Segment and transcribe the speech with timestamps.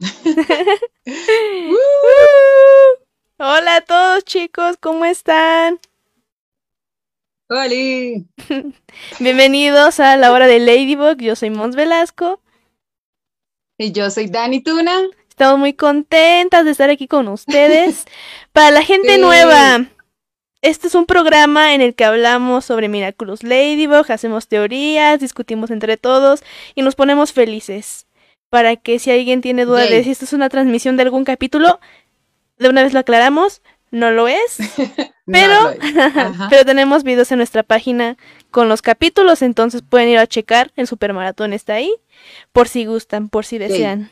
[3.40, 5.78] Hola a todos chicos, ¿cómo están?
[7.48, 7.68] Hola.
[9.20, 12.40] Bienvenidos a la hora de Ladybug, yo soy Mons Velasco.
[13.78, 15.02] Y yo soy Dani Tuna.
[15.28, 18.04] Estamos muy contentas de estar aquí con ustedes.
[18.52, 19.20] Para la gente Sí.
[19.20, 19.86] nueva,
[20.62, 25.96] este es un programa en el que hablamos sobre Miraculous Ladybug, hacemos teorías, discutimos entre
[25.96, 26.42] todos
[26.74, 28.07] y nos ponemos felices.
[28.50, 31.80] Para que si alguien tiene duda de si esto es una transmisión de algún capítulo,
[32.58, 34.58] de una vez lo aclaramos, no lo es.
[35.26, 38.16] Pero, No, pero tenemos videos en nuestra página
[38.50, 40.72] con los capítulos, entonces pueden ir a checar.
[40.74, 41.94] El supermaratón está ahí,
[42.52, 44.10] por si gustan, por si desean.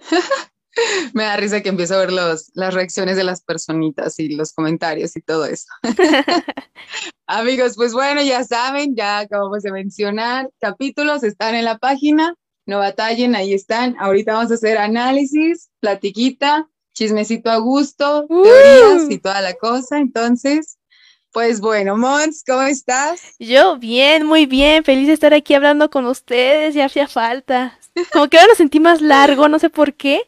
[1.14, 4.52] Me da risa que empiezo a ver los, las reacciones de las personitas y los
[4.52, 5.66] comentarios y todo eso.
[7.26, 12.34] Amigos, pues bueno, ya saben, ya acabamos de mencionar, capítulos están en la página,
[12.66, 13.96] no batallen, ahí están.
[13.98, 18.42] Ahorita vamos a hacer análisis, platiquita, chismecito a gusto, ¡Uh!
[18.42, 19.98] teorías y toda la cosa.
[19.98, 20.78] Entonces,
[21.32, 23.34] pues bueno, Mons, ¿cómo estás?
[23.38, 27.78] Yo bien, muy bien, feliz de estar aquí hablando con ustedes, ya hacía falta.
[28.12, 30.22] Como que ahora lo sentí más largo, no sé por qué,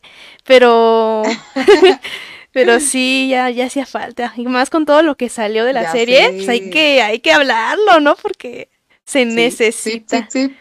[0.45, 1.23] pero
[2.53, 4.33] pero sí, ya, ya hacía falta.
[4.37, 7.21] Y más con todo lo que salió de la Ya serie, pues hay que, hay
[7.21, 8.17] que hablarlo, ¿no?
[8.17, 8.71] Porque
[9.05, 10.29] se Sí, necesita.
[10.31, 10.57] Sí, sí, sí.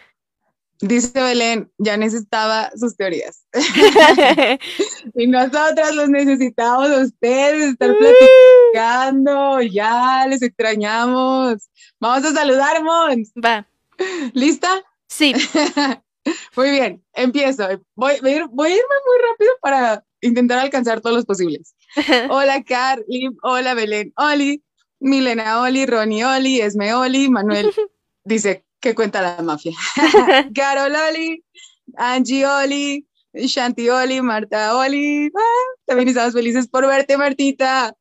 [0.81, 3.45] Dice Belén, ya necesitaba sus teorías.
[5.15, 11.69] Y nosotras los necesitamos a ustedes, estar platicando, ya les extrañamos.
[11.99, 13.31] Vamos a saludar, Mons.
[13.33, 13.67] Va,
[14.33, 14.83] ¿Lista?
[15.07, 15.33] sí,
[16.55, 17.67] Muy bien, empiezo.
[17.95, 21.75] Voy, voy a ir- voy a irme muy rápido para intentar alcanzar todos los posibles.
[22.29, 23.29] Hola, Carly.
[23.43, 24.13] Hola, Belén.
[24.17, 24.63] Oli.
[24.99, 27.73] Milena Oli, Ronnie Oli, Esme Oli, Manuel
[28.23, 29.73] dice que cuenta la mafia.
[30.55, 31.43] Carol Oli,
[31.97, 35.29] Angie Oli, Shanti Oli, Marta Oli.
[35.35, 37.93] Ah, también estamos felices por verte, Martita.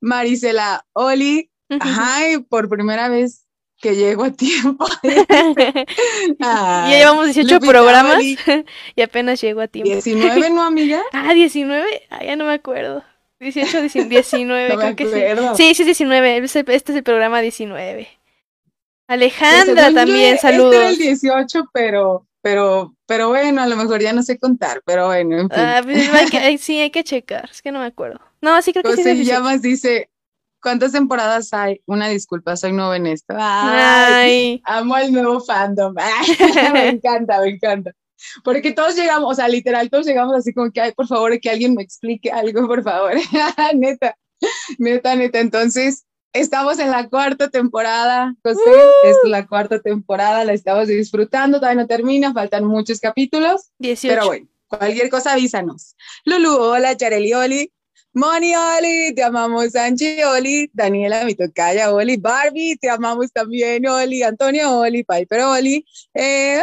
[0.00, 1.50] Marisela Oli.
[1.80, 3.43] Ay, por primera vez
[3.84, 4.86] que llego a tiempo.
[6.38, 8.22] ya Ay, llevamos 18 Lupita programas
[8.96, 9.90] y apenas llego a tiempo.
[9.92, 11.02] 19, ¿no, amiga?
[11.12, 13.04] Ah, 19, ah, ya no me acuerdo.
[13.40, 15.10] 18, 19, No creo que sí.
[15.14, 15.54] acuerdo.
[15.54, 16.38] Sí, sí, es 19.
[16.44, 18.08] Este es el programa 19.
[19.06, 20.90] Alejandra Según yo, también, Este era saludos.
[20.92, 25.40] el 18, pero, pero, pero bueno, a lo mejor ya no sé contar, pero bueno,
[25.40, 25.58] en fin.
[25.60, 27.50] Ah, pues hay que- sí, hay que checar.
[27.52, 28.18] Es que no me acuerdo.
[28.40, 28.96] No, sí creo que sí.
[28.96, 29.36] José el 18.
[29.38, 30.08] Llamas dice,
[30.64, 31.82] ¿cuántas temporadas hay?
[31.86, 33.34] Una disculpa, soy nuevo en esto.
[33.38, 35.94] Ay, Ay, amo el nuevo fandom.
[35.98, 37.92] Ay, me encanta, me encanta.
[38.42, 41.50] Porque todos llegamos, o sea, literal, todos llegamos así como que, ay, por favor, que
[41.50, 43.12] alguien me explique algo, por favor.
[43.74, 44.16] neta,
[44.78, 45.40] neta, neta.
[45.40, 48.70] Entonces, estamos en la cuarta temporada, José.
[49.04, 53.72] Es la cuarta temporada, la estamos disfrutando, todavía no termina, faltan muchos capítulos.
[53.80, 54.14] 18.
[54.14, 55.94] Pero bueno, cualquier cosa avísanos.
[56.24, 57.72] Lulu, hola, Chareli, Oli.
[58.16, 60.70] Moni, Oli, te amamos, Angie, Oli.
[60.72, 62.16] Daniela, mi tocaya, Oli.
[62.16, 64.22] Barbie, te amamos también, Oli.
[64.22, 65.02] Antonio, Oli.
[65.02, 65.84] Piper, Oli.
[66.14, 66.62] Eh,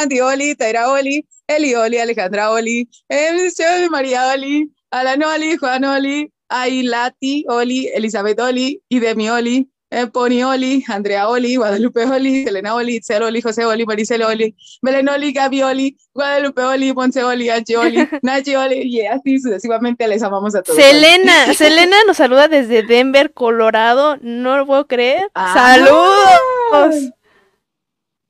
[0.00, 0.54] Andy, Oli.
[0.54, 1.26] Taira, Oli.
[1.48, 1.98] Eli, Oli.
[1.98, 2.88] Alejandra, Oli.
[3.08, 4.70] Eh, María, Oli.
[4.92, 5.56] Alan, Oli.
[5.56, 6.32] Juan, Oli.
[6.48, 7.88] Ailati, Oli.
[7.88, 8.80] Elizabeth, Oli.
[8.88, 9.68] Y Demi, Oli.
[9.90, 14.54] Eh, Pony Oli, Andrea Oli, Guadalupe Oli, Selena Oli, Itzel Oli, José Oli, Maricel Oli,
[14.82, 20.06] Belén Oli, Gaby Oli, Guadalupe Oli, Monse Oli, Angie Oli, Nachi Oli, y así sucesivamente
[20.06, 20.78] les amamos a todos.
[20.78, 24.18] Selena, Selena nos saluda desde Denver, Colorado.
[24.20, 25.30] No lo puedo creer.
[25.34, 25.54] Ah.
[25.54, 27.12] ¡Saludos!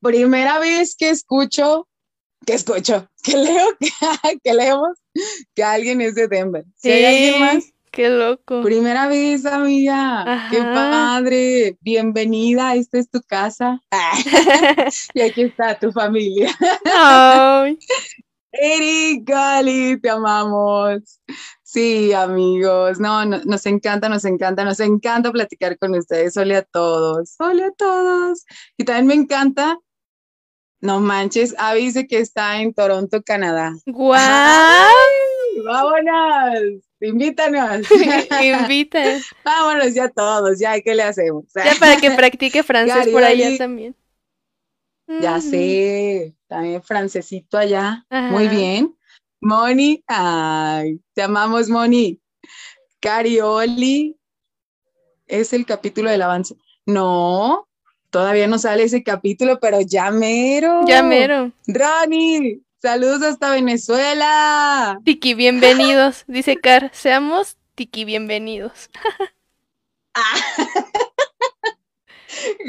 [0.01, 1.89] Primera vez que escucho,
[2.47, 3.67] que escucho, que leo,
[4.45, 4.97] que leemos
[5.57, 6.65] que alguien es de Denver.
[6.77, 7.65] Si hay alguien Sí, más,
[7.99, 8.63] Qué loco.
[8.63, 10.47] primera vez, amiga.
[10.53, 11.79] Qué padre.
[11.81, 13.83] Bienvenida, esta es tu casa.
[15.15, 16.49] y aquí está tu familia.
[16.95, 17.77] Ay,
[18.53, 21.21] Eric, Gali, te amamos.
[21.65, 26.37] Sí, amigos, no, no, nos encanta, nos encanta, nos encanta platicar con ustedes.
[26.37, 28.45] Hola a todos, hola a todos.
[28.77, 29.77] Y también me encanta,
[30.81, 33.75] no manches, dice que está en Toronto, Canadá.
[33.87, 34.17] guau.
[35.59, 37.87] ¡Ay, vámonos, invítanos.
[38.43, 39.19] Invita.
[39.45, 41.45] vámonos ya todos, ya, ¿qué le hacemos?
[41.55, 43.95] Ya para que practique francés por allá también.
[45.21, 45.51] Ya Ujú.
[45.51, 48.05] sé, también francesito allá.
[48.11, 48.31] Ajá.
[48.31, 48.95] Muy bien.
[49.41, 52.21] Moni, ay, te amamos, Moni.
[53.01, 54.19] Carioli,
[55.27, 56.57] es el capítulo del avance.
[56.85, 57.69] No,
[58.11, 60.81] todavía no sale ese capítulo, pero ya mero.
[60.87, 61.53] Ya mero.
[61.67, 64.99] Ronnie, saludos hasta Venezuela.
[65.05, 66.25] Tiki, bienvenidos.
[66.29, 68.91] Dice Car, seamos Tiki, bienvenidos.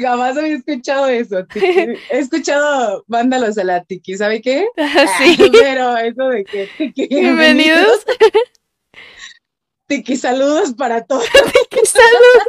[0.00, 1.46] Jamás había escuchado eso.
[1.54, 4.66] He escuchado Mándalos a la Tiki, ¿sabe qué?
[5.18, 5.36] sí.
[5.52, 7.06] Pero eso de que Tiki.
[7.08, 8.04] Bienvenidos.
[9.86, 11.24] Tiki, saludos para todos.
[11.24, 12.44] Tiki, saludos.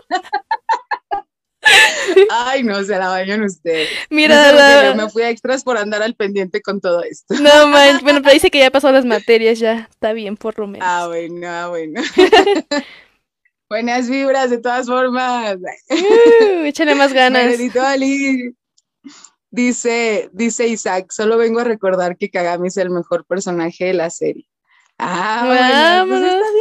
[2.31, 3.89] Ay, no, se la bañan ustedes.
[4.09, 4.55] Mira, No sé
[4.87, 7.35] la- me fui a extras por andar al pendiente con todo esto.
[7.35, 10.67] no man, bueno, pero dice que ya pasó las materias, ya está bien por lo
[10.67, 10.87] menos.
[10.89, 12.01] Ah, bueno, ah, bueno.
[13.69, 15.55] Buenas vibras, de todas formas.
[15.89, 17.53] Uh, échale más ganas.
[17.85, 18.53] Ali.
[19.49, 24.09] Dice, dice Isaac, solo vengo a recordar que Kagami es el mejor personaje de la
[24.09, 24.47] serie.
[24.97, 26.41] Ah, bueno, pues Vámonos.
[26.41, 26.60] está bien,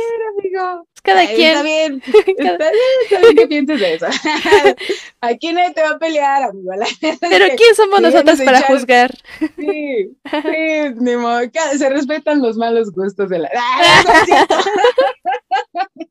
[0.61, 0.87] amigo.
[1.03, 1.49] Cada Ay, quien.
[1.51, 2.03] Está bien,
[2.39, 2.71] Cada- está
[3.03, 4.07] está bien que pienses eso.
[5.23, 6.73] Aquí nadie te va a pelear, amigo.
[6.75, 9.19] Es Pero ¿quién somos nosotros nos para echaron- juzgar?
[9.57, 11.41] Sí, sí, ni modo.
[11.79, 13.51] Se respetan los malos gustos de la.
[13.57, 16.07] ¡Ah, no, es!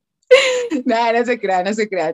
[0.86, 2.13] No, no se crean, no se crean.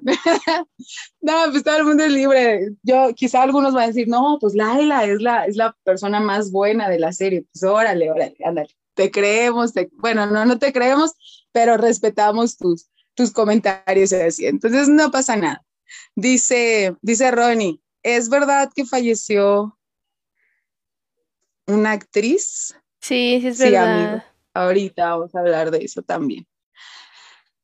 [1.21, 2.69] No, pues todo el mundo es libre.
[2.81, 6.49] Yo, quizá algunos van a decir, no, pues Laila es la, es la persona más
[6.51, 7.43] buena de la serie.
[7.51, 8.69] Pues órale, órale, ándale.
[8.93, 11.11] Te creemos, te- bueno, no, no te creemos,
[11.55, 14.45] pero respetamos tus, tus comentarios así.
[14.45, 15.63] Entonces no pasa nada.
[16.13, 19.79] Dice, dice Ronnie, ¿es verdad que falleció
[21.65, 22.75] una actriz?
[22.99, 23.85] Sí, sí es Sí, verdad.
[23.85, 24.23] amigo.
[24.53, 26.45] Ahorita vamos a hablar de eso también.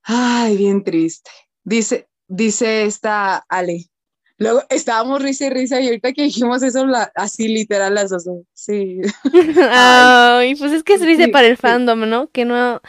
[0.03, 1.29] Ay, bien triste.
[1.65, 3.89] Dice, dice esta Ale.
[4.37, 8.25] Luego estábamos risa y risa y ahorita que dijimos eso, la- así literal las dos.
[8.53, 9.01] Sí.
[9.69, 11.61] Ay, pues es que es triste Sí, para el sí.
[11.61, 12.29] fandom, ¿no?
[12.29, 12.81] Que no,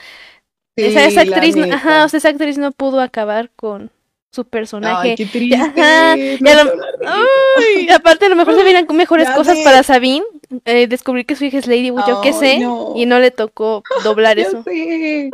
[0.76, 3.90] Sí, esa, esa actriz, no- ajá, o sea, esa actriz no pudo acabar con
[4.30, 5.10] su personaje.
[5.10, 5.56] Ay, qué triste.
[5.56, 6.72] Ajá, ya lo-.
[7.06, 9.64] Ay, aparte a lo mejor se vienen con mejores Ya cosas sé.
[9.64, 10.24] para Sabine,
[10.64, 12.94] eh, descubrir que su hija es Ladybug, yo qué sé, no.
[12.96, 14.62] y no le tocó doblar Ya eso.
[14.62, 15.30] sé.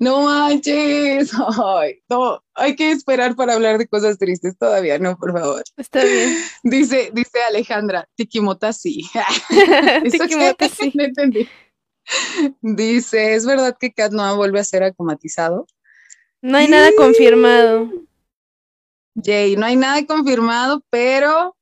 [0.00, 1.30] No manches.
[1.64, 5.62] Ay, no, hay que esperar para hablar de cosas tristes todavía, no, por favor.
[5.76, 6.36] Está bien.
[6.64, 9.08] Dice, dice Alejandra, Tikimota sí.
[10.02, 10.90] ¿Eso Tikimota, sí.
[10.94, 11.48] No entendí.
[12.60, 15.66] Dice, ¿es verdad que Kat Noah vuelve a ser acomatizado?
[16.42, 17.90] No hay nada confirmado.
[19.22, 21.56] Jay, no hay nada confirmado, pero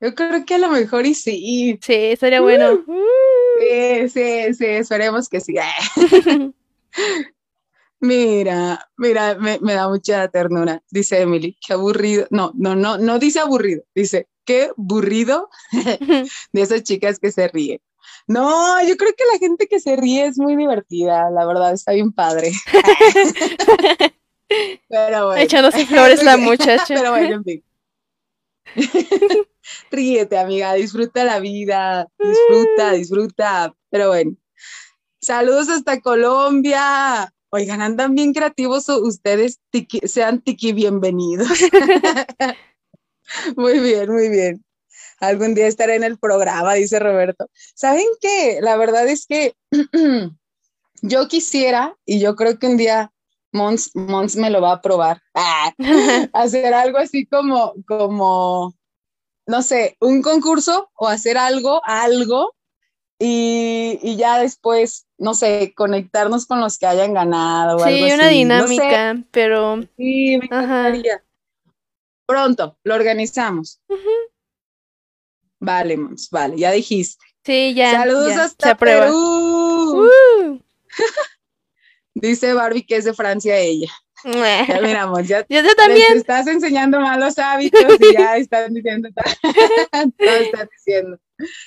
[0.00, 1.78] yo creo que a lo mejor y sí.
[1.82, 2.84] Sí, estaría bueno.
[3.58, 5.54] Sí, sí, sí, esperemos que sí.
[7.98, 10.82] Mira, mira, me, me da mucha ternura.
[10.90, 12.26] Dice Emily, qué aburrido.
[12.30, 15.48] No, no, no, no dice aburrido, dice, qué aburrido
[16.52, 17.80] de esas chicas que se ríen.
[18.28, 21.92] No, yo creo que la gente que se ríe es muy divertida, la verdad, está
[21.92, 22.50] bien padre.
[24.88, 25.42] Pero bueno.
[25.42, 26.84] Echándose flores la muchacha.
[26.88, 27.64] Pero bueno, en fin.
[29.90, 33.74] Ríete, amiga, disfruta la vida, disfruta, disfruta.
[33.90, 34.36] Pero bueno.
[35.20, 37.32] Saludos hasta Colombia.
[37.50, 41.48] Oigan, andan bien creativos ustedes, tiki- sean tiki bienvenidos.
[43.56, 44.64] muy bien, muy bien.
[45.20, 47.48] Algún día estaré en el programa, dice Roberto.
[47.74, 48.58] ¿Saben qué?
[48.60, 49.54] La verdad es que
[51.02, 53.12] yo quisiera, y yo creo que un día
[53.52, 55.72] Mons, Mons me lo va a probar, ah,
[56.32, 58.74] hacer algo así como, como,
[59.46, 62.54] no sé, un concurso o hacer algo, algo,
[63.18, 68.14] y, y ya después, no sé, conectarnos con los que hayan ganado o Sí, algo
[68.14, 68.44] una así.
[68.44, 70.88] No sé, dinámica, pero sí, me Ajá.
[70.88, 71.24] encantaría.
[72.26, 73.80] Pronto, lo organizamos.
[75.66, 77.24] Vale, Mons, vale, ya dijiste.
[77.44, 78.76] sí, ya, Saludos ya, hasta.
[78.76, 79.12] Perú.
[79.12, 80.60] Uh.
[82.14, 83.92] Dice Barbie que es de Francia ella.
[84.24, 86.16] Ya miramos, ya Yo, yo les también.
[86.16, 89.08] estás enseñando malos hábitos y ya están diciendo,
[90.18, 91.18] todo están diciendo.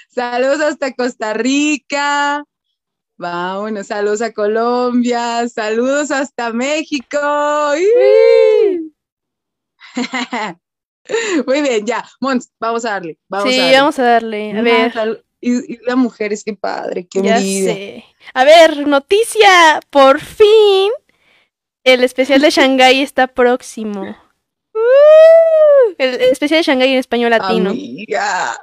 [0.09, 2.43] Saludos hasta Costa Rica.
[3.17, 7.19] Vámonos, saludos a Colombia, saludos hasta México.
[11.47, 13.77] Muy bien, ya, Mons, vamos a darle, vamos Sí, a darle.
[13.77, 14.51] vamos a darle.
[14.57, 18.05] A ver, Y, y la mujer es que padre, qué ya sé.
[18.33, 19.79] A ver, noticia.
[19.89, 20.91] Por fin,
[21.83, 24.15] el especial de Shanghái está próximo.
[24.73, 27.71] Uh, el, especial de Shanghái en español latino.
[27.71, 28.61] Amiga.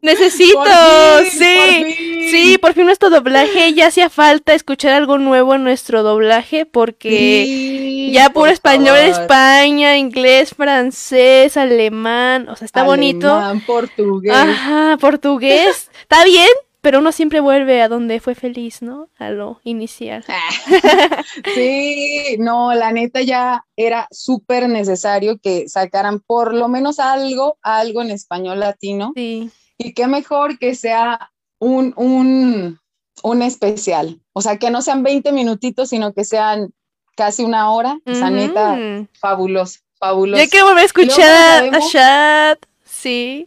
[0.00, 1.54] Necesito, Por fin, sí.
[1.56, 2.28] por fin.
[2.30, 3.72] Sí, por fin nuestro doblaje.
[3.74, 8.96] Ya hacía falta escuchar algo nuevo en nuestro doblaje porque Sí, ya puro por español
[8.96, 9.22] favor.
[9.22, 12.48] España, inglés, francés, alemán.
[12.48, 13.40] O sea, está bonito.
[13.66, 14.32] Portugués.
[14.34, 15.90] Ajá, portugués.
[16.00, 16.48] Está bien,
[16.82, 19.08] pero uno siempre vuelve a donde fue feliz, ¿no?
[19.18, 20.24] A lo inicial.
[21.54, 28.02] Sí, no, la neta ya era súper necesario que sacaran por lo menos algo, algo
[28.02, 29.12] en español latino.
[29.14, 29.50] Sí.
[29.78, 32.78] Y qué mejor que sea un, un,
[33.22, 34.20] un especial.
[34.32, 36.72] O sea, que no sean 20 minutitos, sino que sean
[37.16, 37.98] casi una hora.
[38.04, 39.08] O sea, neta, Ujú.
[39.18, 40.42] fabuloso, fabuloso.
[40.42, 42.58] Ya quiero volver a escuchar a Shad.
[42.84, 43.46] Sí.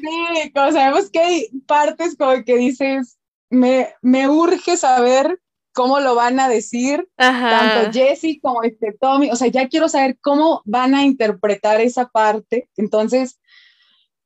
[0.00, 3.18] Sí, como sabemos que hay partes como que dices,
[3.50, 5.40] me, me urge saber
[5.72, 7.50] cómo lo van a decir, Ajá.
[7.50, 12.08] tanto Jesse como este Tommy, o sea, ya quiero saber cómo van a interpretar esa
[12.08, 13.38] parte, entonces,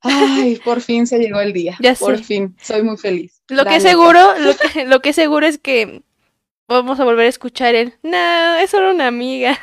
[0.00, 2.25] ay, por fin se llegó el día, Ya por sé.
[2.25, 3.42] fin, soy muy feliz.
[3.49, 6.02] Lo que seguro, lo que, lo que es seguro es que
[6.69, 9.59] vamos a volver a escuchar el no, es solo una amiga.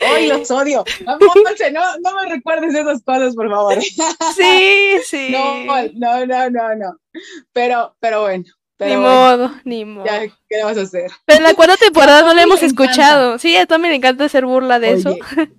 [0.00, 0.84] Hoy los odio.
[1.06, 3.78] No, Monse, no, no me recuerdes esas cosas, por favor.
[4.36, 5.28] Sí, sí.
[5.30, 6.96] No, no, no, no, no.
[7.52, 8.44] Pero, pero bueno.
[8.78, 10.04] Pero ni bueno, modo, ni modo.
[10.04, 11.10] ya, ¿qué le vas a hacer?
[11.24, 12.84] Pero en la cuarta temporada no la hemos encanta.
[12.84, 13.38] escuchado.
[13.38, 15.16] Sí, a Tommy le encanta hacer burla de eso.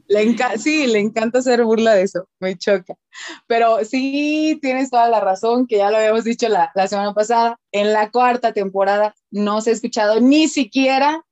[0.08, 2.94] Le sí, le encanta hacer burla de eso, me choca.
[3.48, 7.60] Pero sí, tienes toda la razón, que ya lo habíamos dicho la, la semana pasada.
[7.72, 11.24] En la cuarta temporada no se ha escuchado ni siquiera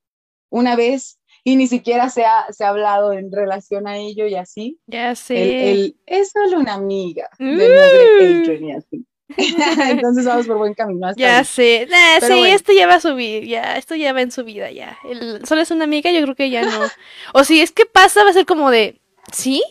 [0.49, 4.35] una vez y ni siquiera se ha, se ha hablado en relación a ello y
[4.35, 4.79] así.
[4.87, 5.71] Ya sé.
[5.71, 7.51] el, es solo una amiga de Mm.
[7.51, 9.05] mugre Adrian y así.
[9.89, 11.07] Entonces vamos por buen camino.
[11.07, 11.87] hasta Ya sé.
[11.89, 12.45] Nah, sí, bueno.
[12.47, 13.45] esto ya va a subir.
[13.45, 14.97] Ya, esto ya va en su vida, ya.
[15.09, 16.79] El, solo es una amiga, yo creo que ya no.
[17.33, 18.99] O si es que pasa, va a ser como de,
[19.31, 19.63] ¿sí?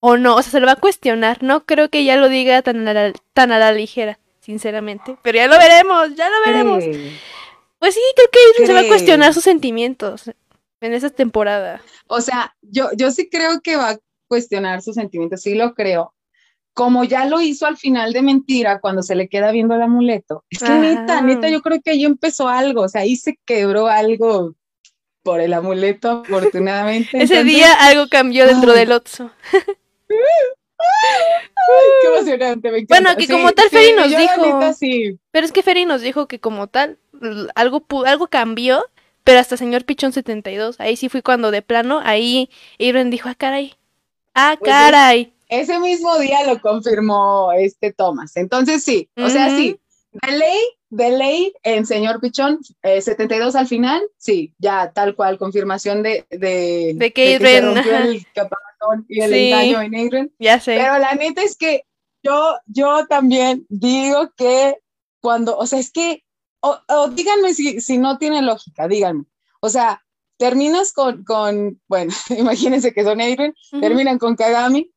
[0.00, 0.36] ¿O no?
[0.36, 1.42] O sea, se lo va a cuestionar.
[1.42, 5.16] No creo que ya lo diga tan a la, tan a la ligera, sinceramente.
[5.22, 6.84] Pero ya lo veremos, ya lo veremos.
[6.84, 7.12] Cree.
[7.78, 8.88] Pues sí, creo que Adrian se va a Cree.
[8.90, 10.30] cuestionar sus sentimientos
[10.80, 11.82] en esa temporada.
[12.06, 16.14] O sea, yo, yo sí creo que va a cuestionar sus sentimientos, sí lo creo.
[16.72, 20.44] Como ya lo hizo al final de Mentira, cuando se le queda viendo el amuleto.
[20.50, 20.78] Es que Ajá.
[20.78, 24.54] neta, neta, yo creo que ahí empezó algo, o sea, ahí se quebró algo
[25.22, 27.08] por el amuleto, afortunadamente.
[27.14, 28.78] Ese Entonces, día algo cambió dentro Ay.
[28.78, 29.30] del Otso.
[32.00, 32.84] Qué emocionante, me.
[32.84, 34.46] Bueno, que como tal Ferry nos dijo.
[34.46, 35.18] neta, sí.
[35.30, 36.98] Pero es que Ferry nos dijo que como tal,
[37.54, 38.84] algo, algo cambió,
[39.30, 43.36] pero hasta señor Pichón 72, ahí sí fue cuando de plano, ahí Irene dijo, ah,
[43.36, 43.76] caray,
[44.34, 45.32] ah, Pues es- caray.
[45.48, 48.36] Ese mismo día lo confirmó este Thomas.
[48.36, 49.78] Entonces sí, o sea, sí,
[50.10, 50.58] de ley,
[50.88, 56.26] de ley en señor Pichón, eh, 72 al final, sí, ya tal cual, confirmación de,
[56.30, 59.52] de, De que se rompió el caparazón y el Sí.
[59.52, 60.30] engaño en Adrian.
[60.40, 60.74] Ya sé.
[60.76, 61.84] Pero la neta es que
[62.24, 64.74] yo, yo también digo que
[65.20, 66.24] cuando, o sea, es que,
[66.60, 69.24] o, o díganme si, si no tiene lógica, díganme.
[69.60, 70.02] O sea,
[70.38, 73.80] terminas con, con bueno, imagínense que son Ujú.
[73.80, 74.90] terminan con Kagami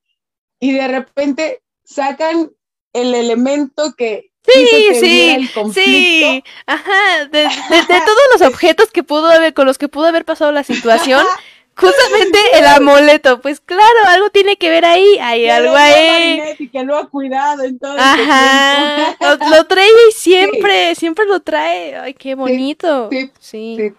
[0.59, 2.51] y de repente sacan
[2.93, 4.67] el elemento que Sí,
[4.99, 5.49] sí.
[5.73, 7.47] Sí, ajá, de, de- de
[8.05, 11.25] todos los objetos que pudo haber, con los que pudo haber pasado la situación,
[11.75, 16.41] justamente el amuleto, pues claro, algo tiene que ver ahí, hay algo ahí.
[16.59, 19.45] Y que lo ha cuidado en todo este Ajá, tiempo.
[19.45, 21.95] lo, lo trae y siempre, siempre lo trae.
[21.97, 23.09] Ay, qué bonito.
[23.11, 23.77] sí, Sí.
[23.77, 23.93] Sí,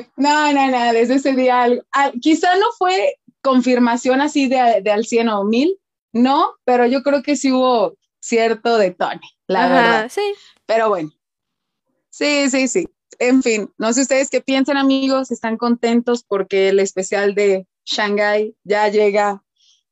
[0.00, 4.80] sí, no, no, no, desde ese día, algo- al- quizá no fue confirmación así de,
[4.82, 5.76] de al 100 o 1000,
[6.12, 10.10] no, pero yo creo que sí hubo cierto detone, la Ajá, verdad.
[10.10, 10.22] sí.
[10.66, 11.10] Pero bueno,
[12.10, 12.88] sí, sí, sí.
[13.28, 18.54] En fin, no sé ustedes qué piensan, amigos, están contentos porque el especial de Shanghai
[18.64, 19.42] ya llega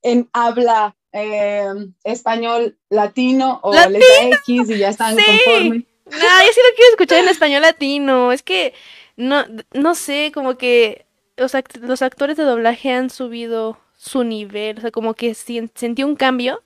[0.02, 1.64] en habla eh,
[2.04, 3.98] español latino o ¡Latino!
[3.98, 5.24] letra X y ya están Sí.
[5.24, 5.84] conformes.
[6.06, 8.32] No, yo sí lo quiero escuchar en español latino.
[8.32, 8.74] Es que
[9.16, 11.06] no, no sé, como que
[11.36, 14.78] los, act- los actores de doblaje han subido su nivel.
[14.78, 16.62] O sea, como que sentí un cambio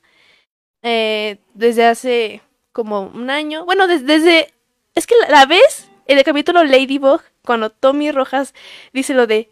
[0.82, 2.40] eh, desde hace
[2.72, 3.64] como un año.
[3.66, 4.52] Bueno, des- desde.
[4.94, 8.54] Es que la, la vez, en el capítulo Ladybug, cuando Tommy Rojas
[8.92, 9.50] dice lo de.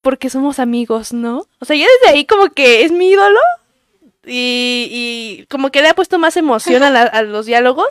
[0.00, 1.46] Porque somos amigos, ¿no?
[1.58, 3.40] O sea, ya desde ahí como que es mi ídolo.
[4.24, 4.88] Y,
[5.40, 7.86] y como que le ha puesto más emoción a, la- a los diálogos.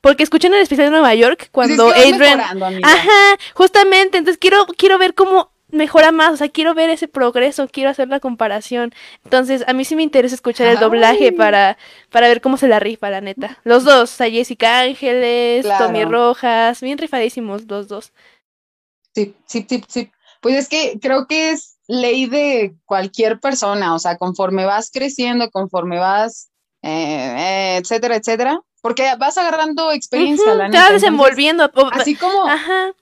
[0.00, 2.40] Porque escuché en el especial de Nueva York cuando Adrian.
[2.84, 4.18] Ajá, justamente.
[4.18, 6.32] Entonces quiero, quiero ver cómo mejora más.
[6.32, 8.92] O sea, quiero ver ese progreso, quiero hacer la comparación.
[9.24, 11.30] Entonces, a mí sí me interesa escuchar el doblaje Ay.
[11.32, 11.76] para,
[12.10, 13.58] para ver cómo se la rifa, la neta.
[13.64, 15.86] Los dos, o sea, Jessica Ángeles, Claro.
[15.86, 18.12] Tommy Rojas, bien rifadísimos los dos.
[19.14, 20.10] Sí, sí, sí, sí.
[20.40, 25.50] Pues es que creo que es ley de cualquier persona, o sea, conforme vas creciendo,
[25.50, 26.50] conforme vas,
[26.82, 30.78] eh, etcétera, etcétera, porque vas agarrando experiencia, Ujú, la te neta.
[30.78, 31.70] vas Entonces, desenvolviendo.
[31.92, 32.92] Así como, Ajá,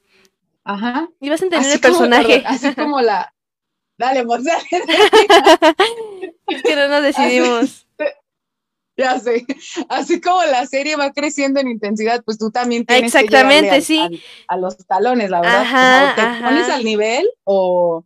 [0.66, 2.42] ajá, y vas a entender así el personaje.
[2.46, 3.32] así como la,
[3.98, 4.50] dale, Monse,
[6.48, 7.86] es que no nos decidimos.
[8.98, 9.44] ya sé,
[9.88, 13.82] así como la serie va creciendo en intensidad, pues tú también tienes que Exactamente, al-
[13.82, 13.98] sí.
[14.00, 15.62] al- a los talones, la verdad.
[15.62, 16.44] Ajá, te ajá.
[16.46, 18.04] pones al nivel o,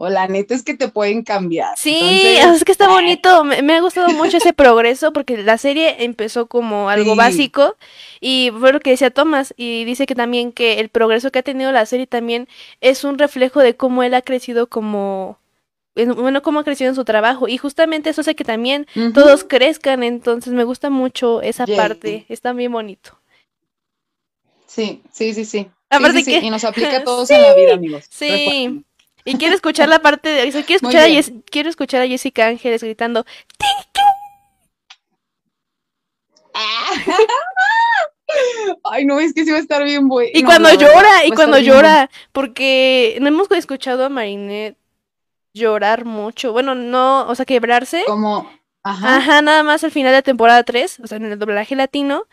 [0.00, 1.74] o la neta es que te pueden cambiar.
[1.76, 1.98] Sí,
[2.36, 3.44] Entonces, es que está eh, bonito.
[3.44, 7.18] Me, me ha gustado mucho ese progreso porque la serie empezó como algo Sí.
[7.18, 7.76] básico
[8.20, 11.42] y fue lo que decía Thomas y dice que también que el progreso que ha
[11.42, 12.48] tenido la serie también
[12.80, 15.38] es un reflejo de cómo él ha crecido como
[15.96, 20.04] bueno cómo ha crecido en su trabajo y justamente eso hace que también todos crezcan,
[20.04, 23.18] entonces me gusta mucho esa parte, está bien bonito.
[24.66, 25.68] Sí, sí, sí, sí.
[25.90, 26.38] Aparte que...
[26.38, 28.04] y nos aplica a todos en la vida, amigos.
[28.10, 28.84] Sí.
[29.28, 31.10] Y quiero escuchar la parte de, quiero escuchar a
[31.50, 33.26] quiero escuchar a Jessica Ángeles gritando
[38.84, 40.30] Ay, no, es que sí va a estar bien bueno.
[40.34, 44.76] Y cuando llora, y cuando llora, porque no hemos escuchado a Marinette
[45.54, 46.52] llorar mucho.
[46.52, 48.04] Bueno, no, o sea, quebrarse.
[48.06, 48.50] Como,
[48.82, 49.16] ajá.
[49.16, 52.26] Ajá, nada más al final de temporada 3, o sea, en el doblaje latino.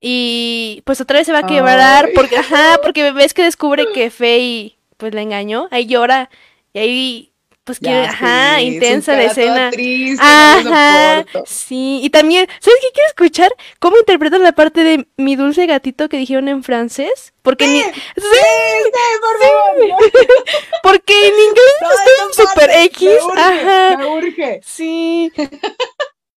[0.00, 4.10] Y pues otra vez se va a quebrar, porque, ajá, porque ves que descubre que
[4.10, 6.30] Faye, pues la engañó, ahí llora,
[6.72, 7.34] y ahí
[7.64, 9.70] pues que, ajá, intensa la escena.
[9.70, 12.00] Triste, ajá, sí.
[12.02, 13.50] Y también, ¿sabes qué quiero escuchar?
[13.78, 17.32] ¿Cómo interpretan la parte de mi dulce gatito que dijeron en francés?
[17.40, 17.80] Porque sí, ni...
[17.80, 18.90] sí, sí,
[19.22, 20.12] por favor.
[20.82, 23.08] Porque en inglés estoy super X.
[23.08, 23.96] Me urge, ajá.
[23.96, 24.60] Me urge.
[24.62, 25.32] Sí.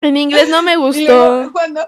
[0.03, 1.51] En inglés no me gustó.
[1.53, 1.81] cuando,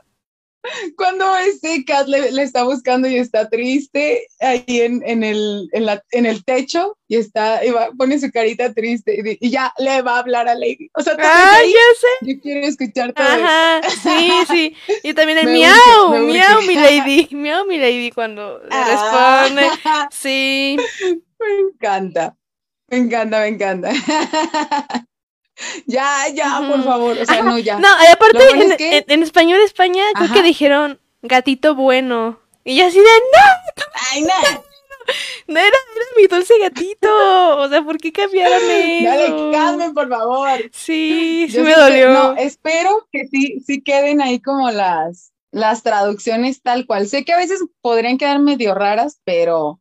[0.96, 5.86] cuando este Kat le, le, está buscando y está triste ahí en, en, el, en,
[5.86, 9.72] la, en el techo y está y va, pone su carita triste y, y, ya
[9.78, 10.90] le va a hablar a Lady.
[10.94, 12.32] O sea, ah, ahí, ya sé.
[12.34, 13.96] Yo quiero escuchar todo Ajá, eso.
[14.02, 14.76] sí, sí.
[15.04, 19.44] Y también el miau, miau, mi lady, miau, mi lady cuando le Ah.
[19.44, 19.68] responde.
[20.10, 20.76] Sí.
[21.38, 22.36] Me encanta,
[22.90, 23.90] me encanta, me encanta.
[25.86, 27.78] ya, ya, por favor, o sea, no, ya.
[27.78, 30.34] No, aparte bueno en, es que- en- en español España creo Ajá.
[30.34, 32.40] que dijeron gatito bueno.
[32.64, 34.62] Y yo así de no, Ay, no,
[35.46, 37.08] no era, era mi dulce gatito.
[37.58, 39.48] O sea, ¿por qué cambiaron eso?
[39.48, 40.58] no le por favor.
[40.72, 42.12] Sí, sí Yo me que- dolió.
[42.12, 47.08] no, espero que sí, sí queden ahí como las, las traducciones tal cual.
[47.08, 49.80] Sé que a veces podrían quedar medio raras, pero,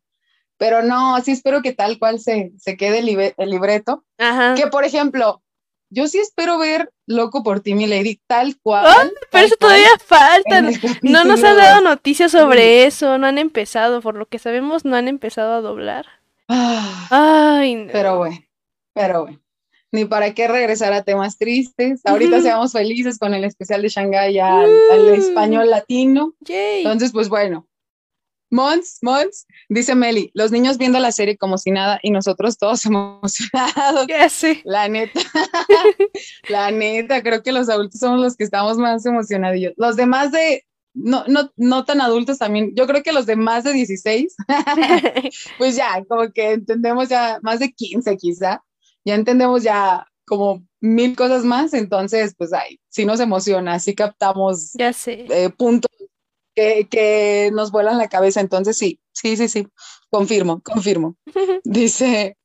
[0.58, 4.06] pero no, sí espero que tal cual se, se quede el, libe- el libreto.
[4.18, 4.56] Ajá.
[4.56, 5.44] Que, por ejemplo,
[5.90, 8.84] yo sí espero ver Loco por ti, mi lady, tal cual.
[8.84, 10.58] Tal Pero eso cual todavía falta.
[10.60, 14.84] el No nos han dado noticias sobre eso, no han empezado, por lo que sabemos,
[14.84, 16.06] no han empezado a doblar.
[16.50, 17.08] Ah,
[17.60, 17.92] Ay, no.
[17.92, 18.38] pero bueno,
[18.94, 19.40] pero bueno.
[19.94, 22.02] Ni para qué regresar a temas tristes.
[22.04, 25.14] Ahorita seamos felices con el especial de Shanghái al, al Mm.
[25.14, 26.34] español latino.
[26.42, 26.80] Yay.
[26.84, 27.67] Entonces, pues bueno.
[28.50, 32.86] Mons, Mons, dice Meli, los niños viendo la serie como si nada y nosotros todos
[32.86, 34.08] emocionados.
[34.08, 34.62] Ya sé.
[34.64, 35.20] La neta,
[36.50, 39.74] la neta, creo que los adultos somos los que estamos más emocionadillos.
[39.78, 43.64] Los demás de, no, no, no tan adultos también, yo creo que los de más
[43.64, 44.36] de 16,
[45.58, 48.64] pues ya, como que entendemos ya, más de 15 quizá,
[49.06, 54.74] ya entendemos ya como mil cosas más, entonces, pues ay, sí nos emociona, sí captamos
[54.74, 55.26] ya sé.
[55.30, 55.90] eh, puntos
[56.58, 58.42] que, que nos vuelan la cabeza.
[58.42, 59.68] Entonces, sí, sí, sí, sí,
[60.10, 61.16] confirmo, confirmo.
[61.64, 62.36] Dice,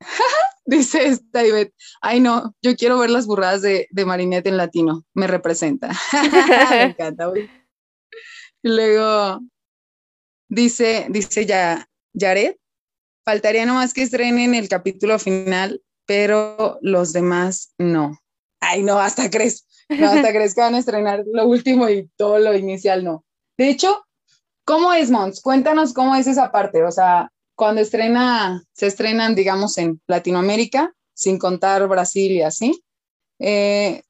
[0.66, 5.04] dice esta Ivette, ay no, yo quiero ver las burradas de, de Marinette en latino,
[5.14, 5.92] me representa.
[6.70, 7.48] me encanta, güey.
[8.62, 9.40] Luego
[10.48, 12.58] dice, dice ya, Yaret,
[13.24, 18.18] faltaría nomás que estrenen el capítulo final, pero los demás no.
[18.60, 19.65] Ay, no, hasta crees.
[19.88, 23.24] No, hasta crees que van a estrenar lo último y todo lo inicial, no.
[23.58, 24.04] De hecho,
[24.64, 25.40] ¿cómo es, Mons?
[25.40, 26.82] Cuéntanos cómo es esa parte.
[26.84, 32.82] O sea, cuando estrena, se estrenan, digamos, en Latinoamérica, sin contar Brasil y así.
[33.38, 34.02] eh,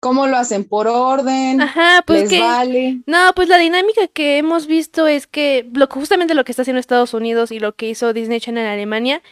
[0.00, 0.64] ¿Cómo lo hacen?
[0.68, 1.62] ¿Por orden?
[1.62, 2.40] Ajá, pues ¿Les que.
[2.40, 3.00] vale?
[3.06, 6.78] No, pues la dinámica que hemos visto es que lo, justamente lo que está haciendo
[6.78, 9.22] Estados Unidos y lo que hizo Disney Channel en Alemania,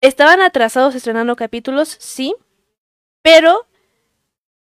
[0.00, 2.36] estaban atrasados estrenando capítulos, sí,
[3.22, 3.66] pero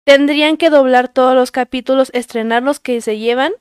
[0.07, 3.53] tendrían que doblar todos los capítulos, estrenar los que se llevan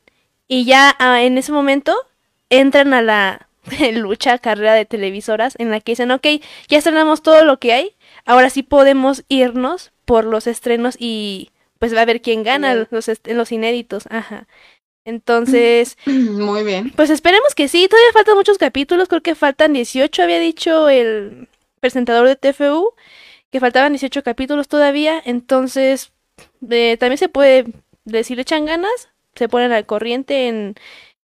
[0.47, 1.95] y ya ah, en ese momento
[2.51, 3.49] entran a la
[3.93, 6.27] lucha, carrera de televisoras en la que dicen, ok,
[6.67, 11.95] ya estrenamos todo lo que hay, ahora sí podemos irnos por los estrenos y pues
[11.95, 14.47] va a ver quién gana los, los inéditos, ajá.
[15.03, 16.91] Entonces, Muy bien.
[16.95, 21.47] pues esperemos que sí, todavía faltan muchos capítulos, creo que faltan 18, había dicho el
[21.79, 22.93] presentador de TFU,
[23.49, 26.11] que faltaban 18 capítulos todavía, entonces
[26.69, 27.65] eh, también se puede
[28.05, 30.75] decir echan ganas, se ponen al corriente en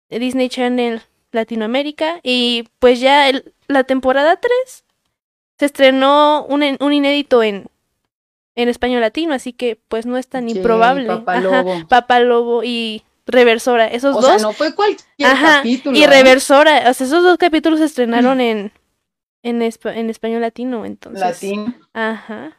[0.10, 4.86] Disney Channel Latinoamérica y pues ya el- la temporada 3
[5.60, 7.68] se estrenó un, en- un inédito en,
[8.56, 11.06] en español latino, así que pues no es tan improbable.
[11.08, 11.88] Papá Ajá, Lobo.
[11.88, 14.30] Papá Lobo y Reversora, esos O dos.
[14.32, 15.96] sea, no fue cualquier Ajá, capítulo.
[15.98, 16.08] y ¿eh?
[16.08, 18.72] Reversora, o sea, esos dos capítulos se estrenaron en,
[19.44, 21.20] en, espa- en español latino, entonces.
[21.22, 21.76] Latino.
[21.94, 22.59] Ajá.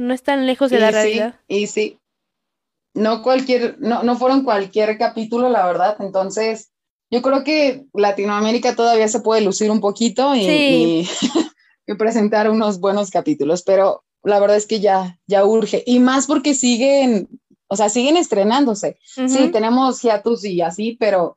[0.00, 1.34] No es tan lejos de la y realidad.
[1.46, 1.98] Sí, y sí.
[2.94, 5.96] No cualquier, no, no fueron cualquier capítulo, la verdad.
[6.00, 6.70] Entonces,
[7.10, 11.08] yo creo que Latinoamérica todavía se puede lucir un poquito y, Sí.
[11.86, 15.82] y, presentar unos buenos capítulos, pero la verdad es que ya, ya urge.
[15.86, 17.28] Y más porque siguen,
[17.68, 18.96] o sea, siguen estrenándose.
[19.02, 21.36] Sí, tenemos hiatus y así, pero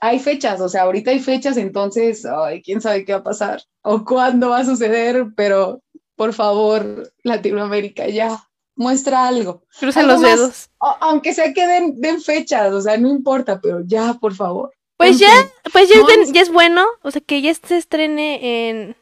[0.00, 3.62] hay fechas, o sea, ahorita hay fechas, entonces, ay, quién sabe qué va a pasar
[3.82, 5.82] o cuándo va a suceder, pero
[6.16, 9.62] por favor, Latinoamérica, ya, muestra algo.
[9.78, 10.70] Cruza los dedos.
[11.00, 14.72] aunque sea que den, fechas, o sea, no importa, pero ya, por favor.
[14.96, 15.30] Pues ya,
[15.72, 18.96] pues ya, es, ya es bueno, o sea, que ya se estrene en,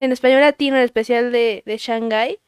[0.00, 2.38] en español latino, el especial de, de Shanghai.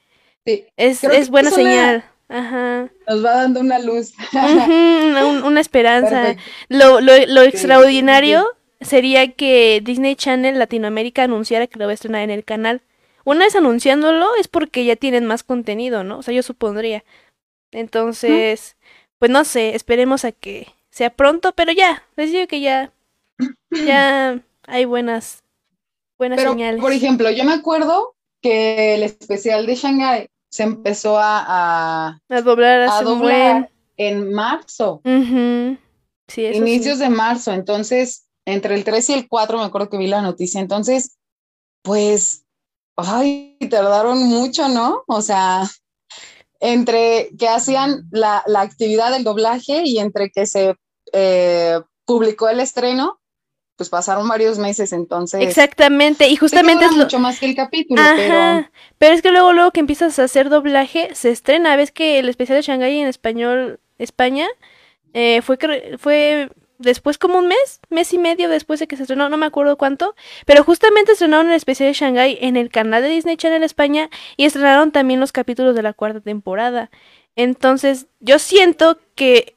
[0.45, 0.67] Sí.
[0.77, 2.05] Es, es buena señal.
[2.29, 2.91] Ajá.
[3.09, 4.13] Nos va dando una luz.
[5.45, 6.37] una, esperanza.
[6.69, 8.47] Lo, lo, lo extraordinario
[8.81, 12.83] sería que Disney Channel Latinoamérica anunciara que lo va a estrenar en el canal.
[13.25, 16.19] Una vez anunciándolo es porque ya tienen más contenido, ¿no?
[16.19, 17.05] O sea, yo supondría.
[17.73, 18.77] Entonces,
[19.19, 22.93] pues no sé, esperemos a que sea pronto, pero ya, les digo que ya,
[23.71, 25.43] ya hay buenas,
[26.19, 26.81] buenas señales.
[26.81, 32.89] Por ejemplo, yo me acuerdo que el especial de Shanghai se empezó a, a, doblar,
[32.89, 35.01] a en marzo.
[36.37, 40.23] Inicios de marzo, entonces, entre el 3 y el 4 me acuerdo que vi la
[40.23, 41.19] noticia, entonces,
[41.83, 42.44] pues,
[42.97, 45.05] ay, tardaron mucho, ¿no?
[45.07, 45.63] O sea,
[46.61, 50.75] entre que hacían la, la actividad del doblaje y entre que se
[51.13, 53.21] eh, publicó el estreno,
[53.77, 55.43] pues pasaron varios meses, entonces.
[55.43, 57.05] Exactamente, y justamente es lo...
[57.05, 58.69] mucho más que el capítulo, pero.
[58.99, 61.77] Pero es que luego, luego que empiezas a hacer doblaje, se estrena.
[61.77, 64.47] Ves que el especial de Shanghai en español España
[65.13, 65.59] eh, fue
[65.99, 69.47] fue después como un mes, mes y medio después de que se estrenó, no me
[69.47, 70.15] acuerdo cuánto,
[70.47, 74.45] pero justamente estrenaron el especial de Shanghai en el canal de Disney Channel España y
[74.45, 76.91] estrenaron también los capítulos de la cuarta temporada.
[77.37, 79.57] Entonces, yo siento que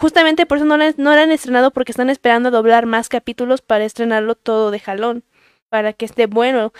[0.00, 3.84] justamente por eso no, no lo han estrenado porque están esperando doblar más capítulos para
[3.84, 5.24] estrenarlo todo de jalón,
[5.68, 6.72] para que esté bueno.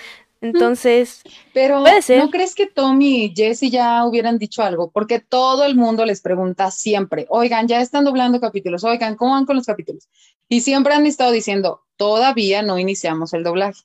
[0.42, 1.22] Entonces,
[1.52, 4.90] pero ¿no crees que Tommy y Jesse ya hubieran dicho algo?
[4.90, 9.44] Porque todo el mundo les pregunta siempre, oigan, ya están doblando capítulos, oigan, ¿cómo van
[9.44, 10.08] con los capítulos?
[10.48, 13.82] Y siempre han estado diciendo, todavía no iniciamos el doblaje.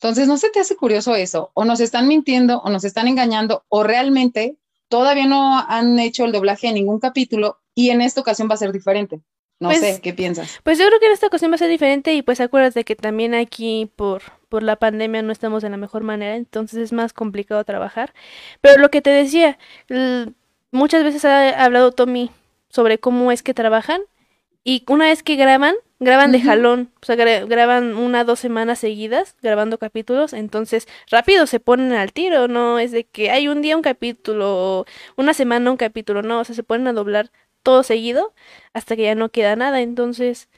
[0.00, 1.52] Entonces, ¿no se te hace curioso eso?
[1.54, 4.56] O nos están mintiendo, o nos están engañando, o realmente
[4.88, 8.58] todavía no han hecho el doblaje en ningún capítulo y en esta ocasión va a
[8.58, 9.20] ser diferente.
[9.60, 10.58] No pues sé, ¿qué piensas?
[10.64, 12.96] Pues yo creo que en esta ocasión va a ser diferente y pues acuérdate que
[12.96, 17.14] también aquí por, por la pandemia no estamos de la mejor manera, entonces es más
[17.14, 18.12] complicado trabajar.
[18.60, 19.56] Pero lo que te decía,
[20.70, 22.30] muchas veces ha hablado Tommy
[22.68, 24.02] sobre cómo es que trabajan
[24.62, 29.36] y una vez que graban, graban de jalón, o sea, graban una dos semanas seguidas
[29.40, 33.74] grabando capítulos, entonces rápido se ponen al tiro, no es de que hay un día
[33.74, 34.84] un capítulo,
[35.16, 37.30] una semana un capítulo, no, o sea, se ponen a doblar
[37.62, 38.34] todo seguido
[38.74, 39.80] hasta que ya no queda nada.
[39.80, 40.50] Entonces,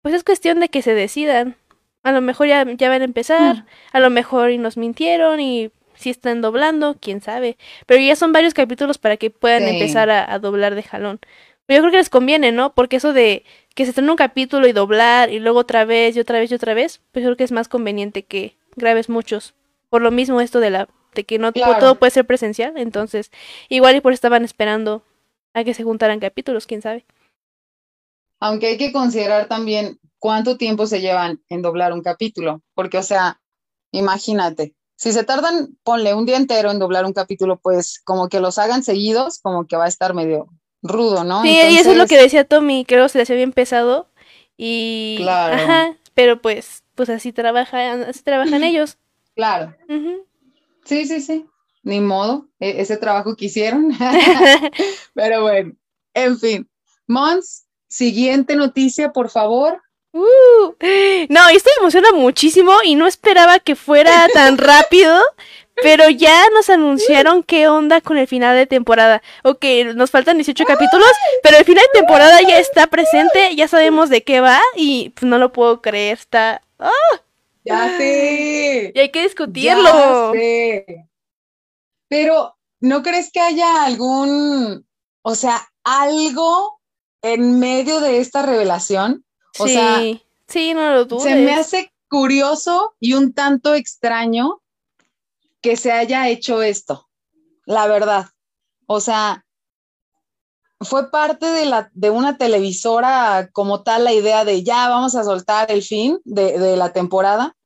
[0.00, 1.56] pues es cuestión de que se decidan.
[2.08, 3.66] A lo mejor ya, ya van a empezar, mm.
[3.92, 7.58] a lo mejor y nos mintieron y si están doblando, quién sabe.
[7.86, 11.18] Pero ya son varios capítulos para que puedan empezar a, doblar de jalón.
[11.66, 12.72] Pero yo creo que les conviene, ¿no?
[12.72, 13.44] Porque eso de
[13.74, 16.54] que se estrene un capítulo y doblar y luego otra vez y otra vez y
[16.54, 19.54] otra vez, pues yo creo que es más conveniente que grabes muchos.
[19.90, 23.30] Por lo mismo esto de la de que no todo puede ser presencial, entonces
[23.68, 25.02] igual y por estaban esperando
[25.52, 27.04] a que se juntaran capítulos, quién sabe.
[28.40, 33.02] Aunque hay que considerar también cuánto tiempo se llevan en doblar un capítulo, porque, o
[33.02, 33.40] sea,
[33.92, 38.40] imagínate, si se tardan, ponle un día entero en doblar un capítulo, pues como que
[38.40, 40.48] los hagan seguidos, como que va a estar medio
[40.82, 41.42] rudo, ¿no?
[41.42, 44.08] Sí, y eso es lo que decía Tommy, creo que se le hacía bien pesado
[44.56, 45.16] y...
[45.18, 45.54] Claro.
[45.54, 48.98] Ajá, pero pues, pues así trabajan, así trabajan ellos.
[49.34, 49.74] Claro.
[50.84, 51.46] Sí, sí, sí
[51.88, 53.90] ni modo, e-, ese trabajo que hicieron.
[55.14, 55.72] Pero bueno,
[56.14, 56.68] en fin.
[57.06, 59.82] Mons, siguiente noticia, por favor.
[60.12, 60.74] Uh,
[61.28, 65.20] no, esto me emociona muchísimo y no esperaba que fuera tan rápido,
[65.82, 69.22] pero ya nos anunciaron qué onda con el final de temporada.
[69.42, 71.10] Ok, nos faltan 18 capítulos,
[71.42, 75.24] pero el final de temporada ya está presente, ya sabemos de qué va y pues,
[75.28, 76.62] no lo puedo creer, está...
[76.78, 76.90] ¡ah!
[77.64, 78.92] Ya sé.
[78.94, 80.32] Y hay que discutirlo.
[80.32, 81.06] Ya sé.
[82.08, 84.86] Pero, ¿no crees que haya algún,
[85.20, 86.77] o sea, algo
[87.22, 89.24] en medio de esta revelación?
[89.58, 90.00] O sí, sea,
[90.46, 91.24] sí, no lo dudes.
[91.24, 94.60] Se me hace curioso y un tanto extraño
[95.60, 97.08] que se haya hecho esto,
[97.64, 98.26] la verdad.
[98.86, 99.44] O sea,
[100.80, 105.24] fue parte de, la, de una televisora como tal la idea de ya vamos a
[105.24, 107.56] soltar el fin de, de la temporada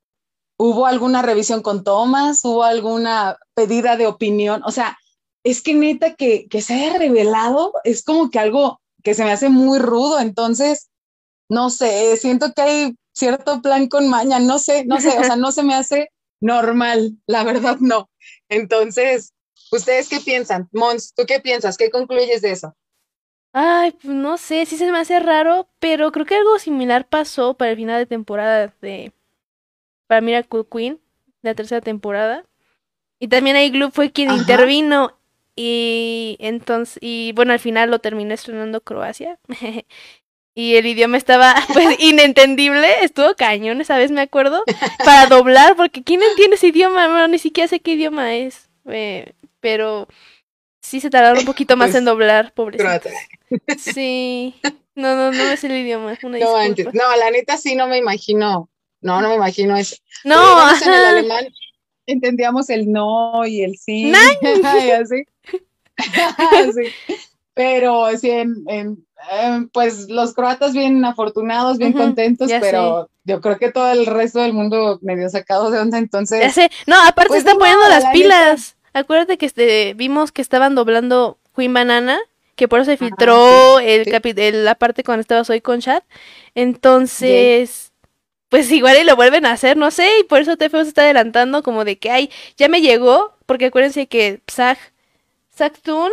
[0.65, 2.45] ¿Hubo alguna revisión con Thomas?
[2.45, 4.62] ¿Hubo alguna pedida de opinión?
[4.65, 4.97] O sea,
[5.43, 9.33] es que neta que, que se haya revelado es como que algo que se me
[9.33, 10.21] hace muy rudo.
[10.21, 10.91] Entonces,
[11.49, 15.37] no sé, siento que hay cierto plan con maña, no sé, no sé, o sea,
[15.37, 16.09] no se me hace
[16.41, 18.11] normal, la verdad no.
[18.49, 19.35] Entonces,
[19.71, 20.69] ¿ustedes qué piensan?
[20.73, 21.77] Mons, ¿tú qué piensas?
[21.77, 22.75] ¿Qué concluyes de eso?
[23.53, 27.55] Ay, pues no sé, sí se me hace raro, pero creo que algo similar pasó
[27.55, 29.12] para el final de temporada de
[30.07, 31.01] para Miracle Queen,
[31.43, 32.45] la tercera temporada.
[33.19, 35.17] Y también ahí Gloop fue quien intervino
[35.57, 39.38] y entonces y bueno, al final lo terminó estrenando Croacia.
[40.55, 44.62] y el idioma estaba pues inentendible, estuvo cañón esa vez me acuerdo,
[45.05, 47.27] para doblar, porque ¿quién entiende ese idioma?
[47.29, 50.09] ni siquiera sé qué idioma es, eh, pero
[50.81, 53.09] sí se tardaron un poquito más pues, en doblar, pobrecito.
[53.79, 54.55] Sí,
[54.95, 58.69] no, no, no es el idioma, una no, no, la neta sí no me imagino,
[59.01, 59.97] no, no me imagino eso.
[60.25, 61.47] No, en el alemán
[62.07, 65.25] entendíamos el no y el sí, y así.
[66.75, 67.17] sí.
[67.55, 73.71] Pero sí, en Em, pues los croatas bien afortunados, bien contentos, pero yo creo que
[73.71, 76.57] todo el resto del mundo medio sacado de onda, entonces.
[76.87, 78.77] No, aparte pues están poniendo las pilas.
[78.93, 82.19] Acuérdate que este, vimos que estaban doblando Queen Banana,
[82.57, 84.05] que por eso se filtró el,
[84.65, 86.05] la parte cuando estaba hoy con chat.
[86.55, 87.93] Entonces,
[88.49, 91.03] pues igual y lo vuelven a hacer, no sé, y por eso TFO se está
[91.03, 94.79] adelantando como de que, ay, ya me llegó, porque acuérdense que Zag,
[95.55, 96.11] Zagtun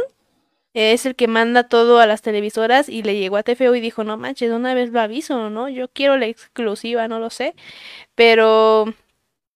[0.74, 4.04] es el que manda todo a las televisoras y le llegó a TFO y dijo,
[4.04, 5.70] no manches, una vez lo aviso, ¿no?
[5.70, 7.56] Yo quiero la exclusiva, no lo sé.
[8.16, 8.94] Pero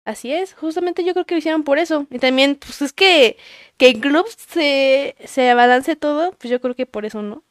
[0.06, 2.08] así es, justamente yo creo que lo hicieron por eso.
[2.12, 3.38] Y también, pues es que,
[3.78, 7.44] que en club se, se balance todo, pues yo creo que por eso, ¿no?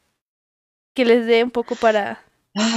[0.94, 2.22] Que les dé un poco para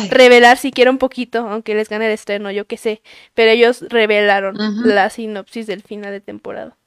[0.09, 3.01] revelar siquiera un poquito, aunque les gane el estreno, yo qué sé.
[3.33, 6.77] Pero ellos revelaron la sinopsis del final de temporada.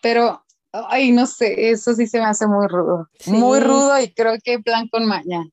[0.00, 0.45] Pero
[0.88, 3.08] Ay, no sé, eso sí se me hace muy rudo.
[3.26, 5.44] Muy rudo y creo que plan con maña.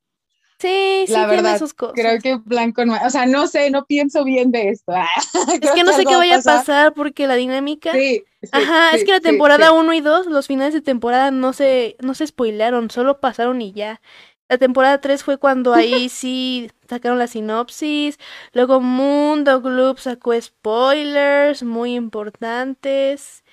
[0.60, 1.96] Sí, sí, la verdad, sus cosas.
[1.96, 3.06] creo que plan con maña.
[3.06, 4.94] O sea, no sé, no pienso bien de esto.
[5.62, 7.92] es que no sé qué vaya a pasar porque la dinámica.
[7.92, 8.24] Sí.
[8.52, 12.14] Ajá, es que la temporada 1 y 2, los finales de temporada no se, no
[12.14, 14.02] se spoilearon, solo pasaron y ya.
[14.50, 18.18] La temporada 3 fue cuando ahí sí sacaron la sinopsis.
[18.54, 23.44] Luego Mundo Gloop sacó spoilers muy importantes.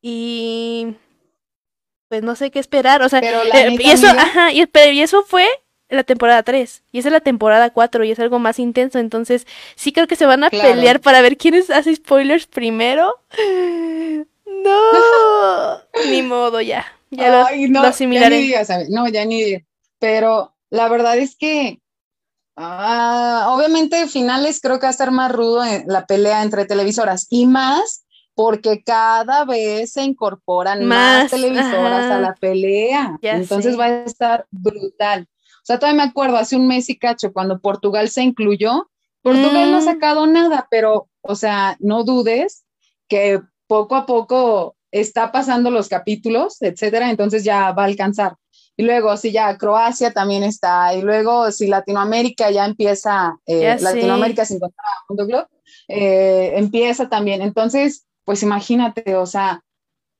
[0.00, 0.96] Y
[2.12, 5.48] pues no sé qué esperar, o sea, eh, y eso, ajá, y, y eso fue
[5.88, 9.46] la temporada 3, y esa es la temporada 4, y es algo más intenso, entonces
[9.76, 13.14] sí creo que se van a pelear para ver quiénes hace spoilers primero.
[14.44, 18.46] No, ni modo, ya, ya lo, asimilaré.
[18.46, 19.64] Ya no, ya ni,
[19.98, 21.80] pero la verdad es que
[22.56, 27.26] ah, obviamente finales creo que va a estar más rudo en la pelea entre televisoras,
[27.30, 28.01] y más
[28.34, 33.18] porque cada vez se incorporan más, televisoras a la pelea.
[33.22, 35.28] Entonces va a estar brutal.
[35.62, 38.90] O sea, todavía me acuerdo hace un mes y cacho cuando Portugal se incluyó.
[39.22, 39.84] Portugal no ha mm.
[39.84, 42.64] sacado nada, pero, o sea, no dudes
[43.06, 48.34] que poco a poco está pasando los capítulos, etcétera, entonces ya va a alcanzar.
[48.76, 54.44] Y luego, si ya Croacia también está, y luego si Latinoamérica ya empieza, eh, Latinoamérica
[54.44, 55.48] sin contar Mundo Globo,
[55.88, 57.42] eh, empieza también.
[57.42, 59.62] Entonces, pues imagínate, o sea,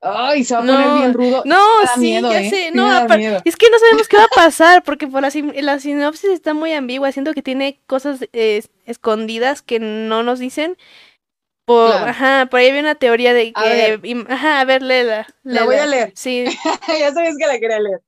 [0.00, 1.42] ay, se va a poner bien rudo.
[1.44, 1.58] No,
[1.94, 2.50] sí, ya ¿eh?
[2.50, 2.90] sé, no,
[3.44, 5.30] es que no sabemos qué va a pasar, porque por la,
[5.62, 10.76] la sinopsis está muy ambigua, siento que tiene cosas escondidas que no nos dicen.
[11.64, 15.76] Por, Ajá, por ahí había una teoría de que, ajá, a ver, léela, La voy
[15.76, 16.12] a leer.
[16.16, 16.44] Sí.
[16.98, 18.00] ya sabías que la quería leer.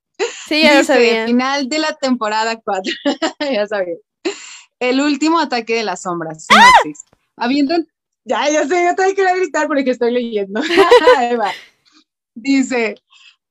[0.47, 1.25] Sí, ya lo sabía.
[1.25, 2.93] Final de la temporada 4,
[3.53, 3.95] ya sabía.
[4.79, 6.47] El último ataque de las sombras.
[6.49, 6.69] ¡Ah!
[6.83, 7.05] Sinopsis.
[7.37, 7.75] Habiendo
[8.25, 10.61] ya, ya sé, yo también quería gritar porque estoy leyendo.
[12.35, 12.95] Dice,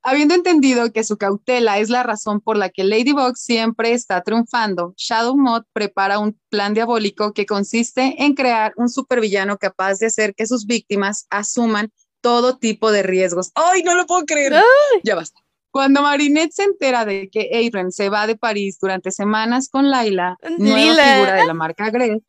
[0.02, 4.92] habiendo entendido que su cautela es la razón por la que Ladybug siempre está triunfando,
[4.96, 10.34] Shadow Mod prepara un plan diabólico que consiste en crear un supervillano capaz de hacer
[10.34, 13.52] que sus víctimas asuman todo tipo de riesgos.
[13.54, 14.54] ¡Ay, no lo puedo creer!
[15.02, 15.40] Ya basta.
[15.70, 20.36] Cuando Marinette se entera de que Adrian se va de París durante semanas con Laila,
[20.58, 22.22] nueva figura de la marca Grey,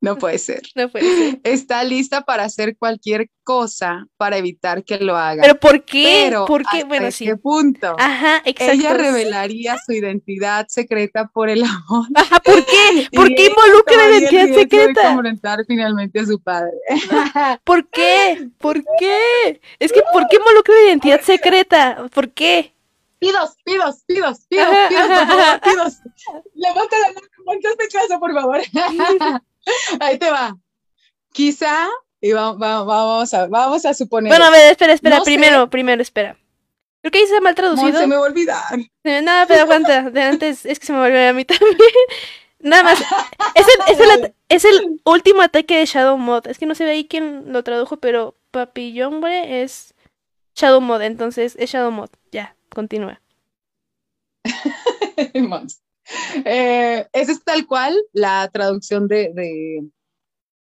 [0.00, 0.62] no puede ser.
[0.74, 1.40] No puede ser.
[1.44, 5.42] Está lista para hacer cualquier cosa para evitar que lo haga.
[5.42, 6.32] ¿Pero por qué?
[6.46, 6.84] ¿Por qué?
[6.84, 7.26] Bueno, sí.
[7.26, 7.96] qué punto?
[7.98, 8.72] Ajá, exacto.
[8.72, 12.06] Ella revelaría su identidad secreta por el amor.
[12.14, 13.08] Ajá, ¿por qué?
[13.12, 15.00] ¿Por qué involucra la identidad secreta?
[15.02, 16.72] De confrontar finalmente a su padre.
[17.64, 18.48] ¿Por qué?
[18.58, 19.60] ¿Por qué?
[19.78, 22.08] Es que ¿por qué involucra la identidad secreta?
[22.14, 22.74] ¿Por qué?
[23.18, 25.98] Pidos, pidos, pidos, pidos, pidos, por favor, pidos.
[26.54, 28.60] Levanta la mano, ponte casa, por favor.
[30.00, 30.56] Ahí te va.
[31.32, 31.88] Quizá,
[32.20, 34.30] y vamos, a, vamos a suponer.
[34.30, 36.36] Bueno, a ver, espera, espera, primero, primero, espera.
[37.00, 37.98] Creo que ahí se mal traducido.
[37.98, 38.62] se me va a olvidar.
[39.04, 41.78] Eh, no, pero aguanta, de antes es que se me volvió a mí también.
[42.58, 43.00] Nada más.
[43.54, 46.46] Es el, es, el, es el último ataque de Shadow Mod.
[46.46, 49.94] Es que no sé de ahí quién lo tradujo, pero Papillon es
[50.54, 51.00] Shadow Mod.
[51.00, 52.10] Entonces es Shadow Mod.
[52.30, 53.22] Ya, continúa.
[56.44, 59.84] eh, esa es tal cual la traducción de, de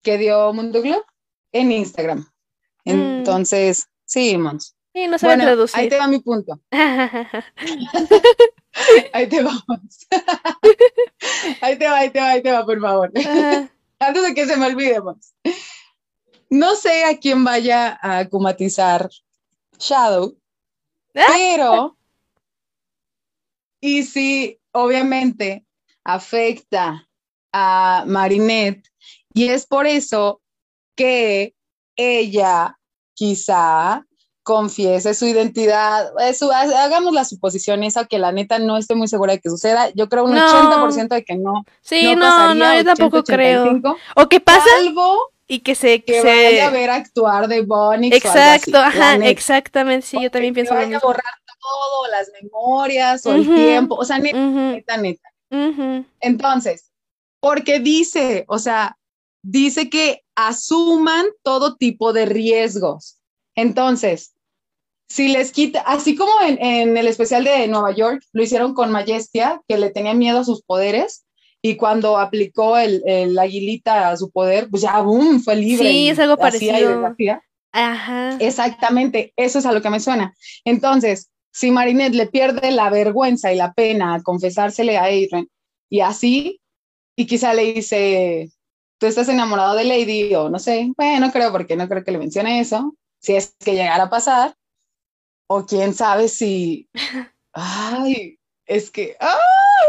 [0.01, 1.03] que dio Mundo Globe
[1.51, 2.19] en Instagram.
[2.85, 2.89] Mm.
[2.89, 4.75] Entonces, sí, Mons.
[4.93, 5.79] Sí, no sabe bueno, traducir.
[5.79, 6.59] Ahí te va mi punto.
[9.13, 10.07] ahí te vamos.
[11.61, 13.11] ahí te va, ahí te va, ahí te va, por favor.
[13.99, 15.35] Antes de que se me olvide, Mons.
[16.49, 19.09] No sé a quién vaya a comatizar
[19.77, 20.35] Shadow,
[21.15, 21.25] ah.
[21.27, 21.95] pero
[23.81, 25.65] y sí, obviamente
[26.03, 27.07] afecta
[27.51, 28.87] a Marinette
[29.33, 30.41] y es por eso
[30.95, 31.53] que
[31.95, 32.77] ella
[33.13, 34.05] quizá
[34.43, 39.33] confiese su identidad, eso, hagamos la suposición esa que la neta no estoy muy segura
[39.33, 41.65] de que suceda, yo creo un 80% de que no.
[41.81, 43.79] Sí, no, no, yo tampoco creo.
[44.15, 44.67] O que pasa
[45.47, 46.27] y que se que se...
[46.27, 48.11] vaya a ver actuar de Bonnie.
[48.11, 51.23] Exacto, ajá, exactamente, sí, yo también pienso que vaya a borrar
[51.59, 55.29] todo, las memorias o el tiempo, o sea, neta, neta, neta.
[56.21, 56.91] Entonces,
[57.39, 58.97] porque dice, o sea,
[59.41, 63.19] dice que asuman todo tipo de riesgos.
[63.55, 64.33] Entonces,
[65.09, 69.61] si les quita, así como en, el especial de Nueva York, lo hicieron con Majestia,
[69.67, 71.25] que le tenía miedo a sus poderes,
[71.61, 75.89] y cuando aplicó el, el aguilita a su poder, pues ya, boom, fue libre.
[75.89, 77.15] Sí, es algo parecido.
[77.71, 78.37] Ajá.
[78.39, 80.33] Exactamente, eso es a lo que me suena.
[80.63, 85.47] Entonces, si Marinette le pierde la vergüenza y la pena a confesársele a Adrian,
[85.89, 86.61] y así,
[87.15, 88.51] y quizá le dice,
[88.99, 92.11] tú estás enamorado de Lady, o no sé, bueno, no creo, porque no creo que
[92.11, 94.55] le mencione eso, si es que llegara a pasar,
[95.47, 96.87] o quién sabe si,
[97.53, 99.17] ay, es que,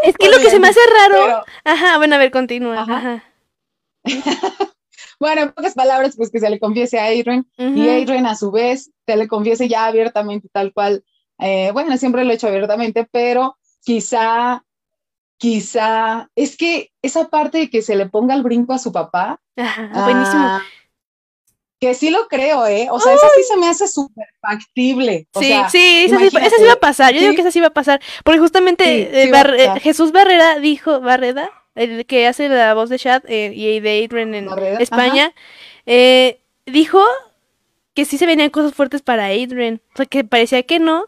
[0.02, 3.24] es que lo que se me hace raro, ajá, bueno, a ver, continúa, ajá.
[5.20, 8.50] bueno, en pocas palabras, pues que se le confiese a Adrian, y Adrian a su
[8.50, 11.04] vez se le confiese ya abiertamente, tal cual,
[11.40, 14.64] eh, bueno, siempre lo he hecho abiertamente, pero quizá,
[15.37, 19.40] quizá, es que esa parte de que se le ponga el brinco a su papá,
[19.57, 20.42] ajá, buenísimo.
[20.44, 20.62] Ah,
[21.81, 22.88] que sí lo creo, ¿eh?
[22.90, 25.26] O sea, esa sí se me hace súper factible.
[25.40, 27.14] sí, sí, esa sí, esa sí, va a pasar.
[27.14, 28.03] Yo digo que esa sí va a pasar.
[28.22, 33.22] Porque justamente eh, eh, Jesús Barrera dijo, Barreda, el que hace la voz de Chad
[33.29, 34.48] eh, y de Adrian en
[34.79, 35.33] España,
[36.66, 37.03] dijo
[37.94, 39.81] que sí se venían cosas fuertes para Adrian.
[39.94, 41.07] O sea, que parecía que no,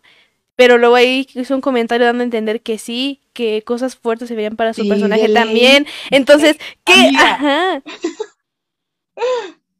[0.56, 4.34] pero luego ahí hizo un comentario dando a entender que sí, que cosas fuertes se
[4.34, 5.86] veían para su personaje también.
[6.10, 7.12] Entonces, ¿qué?
[7.18, 7.82] Ajá.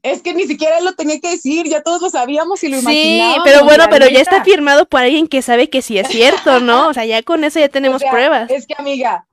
[0.02, 3.34] Es que ni siquiera lo tenía que decir, ya todos lo sabíamos y lo imaginábamos.
[3.36, 6.58] Sí, pero bueno, pero ya está firmado por alguien que sabe que sí es cierto,
[6.58, 6.88] ¿no?
[6.88, 8.50] O sea, ya con eso ya tenemos pruebas.
[8.50, 9.28] Es que, amiga,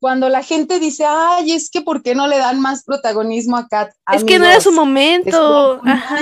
[0.00, 3.66] cuando la gente dice, ay, es que ¿por qué no le dan más protagonismo a
[3.68, 3.90] Kat?
[4.12, 5.80] es que no era su momento.
[5.84, 6.18] Ajá,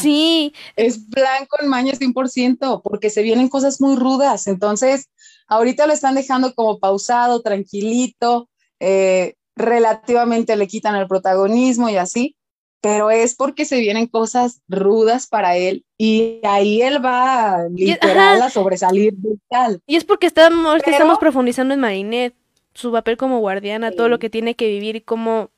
[0.00, 0.52] sí.
[0.76, 4.46] Es blanco en maña 100%, porque se vienen cosas muy rudas.
[4.46, 5.08] Entonces,
[5.46, 8.48] ahorita lo están dejando como pausado, tranquilito,
[8.80, 12.36] eh, relativamente le quitan el protagonismo y así
[12.80, 18.50] pero es porque se vienen cosas rudas para él y ahí él va literal a
[18.50, 19.80] sobresalir brutal.
[19.86, 22.36] Y es porque estamos, estamos profundizando en Marinette,
[22.78, 25.50] su papel como guardiana, todo lo que tiene que vivir y cómo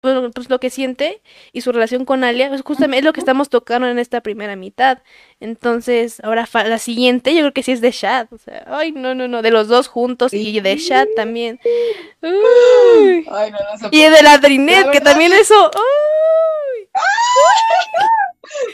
[0.00, 1.20] pues, pues, lo que siente
[1.52, 4.56] y su relación con Alia, pues justamente es lo que estamos tocando en esta primera
[4.56, 5.00] mitad.
[5.40, 8.28] Entonces, ahora la siguiente, yo creo que sí es de Shad.
[8.30, 11.60] O sea, ay, no, no, no, de los dos juntos y de Shad también.
[12.22, 15.70] Ay, no, y de la Drinet, que también eso.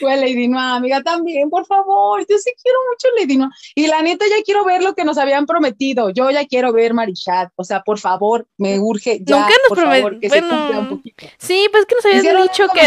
[0.00, 2.20] Pues Lady Noa, amiga, también, por favor.
[2.28, 3.50] Yo sí quiero mucho Lady Noa.
[3.74, 6.10] Y la neta, ya quiero ver lo que nos habían prometido.
[6.10, 7.50] Yo ya quiero ver Marichat.
[7.56, 9.40] O sea, por favor, me urge ya.
[9.40, 11.02] Nunca nos prometieron.
[11.38, 12.80] Sí, pues que nos habían dicho que.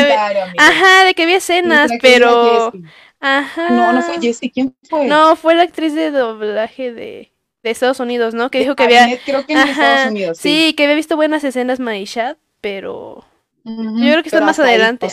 [0.58, 2.72] Ajá, de que había escenas, pero.
[3.20, 3.70] Ajá.
[3.70, 4.50] No, no fue Jessie.
[4.50, 5.06] ¿Quién fue?
[5.06, 8.50] No, fue la actriz de doblaje de de Estados Unidos, ¿no?
[8.50, 9.20] Que dijo que había.
[9.26, 10.38] Creo que en Estados Unidos.
[10.38, 10.74] Sí.
[10.76, 13.26] que había visto buenas escenas Marichat, pero
[13.69, 15.08] yo creo que está más adelante.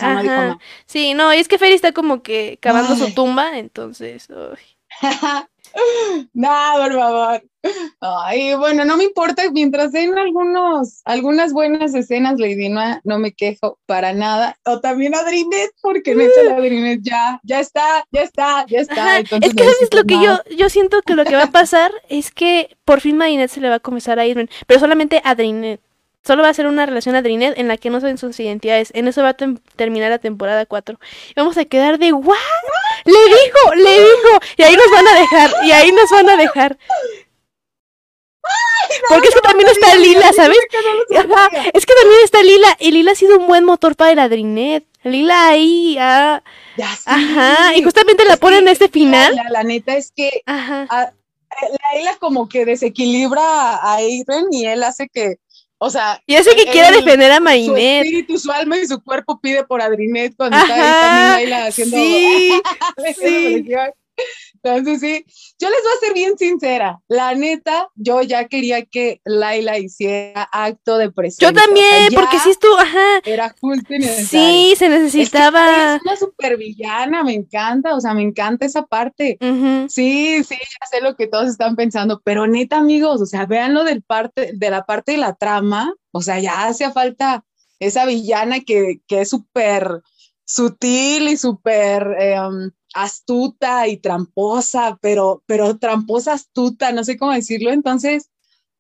[0.86, 4.28] Sí, no, y es que Ferry está como que cavando su tumba, entonces.
[6.34, 7.42] no, por favor.
[8.00, 13.32] Ay, bueno, no me importa, mientras den algunos, algunas buenas escenas, Lady no, no me
[13.32, 14.56] quejo para nada.
[14.64, 19.18] O también a Drinet, porque neta la Drinet ya, ya está, ya está, ya está.
[19.18, 22.30] es que es lo que yo, yo siento que lo que va a pasar es
[22.30, 25.80] que por fin Marinette se le va a comenzar a ir, pero solamente a Drinet.
[26.26, 28.90] Solo va a ser una relación Adrinet en la que no saben sus identidades.
[28.94, 29.36] En eso va a
[29.76, 30.98] terminar la temporada 4.
[31.30, 32.36] Y vamos a quedar de ¡What!
[33.04, 33.74] ¡Le dijo!
[33.76, 34.40] ¡Le dijo!
[34.56, 35.50] Y ahí nos van a dejar.
[35.64, 36.78] Y ahí nos van a dejar.
[39.08, 40.58] Porque es que también está Lila, ¿sabes?
[41.72, 42.76] es que también está Lila.
[42.80, 44.84] Y Lila ha sido un buen motor para el Adrinet.
[45.04, 46.42] Lila ahí, ah,
[47.04, 49.40] ajá, y justamente la ponen en este final.
[49.50, 50.88] La, neta es que ajá.
[50.90, 51.14] la
[51.96, 55.36] Lila como que desequilibra a Adrian y él hace que,
[55.78, 56.22] o sea.
[56.26, 57.66] Y hace que quiera defender a Mainet.
[57.66, 61.96] Su espíritu, su alma y su cuerpo pide por Adrinet cuando está ahí Laila haciendo.
[61.96, 62.60] Sí,
[63.20, 63.66] sí.
[64.66, 65.24] Entonces sí,
[65.60, 67.00] yo les voy a ser bien sincera.
[67.08, 71.48] La neta, yo ya quería que Laila hiciera acto de presencia.
[71.48, 73.20] Yo también, porque sí estuvo, ajá.
[73.24, 75.96] Era justo y Sí, se necesitaba.
[75.96, 79.38] Es, una supervillana, me encanta, o sea, me encanta esa parte.
[79.88, 83.74] Sí, sí, ya sé lo que todos están pensando, pero neta, amigos, o sea, vean
[83.74, 87.44] lo del parte, de la parte de la trama, o sea, ya hacía falta
[87.78, 90.02] esa villana que, que es súper
[90.44, 97.70] sutil y súper em, astuta y tramposa, pero, pero tramposa astuta, no sé cómo decirlo,
[97.70, 98.30] entonces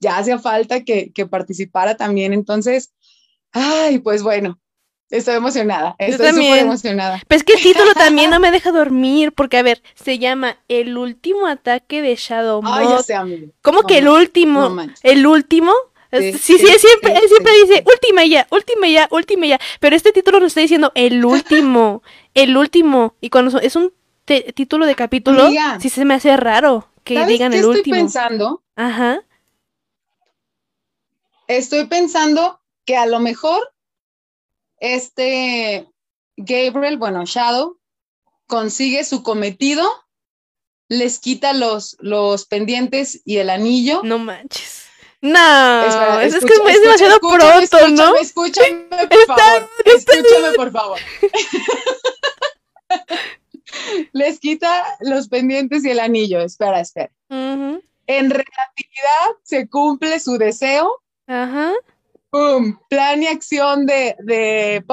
[0.00, 2.92] ya hacía falta que, que participara también, entonces,
[3.52, 4.58] ay, pues bueno,
[5.08, 7.22] Estoy emocionada, estoy súper emocionada.
[7.28, 10.58] Pero es que el título también no me deja dormir, porque a ver, se llama
[10.66, 13.52] El último ataque de Shadow Ay, ya sé, amigo.
[13.62, 14.76] ¿Cómo que el último?
[15.04, 15.72] ¿El último?
[16.10, 19.60] Sí, sí, siempre, él siempre dice última ya, última ya, última ya.
[19.80, 22.02] Pero este título nos está diciendo el último,
[22.34, 23.14] el último.
[23.20, 23.92] Y cuando es un
[24.26, 25.48] título de capítulo,
[25.80, 27.94] sí se me hace raro que digan el último.
[27.96, 28.62] Estoy pensando.
[28.74, 29.22] Ajá.
[31.48, 33.72] Estoy pensando que a lo mejor
[34.78, 35.88] este
[36.36, 37.78] Gabriel, bueno, Shadow,
[38.46, 39.88] consigue su cometido,
[40.88, 44.02] les quita los, los pendientes y el anillo.
[44.04, 44.84] No manches.
[45.22, 45.80] No,
[46.20, 48.16] es que es demasiado pronto, ¿no?
[48.16, 49.70] Escúchame, por favor.
[49.84, 50.98] Escúchame, por favor.
[54.12, 56.40] Les quita los pendientes y el anillo.
[56.40, 57.10] Espera, espera.
[57.28, 61.02] En relatividad se cumple su deseo.
[61.26, 61.72] Ajá.
[62.30, 64.84] Pum, plan y acción de, de.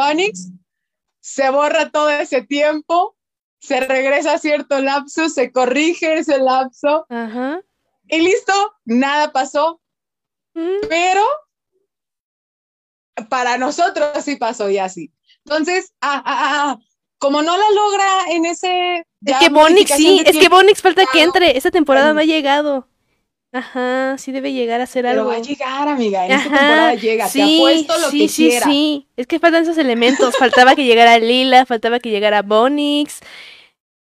[1.19, 3.15] Se borra todo ese tiempo.
[3.59, 7.05] Se regresa a cierto lapso, se corrige ese lapso.
[7.09, 7.61] Ajá.
[8.07, 8.53] Y listo,
[8.83, 9.79] nada pasó.
[10.53, 11.23] Pero
[13.29, 15.13] para nosotros sí pasó y así.
[15.45, 16.79] Entonces, ah, ah, ah, ah
[17.23, 19.05] como no la logra en ese...
[19.25, 22.89] Es que Bonix sí, es que Bonix falta que entre, esta temporada no ha llegado.
[23.53, 25.29] Ajá, sí debe llegar a ser algo.
[25.29, 28.27] Pero va a llegar, amiga, en esta temporada llega, sí, te apuesto lo sí, que
[28.27, 28.65] sí, quiera.
[28.65, 33.21] Sí, es que faltan esos elementos, faltaba que llegara Lila, faltaba que llegara Bonix,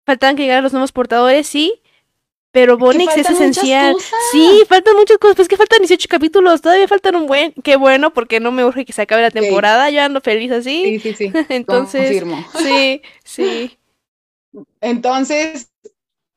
[0.06, 1.82] faltaban que llegaran los nuevos portadores, sí,
[2.52, 3.96] pero Bonix es, esencial.
[4.32, 5.36] Sí, faltan muchas cosas.
[5.36, 6.62] Pues que faltan 18 capítulos.
[6.62, 7.54] Todavía faltan un buen.
[7.64, 9.90] Qué bueno, porque no me urge que se acabe la temporada.
[9.90, 11.00] Yo ando feliz así.
[11.00, 11.32] Sí, sí, sí.
[11.50, 12.02] Entonces.
[12.02, 12.44] Confirmo.
[12.58, 13.78] Sí, sí.
[14.82, 15.72] Entonces,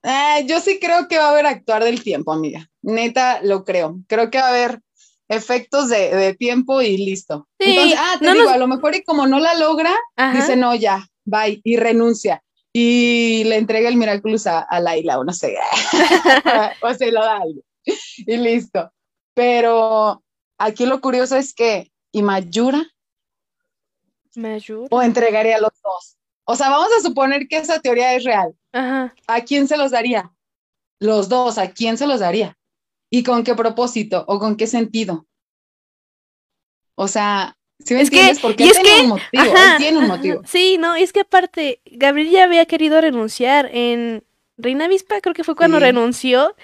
[0.02, 2.68] eh, yo sí creo que va a haber actuar del tiempo, amiga.
[2.82, 3.98] Neta, lo creo.
[4.06, 4.80] Creo que va a haber
[5.28, 7.48] efectos de, tiempo y listo.
[7.58, 9.94] Sí, Entonces, ah, te digo, a lo mejor y como no la logra,
[10.34, 12.42] dice no, ya, bye, y renuncia
[12.72, 15.56] y le entrega el Miraculous a, a Laila o no sé,
[16.82, 18.92] o se lo da algo y listo.
[19.34, 20.22] Pero
[20.58, 22.82] aquí lo curioso es que, ¿y Mayura?
[24.34, 24.88] ¿Mayura?
[24.90, 26.16] ¿O entregaría los dos?
[26.44, 28.54] O sea, vamos a suponer que esa teoría es real.
[28.72, 29.14] Ajá.
[29.26, 30.32] ¿A quién se los daría?
[30.98, 32.56] Los dos, ¿a quién se los daría?
[33.10, 35.26] ¿Y con qué propósito o con qué sentido?
[36.94, 40.42] O sea, ¿Sí es que, Porque es tiene un motivo, tiene un motivo.
[40.46, 44.24] Sí, no, es que aparte, Gabriel ya había querido renunciar en
[44.56, 46.54] Reina Vispa, creo que fue cuando renunció.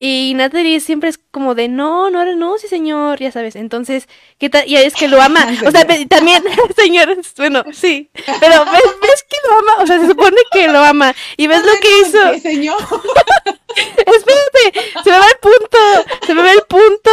[0.00, 3.56] Y Natalie siempre es como de, no, no renuncie, señor, ya sabes.
[3.56, 4.62] Entonces, ¿qué tal?
[4.68, 5.44] Y es que lo ama.
[5.66, 6.42] o sea, también,
[6.76, 8.08] señor, bueno, sí.
[8.14, 11.12] Pero ves, ves, que lo ama, o sea, se supone que lo ama.
[11.36, 12.38] Y ves lo que hizo.
[12.40, 12.78] señor?
[13.76, 17.10] Espérate, se me va el punto, se me va el punto.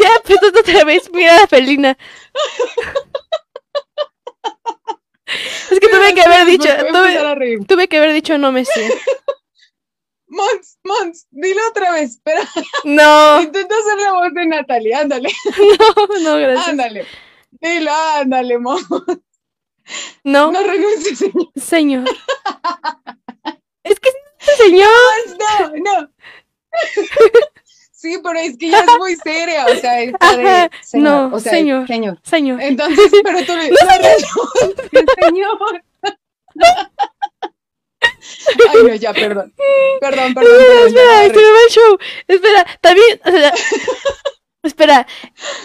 [0.00, 1.96] ya, pues otra vez, mira la felina.
[5.70, 8.88] Es que tuve que haber dicho, tuve, tuve que haber dicho no me sé.
[10.28, 12.42] Mons, Mons, dilo otra vez, espera.
[12.84, 13.40] No.
[13.42, 15.28] Intenta hacer la voz de Natalie, ándale.
[15.58, 16.68] No, no, gracias.
[16.68, 17.06] Ándale.
[17.50, 18.86] Dilo, ándale, Mons.
[20.24, 20.52] No.
[20.52, 21.48] No renuncie, señor.
[21.56, 22.04] Señor.
[23.84, 24.10] es que
[24.56, 24.88] señor.
[25.38, 26.10] No, no.
[27.96, 31.86] Sí, pero es que ya es muy seria, o sea, es de, señor, no, señor,
[31.86, 32.60] señor, señor.
[32.60, 34.28] Entonces, pero tú le, no, señor.
[35.24, 35.82] señor.
[38.68, 39.54] Ay, no, ya, perdón.
[39.98, 40.52] Perdón, perdón.
[40.60, 41.98] espera, espera, este me va el show.
[42.28, 43.54] Espera, también, o sea,
[44.66, 45.06] Espera,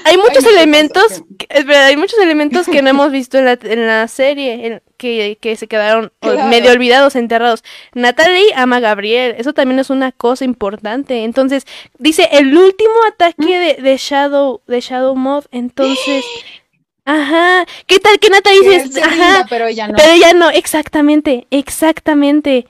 [0.06, 3.88] hay muchos elementos, que- espera, hay muchos elementos que no hemos visto en la, en
[3.88, 6.46] la serie, en- que, que se quedaron Claro.
[6.48, 7.64] medio olvidados, enterrados.
[7.94, 11.24] Natalie ama a Gabriel, eso también es una cosa importante.
[11.24, 11.66] Entonces,
[11.98, 16.24] dice el último ataque de, de Shadow, de Shadow Moth, entonces,
[17.06, 19.96] ajá, ¿qué tal que Natalie dice, ajá, pero ella no.
[19.98, 22.68] pero ella no, exactamente, exactamente.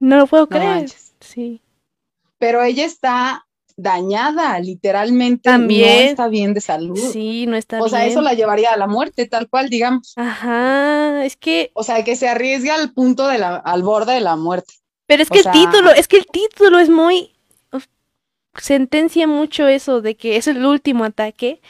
[0.00, 0.64] No lo puedo No creer.
[0.66, 1.12] manches.
[1.20, 1.60] Sí.
[2.38, 3.46] Pero ella está
[3.76, 5.42] dañada, literalmente.
[5.44, 5.88] También.
[5.96, 6.96] No está bien de salud.
[6.96, 10.12] Sí, no está o sea, eso la llevaría a la muerte, tal cual, digamos.
[10.16, 14.20] Ajá, es que O sea, que se arriesga al punto de la, al borde de
[14.20, 14.74] la muerte.
[15.06, 17.32] Pero es O que sea- el título, es que el título es muy
[18.56, 21.60] sentencia mucho eso de que es el último ataque.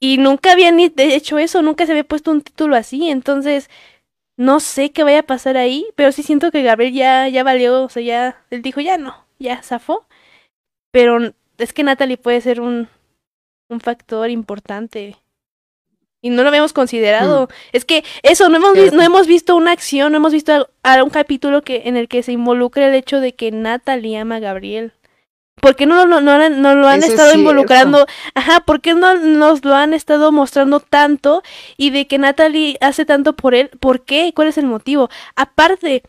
[0.00, 3.68] Y nunca habían ni hecho eso, nunca se había puesto un título así, entonces
[4.36, 7.82] no sé qué vaya a pasar ahí, pero sí siento que Gabriel ya, ya valió,
[7.82, 10.06] o sea, ya, él dijo, ya no, ya zafó.
[10.90, 12.88] Pero es que Natalie puede ser un,
[13.68, 15.16] un factor importante.
[16.20, 17.48] Y no lo habíamos considerado.
[17.72, 20.68] Es que eso, no hemos, vi- no hemos visto una acción, no hemos visto
[21.04, 24.40] un capítulo que, en el que se involucre el hecho de que Natalie ama a
[24.40, 24.92] Gabriel.
[25.60, 28.06] ¿Por qué no, no, no, no lo han Eso estado involucrando?
[28.34, 31.42] Ajá, ¿por qué no nos lo han estado mostrando tanto?
[31.76, 34.32] Y de que Natalie hace tanto por él, ¿por qué?
[34.34, 35.10] ¿Cuál es el motivo?
[35.36, 36.02] Aparte,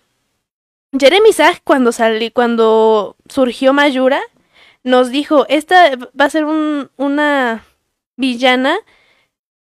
[0.97, 4.21] Jeremy Zag cuando salí, cuando surgió Mayura,
[4.83, 7.63] nos dijo, esta va a ser un, una
[8.15, 8.77] villana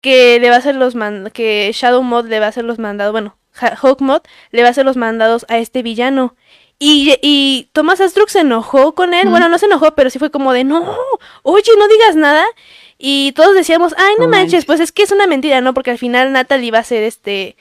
[0.01, 2.80] que le va a hacer los man que Shadow Mod le va a hacer los
[2.80, 6.36] mandados, bueno, Ha- Hawk Mod le va a hacer los mandados a este villano.
[6.82, 10.32] Y, y Thomas Astruc se enojó con él, bueno, no se enojó, pero sí fue
[10.32, 10.95] como de, no,
[11.43, 12.45] oye, no digas nada.
[12.97, 14.66] Y todos decíamos, ay, no, No manches, manches.
[14.66, 15.74] pues es que es una mentira, ¿no?
[15.74, 17.57] Porque al final Natalie va a ser este,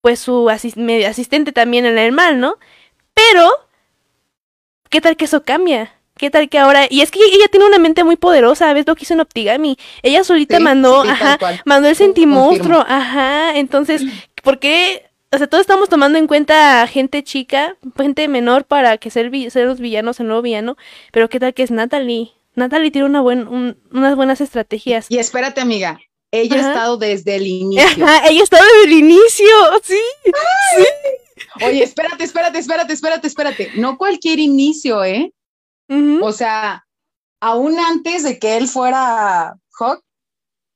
[0.00, 2.56] pues su asis- medio asistente también en el mal, ¿no?
[3.12, 3.50] Pero,
[4.88, 5.92] ¿qué tal que eso cambia?
[6.22, 6.86] ¿Qué tal que ahora?
[6.88, 9.76] Y es que ella tiene una mente muy poderosa, ¿ves lo que hizo en Optigami?
[10.04, 14.02] Ella solita Sí, mandó, sí, ajá, mandó el sentimonstruo, ajá, entonces,
[14.44, 15.02] ¿por qué?
[15.32, 19.32] O sea, todos estamos tomando en cuenta a gente chica, gente menor para que ser,
[19.50, 20.76] ser los villanos, el nuevo villano,
[21.10, 22.30] pero ¿qué tal que es Natalie?
[22.54, 25.06] Natalie tiene una buen, un- unas buenas estrategias.
[25.08, 25.98] Y espérate, amiga.
[26.30, 26.66] Ella Ajá.
[26.68, 28.04] ha estado desde el inicio.
[28.06, 29.46] Ajá, ella estaba desde el inicio,
[29.82, 29.98] sí.
[31.66, 33.70] Oye, espérate, espérate, espérate, espérate, espérate.
[33.74, 35.32] No cualquier inicio, ¿eh?
[36.22, 36.86] O sea,
[37.40, 40.02] aún antes de que él fuera Hawk,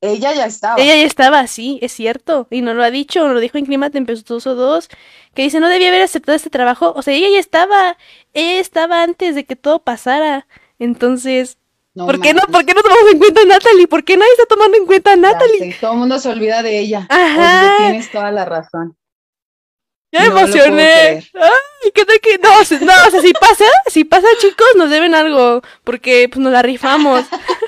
[0.00, 0.80] ella ya estaba.
[0.80, 3.90] Ella ya estaba así, es cierto, y no lo ha dicho, lo dijo en Clima
[3.90, 4.88] Tempestuoso 2,
[5.34, 7.96] que dice, no debía haber aceptado este trabajo, o sea, ella ya estaba,
[8.34, 10.46] ella estaba antes de que todo pasara,
[10.78, 11.57] entonces,
[11.94, 13.88] No ¿por qué no, por qué no tomamos en cuenta a Natalie?
[13.88, 15.76] ¿Por qué nadie está tomando en cuenta a ya Natalie?
[15.80, 17.07] Todo el mundo se olvida de ella.
[17.09, 17.76] Ajá.
[17.78, 18.96] Tienes toda la razón.
[20.12, 21.28] Ya me No emocioné.
[21.34, 22.38] Ay, ¿qué tal que?
[22.38, 22.78] No, o sea,
[23.20, 27.24] si pasa, si pasa, chicos, nos deben algo, porque pues nos la rifamos.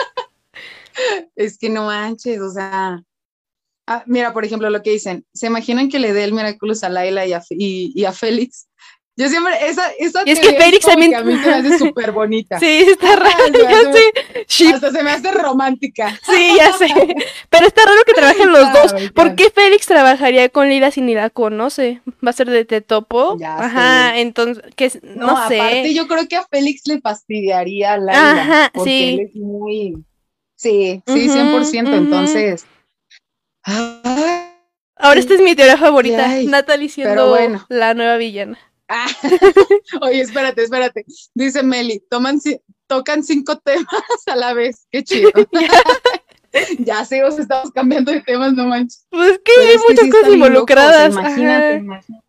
[1.37, 3.03] Es que no manches, o sea.
[3.87, 5.25] Ah, mira, por ejemplo, lo que dicen.
[5.33, 8.68] ¿Se imaginan que le dé el Miraculous a Laila y a, y, y a Félix?
[9.21, 11.79] Yo siempre, esa, esa Y es que Félix también- que a mí se me hace
[11.79, 12.57] súper bonita.
[12.61, 13.35] Sí, está raro.
[14.47, 16.17] Ship, Hasta se me hace romántica.
[16.23, 16.87] Sí, ya sé.
[17.51, 18.93] Pero está raro que trabajen los Claro, dos.
[18.93, 19.13] claro.
[19.15, 22.01] ¿Por qué Félix trabajaría con Lila si ni la conoce?
[22.25, 23.37] ¿Va a ser de, de topo?
[23.41, 24.21] Ya Ajá, sé.
[24.21, 25.61] entonces, que No, no, sé.
[25.61, 28.31] aparte yo creo que a Félix le fastidiaría a Laila.
[28.43, 29.15] Ajá, porque sí.
[29.15, 29.95] él es muy.
[30.55, 31.83] Sí, sí, Ujú, 100%.
[31.89, 31.95] ujú.
[31.97, 32.67] Entonces.
[33.65, 34.45] Ay,
[34.97, 36.29] Ahora esta es mi teoría favorita.
[36.31, 37.67] Ay, Natalie siendo bueno.
[37.69, 38.59] la nueva villana.
[38.89, 39.07] Ah.
[40.03, 41.05] Oye, espérate, espérate.
[41.35, 42.41] Dice Meli, toman,
[42.87, 43.87] tocan cinco temas
[44.27, 44.87] a la vez.
[44.91, 45.31] Qué chido.
[46.79, 49.07] ya sé, os estamos cambiando de temas, no manches.
[49.11, 51.13] Pues es que hay muchas sí cosas involucradas.
[51.13, 52.25] imagínate, imagínate.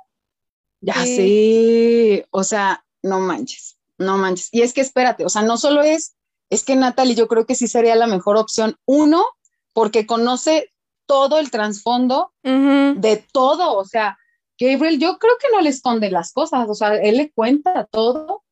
[0.81, 2.23] Ya Sí.
[2.29, 4.49] o sea, no manches, no manches.
[4.51, 6.15] Y es que espérate, o sea, no solo es,
[6.49, 8.77] es que Natalie yo creo que sí sería la mejor opción.
[8.85, 9.25] Uno,
[9.73, 10.71] porque conoce
[11.05, 14.18] todo el trasfondo de todo, o sea,
[14.59, 18.43] Gabriel yo creo que no le esconde las cosas, o sea, él le cuenta todo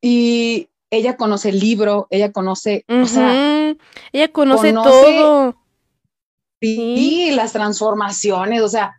[0.00, 3.74] y ella conoce el libro, ella conoce, o sea.
[4.12, 5.56] Ella conoce, conoce- todo.
[6.60, 8.94] sí, las transformaciones, o sea,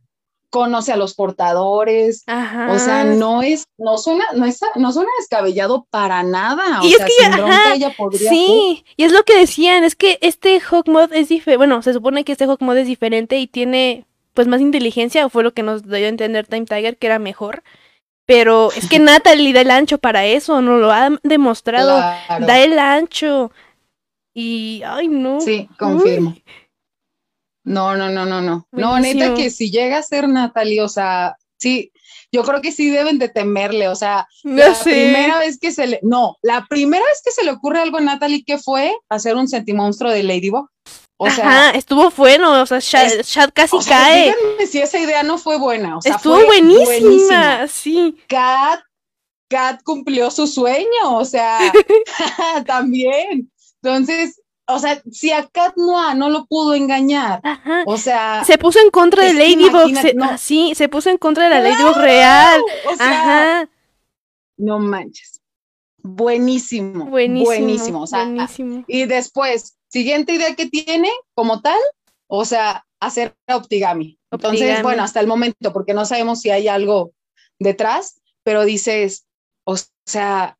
[0.52, 2.72] conoce a los portadores, Ajá.
[2.72, 6.82] O sea, no es, no suena, no es, no suena descabellado para nada.
[6.82, 9.24] O Y es sea, que sin ya- bronca ajá, ella podría Sí, y es lo
[9.24, 12.62] que decían, es que este Hawk Mod es diferente, bueno, se supone que este Hawk
[12.62, 16.00] Mod es diferente y tiene pues más inteligencia, o fue lo que nos dio a
[16.10, 17.64] entender Time Tiger que era mejor,
[18.26, 22.46] pero es que Natalie da el ancho para eso, no lo ha demostrado, Claro.
[22.46, 23.52] da el ancho
[24.34, 26.36] y, ay no, Sí, confirmo.
[27.66, 28.68] No, no, no, no, no.
[28.72, 31.92] No, neta que si llega a ser Natalie, o sea, sí,
[32.32, 34.92] yo creo que sí deben de temerle, o sea, No la sé.
[34.92, 38.02] primera vez que se le, no, la primera vez que se le ocurre algo a
[38.02, 38.94] Natalie, ¿qué fue?
[39.10, 40.70] Hacer un sentimonstruo de Ladybug.
[41.22, 44.34] O sea, Ajá, estuvo bueno, o sea, Chad, es- casi o sea, cae.
[44.34, 47.68] díganme si esa idea no fue buena, o sea, Estuvo fue buenísima, buenísima.
[47.68, 48.18] sí.
[48.30, 48.80] Kat,
[49.50, 51.60] Kat cumplió su sueño, o sea,
[52.66, 53.52] también.
[53.84, 57.84] Entonces, o sea, si a Kat Noah no lo pudo engañar, Ajá.
[57.86, 60.24] o sea, Se puso en contra de Ladybug, se- no.
[60.24, 61.74] ah, sí, se puso en contra de la ¡Claro!
[61.84, 62.62] Ladybug real.
[62.92, 63.08] o sea,
[63.60, 63.70] Ajá,
[64.58, 65.39] no manches.
[66.04, 67.46] Buenísimo, buenísimo.
[67.46, 68.84] buenísimo, o sea, buenísimo.
[68.88, 71.80] y después, siguiente idea que tiene como tal,
[72.28, 74.18] o sea, hacer Optigami.
[74.32, 74.84] Entonces, Optigami.
[74.84, 77.12] bueno, hasta el momento, porque no sabemos si hay algo
[77.60, 79.26] detrás, pero dices,
[79.66, 79.76] o
[80.06, 80.58] sea,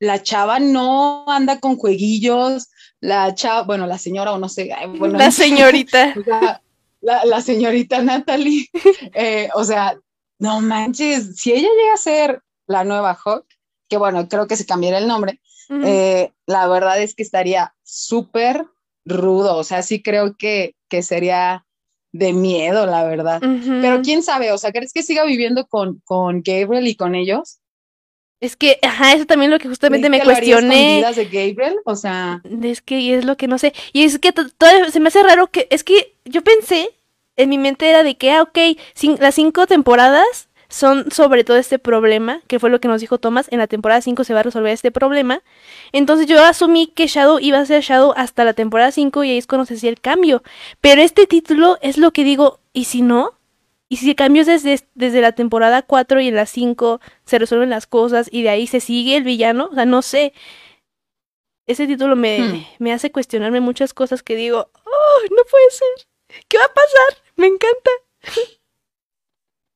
[0.00, 2.68] la chava no anda con jueguillos,
[3.00, 6.14] la chava, bueno, la señora o no sé, bueno, la señorita.
[7.00, 8.68] la, la señorita Natalie,
[9.14, 9.96] eh, o sea,
[10.38, 13.46] no manches, si ella llega a ser la nueva Hawk,
[13.92, 15.38] que bueno, creo que se cambiará el nombre,
[15.84, 18.64] eh, la verdad es que estaría súper
[19.04, 21.66] rudo, o sea, sí creo que, que sería
[22.12, 23.42] de miedo, la verdad.
[23.82, 27.58] Pero quién sabe, o sea, ¿crees que siga viviendo con, con Gabriel y con ellos?
[28.40, 30.98] Es que, ajá, eso también lo que justamente me ¿Crees que lo cuestioné.
[30.98, 31.76] escondidas de Gabriel?
[31.84, 33.74] O sea, Es que es lo que no sé.
[33.92, 35.68] Y es que to- todavía se me hace raro que.
[35.70, 36.88] Es que yo pensé,
[37.36, 38.58] en mi mente era de que, ah, ok,
[39.20, 43.46] las cinco temporadas son sobre todo este problema, que fue lo que nos dijo Thomas,
[43.50, 45.42] en la temporada 5 se va a resolver este problema.
[45.92, 49.38] Entonces yo asumí que Shadow iba a ser Shadow hasta la temporada 5 y ahí
[49.38, 50.42] es cuando se hacía el cambio.
[50.80, 53.34] Pero este título es lo que digo, ¿y si no?
[53.90, 57.86] ¿Y si cambios desde, desde la temporada 4 y en la 5 se resuelven las
[57.86, 59.68] cosas y de ahí se sigue el villano?
[59.70, 60.32] O sea, no sé.
[61.66, 62.64] Ese título me, Hmm.
[62.78, 66.06] me hace cuestionarme muchas cosas que digo, oh, no puede ser.
[66.48, 67.22] ¿Qué va a pasar?
[67.36, 67.90] Me encanta.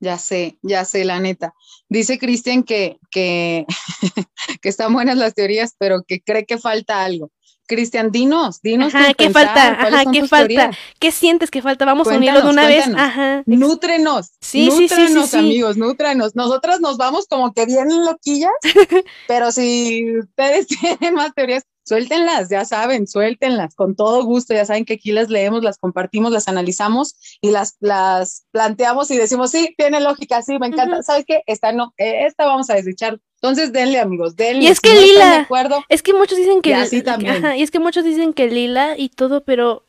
[0.07, 1.53] ya sé, ya sé, la neta.
[1.89, 3.67] Dice Cristian que, que,
[4.63, 7.33] que están buenas las teorías, pero que cree que falta algo.
[7.67, 8.95] Cristian, dinos, dinos.
[8.95, 9.77] Ajá, ¿qué pensar, falta?
[9.81, 10.47] ¿cuáles Ajá, ¿qué falta?
[10.47, 10.77] teorías?
[11.01, 11.85] ¿Qué sientes que falta?
[11.85, 12.97] Vamos a unirlo de Cuéntanos, una vez.
[12.97, 13.43] Ajá.
[13.47, 15.37] Nútrenos, Sí, sí, sí, sí.
[15.37, 16.37] amigos, nútrenos.
[16.37, 18.53] Nosotras nos vamos como que bien loquillas,
[19.27, 20.69] pero si ustedes
[21.01, 25.29] tienen más teorías, suéltenlas, ya saben, suéltenlas, con todo gusto, ya saben que aquí las
[25.29, 30.59] leemos, las compartimos, las analizamos y las, las planteamos y decimos, sí, tiene lógica, sí,
[30.59, 31.03] me encanta.
[31.03, 31.43] ¿Sabes qué?
[31.47, 33.21] Esta no, eh, esta vamos a desechar.
[33.37, 34.65] Entonces, denle, amigos, denle.
[34.65, 36.71] Y es Si que no Lila- de acuerdo, Es que muchos dicen que.
[36.71, 37.37] Y así también.
[37.37, 39.85] Ajá, y es que muchos dicen que Lila y todo, pero.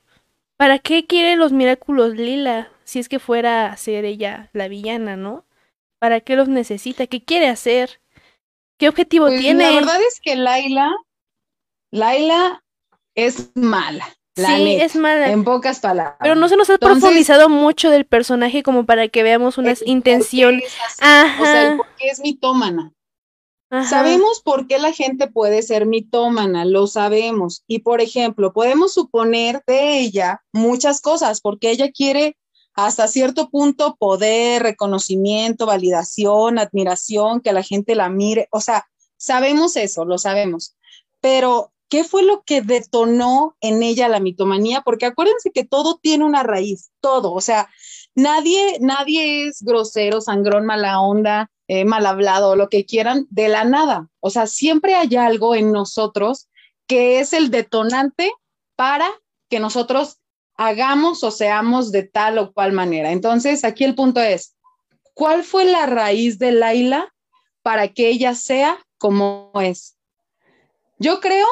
[0.58, 2.72] ¿Para qué quiere los Miraculous Lila?
[2.84, 5.46] Si es que fuera a ser ella la villana, ¿no?
[6.00, 7.06] ¿Para qué los necesita?
[7.06, 8.02] ¿Qué quiere hacer?
[8.78, 9.66] ¿Qué objetivo pues, tiene?
[9.66, 10.92] la verdad es que Laila,
[11.92, 12.64] Laila
[13.16, 15.32] es mala, la sí, neta, es mala.
[15.32, 16.18] en pocas palabras.
[16.20, 19.74] Pero no se nos ha Entonces- profundizado mucho del personaje como para que veamos una
[19.86, 20.62] intención.
[21.00, 21.42] Ajá.
[21.42, 22.92] O sea, el por qué es mitómana.
[23.70, 23.90] ajá.
[23.90, 27.64] Sabemos por qué la gente puede ser mitómana, lo sabemos.
[27.68, 32.38] Y por ejemplo, podemos suponer de ella muchas cosas, porque ella quiere
[32.76, 38.48] hasta cierto punto poder, reconocimiento, validación, admiración, que la gente la mire.
[38.52, 38.86] O sea,
[39.18, 40.76] sabemos eso, lo sabemos.
[41.20, 44.82] Pero, ¿qué fue lo que detonó en ella la mitomanía?
[44.82, 47.34] Porque acuérdense que todo tiene una raíz, todo.
[47.34, 47.70] O sea,
[48.16, 53.64] nadie, nadie es grosero, sangrón, mala onda, eh, mal hablado, lo que quieran, de la
[53.64, 54.10] nada.
[54.20, 56.50] O sea, siempre hay algo en nosotros
[56.88, 58.32] que es el detonante
[58.76, 59.10] para
[59.50, 60.18] que nosotros
[60.56, 63.12] hagamos o seamos de tal o cual manera.
[63.12, 64.56] Entonces, aquí el punto es,
[65.14, 67.14] ¿cuál fue la raíz de Laila
[67.62, 69.98] para que ella sea como es?
[71.00, 71.48] Yo creo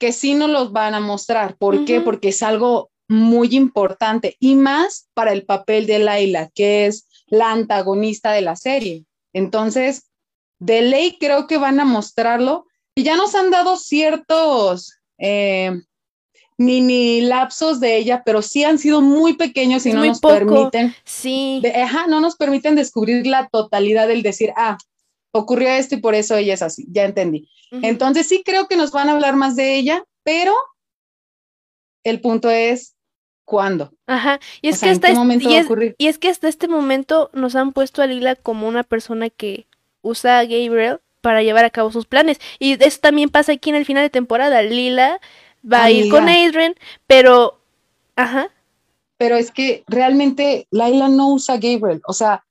[0.00, 1.56] que sí nos los van a mostrar.
[1.56, 2.00] ¿Por qué?
[2.00, 7.52] Porque es algo muy importante y más para el papel de Laila, que es la
[7.52, 9.04] antagonista de la serie.
[9.32, 10.10] Entonces,
[10.58, 15.72] de ley creo que van a mostrarlo y ya nos han dado ciertos eh,
[16.58, 20.34] mini lapsos de ella, pero sí han sido muy pequeños y no muy nos poco.
[20.34, 21.60] permiten, Sí.
[21.62, 24.76] de- ajá, no nos permiten descubrir la totalidad del decir, ah,
[25.32, 27.48] ocurrió esto y por eso ella es así, ya entendí.
[27.70, 30.52] Entonces sí creo que nos van a hablar más de ella, pero
[32.04, 32.94] el punto es
[33.44, 33.92] cuándo.
[34.06, 34.40] Ajá.
[34.62, 35.94] Y O es sea, que ¿en hasta qué es- momento y va a es- ocurrir?
[35.98, 39.66] y es que hasta este momento nos han puesto a Lila como una persona que
[40.02, 42.40] usa a Gabriel para llevar a cabo sus planes.
[42.58, 44.62] Y eso también pasa aquí en el final de temporada.
[44.62, 45.20] Lila
[45.70, 46.28] va a ir con.
[46.28, 46.74] Adrian,
[47.06, 47.60] pero
[48.16, 48.48] ajá.
[49.18, 52.46] Pero es que realmente Laila no usa a Gabriel, o sea,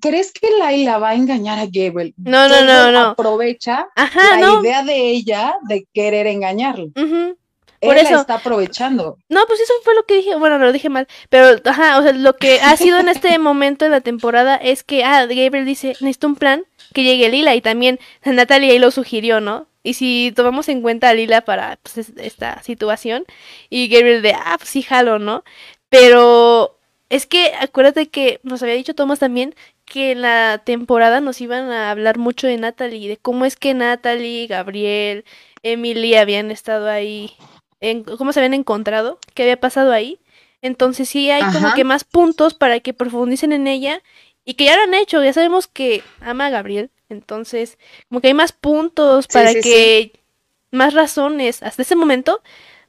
[0.00, 2.14] ¿crees que Laila va a engañar a Gabriel?
[2.16, 3.00] No, no, no, no.
[3.10, 4.60] Aprovecha Ajá, la no.
[4.62, 6.86] idea de ella de querer engañarlo.
[6.96, 7.36] Ujú.
[7.80, 8.14] por él eso.
[8.14, 9.18] la está aprovechando.
[9.28, 12.12] No, pues eso fue lo que dije, bueno, lo dije mal, pero, ajá, o sea,
[12.12, 15.88] lo que ha sido en este momento de la temporada es que, ah, Gabriel dice,
[16.00, 16.64] necesito un plan
[16.94, 19.66] que llegue Lila, y también Natalia ahí lo sugirió, ¿no?
[19.82, 23.26] Y si tomamos en cuenta a Lila para pues, es- esta situación,
[23.68, 25.44] y Gabriel de, ah, pues sí, jalo, ¿no?
[25.90, 26.78] Pero
[27.10, 31.70] es que acuérdate que nos había dicho Thomas también que en la temporada nos iban
[31.70, 35.24] a hablar mucho de Natalie, de cómo es que Natalie, Gabriel,
[35.62, 37.32] Emily habían estado ahí,
[37.80, 40.18] en, cómo se habían encontrado, qué había pasado ahí.
[40.62, 44.00] Entonces sí hay como que más puntos para que profundicen en ella
[44.46, 47.78] y que ya lo han hecho, ya sabemos que ama a Gabriel, entonces
[48.08, 50.12] como que hay más puntos para sí, que
[50.70, 52.42] más razones hasta ese momento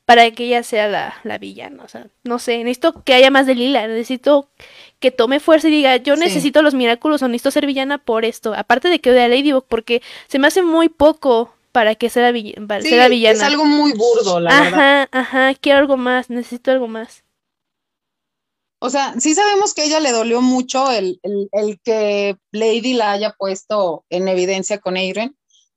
[0.05, 3.47] para que ella sea la, la villana, o sea, no sé, necesito que haya más
[3.47, 4.49] de Lila, necesito
[5.05, 6.21] que tome fuerza y diga, yo Sí.
[6.23, 9.63] necesito los milagros o necesito ser villana por esto, aparte de que odie a Ladybug,
[9.67, 13.35] porque se me hace muy poco para que sea vill- Sí, villana.
[13.37, 15.01] es algo muy burdo, la verdad.
[15.03, 17.23] Ajá, ajá, quiero algo más, necesito algo más.
[18.81, 22.93] O sea, sí sabemos que a ella le dolió mucho el, el, el que Lady
[22.93, 25.35] la haya puesto en evidencia con Adrian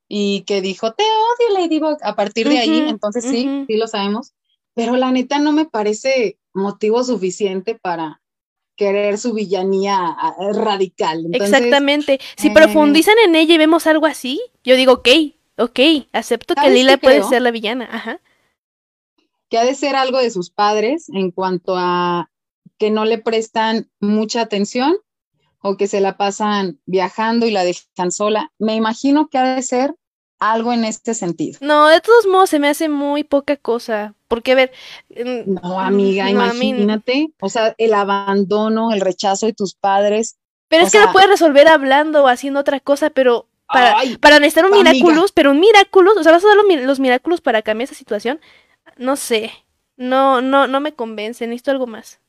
[0.08, 4.32] y que dijo, te odio, Ladybug, a partir de ahí, entonces sí, sí lo sabemos,
[4.74, 8.20] pero la neta no me parece motivo suficiente para
[8.78, 10.16] querer su villanía
[10.54, 11.26] radical.
[11.26, 12.20] Entonces, Exactamente.
[12.36, 15.08] Si eh, profundizan en ella y vemos algo así, yo digo, ok,
[15.58, 15.80] ok,
[16.12, 17.88] acepto que ¿Sabes Lila qué puede ser la villana.
[17.90, 18.20] Ajá.
[19.50, 22.30] que ha de ser algo de sus padres en cuanto a
[22.78, 24.96] que no le prestan mucha atención
[25.60, 28.52] o que se la pasan viajando y la dejan sola.
[28.58, 29.94] Me imagino que ha de ser
[30.38, 31.58] algo en este sentido.
[31.60, 34.14] No, de todos modos se me hace muy poca cosa.
[34.28, 34.72] Porque, a ver.
[35.10, 39.74] mm, No, amiga, no, a mí- imagínate, o sea, el abandono, el rechazo de tus
[39.74, 40.36] padres.
[40.68, 44.38] Pero es que lo puedes resolver hablando o haciendo otra cosa, pero para, Ay, para
[44.38, 44.92] necesitar un amiga.
[44.92, 47.94] Miraculous, pero un Miraculous, o sea, vas a dar los, los Miraculous para cambiar esa
[47.94, 48.38] situación.
[48.96, 49.50] No sé.
[49.96, 52.20] No, no, no me convence, necesito algo más.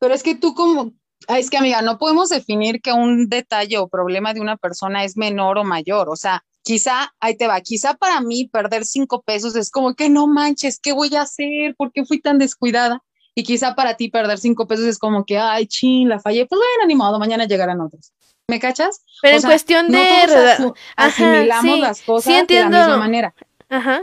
[0.00, 0.92] Pero es que tú como,
[1.28, 5.16] es que amiga, no podemos definir que un detalle o problema de una persona es
[5.16, 6.08] menor o mayor.
[6.10, 10.08] O sea, quizá, ahí te va, quizá para mí perder cinco pesos es como que
[10.08, 11.74] no manches, ¿qué voy a hacer?
[11.76, 13.02] ¿Por qué fui tan descuidada?
[13.34, 16.46] Y quizá para ti perder cinco pesos es como que, ay, chin, la fallé.
[16.46, 18.12] Pues bueno, ni modo, mañana llegarán otros.
[18.48, 19.00] ¿Me cachas?
[19.22, 20.26] Pero O en sea, cuestión no de...
[20.26, 23.34] todos Ajá, asimilamos sí, las sí cosas de la misma manera.
[23.70, 24.02] Ajá.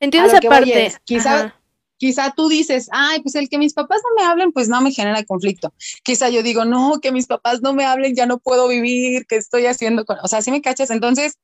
[0.00, 0.86] Entiendo esa parte.
[0.86, 1.57] es, quizá- Ajá.
[1.98, 4.92] Quizá tú dices, ay, pues el que mis papás no me hablen, pues no me
[4.92, 5.74] genera conflicto.
[6.02, 9.36] Quizá yo digo, no, que mis papás no me hablen, ya no puedo vivir, ¿qué
[9.36, 10.04] estoy haciendo?
[10.04, 10.16] Con...
[10.22, 11.34] O sea, si me cachas, entonces,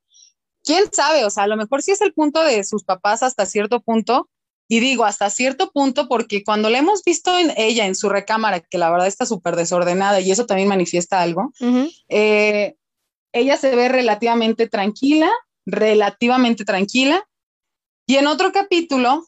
[0.63, 3.45] quién sabe, o sea, a lo mejor sí es el punto de sus papás hasta
[3.45, 4.29] cierto punto,
[4.67, 8.61] y digo hasta cierto punto porque cuando la hemos visto en ella, en su recámara,
[8.61, 11.53] que la verdad está súper desordenada y eso también manifiesta algo,
[12.09, 12.75] eh,
[13.31, 15.29] ella se ve relativamente tranquila,
[15.65, 17.27] relativamente tranquila.
[18.07, 19.25] Y en otro capítulo,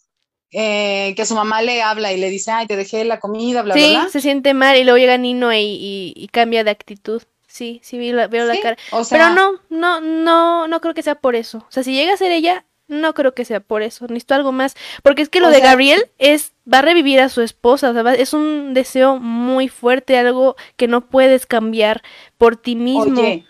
[0.51, 3.73] eh, que su mamá le habla y le dice, ay, te dejé la comida, bla,
[3.73, 4.09] Sí, bla, bla.
[4.09, 7.21] se siente mal y luego llega Nino y, y- y cambia de actitud.
[7.47, 8.77] Sí, sí, la- veo la cara.
[8.91, 11.59] o sea, Pero no, no, no, no creo que sea por eso.
[11.59, 14.05] O sea, si llega a ser ella, no creo que sea por eso.
[14.07, 14.75] Necesito algo más.
[15.03, 17.89] Porque es que lo de sea, Gabriel es, va a revivir a su esposa.
[17.89, 22.03] O sea, va- es un deseo muy fuerte, algo que no puedes cambiar
[22.37, 23.19] por ti mismo.
[23.21, 23.45] oye,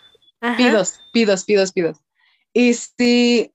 [0.57, 1.97] pidos, pidos, pidos, pidos.
[2.53, 3.51] Y si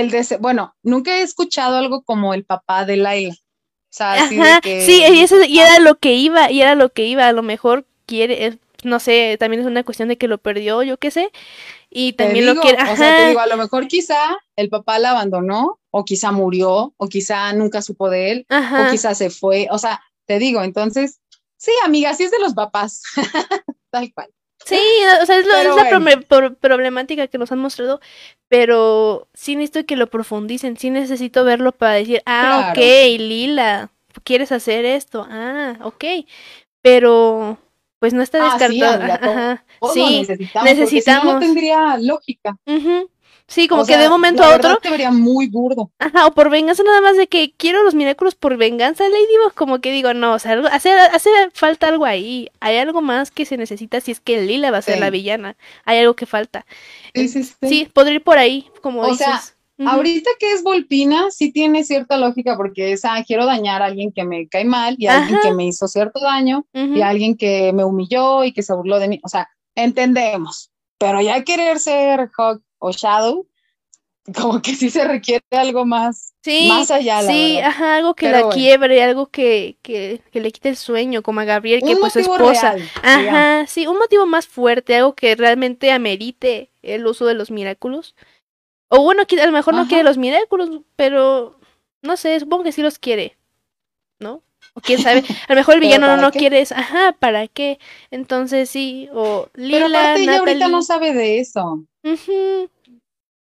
[0.00, 3.34] el deseo, bueno, nunca he escuchado algo como el papá de Laila.
[3.34, 6.60] O sea, así de Ajá, que, sí, y, eso, y era lo que iba, y
[6.62, 10.08] era lo que iba, a lo mejor quiere, es- no sé, también es una cuestión
[10.08, 11.30] de que lo perdió, yo qué sé,
[11.90, 14.68] y también digo, lo quiere, o sea, te ajá, digo, a lo mejor quizá el
[14.70, 19.14] papá la abandonó, o quizá murió, o quizá nunca supo de él, o ajá, quizá
[19.14, 21.20] se fue, o sea, te digo, entonces,
[21.56, 23.02] sí, amiga, sí es de los papás,
[23.90, 24.30] tal cual.
[24.64, 24.76] Sí,
[25.22, 25.90] o sea, es, lo- es la bueno.
[26.06, 28.00] prome- pro- problemática que nos han mostrado,
[28.48, 32.80] pero sí necesito que lo profundicen, sí necesito verlo para decir, ah, Claro.
[32.80, 33.90] ok, Lila,
[34.24, 35.26] ¿quieres hacer esto?
[35.30, 36.04] Ah, ok,
[36.82, 37.58] pero,
[37.98, 40.00] pues no está Ah, sí, descartado, todo- ajá, sí,
[40.64, 42.56] necesitamos, si no, tendría lógica.
[42.66, 43.10] ujú,
[43.48, 45.90] sí, como O que sea, de momento la a otro te vería muy burdo.
[45.98, 49.80] Ajá, o por venganza nada más de que quiero los milagros por venganza, Ladybug, como
[49.80, 53.56] que digo, no, o sea, hace, hace falta algo ahí, hay algo más que se
[53.56, 55.00] necesita si es que Lila va a ser Sí.
[55.00, 56.66] la villana, hay algo que falta.
[57.14, 57.54] Sí, sí, sí.
[57.62, 59.26] Sí, podría ir por ahí, como O dices.
[59.26, 59.40] sea.
[59.76, 64.12] Ahorita que es Volpina, sí tiene cierta lógica porque es, ah, quiero dañar a alguien
[64.12, 67.36] que me cae mal y a alguien que me hizo cierto daño y a alguien
[67.36, 69.20] que me humilló y que se burló de mí.
[69.24, 70.70] O sea, entendemos.
[70.98, 73.46] Pero ya querer ser Hawk o Shadow,
[74.40, 77.68] como que sí se requiere algo más, Sí, más allá, la sí, verdad.
[77.68, 78.54] ajá, algo que Pero la bueno.
[78.54, 82.12] quiebre, algo que, que, que le quite el sueño, como a Gabriel, que Un pues
[82.12, 82.72] su esposa.
[82.72, 82.80] real,
[83.14, 83.40] digamos.
[83.40, 88.14] Ajá, sí, un motivo más fuerte, algo que realmente amerite el uso de los milagros.
[88.88, 91.58] O bueno, a lo mejor no quiere los milagros, pero
[92.02, 93.36] no sé, supongo que sí los quiere,
[94.20, 94.42] ¿no?
[94.74, 97.78] O quién sabe, a lo mejor el villano no, no quiere eso, ajá, ¿para qué?
[98.10, 101.84] Entonces sí, o Lila, Pero aparte ella ahorita no sabe de eso.
[102.04, 102.68] Ujú,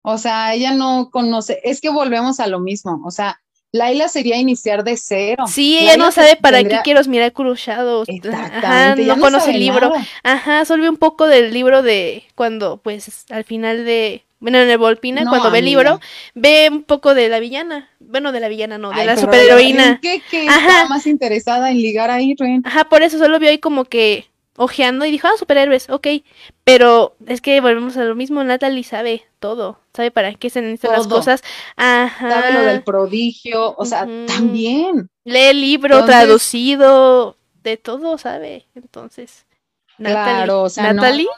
[0.09, 1.59] O sea, ella no conoce.
[1.65, 3.01] Es que volvemos a lo mismo.
[3.05, 3.41] O sea,
[3.73, 5.45] Laila sería iniciar de cero.
[5.49, 8.09] Sí, ella Laila no sabe para tendría- qué quiero los Miraculous Shadows.
[8.09, 9.05] Exactamente.
[9.05, 9.91] no conoce el libro.
[9.91, 10.07] nada.
[10.23, 14.71] Ajá, solo vi un poco del libro de cuando, pues, al final de, bueno, en
[14.71, 16.01] el Volpina, No, cuando ve el libro,
[16.35, 17.91] ve un poco de la villana.
[17.99, 19.89] Bueno, de la villana, no, de Ay, la superheroína.
[19.89, 20.69] ¿en ¿Qué, qué Ajá.
[20.69, 22.63] estaba más interesada en ligar ahí, Ren?
[22.65, 24.27] Ajá, por eso solo vio ahí como que
[24.57, 26.07] ojeando y dijo, ah, superhéroes, ok.
[26.65, 30.93] Pero es que volvemos a lo mismo, Natalie sabe todo, sabe para qué se necesitan
[30.93, 31.43] las cosas.
[31.77, 32.31] Ajá.
[32.31, 33.75] Sabe lo del prodigio.
[33.77, 35.09] O sea, también.
[35.25, 38.67] Lee el libro Entonces- traducido, de todo sabe.
[38.75, 39.47] Entonces,
[39.99, 40.35] Natalie.
[40.35, 41.29] Claro, o sea, Natalie,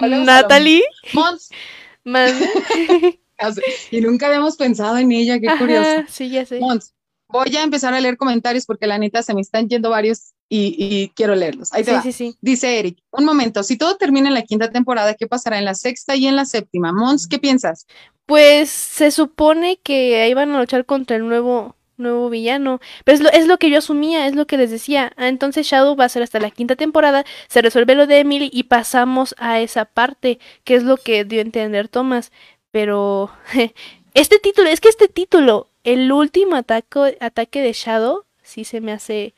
[0.00, 1.50] no, Natalie, Mons,
[2.04, 2.32] más.
[3.90, 6.02] y nunca habíamos pensado en ella, qué Ajá, curioso.
[6.08, 6.58] Sí, ya sé.
[6.60, 6.94] Mons,
[7.28, 10.76] voy a empezar a leer comentarios porque la neta se me están yendo varios y,
[10.78, 11.72] y quiero leerlos.
[11.72, 12.02] Ahí te Sí, va.
[12.02, 12.38] sí, sí.
[12.40, 15.74] Dice Eric, un momento, si todo termina en la quinta temporada, ¿qué pasará en la
[15.74, 16.92] sexta y en la séptima?
[16.92, 17.86] Mons, ¿qué piensas?
[18.26, 23.20] Pues se supone que ahí van a luchar contra el nuevo nuevo villano, pero es
[23.22, 25.12] lo, es lo que yo asumía, es lo que les decía.
[25.16, 28.50] Ah, entonces Shadow va a ser hasta la quinta temporada, se resuelve lo de Emily
[28.52, 32.30] y pasamos a esa parte, que es lo que dio a entender Thomas.
[32.70, 33.30] Pero
[34.14, 38.92] este título, es que este título, el último ataque, ataque de Shadow, sí se me
[38.92, 39.34] hace...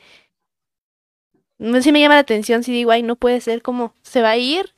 [1.82, 4.36] Sí me llama la atención, si digo, ay, no puede ser como se va a
[4.38, 4.72] ir.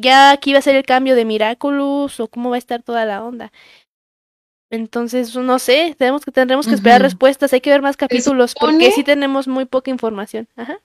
[0.00, 3.04] Ya aquí va a ser el cambio de Miraculous o cómo va a estar toda
[3.04, 3.52] la onda.
[4.68, 8.90] Entonces, no sé, tenemos que tendremos que esperar respuestas, hay que ver más capítulos porque
[8.90, 10.48] sí tenemos muy poca información.
[10.56, 10.80] Ajá.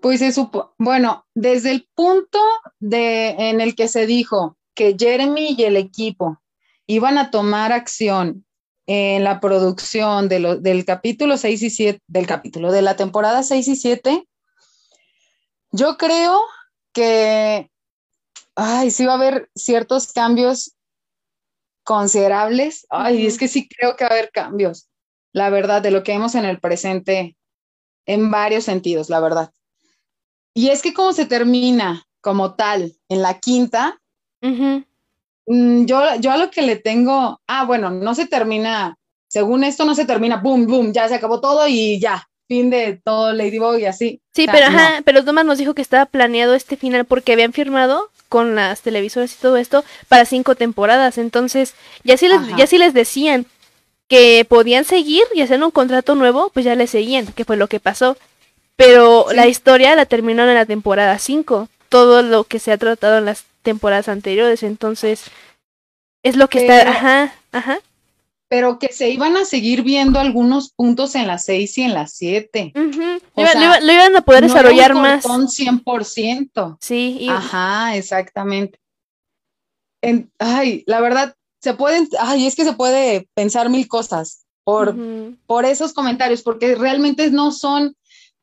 [0.00, 2.40] Pues se supo, bueno, desde el punto
[2.80, 6.42] de, en el que se dijo que Jeremy y el equipo
[6.88, 8.44] iban a tomar acción
[8.86, 13.42] en la producción de lo- del capítulo 6 y 7, del capítulo de la temporada
[13.42, 14.26] 6 y 7,
[15.70, 16.40] yo creo
[16.92, 17.70] que,
[18.56, 20.74] ay, sí va a haber ciertos cambios
[21.84, 22.86] considerables.
[22.90, 24.88] Ay, es que sí creo que va a haber cambios,
[25.32, 27.36] la verdad, de lo que vemos en el presente,
[28.06, 29.52] en varios sentidos, la verdad.
[30.54, 33.98] Y es que como se termina como tal en la quinta,
[34.42, 34.84] mm,
[35.46, 38.96] yo, yo a lo que le tengo, ah, bueno, no se termina,
[39.28, 43.00] según esto no se termina, boom, boom, ya se acabó todo y ya, fin de
[43.04, 44.20] todo Ladybug y así.
[44.34, 44.78] Sí, O sea, pero no.
[44.78, 48.80] ajá, pero Thomas nos dijo que estaba planeado este final porque habían firmado con las
[48.82, 51.18] televisoras y todo esto para cinco temporadas.
[51.18, 51.74] Entonces,
[52.04, 52.56] ya si les, Ajá.
[52.56, 53.46] ya si les decían
[54.08, 57.68] que podían seguir y hacer un contrato nuevo, pues ya le seguían, que fue lo
[57.68, 58.16] que pasó.
[58.76, 59.36] Pero Sí.
[59.36, 63.26] la historia la terminaron en la temporada 5, todo lo que se ha tratado en
[63.26, 65.24] las temporadas anteriores, entonces
[66.24, 67.78] es lo que está, ajá, ajá.
[68.48, 72.12] Pero que se iban a seguir viendo algunos puntos en las 6 y en las
[72.12, 72.72] 7.
[72.76, 73.02] ujú.
[73.34, 75.22] O Lo, iba- sea, lo iba- lo iban a poder desarrollar más.
[75.22, 76.76] Son 100%.
[76.80, 78.78] Sí, y Ajá, exactamente.
[80.02, 84.96] En- ay, la verdad, se pueden, ay, es que se puede pensar mil cosas por,
[85.46, 87.96] por esos comentarios, porque realmente no son,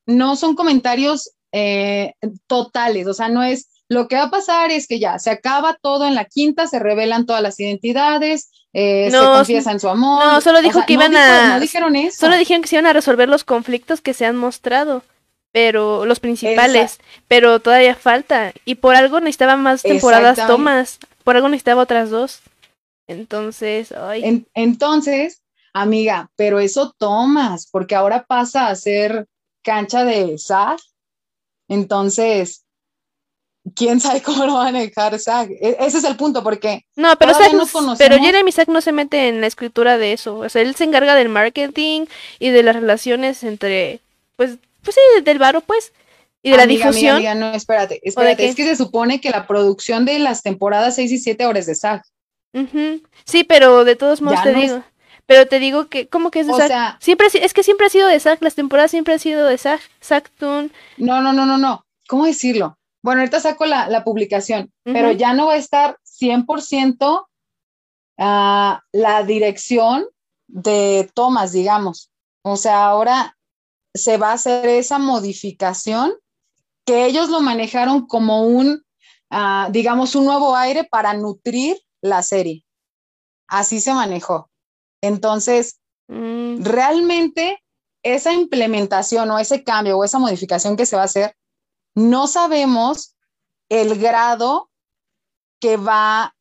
[0.07, 2.13] no son comentarios eh,
[2.47, 5.78] totales, o sea, no es, lo que va a pasar es que ya se acaba
[5.82, 9.90] todo en la quinta, se revelan todas las identidades, eh, No, se confiesa en su
[9.90, 10.24] amor.
[10.24, 12.20] no, solo o dijo sea, que no iban dijo- a- No dijeron eso.
[12.20, 15.02] Solo dijeron que se iban a resolver los conflictos que se han mostrado,
[15.52, 18.54] pero los principales, pero todavía falta.
[18.64, 22.42] Y por algo necesitaba más temporadas tomas, por algo necesitaba otras dos.
[23.08, 25.42] Entonces, ay, En- entonces,
[25.74, 29.26] amiga, pero eso tomas, porque ahora pasa a ser
[29.64, 30.78] cancha de SAG.
[31.68, 32.66] Entonces,
[33.76, 35.51] quién sabe cómo lo van a dejar SAG.
[35.51, 38.82] E- ese es el punto, porque no, pero Zack- no conocemos- pero Jeremy Zack no
[38.82, 42.05] se mete en la escritura de eso, o sea, él se encarga del marketing
[42.39, 43.99] y de las relaciones entre,
[44.36, 45.91] pues, pues sí, del varo, pues,
[46.41, 47.15] y de la amiga, amiga, difusión.
[47.17, 51.11] amiga, no, espérate, espérate, es que se supone que la producción de las temporadas 6
[51.11, 52.01] y 7 ahora es de SAG.
[52.53, 53.01] Ujú.
[53.26, 54.84] Sí, pero de todos modos Ya te no es- digo,
[55.28, 56.67] pero te digo que, ¿cómo que es de O Zack?
[56.67, 59.57] sea, Siempre, es que siempre ha sido de Zack, las temporadas siempre han sido de
[59.59, 60.72] Zack, Zack Toon.
[60.97, 62.78] no, no, no, no, no, ¿cómo decirlo?
[63.02, 67.26] Bueno, ahorita saco la, la publicación, pero ya no va a estar 100%
[68.18, 70.06] ah, la dirección
[70.47, 72.12] de Thomas, digamos.
[72.43, 73.38] O sea, ahora
[73.93, 76.14] se va a hacer esa modificación
[76.86, 78.84] que ellos lo manejaron como un,
[79.30, 82.66] ah, digamos, un nuevo aire para nutrir la serie.
[83.47, 84.50] Así se manejó.
[85.02, 85.80] Entonces,
[86.10, 87.64] Mm, realmente
[88.04, 91.36] esa implementación o ese cambio o esa modificación que se va a hacer,
[92.00, 93.16] no sabemos
[93.70, 94.70] el grado
[95.60, 96.34] que va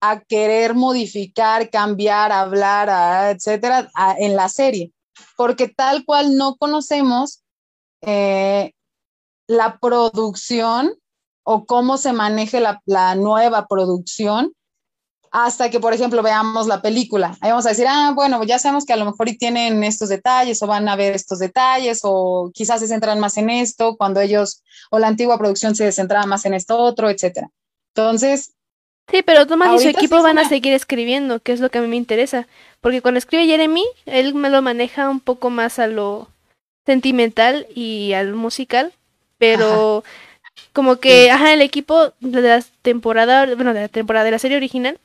[0.00, 4.92] a querer modificar, cambiar, hablar, etcétera, en la serie,
[5.36, 7.42] porque tal cual no conocemos
[8.02, 8.72] eh,
[9.46, 10.94] la producción
[11.42, 14.54] o cómo se maneje la, nueva producción
[15.30, 17.36] hasta que, por ejemplo, veamos la película.
[17.40, 20.08] Ahí vamos a decir, ah, bueno, ya sabemos que a lo mejor y tienen estos
[20.08, 24.20] detalles o van a ver estos detalles o quizás se centran más en esto cuando
[24.20, 27.48] ellos o la antigua producción se centraba más en esto otro, etcétera.
[27.94, 28.54] Entonces...
[29.08, 31.82] Sí, pero Tomás y su equipo van a seguir escribiendo, que es lo que a
[31.82, 32.46] mí me interesa.
[32.80, 36.28] Porque cuando escribe Jeremy, él me lo maneja un poco más a lo
[36.86, 38.92] sentimental y al musical,
[39.36, 40.04] pero
[40.72, 44.56] como que, ajá, el equipo de la temporada, bueno, de la temporada de la serie
[44.56, 44.98] original,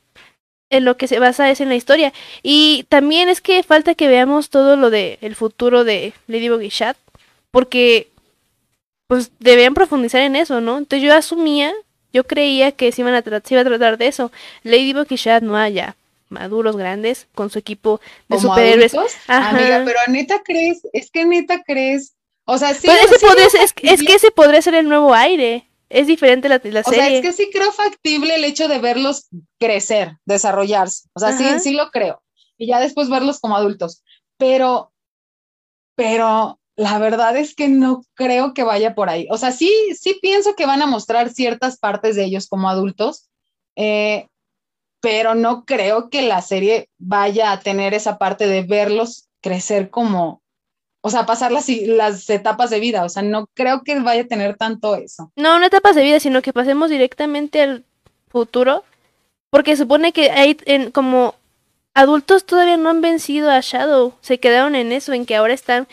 [0.70, 2.14] en lo que se basa es en la historia.
[2.44, 6.70] Y también es que falta que veamos todo lo de el futuro de Ladybug y
[6.70, 6.98] Chat,
[7.52, 8.10] porque
[9.08, 10.78] pues debían profundizar en eso, ¿no?
[10.78, 11.72] Entonces yo asumía,
[12.12, 14.32] yo creía que se, iban a se iba a tratar de eso.
[14.64, 15.96] Ladybug y Chat no haya
[16.30, 18.96] maduros grandes con su equipo de superhéroes.
[19.28, 22.88] Amiga, pero neta crees, es que neta crees o sea, sí.
[22.88, 25.66] es, que ese podría ser el nuevo aire.
[25.90, 26.84] Es diferente la, la serie.
[26.84, 29.28] O sea, es que sí creo factible el hecho de verlos
[29.60, 31.08] crecer, desarrollarse.
[31.14, 32.22] O sea, sí, sí lo creo.
[32.58, 34.04] Y ya después verlos como adultos.
[34.38, 34.92] Pero,
[35.96, 39.28] pero la verdad es que no creo que vaya por ahí.
[39.32, 43.30] O sea, sí, sí pienso que van a mostrar ciertas partes de ellos como adultos,
[43.76, 44.28] eh,
[45.02, 50.42] pero no creo que la serie vaya a tener esa parte de verlos crecer como,
[51.06, 54.28] o sea, pasar las, las etapas de vida, o sea, no creo que vaya a
[54.28, 55.32] tener tanto eso.
[55.36, 57.84] No, no etapas de vida, sino que pasemos directamente al
[58.28, 58.84] futuro,
[59.52, 61.36] porque supone que hay en, como
[61.94, 65.88] adultos todavía no han vencido a Shadow, se quedaron en eso, en que ahora están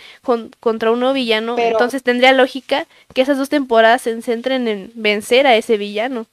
[0.61, 5.47] contra un nuevo villano, entonces tendría lógica que esas dos temporadas se centren en vencer
[5.47, 6.25] a ese villano.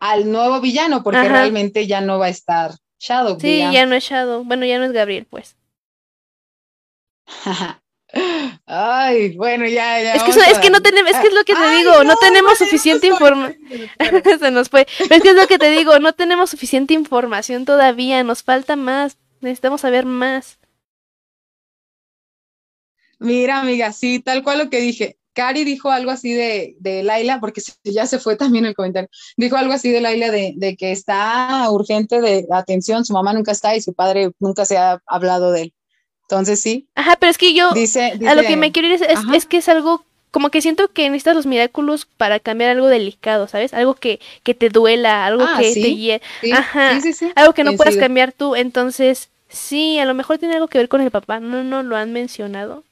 [0.00, 3.38] Al nuevo villano, porque realmente ya no va a estar Shadow.
[3.38, 5.54] Sí, ya no es Shadow, bueno, ya no es Gabriel, pues.
[8.66, 10.14] Ay, bueno, ya, ya.
[10.14, 12.56] Es que, es que no tenemos, es que es lo que te digo, no, tenemos
[12.58, 13.58] suficiente información.
[14.40, 14.86] Se nos fue.
[14.98, 19.18] es que es lo que te digo, no tenemos suficiente información todavía, nos falta más,
[19.40, 20.58] necesitamos saber más.
[23.18, 25.18] Mira, amiga, sí, tal cual lo que dije.
[25.34, 29.08] Cari dijo algo así de, de Laila, porque ya se fue también el comentario.
[29.36, 33.52] Dijo algo así de Laila de, de que está urgente de atención, su mamá nunca
[33.52, 35.74] está y su padre nunca se ha hablado de él.
[36.30, 36.86] Entonces sí.
[36.94, 39.02] Ajá, pero es que yo a lo que me quiero ir es,
[39.32, 43.48] es, que es algo como que siento que necesitas los milagros para cambiar algo delicado,
[43.48, 43.72] ¿sabes?
[43.72, 46.20] Algo que, que te duela, algo ah, que te sí,
[46.52, 47.00] Ajá.
[47.34, 48.56] algo que no puedas cambiar tú.
[48.56, 51.40] Entonces, sí, a lo mejor tiene algo que ver con el papá.
[51.40, 52.84] No, no lo han mencionado.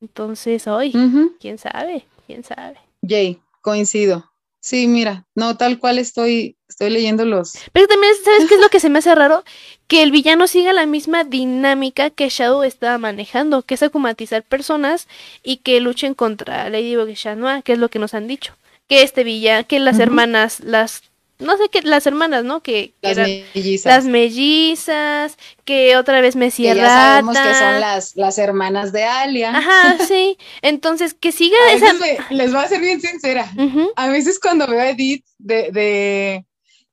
[0.00, 0.92] Entonces, hoy,
[1.40, 2.78] quién sabe, quién sabe.
[3.06, 4.31] Jay, coincido.
[4.62, 7.54] Sí, mira, no, tal cual estoy, estoy leyendo los.
[7.72, 9.42] Pero también, ¿sabes qué es lo que se me hace raro?
[9.88, 15.08] Que el villano siga la misma dinámica que Shadow estaba manejando, que es acumatizar personas
[15.42, 18.54] y que luchen contra Ladybug y Shanoa, que es lo que nos han dicho.
[18.88, 21.02] Que este villano, que las hermanas, las
[21.42, 22.62] no sé qué, las hermanas, ¿no?
[22.62, 23.92] Que, las mellizas.
[23.92, 26.82] Las mellizas, que otra vez me cierra.
[26.82, 29.56] Ya sabemos que son las, las hermanas de Alia.
[29.56, 30.38] Ajá, sí.
[30.62, 31.92] Entonces, que siga esa.
[32.30, 33.50] les voy a ser bien sincera.
[33.96, 36.46] A veces cuando veo a Edith de, de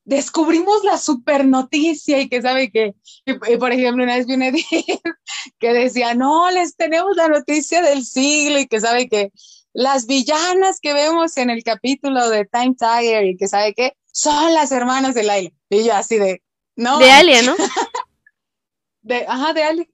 [0.09, 2.95] descubrimos la super noticia y que sabe que,
[3.59, 4.65] por ejemplo, una vez vi una Edith
[5.59, 9.31] que decía, no, les tenemos la noticia del siglo y que sabe que
[9.71, 14.53] las villanas que vemos en el capítulo de Time Tiger y que sabe que son
[14.53, 15.51] las hermanas de Laila.
[15.70, 16.41] Y yo así de,
[16.76, 16.99] no.
[16.99, 17.55] De Alia, ¿no?
[19.01, 19.88] de, ajá, de Alia.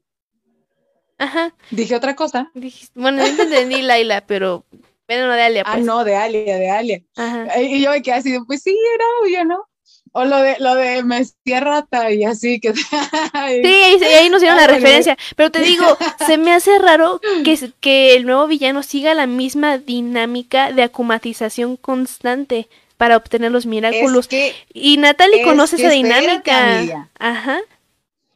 [1.18, 1.56] Ajá.
[1.72, 2.52] Dije otra cosa.
[2.94, 4.66] bueno, yo entendí Laila, pero
[5.08, 5.64] bueno, no de Alia.
[5.66, 5.84] Ah, pues.
[5.84, 7.02] Ah, no, de Alia, de Alia.
[7.16, 7.60] Ajá.
[7.62, 9.68] Y yo me quedé así, pues sí, era obvio, ¿no?
[10.12, 12.74] O lo de, lo de Mestia Rata y así que...
[12.74, 15.18] sí, ahí, nos dieron la referencia.
[15.36, 15.86] Pero te digo,
[16.26, 21.76] se me hace raro que, que el nuevo villano siga la misma dinámica de acumatización
[21.76, 24.30] constante para obtener los miraculos.
[24.74, 27.10] y Natalie conoce esa dinámica.
[27.20, 27.60] Ajá.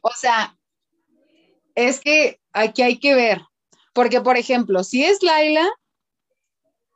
[0.00, 0.56] O sea,
[1.74, 3.42] es que aquí hay que ver,
[3.92, 5.68] porque por ejemplo, si es Laila,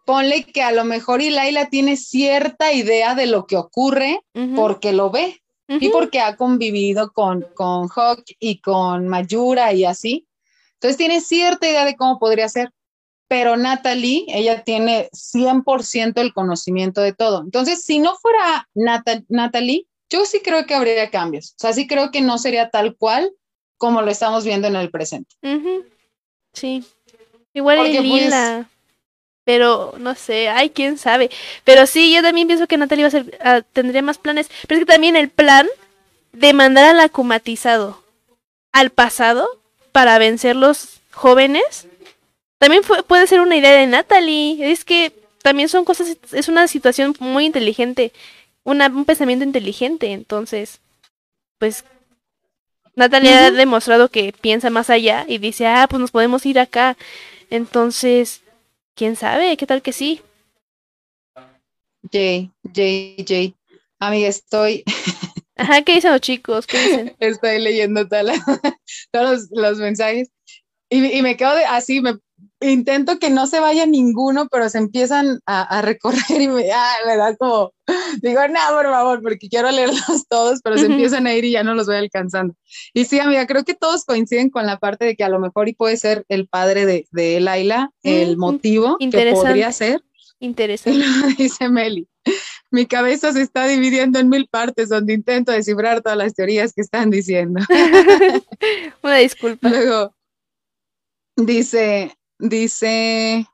[0.05, 4.21] ponle que a lo mejor y Laila tiene cierta idea de lo que ocurre
[4.55, 10.27] porque lo ve y porque ha convivido con, con Hawk y con Mayura y así.
[10.75, 12.71] Entonces tiene cierta idea de cómo podría ser
[13.29, 17.43] pero Natalie, ella tiene 100% el conocimiento de todo.
[17.43, 21.53] Entonces, si no fuera Natalie, yo sí creo que habría cambios.
[21.53, 23.33] O sea, sí creo que no sería tal cual
[23.79, 25.35] como lo estamos viendo en el presente.
[26.53, 26.85] Sí.
[27.53, 28.69] Igual Porque, pues, Lila.
[29.45, 31.31] Pero no sé, ay, quién sabe.
[31.65, 34.51] Pero sí, yo también pienso que Natalie va a ser, ah, tendría más planes.
[34.67, 35.69] Pero es que también el plan
[36.33, 38.03] de mandar al acumatizado
[38.73, 39.49] al pasado
[39.93, 41.87] para vencer los jóvenes
[42.65, 44.73] también puede ser una idea de Natalie.
[44.73, 45.13] Es que
[45.43, 48.11] también son cosas, es una situación muy inteligente,
[48.63, 50.13] una, un pensamiento inteligente.
[50.13, 50.81] Entonces,
[51.59, 51.85] pues
[52.97, 56.97] Natalie ha demostrado que piensa más allá y dice, ah, pues nos podemos ir acá.
[57.51, 58.41] Entonces,
[58.95, 60.23] quién sabe, qué tal que sí.
[62.11, 63.55] Jay, Jay, Jay.
[63.99, 64.85] Amiga, estoy.
[65.57, 66.67] Ajá, ¿qué dicen los chicos?
[66.67, 67.17] ¿Qué dicen?
[67.21, 70.31] Estoy leyendo todos los, mensajes
[70.89, 72.19] y, y, me quedo de, así, me
[72.71, 77.73] intento que no se vaya ninguno, pero se empiezan a, recorrer y me, da como,
[78.23, 81.63] digo, no, por favor, porque quiero leerlos todos, pero se empiezan a ir y ya
[81.63, 82.55] no los voy alcanzando.
[82.93, 85.69] Y sí, amiga, creo que todos coinciden con la parte de que a lo mejor
[85.69, 90.03] y puede ser el padre de, de Laila, el motivo que podría ser.
[90.41, 91.05] Interesante.
[91.39, 92.09] Dice Meli.
[92.71, 96.81] Mi cabeza se está dividiendo en mil partes donde intento descifrar todas las teorías que
[96.81, 97.61] están diciendo.
[99.03, 99.69] Una disculpa.
[99.69, 100.15] Luego,
[101.37, 102.17] dice,
[102.47, 103.47] Dice,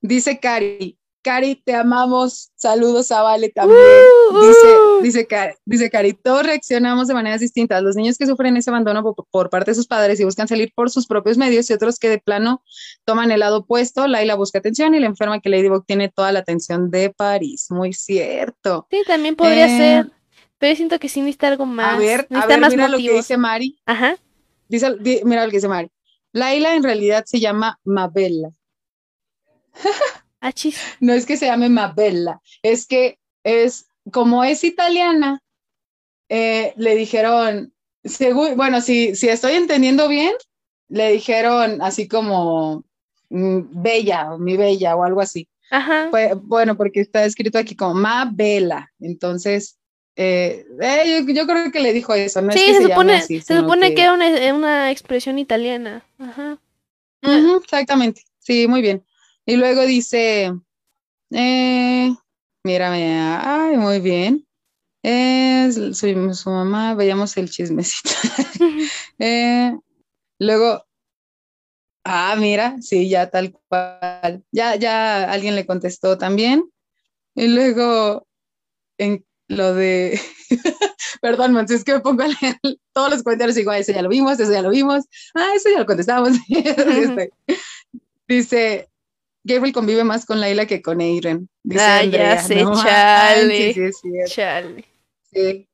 [0.00, 2.52] dice Cari, Cari, te amamos.
[2.54, 3.80] Saludos a Vale también.
[4.30, 5.02] Uh, dice, uh.
[5.02, 7.82] dice, Cari, dice Cari, todos reaccionamos de maneras distintas.
[7.82, 9.02] Los niños que sufren ese abandono
[9.32, 12.08] por, parte de sus padres y buscan salir por sus propios medios y otros que
[12.08, 12.62] de plano
[13.04, 14.06] toman el lado opuesto.
[14.06, 17.66] Laila busca atención y la enferma que Ladybug tiene toda la atención de París.
[17.70, 18.86] Muy cierto.
[18.88, 20.12] Sí, también podría eh, ser.
[20.58, 21.96] Pero siento que sí necesita algo más.
[21.96, 23.80] A ver, a ver mira lo que dice Mari.
[23.84, 24.16] Ajá.
[24.68, 24.94] Dice,
[25.24, 25.90] mira lo que dice Mari.
[26.36, 28.50] Laila en realidad se llama Mabella.
[30.42, 30.52] Ah,
[31.00, 35.42] no es que se llame Mabella, es que es como es italiana,
[36.28, 37.74] eh, le dijeron,
[38.54, 40.34] bueno, si, si estoy entendiendo bien,
[40.88, 42.84] le dijeron así como
[43.30, 45.48] mm, Bella, mi Bella o algo así.
[45.70, 46.10] Ajá.
[46.42, 49.78] bueno, porque está escrito aquí como Mabella, entonces
[50.18, 54.02] eh, eh, yo, creo que le dijo eso, no sí, se, supone, se, supone que,
[54.02, 54.14] era
[54.54, 56.06] una, expresión italiana.
[56.18, 56.58] Ajá.
[57.62, 59.04] exactamente, sí, muy bien.
[59.44, 60.54] Y luego dice,
[61.30, 62.14] eh,
[62.64, 64.46] mírame, ay, muy bien.
[65.02, 68.10] soy su mamá, veíamos el chismecito.
[70.38, 70.86] luego,
[72.04, 74.42] ah, mira, sí, ya tal cual.
[74.50, 76.64] Ya, ya alguien le contestó también.
[77.34, 78.26] Y luego,
[78.96, 80.20] en lo de,
[81.20, 82.58] perdón, es que me pongo a leer
[82.92, 85.78] todos los comentarios igual, eso ya lo vimos, eso ya lo vimos, ah, eso ya
[85.78, 86.30] lo contestamos.
[88.28, 88.88] Dice,
[89.44, 91.48] Gabriel convive más con Laila que con Eiren.
[91.62, 93.92] Dice ah, ya sé, chale.
[94.26, 94.84] chale.
[95.32, 95.68] Sí.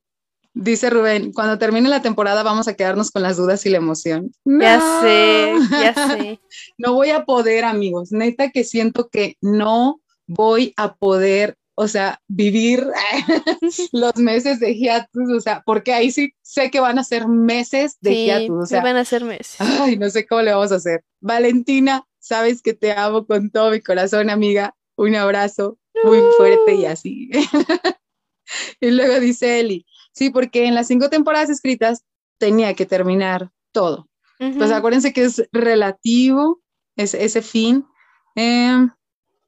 [0.54, 4.32] Dice Rubén, cuando termine la temporada vamos a quedarnos con las dudas y la emoción.
[4.44, 6.40] Ya sé, ya sé.
[6.76, 8.12] no voy a poder, amigos.
[8.12, 12.86] Neta que siento que no voy a poder o sea, vivir
[13.92, 17.96] los meses de hiatus, o sea, porque ahí sí sé que van a ser meses
[18.00, 19.60] de hiatus, o sea, van a ser meses.
[19.60, 21.04] Ay, no sé cómo le vamos a hacer.
[21.20, 24.74] Valentina, sabes que te amo con todo mi corazón, amiga.
[24.96, 27.30] Un abrazo muy fuerte y así.
[28.80, 32.04] y luego dice Eli, sí, porque en las cinco temporadas escritas
[32.38, 34.08] tenía que terminar todo.
[34.38, 36.60] Pues acuérdense que es relativo
[36.96, 37.86] ese, ese fin.
[38.34, 38.90] Em,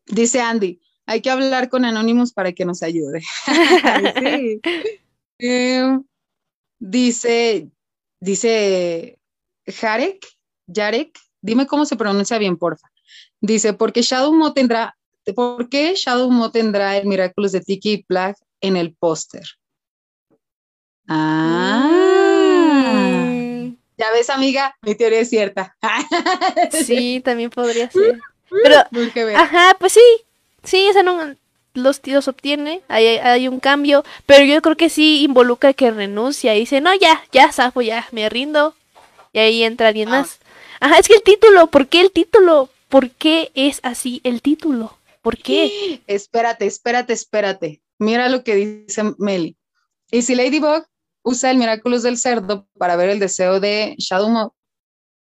[0.06, 3.22] dice Andy, hay que hablar con Anonymous para que nos ayude.
[5.36, 6.04] Em,
[6.78, 7.68] dice,
[8.20, 9.18] dice
[9.66, 10.24] Jarek,
[10.72, 12.88] Jarek, dime cómo se pronuncia bien, porfa.
[13.40, 14.96] Dice, porque Shadow Mo tendrá,
[15.34, 19.44] ¿por qué Shadow Mo tendrá el Miraculous de Tiki y Plag en el póster?
[21.08, 21.90] Ah.
[22.94, 23.76] Mm.
[23.96, 25.76] Ya ves, amiga, mi teoría es cierta.
[26.84, 28.20] sí, también podría ser.
[28.50, 28.76] Pero,
[29.36, 30.00] ajá, pues sí,
[30.64, 31.34] Sí, esa no
[31.74, 36.54] los tíos obtiene, hay, hay, un cambio, pero yo creo que sí involucra que renuncia
[36.54, 38.74] y dice, no, ya, ya, Safo, ya, me rindo.
[39.32, 40.20] Y ahí entra alguien ah.
[40.20, 40.38] más.
[40.80, 42.70] Ajá, es que el título, ¿por qué el título?
[42.88, 44.96] ¿Por qué es así el título?
[45.20, 46.00] ¿Por qué?
[46.06, 47.82] Espérate, espérate, espérate.
[47.98, 49.56] Mira lo que dice Meli.
[50.10, 50.84] Y si Ladybug
[51.22, 54.52] usa el Miraculous del Cerdo para ver el deseo de Shadow Mob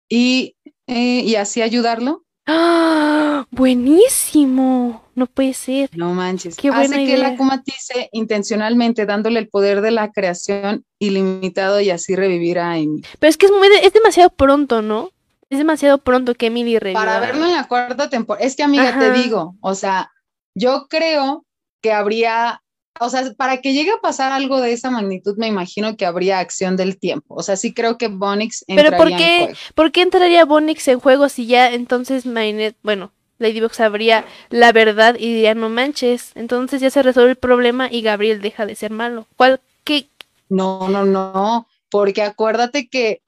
[0.08, 0.56] y,
[0.86, 3.46] eh, y así ayudarlo, ¡Ah!
[3.50, 5.02] Buenísimo.
[5.14, 5.90] No puede ser.
[5.94, 6.56] No manches.
[6.56, 11.90] Qué buena Hace que la comatice intencionalmente dándole el poder de la creación ilimitado y
[11.90, 13.02] así revivir a Amy.
[13.18, 15.10] Pero es que es muy es demasiado pronto, ¿no?
[15.50, 17.00] Es demasiado pronto que Emily reviva.
[17.00, 18.46] Para verlo en la cuarta temporada.
[18.46, 20.10] Es que amiga, te digo, o sea,
[20.54, 21.44] yo creo
[21.82, 22.62] que habría
[23.00, 26.38] o sea, para que llegue a pasar algo de esa magnitud, me imagino que habría
[26.38, 27.34] acción del tiempo.
[27.34, 31.00] O sea, sí creo que Bonix entraría Pero ¿por qué, ¿por qué entraría Bonix en
[31.00, 36.32] juego si ya entonces Mainet, bueno, Ladybug sabría la verdad y diría no manches.
[36.34, 39.26] Entonces ya se resuelve el problema y Gabriel deja de ser malo.
[39.36, 40.08] ¿Cuál, qué?
[40.48, 43.22] No, no, no, porque acuérdate que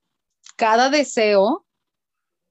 [0.57, 1.65] cada deseo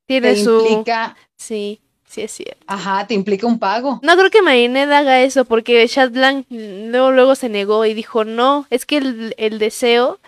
[0.06, 0.66] tiene su...
[0.68, 1.82] implica, Sí,
[2.14, 2.64] sí es cierto.
[2.68, 4.00] ajá, te implica un pago.
[4.04, 8.24] No creo que Marinette haga eso porque Chad Blanc luego, luego se negó y dijo
[8.24, 10.20] no, es que el, el deseo,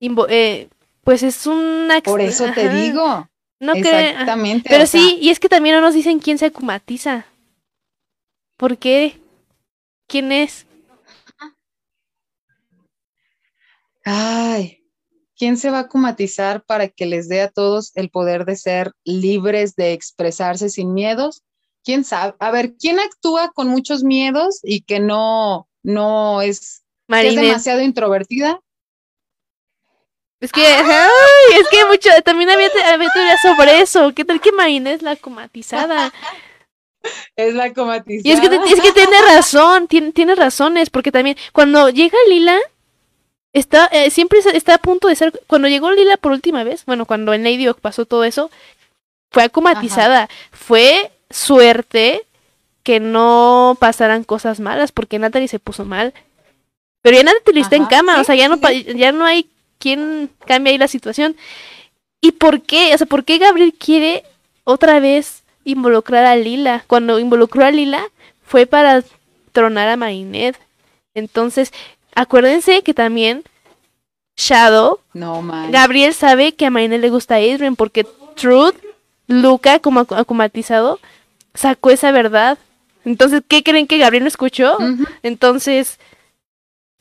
[0.00, 0.68] eh,
[1.04, 2.00] pues es una...
[2.00, 3.28] Por eso te digo.
[3.60, 3.74] No.
[3.74, 4.68] Exactamente.
[4.68, 7.26] Pero sea, sí, y es que también no nos dicen quién se acumatiza.
[8.56, 9.20] ¿Por qué?
[10.08, 10.66] ¿Quién es?
[14.04, 14.77] Ay,
[15.38, 18.92] ¿quién se va a cumatizar para que les dé a todos el poder de ser
[19.04, 21.42] libres de expresarse sin miedos?
[21.84, 22.34] ¿Quién sabe?
[22.40, 27.46] A ver, ¿quién actúa con muchos miedos y que no, no es, que es Marinette.
[27.46, 28.60] demasiado introvertida?
[30.40, 34.12] Es que, ay, es que mucho, también había, había teorías sobre eso.
[34.14, 36.12] ¿Qué tal que Marinette es la acumatizada?
[37.36, 38.28] Es la comatizada.
[38.28, 42.58] Y es que, es que tiene razón, tiene, tiene razones, porque también cuando llega Lila,
[43.52, 47.06] está, eh, siempre está a punto de ser, cuando llegó Lila por última vez, bueno,
[47.06, 48.50] cuando en Lady Oak pasó todo eso,
[49.30, 52.22] fue acumatizada, fue suerte
[52.82, 56.14] que no pasaran cosas malas, porque Natalie se puso mal,
[57.02, 58.58] pero ya Natalie está en cama, sí, o sea, ya no,
[58.96, 59.48] ya no hay
[59.78, 61.36] quien cambie ahí la situación.
[62.20, 62.94] ¿Y por qué?
[62.94, 64.24] O sea, ¿por qué Gabriel quiere
[64.64, 66.84] otra vez involucrar a Lila?
[66.86, 68.04] Cuando involucró a Lila
[68.42, 69.04] fue para
[69.52, 70.58] tronar a Marinette.
[71.14, 71.72] Entonces,
[72.20, 73.44] acuérdense que también
[74.36, 75.70] Shadow, No, man.
[75.72, 78.76] Gabriel sabe que a Marinette le gusta Adrian porque Truth,
[79.26, 81.00] Luca, como acu- acumatizado,
[81.54, 82.56] sacó esa verdad.
[83.04, 84.78] Entonces, ¿qué creen que Gabriel no escuchó?
[85.22, 85.98] Entonces,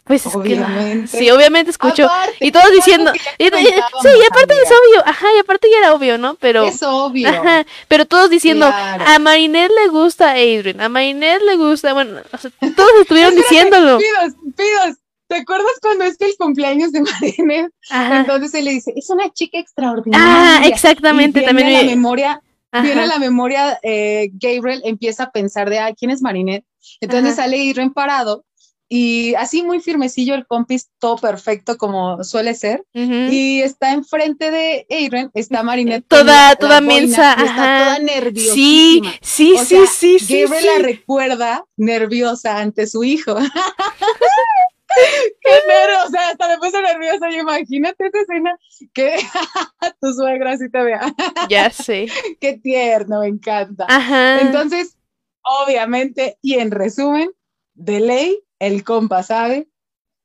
[0.06, 1.08] pues es que- Obviamente.
[1.16, 2.06] sí, obviamente escuchó.
[2.06, 5.78] Aparte, y todos diciendo, y- y- sí, y aparte es obvio, ajá, y aparte ya
[5.80, 6.36] era obvio, ¿no?
[6.36, 7.28] Pero, Es obvio.
[7.30, 9.04] ajá, pero todos diciendo, Claro.
[9.06, 13.98] a Marinette le gusta Adrian, a Marinette le gusta, bueno, o sea, todos estuvieron diciéndolo.
[14.00, 14.98] Pidos, pidos.
[15.28, 17.72] ¿Te acuerdas cuando es el cumpleaños de Marinette?
[17.90, 18.20] Ajá.
[18.22, 20.26] Entonces él le dice, es una chica extraordinaria.
[20.28, 22.42] Ah, exactamente, Y viene también a la me- memoria,
[22.82, 26.66] viene a la memoria, eh, Gabriel empieza a pensar de, ah, ¿quién es Marinette?
[27.02, 27.44] Entonces Ajá.
[27.44, 28.46] sale Irren parado
[28.90, 32.86] y así muy firmecillo el compis, todo perfecto como suele ser.
[32.94, 36.06] Y está enfrente de Irren, está Marinette.
[36.08, 37.84] Toda- la toda boina mensa, Está ajá.
[37.84, 39.12] toda Sí, nerviosísima.
[39.22, 40.70] sí, O sí, sea, sí, sí, Gabriel sí.
[40.78, 43.36] la recuerda nerviosa ante su hijo.
[45.42, 47.30] Qué nervio, o sea, hasta me puse nerviosa.
[47.30, 48.58] Yo imagínate esa escena
[48.94, 49.18] que
[50.02, 51.02] tu suegra así te vea.
[51.50, 52.08] Ya sé.
[52.42, 53.86] Qué tierno, me encanta.
[53.88, 54.42] Ajá.
[54.42, 54.98] Entonces,
[55.42, 57.30] obviamente, y en resumen,
[57.74, 59.68] de ley, el compa sabe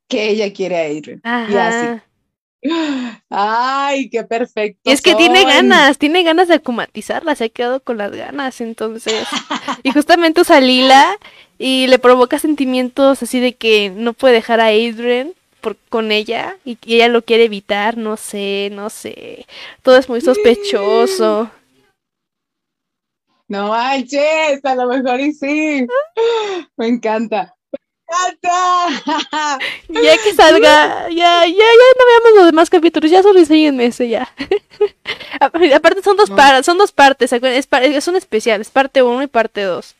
[0.08, 1.22] que ella quiere a Adrian.
[1.24, 1.86] Y así.
[1.86, 2.04] Ajá.
[3.28, 4.88] Ay, qué perfecto.
[4.88, 8.60] Y es que tiene ganas, tiene ganas de acumatizarla, se ha quedado con las ganas,
[8.60, 9.26] entonces.
[9.82, 11.18] Y justamente usa Lila
[11.62, 16.56] y le provoca sentimientos así de que no puede dejar a Adrian por, con ella
[16.64, 19.46] y que ella lo quiere evitar, no sé, no sé.
[19.82, 21.50] Todo es muy sospechoso.
[23.48, 25.86] No manches, a lo mejor y sí.
[26.76, 27.54] Me encanta.
[28.10, 29.58] Me encanta.
[29.88, 31.54] Ya que salga, ya, ya, ya
[31.98, 34.28] no veamos los demás capítulos, ya solo enséñenme ese ya.
[35.40, 36.36] Aparte son dos No.
[36.36, 39.94] par- son dos partes, es, par- es un especial, es parte 1 y parte 2.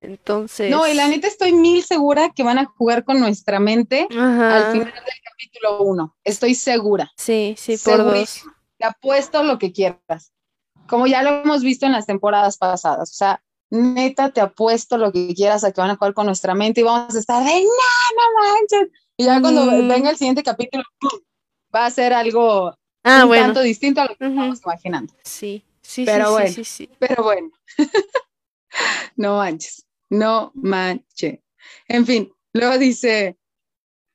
[0.00, 0.70] Entonces.
[0.70, 4.56] No, y la neta estoy mil segura que van a jugar con nuestra mente Ajá.
[4.56, 6.16] al final del capítulo uno.
[6.24, 7.10] Estoy segura.
[7.16, 8.42] Sí, sí, por dos.
[8.78, 10.32] Te apuesto lo que quieras.
[10.88, 13.10] Como ya lo hemos visto en las temporadas pasadas.
[13.10, 16.54] O sea, neta, te apuesto lo que quieras a que van a jugar con nuestra
[16.54, 18.88] mente y vamos a estar de no, no manches.
[19.18, 19.86] Y ya cuando Mm.
[19.88, 21.20] venga el siguiente capítulo, ¡pum!
[21.74, 22.74] va a ser algo
[23.04, 23.44] Ah, un bueno.
[23.44, 25.12] tanto distinto a lo que estamos imaginando.
[25.24, 26.48] Sí, sí, Pero sí, bueno.
[26.48, 26.90] sí, sí, sí.
[26.98, 27.50] Pero bueno,
[29.16, 31.40] no manches, no manches.
[31.88, 33.36] En fin, luego dice,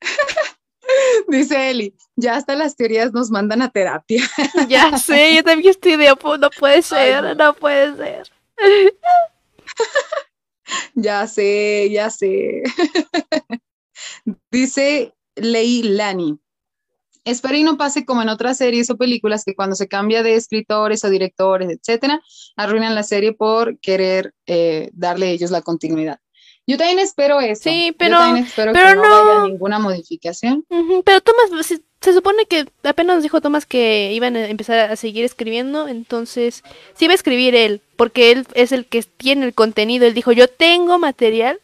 [1.27, 4.23] dice Eli, ya hasta las teorías nos mandan a terapia.
[4.69, 7.35] Ya sé, yo también estoy de "Pu- no puede ser, no.
[7.35, 7.53] no.
[7.55, 8.31] puede ser.
[10.95, 12.63] ya sé, ya sé.
[14.51, 16.39] dice Leilani.
[17.25, 20.35] Espero y no pase como en otras series o películas que cuando se cambia de
[20.35, 22.21] escritores o directores, etcétera,
[22.55, 26.19] arruinan la serie por querer eh, darle a ellos la continuidad.
[26.67, 27.63] Yo también espero eso.
[27.63, 29.31] Sí, Yo pero- también espero pero que no, no.
[29.41, 30.65] haya ninguna modificación.
[31.03, 34.95] Pero Thomas, se, se supone que apenas nos dijo Thomas que iban a empezar a
[34.95, 36.63] seguir escribiendo, entonces
[36.95, 40.05] sí va a escribir él, porque él es el que tiene el contenido.
[40.07, 41.59] Él dijo, yo tengo material,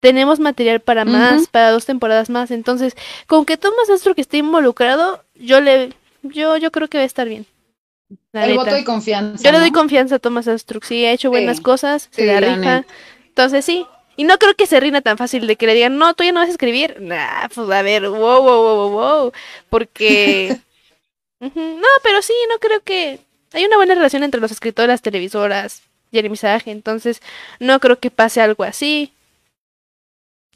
[0.00, 2.94] tenemos material para más, para dos temporadas más, entonces
[3.26, 5.92] con que Thomas Astro que esté involucrado, yo le,
[6.22, 7.46] yo, yo creo que va a estar bien.
[8.32, 9.42] el voto de confianza.
[9.42, 12.84] Yo le doy confianza a Thomas Astruc, sí, ha hecho buenas cosas, se la rifa.
[13.28, 13.86] Entonces sí,
[14.16, 16.32] y no creo que se rinda tan fácil de que le digan, no, tú ya
[16.32, 16.96] no vas a escribir.
[17.00, 19.32] Nah, pues a ver, wow, wow, wow, wow,
[19.70, 20.58] porque...
[21.38, 23.20] No, pero sí, no creo que...
[23.52, 27.20] Hay una buena relación entre los escritores, televisoras, Jeremy Sage, entonces
[27.60, 29.12] no creo que pase algo así.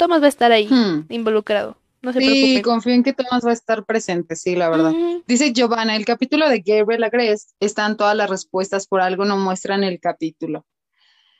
[0.00, 1.04] Thomas va a estar ahí, hmm.
[1.10, 1.76] involucrado.
[2.00, 4.94] No se sí, confío en que Thomas va a estar presente, sí, la verdad.
[5.26, 9.84] Dice Giovanna, el capítulo de Gabriel Agrest están todas las respuestas, por algo no muestran
[9.84, 10.64] el capítulo.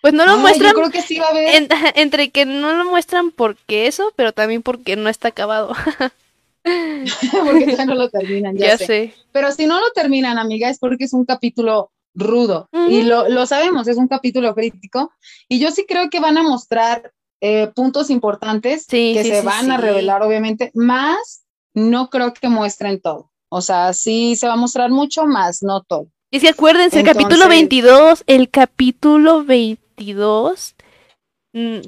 [0.03, 0.73] Pues no lo muestran.
[0.73, 1.69] Yo creo que sí va a haber.
[1.95, 5.73] entre que no lo muestran porque eso, pero también porque no está acabado.
[6.63, 9.15] porque ya no lo terminan, ya, sé.
[9.33, 12.69] Pero si no lo terminan, amiga, es porque es un capítulo rudo.
[12.91, 15.13] Y lo, lo, sabemos, es un capítulo crítico.
[15.49, 19.77] Y yo sí creo que van a mostrar eh, puntos importantes que se van a
[19.77, 21.45] revelar, obviamente, más
[21.75, 23.31] no creo que muestren todo.
[23.49, 26.07] O sea, sí se va a mostrar mucho más, no todo.
[26.31, 30.77] Y si acuérdense, el capítulo 22, el capítulo 22,
[31.53, 31.79] mm,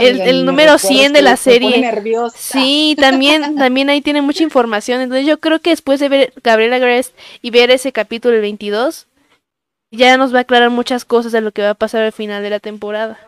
[0.00, 1.90] el, número 100 de la serie.
[2.36, 5.00] Sí, también, también ahí tiene mucha información.
[5.00, 7.12] Entonces yo creo que después de ver Gabriela Grest
[7.42, 9.08] y ver ese capítulo el 22,
[9.90, 12.42] ya nos va a aclarar muchas cosas de lo que va a pasar al final
[12.42, 13.27] de la temporada.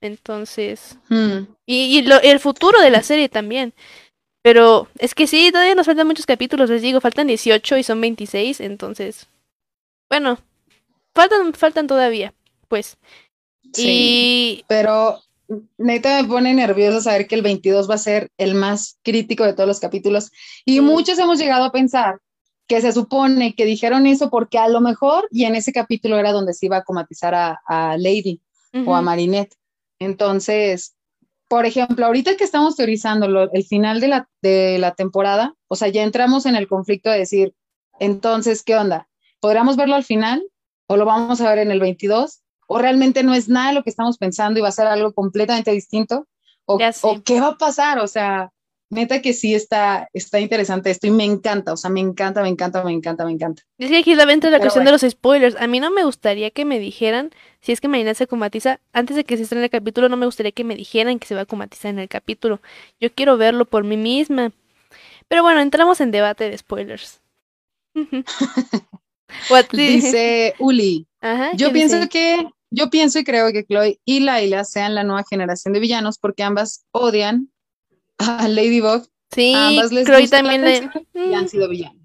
[0.00, 1.46] Entonces, hmm.
[1.66, 3.74] y, y el futuro de la serie también.
[4.42, 8.00] Pero es que sí, todavía nos faltan muchos capítulos, les digo, faltan 18 y son
[8.00, 9.28] 26, entonces,
[10.08, 10.38] bueno,
[11.14, 12.32] faltan, faltan todavía,
[12.68, 12.96] pues.
[13.74, 15.20] Sí, pero
[15.76, 19.54] neta me pone nervioso saber que el 22 va a ser el más crítico de
[19.54, 20.30] todos los capítulos.
[20.64, 22.18] Y muchos hemos llegado a pensar
[22.66, 26.32] que se supone que dijeron eso porque a lo mejor, y en ese capítulo era
[26.32, 28.40] donde se iba a comatizar a, Lady
[28.86, 29.54] o a Marinette.
[29.98, 30.96] Entonces,
[31.48, 35.88] por ejemplo, ahorita que estamos teorizando el final de la, de la temporada, o sea,
[35.88, 37.54] ya entramos en el conflicto de decir,
[37.98, 39.08] entonces, ¿qué onda?
[39.40, 40.42] ¿Podríamos verlo al final?
[40.86, 42.42] ¿O lo vamos a ver en el 22?
[42.66, 45.70] ¿O realmente no es nada lo que estamos pensando y va a ser algo completamente
[45.70, 46.26] distinto?
[46.66, 47.98] ¿O, ¿o qué va a pasar?
[47.98, 48.52] O sea,
[48.90, 52.48] Neta que sí está, está interesante esto y me encanta, o sea, me encanta, me
[52.48, 53.62] encanta, me encanta, me encanta.
[53.76, 55.56] Es que aquí la venta la cuestión de los spoilers.
[55.56, 59.14] A mí no me gustaría que me dijeran, si es que mañana se comatiza, antes
[59.14, 61.42] de que se estrene el capítulo, no me gustaría que me dijeran que se va
[61.42, 62.62] a comatizar en el capítulo.
[62.98, 64.52] Yo quiero verlo por mí misma.
[65.28, 67.20] Pero bueno, entramos en debate de spoilers.
[69.72, 71.06] dice Uli.
[71.56, 75.74] yo pienso que, yo pienso y creo que Chloe y Laila sean la nueva generación
[75.74, 77.50] de villanos porque ambas odian
[78.42, 79.08] a Ladybug.
[79.30, 79.54] Sí,
[80.04, 80.90] creo también le...
[81.14, 81.98] y han sido villanos.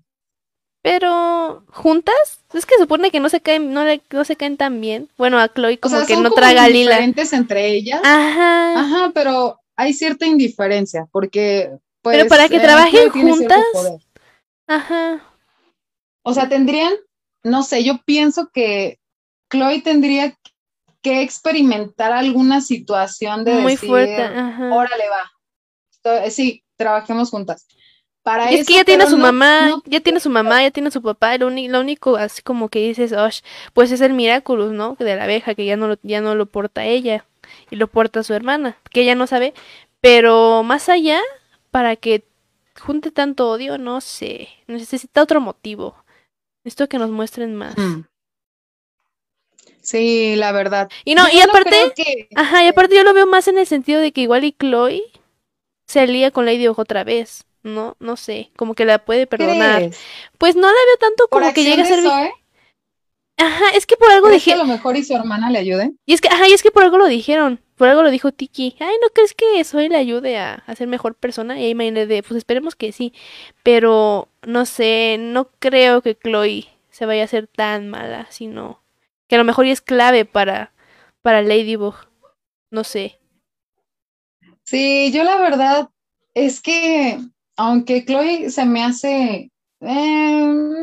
[0.81, 2.43] Pero, ¿juntas?
[2.53, 5.09] Es que supone que no se caen, no, no se caen tan bien.
[5.17, 6.91] Bueno, a Chloe como que no traga lila.
[6.91, 8.01] diferentes entre ellas.
[8.03, 8.79] Ajá.
[8.81, 11.71] Ajá, pero hay cierta indiferencia, porque
[12.01, 13.63] pues, Pero para que trabajen juntas.
[14.67, 15.23] Ajá.
[16.21, 16.93] O sea, tendrían,
[17.43, 18.99] no sé, yo pienso que
[19.49, 20.37] Chloe tendría
[21.01, 24.21] que experimentar alguna situación de muy fuerte.
[24.21, 24.73] Ajá.
[24.73, 25.32] Órale va
[26.03, 27.67] eh, sí, trabajemos juntas.
[28.23, 31.01] Para es que ya tiene a su mamá, ya tiene su mamá, ya tiene su
[31.01, 33.13] papá, lo, lo único así como que dices,
[33.73, 34.95] pues es el Miraculous, ¿no?
[34.97, 37.25] De la abeja, que ya no, lo, ya no lo porta ella
[37.69, 39.53] y lo porta su hermana, que ella no sabe,
[39.99, 41.19] pero más allá,
[41.69, 42.23] para que
[42.79, 45.95] junte tanto odio, no sé, necesita otro motivo.
[46.63, 47.77] Esto que nos muestren más.
[47.77, 48.03] Hmm.
[49.81, 50.89] Sí, la verdad.
[51.03, 51.93] Y no, y aparte,
[52.35, 55.03] ajá, y aparte yo lo veo más en el sentido de que igual y Chloe
[55.93, 57.45] se lía con Lady Ojo otra vez.
[57.61, 59.89] No, no sé, como que la puede perdonar.
[60.37, 62.03] Pues no la veo tanto como que llegue a ser.
[63.37, 64.53] Ajá, es que por algo dije.
[64.53, 65.93] a lo mejor y su hermana le ayude.
[66.05, 67.61] Y es que, ajá, y es que por algo lo dijeron.
[67.75, 68.75] Por algo lo dijo Tiki.
[68.79, 71.59] Ay, ¿no crees que Zoe le ayude a, a ser mejor persona?
[71.59, 73.13] Y ahí me de, pues esperemos que sí.
[73.63, 78.83] Pero no sé, no creo que Chloe se vaya a hacer tan mala, sino
[79.27, 80.73] que a lo mejor y es clave para,
[81.21, 81.95] para Ladybug.
[82.71, 83.19] No sé.
[84.73, 85.87] Sí, yo la verdad
[86.33, 87.19] es que,
[87.57, 89.51] aunque Chloe se me hace...
[89.79, 90.73] Em,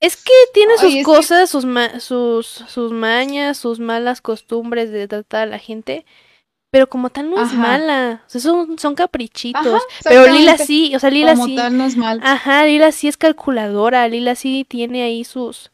[0.00, 1.66] es que tiene sus cosas, sus,
[1.98, 6.06] sus, sus mañas, sus malas costumbres de tratar a la gente,
[6.70, 10.98] pero como tal no es mala, o sea, son, son caprichitos, pero Lila sí, o
[10.98, 11.56] sea, Lila como sí.
[11.56, 12.20] Tal no es mal.
[12.22, 15.70] Ajá, Lila sí es calculadora, Lila sí tiene ahí sus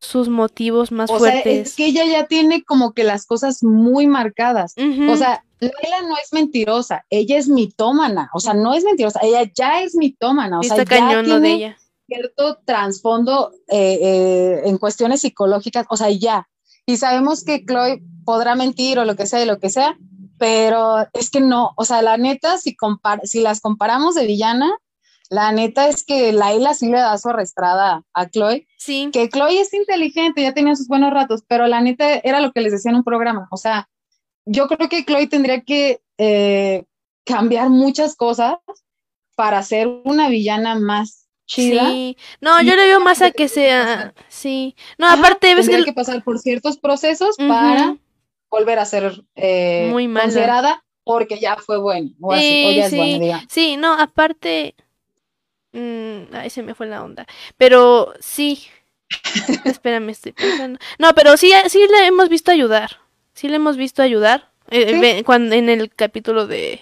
[0.00, 1.42] sus motivos más fuertes.
[1.42, 4.74] Sea, es que ella ya tiene como que las cosas muy marcadas.
[4.76, 9.50] O sea, Laila no es mentirosa, ella es mitómana, o sea, no es mentirosa, ella
[9.54, 11.78] ya es mitómana, o sea, ya tiene de ella.
[12.06, 16.48] cierto trasfondo eh, eh, en cuestiones psicológicas, o sea, ya.
[16.86, 19.98] Y sabemos que Chloe podrá mentir o lo que sea, lo que sea,
[20.38, 22.74] pero es que no, o sea, la neta, si,
[23.24, 24.72] si las comparamos de villana,
[25.30, 28.66] la neta es que Laila sí le da su arrastrada a Chloe.
[28.76, 29.08] Sí.
[29.12, 32.60] Que Chloe es inteligente, ya tenía sus buenos ratos, pero la neta era lo que
[32.60, 33.46] les decía en un programa.
[33.50, 33.88] O sea,
[34.44, 36.84] yo creo que Chloe tendría que eh,
[37.24, 38.56] cambiar muchas cosas
[39.36, 41.88] para ser una villana más chida.
[41.90, 45.90] Sí, no, yo le veo más a que sea, sí, no, aparte ves tendría que,
[45.92, 47.96] que pasar por ciertos procesos para
[48.50, 50.24] volver a ser eh, Muy mala.
[50.24, 53.44] considerada porque ya fue buena o, así, o Sí, ya es buena, digamos.
[53.48, 54.74] sí, no, aparte,
[55.72, 57.26] mm, ay, se me fue la onda,
[57.56, 58.66] pero sí,
[59.64, 62.98] espérame, estoy pensando, no, pero sí, sí le hemos visto ayudar,
[63.34, 65.24] sí le hemos visto ayudar, eh, Sí.
[65.24, 66.80] cuando, en el capítulo de,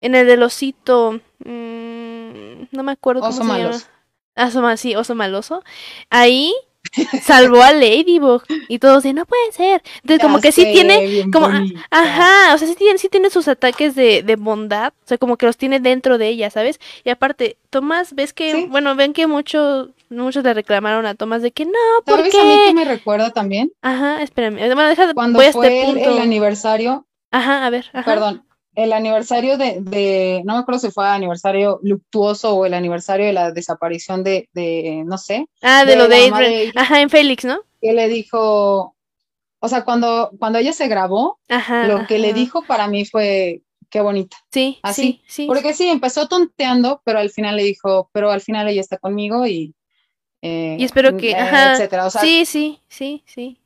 [0.00, 3.62] en el del osito, mm, no me acuerdo cómo Oso se llama.
[3.64, 3.86] maloso.
[4.36, 5.64] Ah, Oso ma- sí, oso maloso.
[6.10, 6.54] Ahí
[7.22, 9.82] salvó a Ladybug y todos de no puede ser.
[10.02, 11.86] Entonces como que sí tiene, como, ah, bonita.
[11.90, 15.36] ajá, o sea, sí tiene, sí tiene sus ataques de, de bondad, o sea, como
[15.36, 16.80] que los tiene dentro de ella, ¿sabes?
[17.04, 18.66] Y aparte, Tomás, ves que, Sí.
[18.68, 21.72] bueno, ven que muchos, muchos le reclamaron a Tomás de que no,
[22.04, 23.72] ¿por ¿Sabes a mí que me recuerda también?
[23.82, 26.10] Ajá, espérame, bueno, deja, Cuando voy a fue este el, punto.
[26.10, 28.04] el aniversario, Ajá, a ver, ajá.
[28.10, 28.44] perdón,
[28.84, 33.32] el aniversario de, de, no me acuerdo si fue aniversario luctuoso o el aniversario de
[33.32, 36.72] la desaparición de, de no sé, Ah, de, de lo de Adrian.
[36.76, 37.58] Ajá, en Félix, ¿no?
[37.80, 38.94] que le dijo,
[39.60, 41.86] o sea, cuando, cuando ella se grabó, Ajá.
[41.88, 44.36] lo que le dijo para mí fue, qué bonita.
[44.52, 45.46] Sí, así, sí, sí.
[45.46, 49.44] Porque sí, empezó tonteando, pero al final le dijo, pero al final ella está conmigo
[49.46, 49.74] y...
[50.42, 52.06] eh, Y espero que, eh, ajá, etcétera.
[52.06, 53.60] O sea, sí, sí, sí, sí.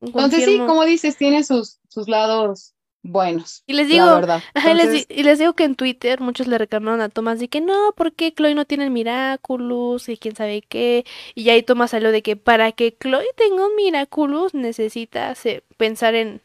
[0.00, 2.74] entonces sí, como dices, tiene sus, sus lados
[3.10, 4.44] buenos, Y les la digo, verdad.
[4.54, 7.60] ajá, y les, y digo que en Twitter muchos le reclamaron a Tomás de que
[7.60, 11.04] no, porque Chloe no tiene el Miraculous y quién sabe qué.
[11.34, 15.34] Y ya ahí Tomás salió de que para que Chloe tenga un Miraculous necesita
[15.76, 16.40] pensar en,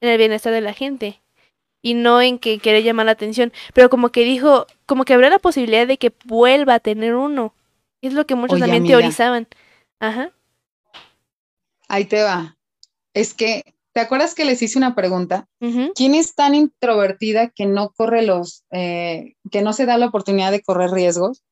[0.00, 1.20] en el bienestar de la gente
[1.82, 3.52] y no en que quiere llamar la atención.
[3.74, 7.54] Pero como que dijo, como que habrá la posibilidad de que vuelva a tener uno.
[8.02, 8.98] Es lo que muchos Oye, también amiga.
[8.98, 9.48] teorizaban.
[10.00, 10.32] Ajá.
[11.88, 12.56] ahí te va.
[13.14, 13.64] Es que,
[13.98, 15.48] ¿te acuerdas que les hice una pregunta?
[15.96, 20.52] ¿Quién es tan introvertida que no corre los, eh, que no se da la oportunidad
[20.52, 21.42] de correr riesgos?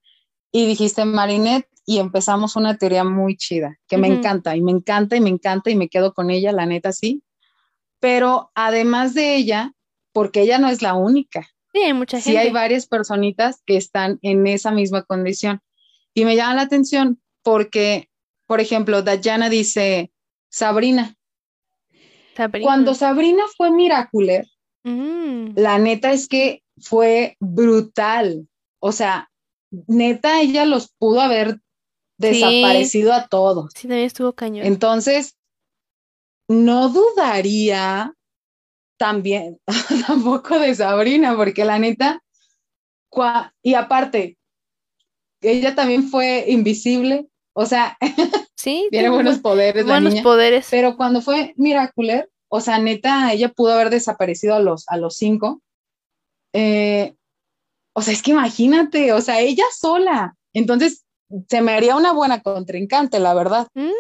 [0.53, 5.17] Y dijiste Marinette y empezamos una teoría muy chida, que me encanta y me encanta
[5.17, 7.25] y me encanta y me quedo con ella, la neta sí.
[7.99, 9.73] Pero además de ella,
[10.13, 12.39] porque ella no es la única, Sí, hay mucha sí gente.
[12.39, 15.63] hay varias personitas que están en esa misma condición.
[16.15, 18.09] Y me llama la atención porque,
[18.47, 20.13] por ejemplo, Dayana dice,
[20.49, 21.17] Sabrina,
[22.37, 22.67] Sabrina.
[22.67, 24.47] cuando Sabrina fue Miraculer,
[24.85, 28.47] Mm, la neta es que fue brutal.
[28.81, 29.29] O sea,
[29.89, 31.59] neta, ella los pudo haber
[32.19, 33.73] desaparecido a todos.
[33.75, 34.65] sí, también estuvo cañón.
[34.65, 35.35] Entonces,
[36.49, 38.13] no dudaría
[38.97, 39.59] también
[40.07, 42.23] tampoco de Sabrina, porque la neta,
[43.11, 44.39] cua- y aparte,
[45.41, 47.99] ella también fue invisible, o sea,
[48.67, 50.67] Sí, tiene buenos bu- poderes la buenos niña, poderes.
[50.71, 55.17] pero cuando fue Miraculer, o sea, neta, ella pudo haber desaparecido a los, a los
[55.17, 55.63] cinco.
[56.53, 57.15] Eh,
[57.95, 60.35] o sea, es que imagínate, o sea, ella sola.
[60.53, 61.05] Entonces,
[61.49, 63.69] se me haría una buena contrincante, la verdad.
[63.75, 63.91] Mm.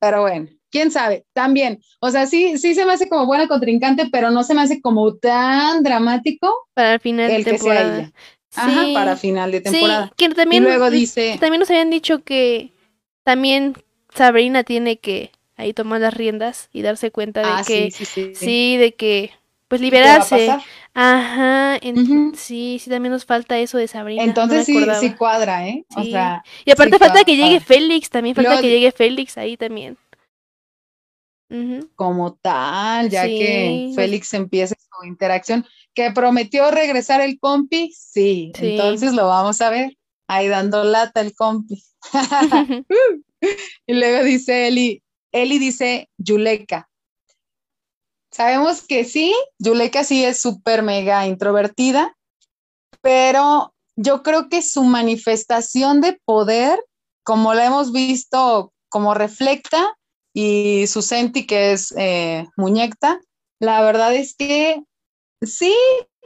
[0.00, 1.24] Pero bueno, quién sabe.
[1.32, 4.60] También, o sea, sí, sí se me hace como buena contrincante, pero no se me
[4.60, 7.98] hace como tan dramático Para el final de el que sea temporada.
[8.00, 8.12] ella.
[8.56, 10.12] Ajá, Sí, para final de sí, temporada.
[10.16, 12.70] Y también, luego dice, también nos habían dicho que
[13.24, 13.74] también
[14.14, 18.34] Sabrina tiene que ahí tomar las riendas y darse cuenta de ah, que sí, sí,
[18.34, 18.34] sí.
[18.34, 19.32] sí, de que
[19.68, 20.56] pues ¿Qué va a liberarse.
[20.94, 24.22] Ajá, en- sí, sí, también nos falta eso de Sabrina.
[24.22, 25.84] Entonces sí, cuadra, ¿eh?
[25.96, 27.60] O sea, Y aparte falta que llegue.
[27.60, 29.96] Félix, también falta que llegue Félix ahí también.
[31.94, 35.64] Como tal, ya que Félix empiece su interacción,
[35.94, 38.52] que prometió regresar el compi, Sí.
[38.56, 39.96] entonces lo vamos a ver,
[40.28, 41.82] ahí dando lata el compi.
[43.86, 45.02] Y luego dice Eli,
[45.32, 46.88] Eli dice Yuleka.
[48.32, 52.16] Sabemos que sí, Yuleka sí es súper mega introvertida,
[53.00, 56.80] pero yo creo que su manifestación de poder,
[57.22, 59.96] como la hemos visto como reflecta,
[60.36, 63.20] y su senti que es eh, muñecta,
[63.60, 64.82] la verdad es que
[65.42, 65.72] sí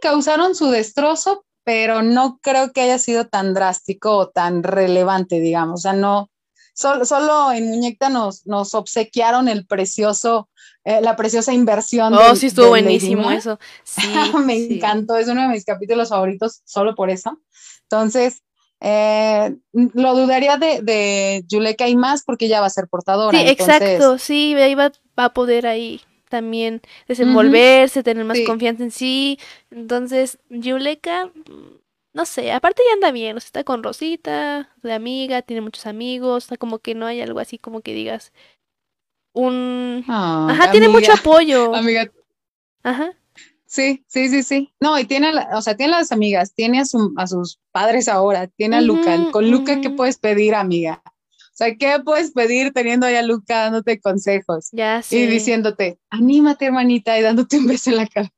[0.01, 5.81] causaron su destrozo, pero no creo que haya sido tan drástico o tan relevante, digamos.
[5.81, 6.31] O sea, no,
[6.73, 10.49] solo, solo en muñecta nos, nos obsequiaron el precioso,
[10.83, 12.15] eh, la preciosa inversión.
[12.15, 13.59] Oh, del- sí, estuvo buenísimo eso.
[13.85, 14.01] Sí,
[14.47, 14.69] Me sí.
[14.77, 17.39] encantó, es uno de mis capítulos favoritos solo por eso.
[17.83, 18.41] Entonces,
[18.81, 23.39] eh, lo dudaría de, de Yuleka y más porque ella va a ser portadora.
[23.39, 28.45] Sí, entonces, exacto, sí, ahí va, va a poder ahí también desenvolverse, tener más Sí.
[28.45, 29.39] confianza en sí.
[29.71, 31.31] Entonces, Yuleka,
[32.15, 35.87] no sé, aparte ya anda bien, o sea, está con Rosita, de amiga, tiene muchos
[35.87, 38.33] amigos, o sea, como que no hay algo así como que digas
[39.35, 40.05] un...
[40.09, 41.75] Ajá, tiene mucho apoyo.
[41.75, 42.11] amiga,
[42.83, 43.13] Ajá.
[43.67, 44.73] sí, sí, sí, sí.
[44.81, 48.47] No, y tiene, o sea, tiene las amigas, tiene a, su- a sus padres ahora,
[48.47, 49.17] tiene a Luca.
[49.31, 51.03] Con Luca, ¿qué puedes pedir, amiga?
[51.61, 55.27] O sea, ¿qué puedes pedir teniendo ahí a Luca dándote consejos Ya y sé.
[55.27, 58.33] diciéndote, anímate, hermanita, y dándote un beso en la cabeza?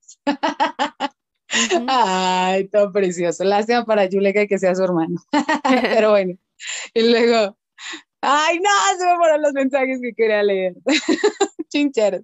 [1.89, 3.45] Ay, todo precioso.
[3.45, 5.21] Lástima para Yuleka que sea su hermano.
[5.63, 6.35] Pero bueno.
[6.95, 7.59] Y luego,
[8.23, 10.75] ay, no, se me fueron los mensajes que quería leer.
[11.69, 12.23] Chincheros.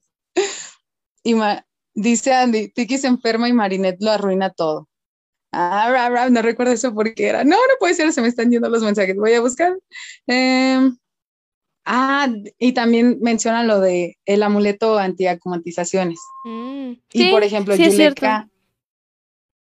[1.23, 4.89] Y ma- dice Andy, Tiki se enferma y Marinette lo arruina todo.
[5.59, 7.43] Ah, ra, ra, no recuerdo eso porque era.
[7.43, 9.17] No, no puede ser, se me están yendo los mensajes.
[9.17, 9.75] Voy a buscar.
[10.27, 10.99] Em,
[11.87, 12.29] ah,
[12.59, 16.19] y también menciona lo de el amuleto antiacumatizaciones.
[16.45, 17.91] Mm, Y sí, por ejemplo, sí.
[17.91, 18.51] Yuleka,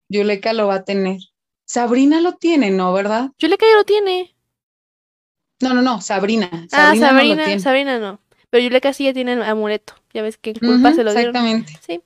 [0.08, 1.18] Yuleka lo va a tener.
[1.66, 2.92] Sabrina lo tiene, ¿no?
[2.94, 3.30] ¿Verdad?
[3.38, 4.34] Yuleka ya lo tiene.
[5.60, 6.48] No, no, no, Sabrina.
[6.72, 7.58] Ah, Sabrina no Sabrina.
[7.58, 8.18] Sabrina no.
[8.48, 9.94] Pero Yuleka sí ya tiene el amuleto.
[10.14, 11.36] Ya ves que en culpa se lo dieron.
[11.36, 11.78] exactamente.
[11.86, 12.00] Sí.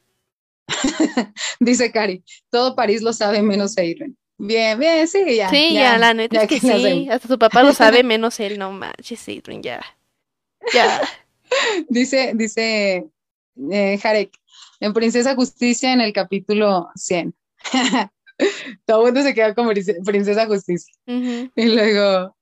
[1.60, 4.16] Dice Cari, todo París lo sabe menos Adrian.
[4.38, 5.48] Bien, bien, sí, ya.
[5.48, 7.09] Sí, ya, la neta es que ¿qué le sí.
[7.10, 9.80] Hasta su papá lo sabe menos él, no manches, Adrian, ya.
[10.74, 11.01] Ya.
[11.88, 13.06] Dice, dice
[13.70, 14.32] eh, Jarek,
[14.80, 17.34] en Princesa Justicia en el capítulo 100.
[18.84, 20.93] Todo el mundo se queda con Prince- Princesa Justicia.
[21.06, 22.36] Y luego,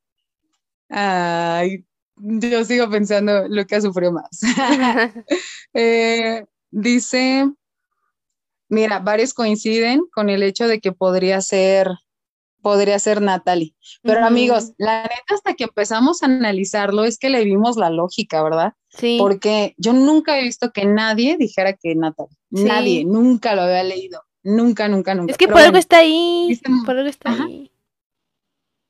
[0.88, 1.84] ay,
[2.16, 4.40] yo sigo pensando, Lucas sufrió más.
[5.72, 7.48] Eh, dice,
[8.68, 11.88] mira, varios coinciden con el hecho de que podría ser,
[12.62, 13.74] podría ser Natalie.
[14.02, 18.42] Pero amigos, la neta, hasta que empezamos a analizarlo, es que le vimos la lógica,
[18.42, 18.72] ¿verdad?
[18.90, 19.16] Sí.
[19.20, 22.36] Porque yo nunca he visto que nadie dijera que Natalie.
[22.52, 22.64] Sí.
[22.64, 24.22] Nadie, nunca lo había leído.
[24.42, 25.32] Nunca, nunca, nunca.
[25.32, 26.60] Es que por algo bueno, está ahí.
[26.84, 27.44] Por algo está Ajá.
[27.44, 27.70] ahí.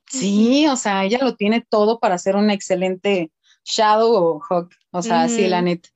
[0.06, 3.32] Sí, o sea, ella lo tiene todo para ser una excelente
[3.64, 4.70] Shadow o Hawk.
[4.90, 5.88] O sea, sí, la neta.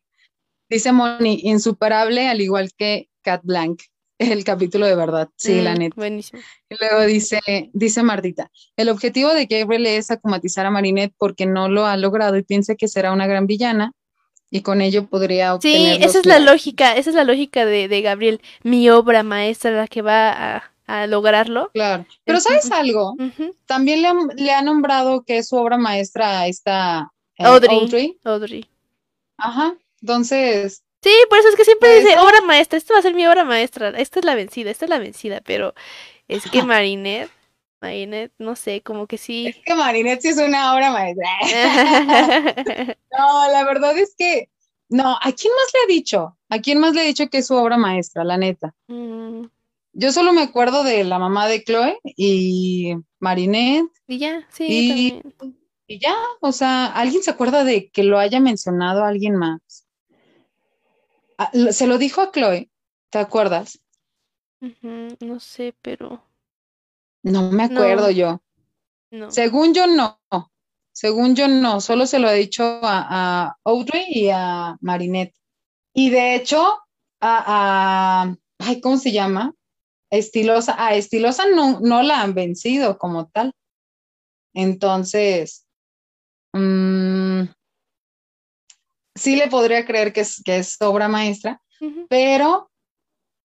[0.68, 3.80] Dice Moni, insuperable, al igual que Cat Blanc.
[4.18, 5.94] El capítulo de verdad, sí, la Mm, neta.
[5.96, 6.42] Buenísimo.
[6.68, 7.38] Y luego dice,
[7.72, 12.36] dice Martita, el objetivo de Gabriel es acumatizar a Marinette porque no lo ha logrado
[12.36, 13.92] y piensa que será una gran villana
[14.50, 17.64] y con ello podría Sí, obtener esa los es la lógica, esa es la lógica
[17.64, 21.70] de, de Gabriel, mi obra maestra, la que va a, a lograrlo.
[21.72, 22.04] Claro.
[22.24, 22.40] Pero.
[22.40, 23.14] ¿sabes algo?
[23.66, 27.78] También le, han- le ha nombrado que es su obra maestra a esta eh, Audrey.
[27.78, 28.18] Audrey.
[28.24, 28.66] Audrey.
[29.36, 29.76] Ajá.
[30.00, 33.26] Entonces, Sí, por eso es que siempre dice obra maestra, esta va a ser mi
[33.26, 35.74] obra maestra, esta es la vencida, esta es la vencida, pero
[36.28, 37.30] es que Marinette,
[37.80, 39.54] Marinette, no sé, como que es sí.
[39.64, 41.28] que Marinette sí es una obra maestra.
[43.18, 44.50] No, la verdad es que,
[44.90, 46.36] no, ¿a quién más le ha dicho?
[46.50, 48.74] ¿A quién más le ha dicho que es su obra maestra, la neta?
[48.86, 49.46] Mm,
[49.94, 55.20] Yo solo me acuerdo de la mamá de Chloe y Marinette y ya, sí, Y-
[55.22, 55.58] también.
[55.86, 59.87] y ya, o sea, ¿alguien se acuerda de que lo haya mencionado alguien más?
[61.38, 62.70] Ah, se lo dijo a Chloe,
[63.10, 63.80] ¿te acuerdas?
[65.20, 66.20] No sé, pero
[67.22, 68.10] No me acuerdo No.
[68.10, 68.42] yo.
[69.10, 69.30] no.
[69.30, 70.20] Según yo no,
[70.92, 75.34] según yo no, solo se lo he dicho a, a Audrey y a Marinette.
[75.94, 76.60] Y de hecho,
[77.20, 79.54] a, a- ay, ¿cómo se llama?
[80.10, 83.52] Estilosa, a Estilosa no, no la han vencido como tal.
[84.54, 85.66] Entonces,
[86.54, 87.42] mm,
[89.18, 91.60] sí le podría creer que es, que es obra maestra,
[92.08, 92.70] pero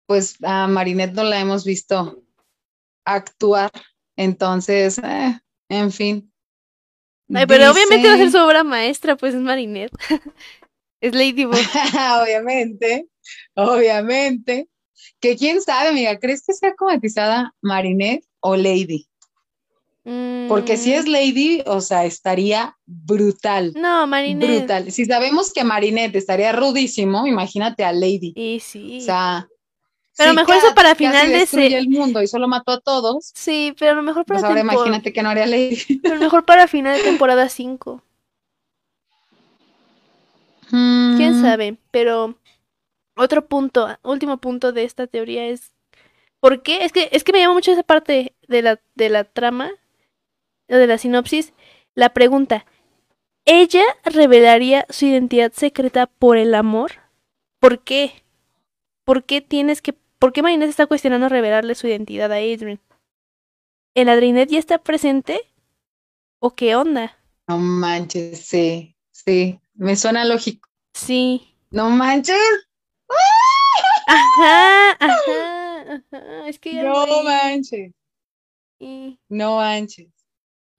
[0.06, 2.24] pues a Marinette no la hemos visto
[3.06, 3.72] actuar.
[4.16, 5.40] Entonces, eh,
[5.70, 6.32] en fin.
[7.34, 9.94] Ay, pero obviamente va a ser su obra maestra, pues es Marinette.
[11.02, 11.56] es Ladybug.
[12.22, 13.08] obviamente,
[13.56, 14.70] obviamente.
[15.20, 19.08] Que quién sabe, amiga, ¿crees que sea comatizada Marinette o Lady?
[20.50, 23.72] Porque si Mm, es Lady, o sea, estaría brutal.
[23.76, 24.58] No, Marinette.
[24.66, 24.92] Brutal.
[24.92, 28.34] Si sabemos que Marinette estaría rudísimo, imagínate a Lady.
[28.36, 28.98] Y sí.
[29.00, 29.48] O sea,
[30.18, 33.32] Pero mejor eso para final de destruye se- el mundo y solo mató a todos,
[33.34, 35.78] Sí, pero a lo mejor para pues ahora tempor- imagínate que no haría Lady.
[36.04, 38.04] pero mejor para final de temporada 5.
[40.70, 41.78] ¿Quién Mm, sabe?
[41.92, 42.36] Pero
[43.16, 45.72] otro punto, último punto de esta teoría es
[46.40, 46.84] ¿por qué?
[46.84, 49.72] Es que es que me llama mucho esa parte de la de la trama
[50.68, 51.54] de la sinopsis,
[51.96, 52.66] la pregunta,
[53.46, 56.92] ¿ella revelaría su identidad secreta por el amor?
[57.60, 58.24] ¿Por qué?
[59.06, 62.80] ¿Por qué tienes que por qué Marinette está cuestionando revelarle su identidad a Adrian?
[63.94, 65.42] ¿El Adrinet ya está presente?
[66.40, 67.18] ¿O qué onda?
[67.48, 70.70] No manches, sí, sí, me suena lógico.
[70.94, 71.56] Sí.
[71.72, 72.38] No manches,
[74.08, 76.48] Ajá, ajá, ajá.
[76.48, 77.92] Es que ya no manches.
[79.30, 80.13] No manches.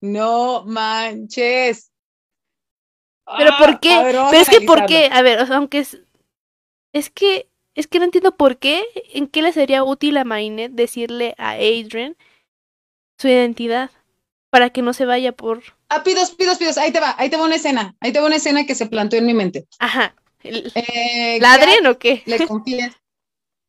[0.05, 1.91] No manches.
[3.39, 3.93] Pero Ah, ¿por qué?
[3.95, 5.09] a ver, vamos Pero es que ¿por qué?
[5.11, 5.99] A ver, o sea, aunque es
[6.93, 10.73] es que es que no entiendo por qué, en qué le sería útil a Marinette
[10.73, 12.17] decirle a Adrian
[13.19, 13.91] su identidad
[14.51, 16.77] para que no se vaya por Ah, pidos, pidos, pidos.
[16.77, 17.97] Ahí te va, ahí te va una escena.
[18.01, 19.67] Ahí te va una escena que se planteó en mi mente.
[19.79, 20.15] Ajá.
[20.43, 22.23] el- Eh, ¿Ladrien o qué?
[22.27, 23.01] Le confiesa.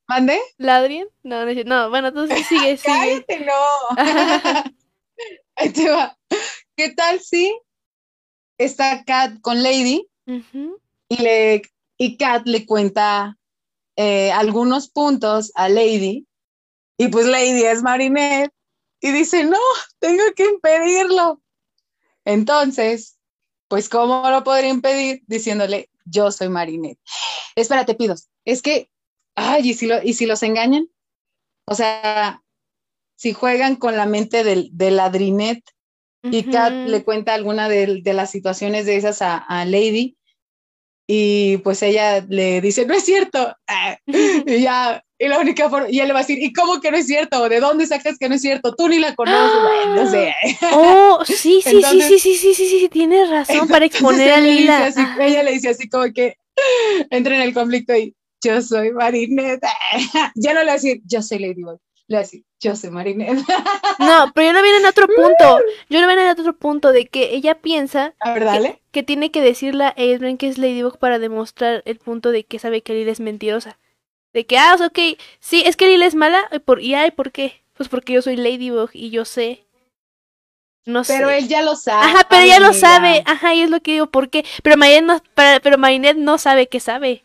[0.07, 0.39] ¿Mande?
[0.57, 1.07] ¿Ladrien?
[1.23, 3.23] No, no, no, bueno, entonces sigue, sigue.
[3.25, 3.95] Cállate, no.
[5.55, 6.17] Ahí te va.
[6.75, 7.57] ¿Qué tal si
[8.57, 10.07] está Kat con Lady
[11.09, 11.61] y le
[11.97, 13.37] y Kat le cuenta
[13.95, 16.27] eh, algunos puntos a Lady
[16.97, 18.51] y pues Lady es Marinette
[19.01, 19.59] y dice no
[19.99, 21.41] tengo que impedirlo
[22.25, 23.17] entonces
[23.67, 26.99] pues cómo lo podría impedir diciéndole yo soy Marinette
[27.55, 28.89] espérate pidos es que
[29.35, 30.89] ay y si lo y si los engañan
[31.65, 32.41] o sea
[33.15, 35.63] si juegan con la mente del, de ladrinette
[36.23, 40.17] y Kat le cuenta alguna de, de las situaciones de esas a, a Lady
[41.07, 43.55] y pues ella le dice, no es cierto.
[43.67, 46.81] Ah, y ya, y la única forma, y él le va a decir, ¿y cómo
[46.81, 47.47] que no es cierto?
[47.47, 48.73] ¿De dónde sacas que no es cierto?
[48.75, 49.59] Tú ni la conoces.
[49.71, 50.33] Ay, no sé.
[50.73, 54.41] Oh, sí, sí, Entonces- sí, sí, sí, sí, sí, sí, tienes razón para exponer a
[54.41, 54.85] Lila.
[54.87, 56.37] así- ella le dice así como que
[57.11, 59.61] entra en el conflicto y yo soy Marinette.
[60.35, 61.79] ya no le va a decir, yo soy Ladybug.
[62.07, 63.43] Le va a decir, yo soy Marinette.
[63.99, 65.59] No, pero yo lo vi en otro punto.
[65.89, 68.81] Yo lo vi en otro punto de que ella piensa a ver, dale.
[68.91, 72.59] que tiene que decirle a Adrian que es Ladybug para demostrar el punto de que
[72.59, 73.79] sabe que Lila es mentirosa.
[74.33, 77.31] De que, ah, ok, sí, es que Lila es mala, y, por, y ay, ¿por
[77.31, 77.61] qué?
[77.73, 79.65] Pues porque yo soy Ladybug y yo sé.
[80.85, 81.37] No Pero sé.
[81.39, 82.05] él ya lo sabe.
[82.05, 84.45] Ajá, pero ella lo sabe, ajá, y es lo que digo, ¿por qué?
[84.61, 87.23] Pero Marinette no, para- pero Marinette no sabe que sabe.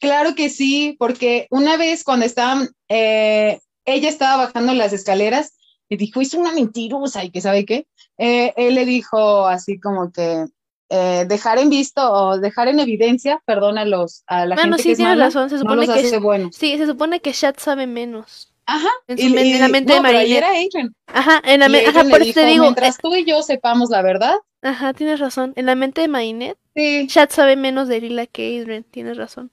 [0.00, 5.52] Claro que sí, porque una vez cuando estaban, eh, ella estaba bajando las escaleras
[5.88, 7.86] y dijo, es una mentirosa y que sabe qué,
[8.18, 10.44] Eh, él le dijo así como que
[10.90, 14.82] eh, dejar en visto o dejar en evidencia, perdón, a, los, a la Bueno, gente
[14.82, 16.54] sí, que es mala, razón, se no supone los que hace buenos.
[16.56, 18.52] sí, se supone que Shat sabe menos.
[18.66, 18.88] Ajá.
[19.08, 20.94] En, su men- en la mente no, de era Adrian.
[21.08, 23.24] Ajá, en la Y me- ajá, Adrian por le eso te digo, mientras tú y
[23.24, 25.52] yo sepamos la verdad, ajá, tienes razón.
[25.56, 27.06] En la mente de Marinette, sí.
[27.08, 29.50] Shat sabe menos de Lila que Adrian, tienes razón.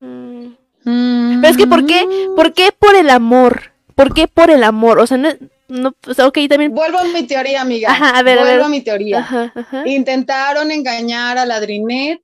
[0.00, 0.54] Mm.
[0.84, 1.40] Mm.
[1.40, 2.06] Pero es que ¿por qué?
[2.36, 3.72] ¿Por qué por el amor?
[3.94, 5.00] ¿Por qué por el amor?
[5.00, 5.28] O sea, no,
[5.68, 6.74] no o sea, ok, también.
[6.74, 7.90] Vuelvo a mi teoría, amiga.
[7.90, 8.66] Ajá, a ver, a Vuelvo ver.
[8.66, 9.18] a mi teoría.
[9.18, 9.82] Ajá, ajá.
[9.86, 12.20] Intentaron engañar a Ladrinet.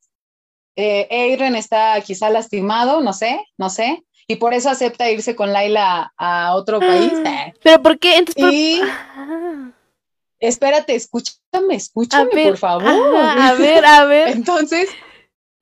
[0.76, 1.06] Eh,
[1.56, 4.04] está quizá lastimado, no sé, no sé.
[4.26, 7.12] Y por eso acepta irse con Laila a, a otro país.
[7.26, 8.16] Ah, Pero ¿por qué?
[8.16, 8.80] Entonces, por- Y
[10.40, 12.86] espérate, escúchame, escúchame, ver, por favor.
[12.88, 14.28] ajá, a ver, a ver.
[14.36, 14.88] Entonces,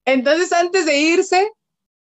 [0.04, 1.50] entonces antes de irse,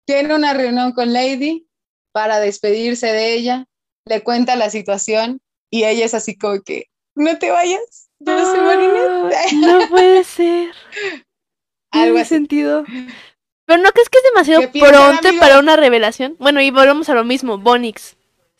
[0.10, 1.68] tiene una reunión con Lady
[2.12, 3.68] para despedirse de ella,
[4.06, 8.34] le cuenta la situación y ella es así como que, no te vayas, no
[8.64, 9.54] Marinette.
[9.54, 10.72] No puede ser.
[11.92, 12.30] Algo así.
[12.30, 12.86] sentido.
[13.66, 16.36] Pero ¿no crees que es demasiado ¿Qué piensan, pronto para una revelación?
[16.40, 18.02] Bueno, y volvemos a lo mismo, Bonix.
[18.02, 18.16] Sí.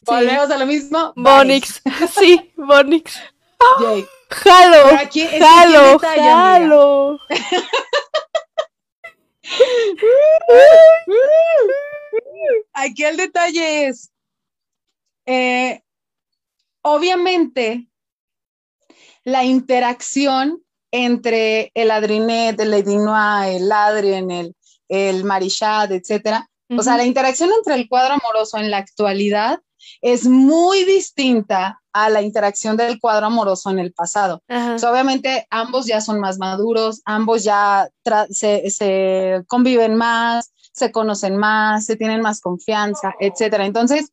[0.06, 1.14] Volvemos a lo mismo.
[1.16, 1.82] Bonix.
[2.20, 3.20] Sí, Bonix.
[4.30, 4.88] Jalo.
[5.40, 7.20] Jalo, jalo.
[12.74, 14.12] Aquí el detalle es,
[15.26, 15.82] eh,
[16.82, 17.88] obviamente,
[19.24, 24.56] la interacción entre el Adrinet, el Lady Noir, el Adrien, el,
[24.88, 29.60] el Marichad, etcétera, o sea, la interacción entre el cuadro amoroso en la actualidad
[30.02, 34.42] es muy distinta a la interacción del cuadro amoroso en el pasado.
[34.48, 37.90] Obviamente ambos ya son más maduros, ambos ya
[38.30, 43.66] se conviven más, se conocen más, se tienen más confianza, etcétera.
[43.66, 44.12] Entonces,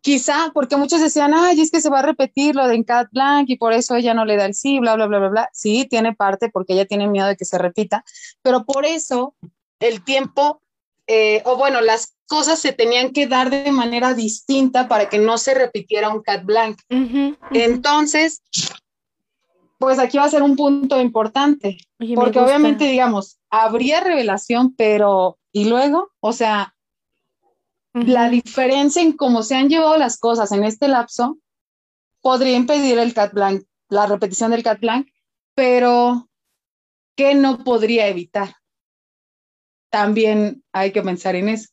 [0.00, 3.48] quizá, porque muchos decían, ay, es que se va a repetir lo de Cat Blanc
[3.48, 5.50] y por eso ella no le da el sí, bla, bla, bla, bla, bla.
[5.52, 8.04] Sí, tiene parte porque ella tiene miedo de que se repita,
[8.42, 9.34] pero por eso
[9.80, 10.60] el tiempo,
[11.06, 15.38] eh, o bueno, las cosas se tenían que dar de manera distinta para que no
[15.38, 16.44] se repitiera un Cat
[16.90, 17.36] ujú.
[17.52, 18.42] Entonces,
[19.78, 25.38] pues aquí va a ser un punto importante, Oye, porque obviamente, digamos, habría revelación, pero
[25.52, 26.10] ¿y luego?
[26.20, 26.74] O sea,
[27.92, 31.38] la diferencia en cómo se han llevado las cosas en este lapso
[32.20, 35.08] podría impedir el cat blanc, la repetición del cat blanc,
[35.54, 36.28] pero
[37.16, 38.56] ¿qué no podría evitar?
[39.94, 41.68] También hay que pensar en eso.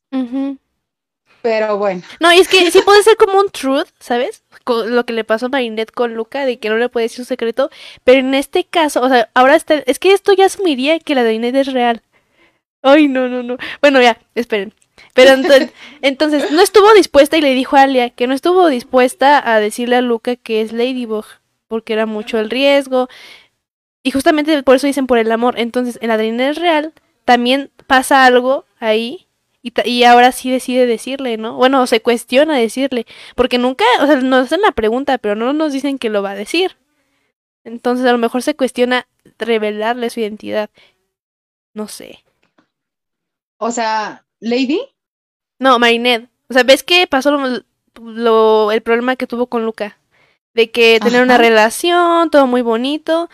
[1.42, 4.44] Pero bueno, No, y es que sí puede ser como un truth, ¿sabes?
[4.64, 7.22] Con lo que le pasó a Marinette con Luca, de que no le puede decir
[7.22, 7.72] un secreto.
[8.04, 9.74] Pero en este caso, o sea, ahora está.
[9.88, 12.04] Es que esto ya asumiría que la de es real.
[12.84, 13.58] Ay, no, no, no.
[13.82, 14.72] Bueno, ya, esperen.
[15.16, 15.72] Pero entonces,
[16.04, 19.96] entonces, no estuvo dispuesta y le dijo a Alia que no estuvo dispuesta a decirle
[19.96, 21.26] a Luca que es Ladybug,
[21.68, 23.10] porque era mucho el riesgo.
[24.04, 25.56] Y justamente por eso dicen por el amor.
[25.58, 26.94] Entonces, en la es real
[27.26, 29.28] también pasa algo ahí
[29.62, 31.56] y, y, ahora sí decide decirle, ¿no?
[31.56, 35.72] Bueno, se cuestiona decirle, porque nunca, o sea, nos hacen la pregunta, pero no nos
[35.72, 36.78] dicen que lo va a decir.
[37.64, 39.08] Entonces a lo mejor se cuestiona
[39.38, 40.70] revelarle su identidad.
[41.74, 42.24] No sé.
[43.58, 44.82] O sea, Lady.
[45.60, 46.30] No, Marinette.
[46.50, 47.38] O sea, ¿ves qué pasó
[48.02, 49.98] lo, el problema que tuvo con Luca?
[50.54, 53.30] De que tener una relación, todo muy bonito.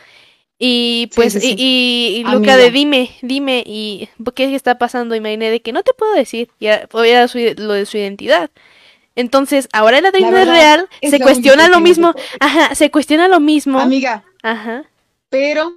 [0.59, 5.15] Y pues, Y, y, Luca de dime, dime, y ¿qué está pasando?
[5.15, 6.49] Y Marinette de que no te puedo decir.
[6.59, 8.49] Y era, lo de su identidad.
[9.15, 12.13] Entonces, ahora en la Trina real se cuestiona lo mismo.
[12.39, 13.79] Ajá, se cuestiona lo mismo.
[13.79, 14.23] Amiga.
[14.43, 14.85] Ajá.
[15.29, 15.73] Pero,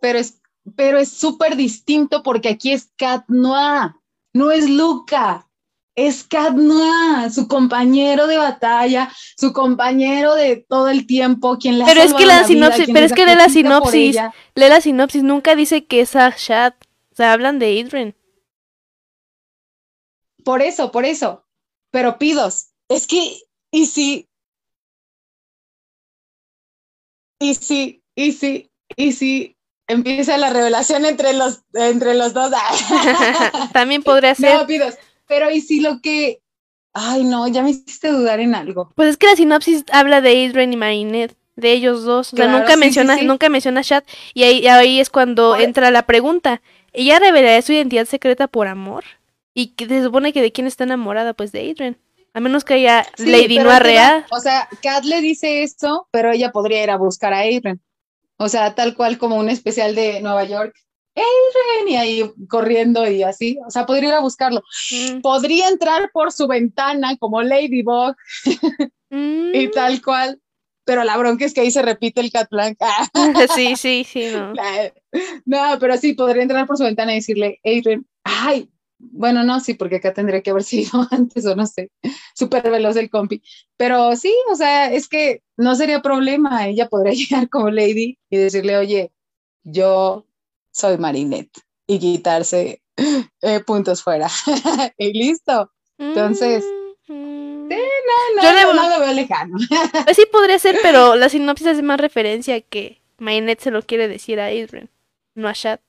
[0.00, 0.40] pero es,
[0.76, 3.94] pero es súper distinto porque aquí es Cat Noir,
[4.32, 5.47] no es Luca.
[5.98, 12.02] Es Noir, su compañero de batalla, su compañero de todo el tiempo, quien la Pero
[12.02, 14.16] es que la, sinopsis, pero es que lee la sinopsis,
[14.54, 16.76] lee la sinopsis, nunca dice que es Ashat.
[17.10, 18.14] O sea, hablan de Adrian.
[20.44, 21.44] Por eso, por eso.
[21.90, 23.40] Pero pidos, es que,
[23.72, 24.28] y si,
[27.40, 29.56] y si, y si, y si
[29.88, 32.52] empieza la revelación entre los, entre los dos.
[33.72, 34.60] También podría ser.
[34.60, 34.94] No, pidos,
[35.28, 36.40] pero y si lo que,
[36.92, 38.92] ay no, ya me hiciste dudar en algo.
[38.96, 42.32] Pues es que la sinopsis habla de Adrian y Marinette de ellos dos.
[42.32, 44.06] o sea, nunca menciona, nunca menciona a Chat.
[44.32, 46.62] Y ahí, ahí es cuando entra la pregunta.
[46.92, 49.04] ¿Ella revelaría su identidad secreta por amor?
[49.54, 51.98] Y que se supone que de quién está enamorada, pues de Adrian.
[52.32, 54.24] A menos que haya Lady no real.
[54.30, 57.80] O sea, Kat le dice esto, pero ella podría ir a buscar a Adrian.
[58.36, 60.76] O sea, tal cual como un especial de Nueva York.
[61.18, 63.58] Adrian, y ahí corriendo y así.
[63.66, 64.62] O sea, podría ir a buscarlo.
[64.90, 65.20] Mm.
[65.20, 68.16] Podría entrar por su ventana como Ladybug
[69.10, 69.54] mm.
[69.54, 70.40] y tal cual.
[70.84, 72.78] Pero la bronca es que ahí se repite el Cat Blanc.
[73.54, 74.54] sí, sí, sí, no.
[75.44, 79.74] No, pero sí, podría entrar por su ventana y decirle, Adrian, ay, bueno, no, sí,
[79.74, 81.90] porque acá tendría que haber sido antes o no sé,
[82.34, 83.42] súper veloz el compi.
[83.76, 86.66] Pero sí, o sea, es que no sería problema.
[86.66, 89.12] Ella podría llegar como lady y decirle, oye,
[89.62, 90.27] yo
[90.78, 92.82] soy Marinette y quitarse
[93.42, 94.28] eh, puntos fuera.
[94.98, 95.72] y listo.
[95.98, 96.64] Entonces,
[97.08, 97.68] mm-hmm.
[97.68, 99.58] sí, no, no, yo no, lo veo lejano.
[100.04, 104.06] pues sí podría ser, pero la sinopsis hace más referencia que Marinette se lo quiere
[104.06, 104.88] decir a Adrian,
[105.34, 105.80] no a Shad.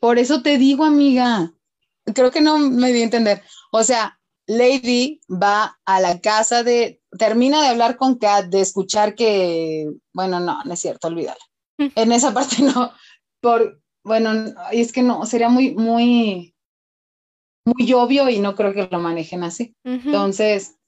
[0.00, 1.52] Por eso te digo, amiga,
[2.14, 3.42] creo que no me di a entender.
[3.70, 9.14] O sea, Lady va a la casa de, termina de hablar con Kat, de escuchar
[9.14, 11.40] que, bueno, no, no es cierto, olvídalo.
[11.78, 11.86] Mm.
[11.94, 12.92] En esa parte no,
[13.42, 16.54] por, bueno, es que no, sería muy, muy,
[17.66, 19.74] muy obvio y no creo que lo manejen así.
[19.84, 20.78] Entonces,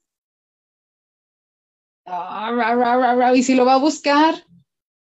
[2.06, 4.46] ah, y si lo va a buscar.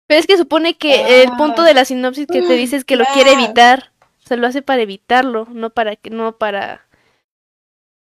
[0.07, 2.95] Pero es que supone que el punto de la sinopsis que te dice es que
[2.95, 3.91] lo quiere evitar
[4.29, 6.87] se lo hace para evitarlo, no para que, no para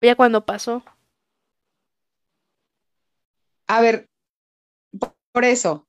[0.02, 0.84] ya cuando pasó.
[3.66, 4.10] A ver,
[5.32, 5.87] por eso,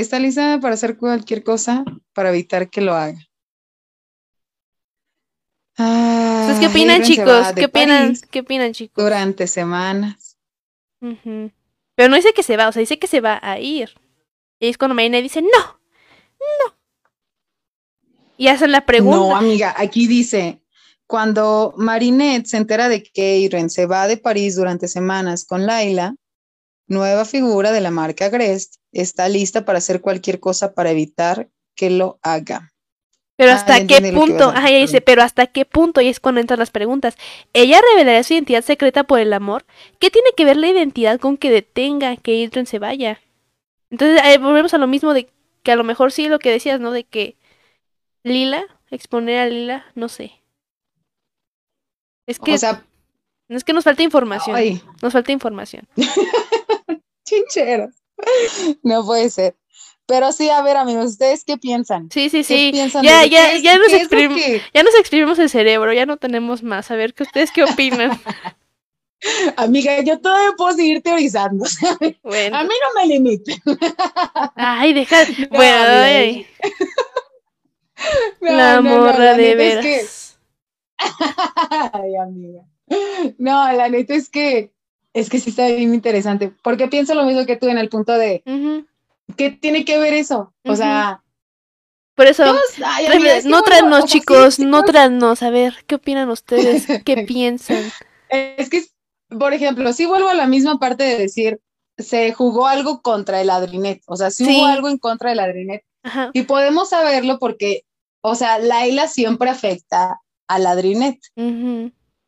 [0.00, 3.18] está lista para hacer cualquier cosa para evitar que lo haga.
[5.78, 7.52] Ah, ¿qué opinan, chicos?
[7.54, 8.16] ¿Qué opinan?
[8.30, 9.04] ¿Qué opinan, chicos?
[9.04, 10.38] Durante semanas.
[11.00, 13.90] Pero no dice que se va, o sea, dice que se va a ir.
[14.58, 16.76] Y es cuando Marina dice, no, no,
[18.38, 19.16] y hacen la pregunta.
[19.16, 20.62] No, amiga, aquí dice,
[21.06, 26.14] cuando Marinette se entera de que Irene se va de París durante semanas con Laila,
[26.86, 31.90] nueva figura de la marca Grest, está lista para hacer cualquier cosa para evitar que
[31.90, 32.72] lo haga.
[33.36, 36.40] Pero ah, hasta qué punto, ajá, ella dice, pero hasta qué punto, y es cuando
[36.40, 37.16] entran las preguntas.
[37.52, 39.66] ¿Ella revelaría su identidad secreta por el amor?
[39.98, 43.20] ¿Qué tiene que ver la identidad con que detenga que Irene se vaya?
[43.90, 45.28] Entonces, eh, volvemos a lo mismo de
[45.62, 46.92] que a lo mejor sí lo que decías, ¿no?
[46.92, 47.36] De que
[48.22, 50.32] Lila, exponer a Lila, no sé.
[52.26, 54.80] Es que, es que nos falta información.
[55.02, 55.86] Nos falta información.
[57.24, 57.94] Chincheros.
[58.82, 59.56] No puede ser.
[60.06, 62.08] Pero sí, a ver, amigos, ¿ustedes qué piensan?
[62.12, 62.72] Sí, sí, sí.
[63.02, 64.40] Ya, ya, ya, nos exprimimos,
[64.72, 66.92] ya nos exprimimos el cerebro, ya no tenemos más.
[66.92, 68.12] A ver, ¿qué ustedes qué opinan?
[69.56, 71.64] Amiga, yo todavía puedo seguir teorizando.
[72.22, 72.56] Bueno.
[72.56, 73.56] A mí no me limiten.
[74.54, 75.24] Ay, deja.
[75.50, 76.46] bueno, ay
[78.40, 80.38] la morra de veras.
[81.92, 82.62] Ay, amiga.
[83.38, 84.72] No, la neta es que
[85.16, 88.12] es que sí está bien interesante, porque pienso lo mismo que tú en el punto
[88.12, 88.42] de
[89.36, 90.52] ¿qué tiene que ver eso?
[90.64, 91.22] O sea,
[92.14, 95.42] Por eso, Dios, ay, amiga, es que no traernos, chicos, sí, no traernos.
[95.42, 96.86] A ver, ¿qué opinan ustedes?
[97.04, 97.82] ¿Qué piensan?
[98.28, 98.84] Es que,
[99.38, 101.60] por ejemplo, sí vuelvo a la misma parte de decir,
[101.96, 104.58] se jugó algo contra el Adrinet, o sea, sí, Sí.
[104.58, 105.82] hubo algo en contra del Adrinet.
[106.02, 106.30] Ajá.
[106.34, 107.84] Y podemos saberlo porque,
[108.20, 111.18] o sea, Laila siempre afecta al Adrinet.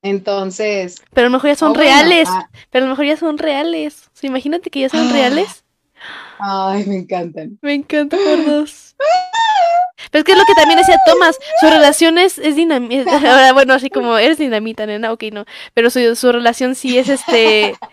[0.03, 2.29] Entonces, Pero a lo mejor ya son bueno, reales.
[2.31, 4.07] ah, Pero a lo mejor ya son reales.
[4.07, 5.13] O sea, imagínate que ya son Ah.
[5.13, 5.65] reales.
[6.39, 7.59] ay, me encantan.
[7.63, 8.95] Me encanta por dos.
[10.13, 13.11] Pero es que es lo que también decía Thomas, su relación es, es dinamita.
[13.17, 15.45] Ahora, bueno, así como eres dinamita, nena, ok, no.
[15.75, 17.75] Pero su, su relación sí es este.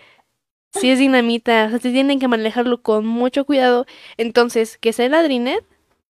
[0.78, 1.66] Sí es dinamita.
[1.66, 3.86] O sea, se tienen que manejarlo con mucho cuidado.
[4.18, 5.64] Entonces, que sea el Adrinet,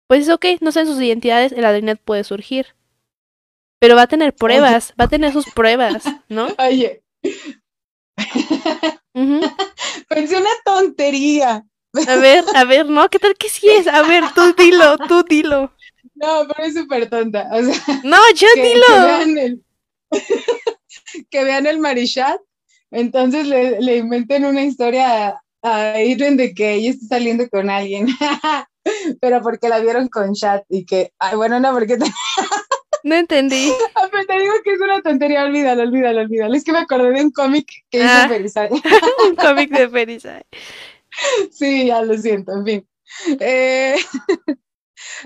[0.07, 2.73] pues es ok, no saben sus identidades, el Adrinet puede surgir.
[3.79, 6.47] Pero va a tener pruebas, va a tener sus pruebas, ¿no?
[6.59, 7.03] Oye,
[9.13, 9.41] Ujú.
[10.09, 11.65] pensé una tontería.
[12.07, 13.09] A ver, a ver, ¿no?
[13.09, 13.87] ¿Qué tal que sí es?
[13.87, 15.73] A ver, tú dilo, tú dilo.
[16.13, 17.49] No, pero es súper tonta.
[17.51, 19.03] O sea, No, yo que, que dilo.
[19.05, 19.63] vean el,
[21.29, 22.39] que vean el Marichat,
[22.91, 28.07] entonces le, le inventen una historia a, Irene de que ella está saliendo con alguien,
[29.21, 31.97] pero porque la vieron con chat y que, ay, bueno, no, porque
[33.03, 33.71] No entendí.
[33.95, 36.53] ah, pero te digo que es una tontería, olvídalo, olvídalo, olvídalo.
[36.55, 38.27] Es que me acordé de un cómic que hizo Ah.
[38.27, 38.69] Ferizay.
[39.29, 40.43] Un cómic de Ferizay.
[41.51, 42.87] Sí, ya lo siento, en fin.
[43.39, 43.95] Eh,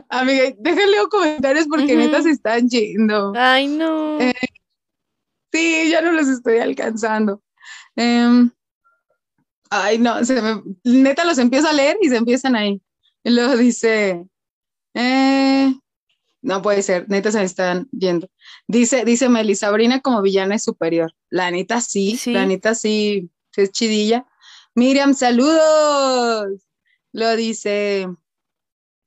[0.09, 2.05] amiga, déjale los comentarios porque Ujú.
[2.05, 3.33] neta se están yendo.
[3.35, 4.19] Ay, no.
[4.19, 4.33] Eh,
[5.53, 7.41] Sí, ya no los estoy alcanzando.
[7.97, 8.49] Em,
[9.69, 12.81] ay, no, se me- neta los empiezo a leer y se empiezan ahí.
[13.21, 14.25] Y luego dice,
[14.93, 15.73] eh,
[16.41, 18.29] no puede ser, neta se me están yendo.
[18.67, 21.13] Dice, dice Meli, Sabrina como villana es superior.
[21.29, 22.33] La neta sí, Sí.
[22.33, 24.25] la neta sí, sí es chidilla.
[24.75, 26.61] Miriam, saludos.
[27.13, 28.07] Lo dice,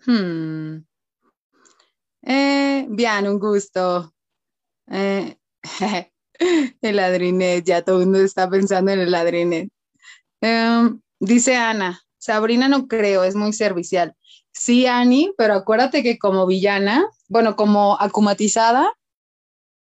[0.07, 0.77] hmm,
[2.23, 4.15] eh, bien, un gusto.
[4.91, 5.37] Eh,
[6.81, 9.71] el ladrinet, ya todo el mundo está pensando en el ladrinet.
[10.41, 14.15] Em, dice Ana, Sabrina no creo, es muy servicial.
[14.55, 18.93] Sí, Ani, pero acuérdate que como villana, bueno, como acumatizada,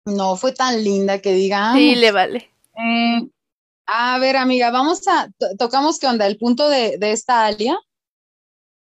[0.04, 1.78] no fue tan linda que digamos.
[1.78, 2.50] Sí, le vale.
[2.76, 3.28] Eh,
[3.86, 7.78] a ver, amiga, vamos a, to- tocamos qué onda, el punto de, de esta Alia,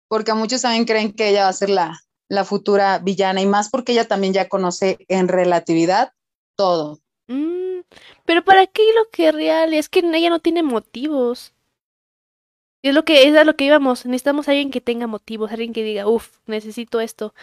[0.08, 2.00] porque muchos también creen que ella va a ser la,
[2.30, 6.12] la futura villana y más porque ella también ya conoce en relatividad
[6.56, 7.00] todo.
[7.28, 7.82] Mm,
[8.26, 9.66] pero ¿para qué lo querría?
[9.66, 11.55] Es que ella no tiene motivos.
[12.86, 14.06] Es lo que es a lo que íbamos.
[14.06, 17.34] Necesitamos a alguien que tenga motivos, alguien que diga, uff, necesito esto.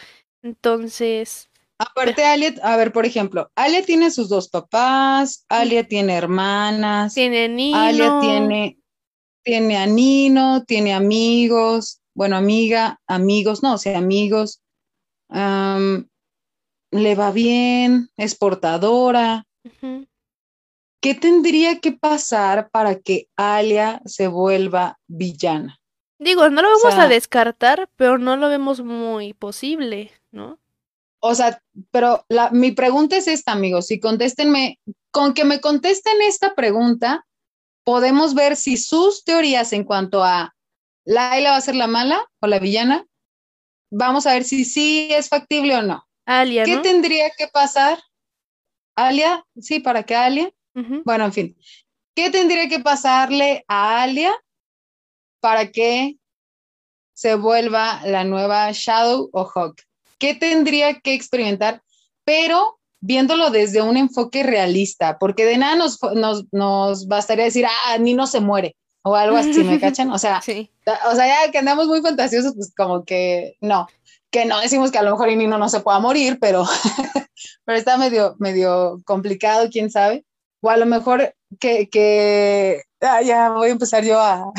[0.42, 7.14] Entonces, Aparte, Alia, a ver, por ejemplo, Alia tiene sus dos papás, Alia tiene hermanas,
[7.14, 7.76] tiene Nino.
[7.76, 8.78] Alia tiene,
[9.42, 14.62] tiene a Nino, tiene amigos, bueno, amiga, amigos, no, o sea, amigos,
[15.28, 16.08] am,
[16.92, 19.44] le va bien, es portadora.
[19.64, 20.06] Ujú.
[21.02, 25.80] ¿Qué tendría que pasar para que Alia se vuelva villana?
[26.18, 30.60] Digo, no lo vamos sea- a descartar, pero no lo vemos muy posible, ¿no?
[31.20, 31.60] O sea,
[31.90, 34.78] pero la, mi pregunta es esta, amigos, si contéstenme,
[35.10, 37.26] con que me contesten esta pregunta,
[37.84, 40.54] podemos ver si sus teorías en cuanto a
[41.04, 43.06] Laila va a ser la mala o la villana,
[43.90, 46.06] vamos a ver si sí es factible o no.
[46.26, 46.82] Alia, ¿Qué ¿no?
[46.82, 47.98] tendría que pasar?
[48.96, 51.56] Alia, sí, para que Alia, Bueno, en fin,
[52.14, 54.32] ¿qué tendría que pasarle a Alia
[55.40, 56.16] para que
[57.14, 59.82] se vuelva la nueva Shadow o Hawk?
[60.18, 61.82] ¿Qué tendría que experimentar?
[62.24, 67.98] Pero viéndolo desde un enfoque realista, porque de nada nos, nos, nos bastaría decir, ah,
[67.98, 70.10] Nino se muere o algo así, ¿me cachan?
[70.12, 70.70] O sea, Sí.
[71.10, 73.88] o sea, ya que andamos muy fantasiosos, pues como que no,
[74.30, 76.64] que no decimos que a lo mejor Nino no se pueda morir, pero,
[77.64, 80.24] pero está medio, medio complicado, quién sabe.
[80.62, 84.52] O a lo mejor que, que ah, ya voy a empezar yo a...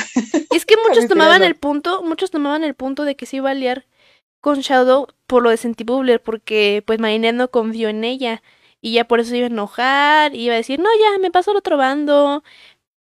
[0.51, 3.53] Es que muchos tomaban el punto, muchos tomaban el punto de que se iba a
[3.53, 3.85] liar
[4.41, 8.43] con Shadow por lo de Sentibubler, porque pues Marinette no confió en ella.
[8.81, 11.51] Y ya por eso iba a enojar, y iba a decir, no, ya, me paso
[11.51, 12.43] al otro bando.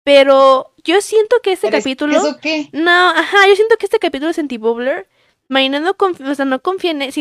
[0.04, 2.18] Pero yo siento que este capítulo.
[2.18, 2.68] ¿Eso qué?
[2.74, 5.08] No, ajá, yo siento que este capítulo de Sentibubler,
[5.50, 7.12] Marinette no confía, o sea, no confía en ella,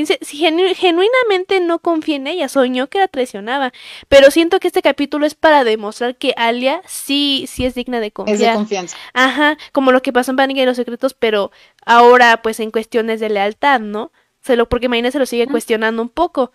[0.76, 3.72] genuinamente no confía en ella, soñó que la traicionaba,
[4.08, 8.08] pero siento que este capítulo es para demostrar que Alia sí, sí es digna de
[8.08, 8.54] Es de confiar.
[8.54, 8.96] confianza.
[9.14, 11.50] Ajá, como lo que pasó en Panic y los secretos, pero
[11.86, 14.12] ahora pues en cuestiones de lealtad, ¿no?
[14.42, 16.52] Se lo, porque Marinette se lo sigue cuestionando un poco,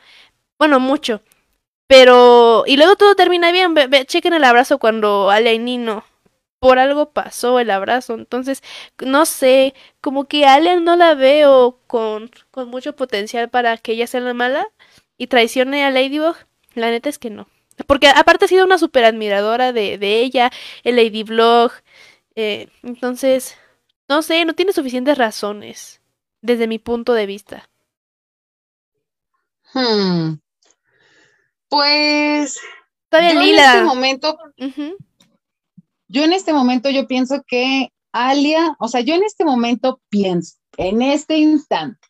[0.59, 1.21] bueno, mucho.
[1.87, 6.05] Pero, y luego todo termina bien, ve, ve, chequen el abrazo cuando Alia y Nino
[6.63, 8.13] por algo pasó el abrazo.
[8.13, 8.63] Entonces,
[9.03, 14.07] no sé, como que Alia no la veo con, con mucho potencial para que ella
[14.07, 14.67] sea la mala
[15.17, 16.37] y traicione a Ladybug.
[16.73, 17.49] La neta es que no.
[17.85, 20.51] Porque aparte ha sido una super admiradora de, de ella,
[20.85, 21.73] el Lady Vlog.
[22.35, 23.57] Eh, entonces,
[24.07, 25.99] no sé, no tiene suficientes razones
[26.41, 27.69] desde mi punto de vista.
[29.73, 30.35] Hmm.
[31.67, 32.57] Pues
[33.09, 33.65] Todavía yo en Lila.
[33.73, 34.37] este momento.
[36.13, 40.57] Yo en este momento yo pienso que Alia, o sea, yo en este momento pienso,
[40.77, 42.07] en este instante,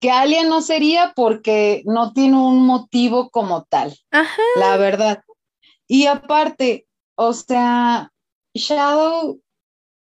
[0.00, 4.42] que Alia no sería porque no tiene un motivo como tal, Ajá.
[4.56, 5.22] la verdad.
[5.86, 8.10] Y aparte, o sea,
[8.52, 9.40] Shadow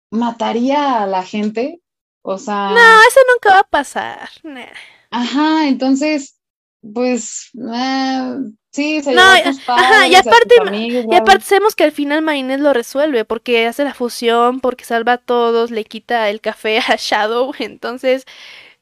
[0.10, 1.82] mataría a la gente,
[2.24, 4.30] o sea, No, eso nunca va a pasar.
[4.42, 4.66] Nah.
[5.12, 6.40] ajá, entonces,
[6.82, 8.36] pues, eh,
[8.74, 11.76] sí, se No, llevó a tus ajá, y padres, a aparte- amigos, Y aparte sabemos
[11.76, 15.86] que al final Marinette lo resuelve porque hace la fusión, porque salva a todos, le
[15.86, 18.26] quita el café a Shadow, entonces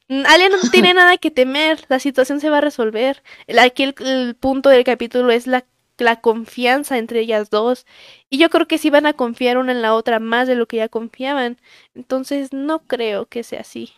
[0.08, 3.22] mm, Alia no tiene nada que temer, la situación se va a resolver.
[3.48, 5.64] El- Aquí el, el punto del capítulo es la,
[5.98, 7.86] la confianza entre ellas dos
[8.30, 10.66] y yo creo que sí van a confiar una en la otra más de lo
[10.68, 11.58] que ya confiaban,
[11.94, 13.92] entonces no creo que sea así.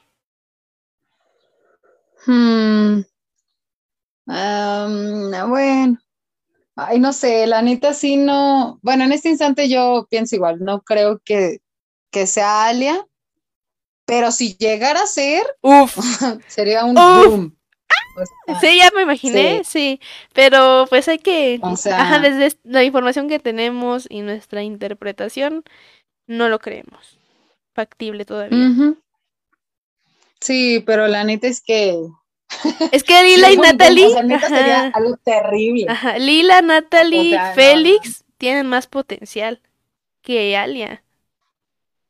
[2.26, 3.02] Hmm.
[4.26, 5.98] Bueno,
[6.76, 10.82] ay, no sé, la neta sí no, bueno, en este instante yo pienso igual, no
[10.82, 11.58] creo que,
[12.10, 13.06] que sea Alia,
[14.06, 15.96] pero si llegara a ser, Uf.
[16.48, 17.26] sería un Uf.
[17.26, 17.56] boom.
[18.16, 20.00] O sea, Sí, ya me imaginé, sí.
[20.34, 25.64] Pero pues hay que, O sea- ajá, desde la información que tenemos y nuestra interpretación,
[26.26, 27.18] no lo creemos.
[27.74, 28.70] Factible todavía.
[30.40, 31.98] Sí, pero la neta es que
[32.92, 35.86] Es que Lila y boom, Natalie, o sea, neta sería algo terrible.
[35.88, 39.60] ajá, Lila, Natalie, O sea, no, Félix tienen más potencial
[40.22, 41.02] que Alia.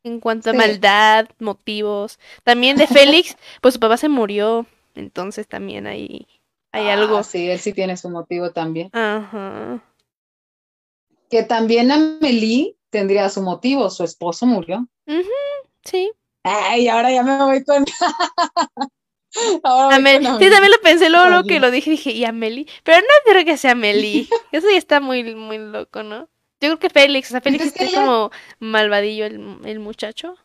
[0.02, 2.18] En cuanto a maldad, motivos.
[2.42, 4.66] También de Félix, pues su papá se murió.
[4.94, 6.26] Entonces también hay,
[6.72, 7.22] hay Ah, algo.
[7.22, 8.90] sí, él sí tiene su motivo también.
[8.92, 9.82] Ajá.
[11.30, 14.86] Que también Amelie tendría su motivo, su esposo murió.
[15.84, 16.12] Sí.
[16.42, 17.84] Ay, ahora ya me voy con.
[19.62, 22.66] Ahora Amel- Sí, también lo pensé luego, luego que lo dije, dije, ¿y Amelie?
[22.82, 24.28] Pero no creo que sea Amelie.
[24.52, 26.28] Eso ya está muy, muy loco, ¿no?
[26.60, 28.30] Yo creo que Félix, o sea, Félix Es que es ella- como
[28.60, 30.36] malvadillo el, el muchacho.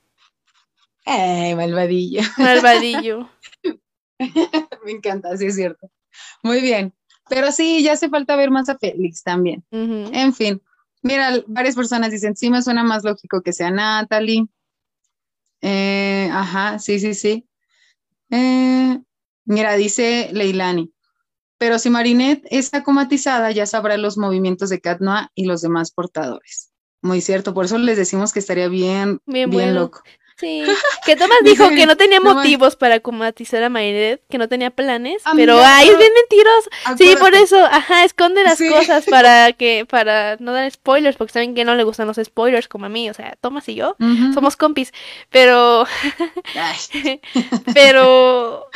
[1.05, 2.21] Ay, malvadillo.
[2.37, 3.29] Malvadillo.
[4.85, 5.89] Me encanta, sí es cierto.
[6.43, 6.93] Muy bien.
[7.29, 9.63] Pero sí, ya hace falta ver más a Félix también.
[9.71, 10.61] En fin,
[11.03, 14.45] mira, varias personas dicen, sí, me suena más lógico que sea Natalie.
[15.61, 17.45] Eh, ajá, sí, sí, sí.
[18.31, 18.99] Eh,
[19.45, 20.93] mira, dice Leilani,
[21.57, 25.91] pero si Marinette está comatizada, ya sabrá los movimientos de Cat Noir y los demás
[25.91, 26.71] portadores.
[27.01, 29.81] Muy cierto, por eso les decimos que estaría bien, Bien bien bueno.
[29.81, 30.03] loco.
[30.39, 30.63] Sí.
[31.05, 34.47] Que Thomas Dice, dijo que no tenía no motivos para comatizar a Marinette, que no
[34.47, 36.69] tenía planes, Amiga, pero ay, es bien mentiroso.
[36.97, 37.43] Sí, por Acuérdate.
[37.43, 38.69] eso, ajá, esconde las Sí.
[38.69, 42.67] cosas para que, para no dar spoilers, porque saben que no le gustan los spoilers
[42.67, 43.95] como a mí, o sea, Thomas y yo
[44.33, 44.93] somos compis,
[45.31, 45.85] pero,
[47.73, 48.67] pero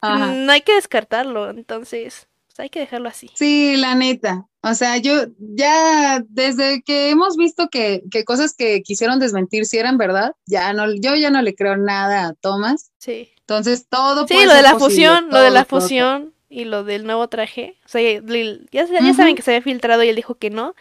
[0.00, 0.26] ajá.
[0.32, 3.30] no hay que descartarlo, entonces, pues hay que dejarlo así.
[3.34, 4.46] Sí, la neta.
[4.62, 9.78] O sea, yo ya desde que hemos visto que, que cosas que quisieron desmentir si
[9.78, 12.92] eran verdad, ya no, yo ya no le creo nada a Thomas.
[12.98, 13.32] Sí.
[13.40, 16.64] Entonces todo Sí, puede lo de ser la posible, fusión, lo de la fusión y
[16.64, 17.76] lo del nuevo traje.
[17.84, 18.22] O sea, ya,
[18.70, 20.74] ya, saben que se había filtrado y él dijo que no.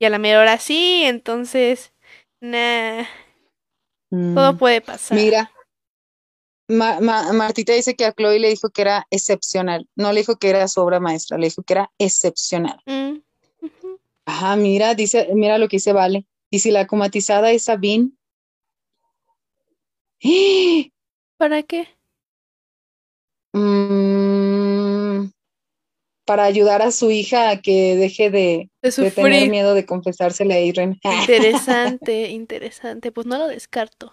[0.00, 1.92] Y a la mera hora sí, entonces,
[2.40, 3.04] nah,
[4.10, 4.58] todo Mm.
[4.58, 5.18] puede pasar.
[5.18, 5.52] Mira,
[6.68, 9.88] Ma- Ma- Martita dice que a Chloe le dijo que era excepcional.
[9.96, 12.80] No le dijo que era su obra maestra, le dijo que era excepcional.
[12.86, 13.18] Mm.
[14.26, 16.26] Ajá, mira, dice, mira lo que dice Vale.
[16.50, 18.10] Y si la comatizada es Sabine.
[21.38, 21.88] ¿Para qué?
[23.52, 25.30] Mm,
[26.26, 30.54] para ayudar a su hija a que deje de, De de tener miedo de confesársele
[30.54, 31.00] a Irene.
[31.04, 33.10] Interesante, interesante.
[33.12, 34.12] Pues no lo descarto.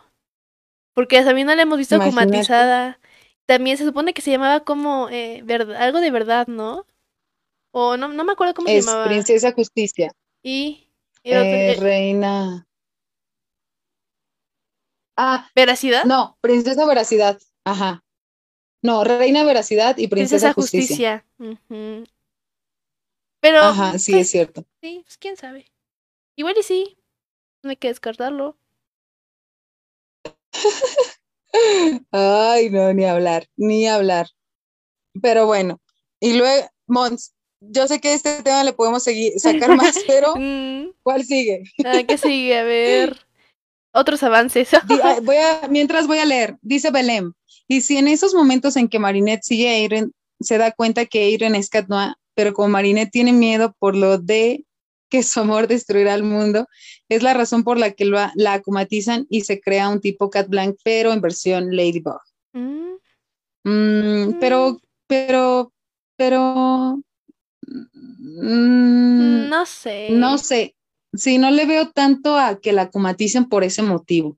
[0.96, 2.12] Porque a Sabina la hemos visto Imagínate.
[2.12, 3.00] comatizada.
[3.46, 5.44] También se supone que se llamaba como eh,
[5.78, 6.88] algo de verdad, ¿no?
[7.72, 9.08] O no, no me acuerdo cómo se Es llamaba.
[9.10, 10.12] Princesa Justicia,
[10.44, 10.90] Y,
[11.24, 12.68] eh, eh, Reina.
[15.18, 16.06] Ah, ¿Veracidad?
[16.08, 17.40] no, Princesa Veracidad.
[17.66, 18.04] Ajá.
[18.84, 21.26] No, Reina Veracidad y Princesa, Princesa Justicia.
[23.40, 24.66] Pero, Ajá, sí, pues, es cierto.
[24.82, 25.66] sí, pues quién sabe.
[26.36, 26.98] Igual y sí.
[27.64, 28.58] No hay que descartarlo.
[32.12, 34.28] Ay, no, ni hablar, ni hablar.
[35.22, 35.82] Pero bueno,
[36.20, 40.92] y luego, Mons, yo sé que este tema le podemos seguir, sacar más, pero Mm,
[41.04, 41.64] ¿cuál sigue?
[41.86, 42.58] ah, ¿qué sigue?
[42.58, 43.26] A ver.
[43.94, 44.70] Otros avances.
[45.24, 47.34] voy a, mientras voy a leer, dice Belém,
[47.68, 50.12] y si en esos momentos en que Marinette sigue a Irene,
[50.42, 51.88] se da cuenta que Irene es Cat
[52.34, 54.66] pero como Marinette tiene miedo por lo de
[55.16, 56.68] que su amor destruirá al mundo,
[57.08, 60.76] es la razón por la que la acumatizan y se crea un tipo Cat Blanc,
[60.84, 62.20] pero en versión Ladybug.
[62.52, 62.96] Mm.
[63.64, 64.80] Mm, pero, mm.
[65.08, 65.74] pero,
[66.18, 67.02] pero...
[68.20, 70.10] no sé.
[70.12, 70.76] No sé.
[71.14, 74.38] Sí, no le veo tanto a que la acumaticen por ese motivo.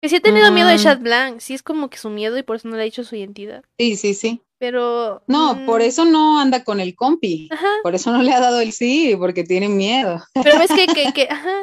[0.00, 2.44] Que sí ha tenido miedo de Chat Blanc, sí es como que su miedo y
[2.44, 3.64] por eso no le ha dicho su identidad.
[3.78, 4.42] Sí, sí, sí.
[4.58, 5.22] Pero.
[5.26, 7.48] No, por eso no anda con el compi.
[7.50, 7.68] Ajá.
[7.82, 10.22] Por eso no le ha dado el sí, porque tiene miedo.
[10.34, 11.56] Pero es que, que, que ajá,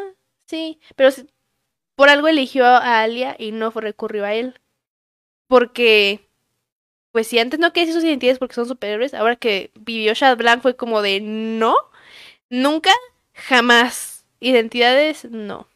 [0.48, 0.80] sí.
[0.95, 1.10] Pero
[1.95, 4.60] por algo eligió a Alia y no recurrió a él.
[5.48, 6.28] Porque,
[7.12, 10.38] pues si antes no quería decir sus identidades porque son superiores, ahora que vivió Shad
[10.38, 11.76] Blanc fue como de no,
[12.49, 12.91] nunca,
[13.34, 14.26] jamás.
[14.40, 15.68] Identidades, no.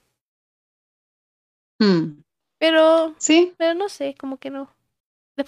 [1.80, 2.22] Hmm.
[2.60, 3.53] Pero, sí.
[3.57, 4.73] Pero no sé, como que no.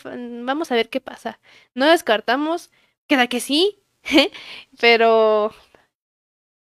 [0.03, 1.39] Vamos a ver qué pasa.
[1.75, 2.71] No descartamos,
[3.07, 3.83] queda que sí,
[4.79, 5.53] pero,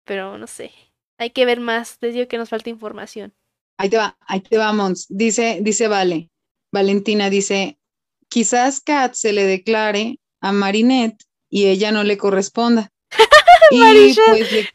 [0.05, 0.72] pero no sé.
[1.19, 1.97] Hay que ver más.
[2.01, 3.34] Les digo que nos falta información.
[3.77, 5.05] Ahí te va, ahí te vamos.
[5.09, 6.30] Dice, dice Vale.
[6.72, 7.77] Valentina dice,
[8.30, 12.91] quizás Kat se le declare a Marinette y ella no le corresponda.
[13.72, 14.14] Y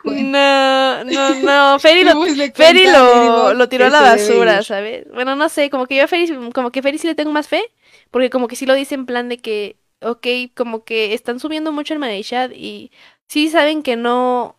[0.03, 5.07] pues No, no, no, Ferry lo, pues, lo, tiró a la basura, ¿sabes?
[5.13, 7.49] Bueno, no sé, como que yo a Ferry, como que Ferry sí le tengo más
[7.49, 7.71] fe,
[8.11, 11.73] porque como que sí lo dice en plan de que, ok, como que están subiendo
[11.73, 12.91] mucho el Marishat y
[13.29, 14.57] sí saben que no...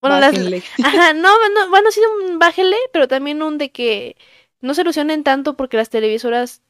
[0.00, 0.34] Bueno, las,
[0.84, 4.16] ajá, no, no, bueno, sí un bájele, pero también un de que
[4.60, 6.62] no se ilusionen tanto porque las televisoras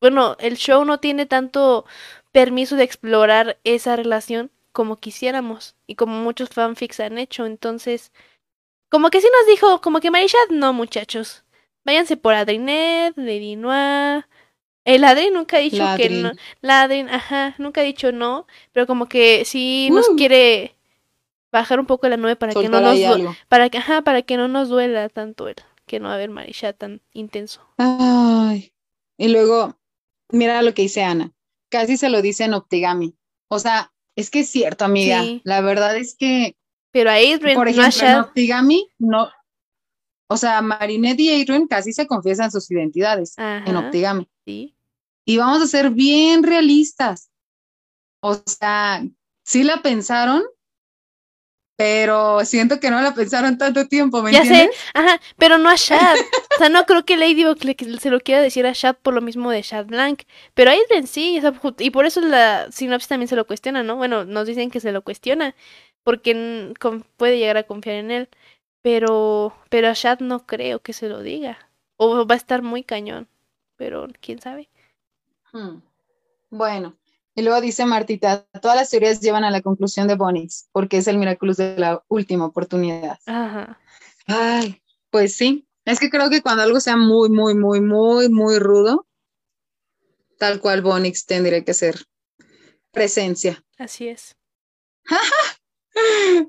[0.00, 1.86] bueno, el show no tiene tanto
[2.32, 7.46] permiso de explorar esa relación como quisiéramos y como muchos fanfics han hecho.
[7.46, 8.12] Entonces,
[8.90, 11.44] como que sí nos dijo, como que Marishad, no muchachos,
[11.86, 14.26] váyanse por Adrinet, Lady Noir.
[14.84, 16.32] El Adrien nunca ha dicho que no.
[16.60, 20.16] La ajá, nunca ha dicho no, pero como que sí nos uh.
[20.16, 20.76] quiere
[21.50, 22.98] bajar un poco la nube para que no nos
[23.48, 27.00] para que ajá, para que no nos duela tanto el que no haber Marisha tan
[27.14, 27.62] intenso.
[27.78, 28.72] Ay.
[29.16, 29.74] Y luego
[30.30, 31.32] Mira lo que dice Ana.
[31.68, 33.16] Casi se lo dice en Optigami.
[33.48, 35.22] O sea, es que es cierto, amiga.
[35.44, 36.56] La verdad es que.
[36.90, 39.28] Pero ahí, por ejemplo, en Optigami, no.
[40.28, 44.28] O sea, Marinette y Adrian casi se confiesan sus identidades en Optigami.
[44.44, 44.74] Sí.
[45.24, 47.30] Y vamos a ser bien realistas.
[48.20, 49.06] O sea,
[49.44, 50.42] sí la pensaron,
[51.76, 55.74] pero siento que no la pensaron tanto tiempo, ¿me ya sé, ajá, pero no a
[55.76, 56.16] Shad.
[56.54, 57.58] o sea, no creo que Ladybug
[58.00, 60.22] se lo quiera decir a Shad por lo mismo de Shad Blanc,
[60.54, 61.38] pero Aiden sí,
[61.78, 63.96] y por eso la sinopsis también se lo cuestiona, ¿no?
[63.96, 65.54] Bueno, nos dicen que se lo cuestiona,
[66.02, 66.74] porque
[67.16, 68.28] puede llegar a confiar en él,
[68.80, 71.58] pero, pero a Shad no creo que se lo diga,
[71.96, 73.28] o va a estar muy cañón,
[73.76, 74.70] pero quién sabe.
[75.52, 75.80] Hmm.
[76.48, 76.96] Bueno,
[77.36, 81.06] y luego dice Martita, todas las teorías llevan a la conclusión de Bonix, porque es
[81.06, 83.18] el Miraculous de la última oportunidad.
[83.26, 83.78] Ajá.
[84.26, 85.68] Ay, pues sí.
[85.84, 89.06] Es que creo que cuando algo sea muy, muy, muy, muy, muy rudo,
[90.38, 92.06] tal cual Bonix tendría que ser
[92.90, 93.62] presencia.
[93.78, 94.34] Así es.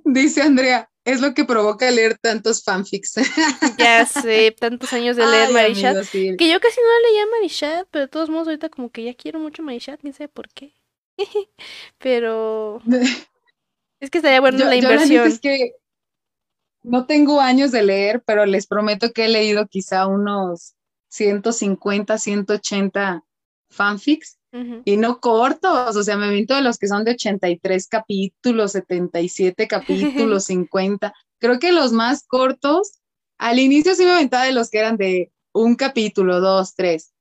[0.06, 3.16] dice Andrea, es lo que provoca leer tantos fanfics.
[3.80, 6.06] ya sé, tantos años de leer Marishat.
[6.12, 9.40] Que yo casi no leía Marishat, pero de todos modos ahorita como que ya quiero
[9.40, 10.74] mucho Marishat, ni sé por qué.
[11.98, 12.82] pero
[14.02, 15.26] es que estaría bueno la inversión.
[15.26, 15.76] es que
[16.84, 20.76] no tengo años de leer, pero les prometo que he leído quizá unos
[21.08, 23.24] 150, 180
[23.70, 24.38] fanfics
[24.86, 29.68] y no cortos, o sea, me viento de los que son de 83 capítulos, 77
[29.68, 31.14] capítulos, 50.
[31.40, 33.00] Creo que los más cortos,
[33.38, 37.14] al inicio sí me aventaba de los que eran de un capítulo, dos, tres,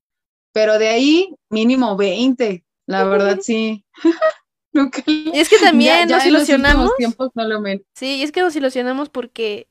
[0.53, 3.85] pero de ahí mínimo 20, la verdad sí.
[5.07, 6.91] y es que también nos ilusionamos.
[7.95, 9.69] Sí, y es que nos ilusionamos porque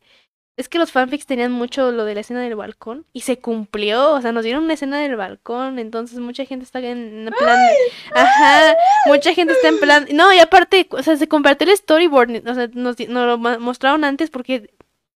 [0.58, 4.14] es que los fanfics tenían mucho lo de la escena del balcón y se cumplió,
[4.14, 7.58] o sea, nos dieron una escena del balcón, entonces mucha gente está en plan,
[8.14, 8.76] ajá,
[9.06, 12.56] mucha gente está en plan, no, y aparte, o sea, se compartió el storyboard, o
[12.56, 14.74] sea, nos, nos lo mostraron antes porque,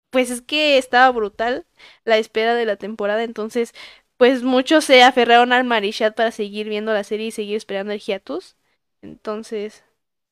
[0.10, 1.66] pues es que estaba brutal
[2.06, 3.74] la espera de la temporada, entonces,
[4.18, 8.00] pues muchos se aferraron al Marishat para seguir viendo la serie y seguir esperando el
[8.02, 8.58] hiatus,
[9.02, 9.84] entonces,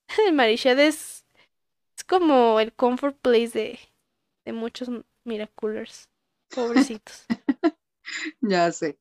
[0.27, 1.25] el Marishat es,
[1.97, 3.79] es como el comfort place de
[4.48, 4.90] de muchos
[5.26, 6.10] Miraculers.
[6.56, 7.26] Pobrecitos.
[8.41, 8.98] ya sé.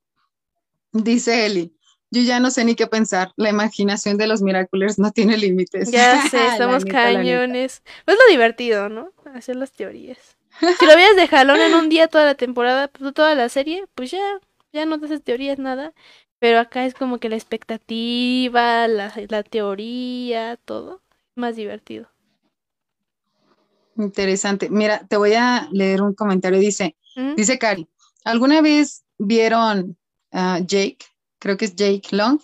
[0.90, 1.72] Dice Eli,
[2.10, 3.32] yo ya no sé ni qué pensar.
[3.36, 5.92] La imaginación de los Miraculers no tiene límites.
[5.92, 7.84] Ya sé, estamos cañones.
[8.04, 9.12] Pues lo divertido, ¿no?
[9.34, 10.36] Hacer las teorías.
[10.58, 13.84] Si lo veas de jalón en un día toda la temporada, pues, toda la serie,
[13.94, 14.40] pues ya,
[14.72, 15.92] ya no te haces teorías, nada.
[16.40, 21.02] Pero acá es como que la expectativa, la, la teoría, todo,
[21.36, 22.10] más divertido.
[23.98, 24.68] Interesante.
[24.70, 26.58] Mira, te voy a leer un comentario.
[26.58, 27.34] Dice, ¿Mm?
[27.34, 27.88] dice Cari,
[28.24, 29.96] ¿alguna vez vieron
[30.32, 30.98] a Jake?
[31.38, 32.40] Creo que es Jake Long.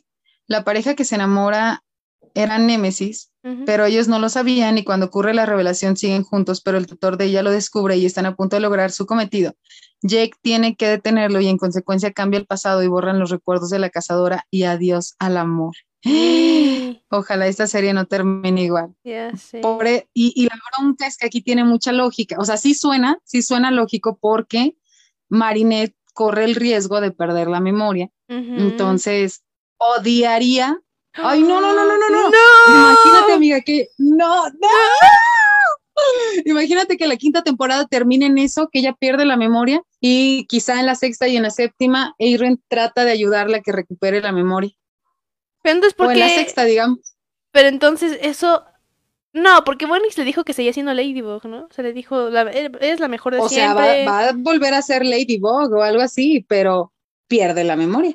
[0.47, 1.83] La pareja que se enamora
[2.35, 3.31] era Némesis,
[3.67, 7.17] pero ellos no lo sabían y cuando ocurre la revelación siguen juntos, pero el tutor
[7.17, 9.55] de ella lo descubre y están a punto de lograr su cometido.
[10.03, 13.79] Jake tiene que detenerlo y en consecuencia cambia el pasado y borran los recuerdos de
[13.79, 15.75] la cazadora y adiós al amor.
[17.15, 18.95] Ojalá esta serie no termine igual.
[19.61, 22.37] Pobre, y, y la bronca es que aquí tiene mucha lógica.
[22.39, 24.77] O sea, sí suena, sí suena lógico porque
[25.29, 28.09] Marinette corre el riesgo de perder la memoria.
[28.29, 29.43] Entonces,
[29.77, 30.81] odiaría.
[31.13, 32.31] Ay, no, no, no, no, no, no.
[32.31, 32.37] ¡No!
[32.69, 34.69] Imagínate, amiga, que no, no.
[36.47, 40.81] Imagínate que la quinta temporada termine en eso, que ella pierde la memoria y quizá
[40.81, 44.33] en la sexta y en la séptima, Aaron trata de ayudarla a que recupere la
[44.33, 44.73] memoria.
[45.63, 47.17] Pero entonces, O ¿por en la sexta, digamos.
[47.51, 48.65] Pero entonces eso...
[49.35, 51.67] No, porque Bonix le dijo que seguía siendo Ladybug, ¿no?
[51.71, 54.05] Se le dijo, la, eres la mejor de O sea, va, siempre.
[54.05, 56.93] va a volver a ser Ladybug o algo así, pero
[57.29, 58.15] pierde la memoria.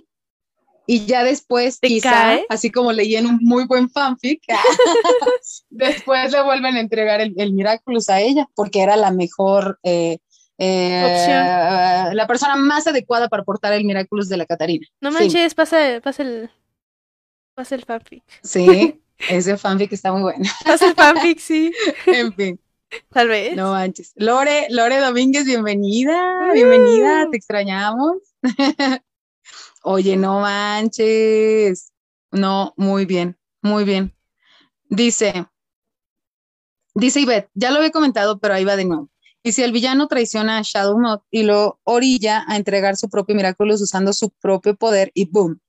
[0.86, 2.46] Y ya después, ¿Te quizá, cae?
[2.50, 4.42] así como leí en un muy buen fanfic,
[5.70, 10.20] después le vuelven a entregar el, el Miraculous a ella, porque era la mejor, eh,
[10.60, 14.88] eh, la persona más adecuada para portar el Miraculous de la Catarina.
[15.02, 16.50] No manches, pasa, pasa el...
[17.58, 18.24] Pasa el fanfic.
[18.44, 20.46] Sí, ese fanfic está muy bueno.
[20.64, 21.72] Pasa el fanfic, sí.
[22.06, 22.60] en fin,
[23.10, 23.56] Tal vez.
[23.56, 24.12] no manches.
[24.16, 27.32] Lore, Lore Domínguez, bienvenida, bienvenida, Uh.
[27.32, 28.18] te extrañamos.
[29.82, 31.92] Oye, no manches.
[32.32, 34.14] No, muy bien, muy bien.
[34.90, 35.48] Dice,
[36.94, 39.10] dice Ivette, ya lo había comentado, pero ahí va de nuevo.
[39.42, 43.34] Y si el villano traiciona a Shadow Moth y lo orilla a entregar su propio
[43.34, 45.60] Miraculous usando su propio poder y boom,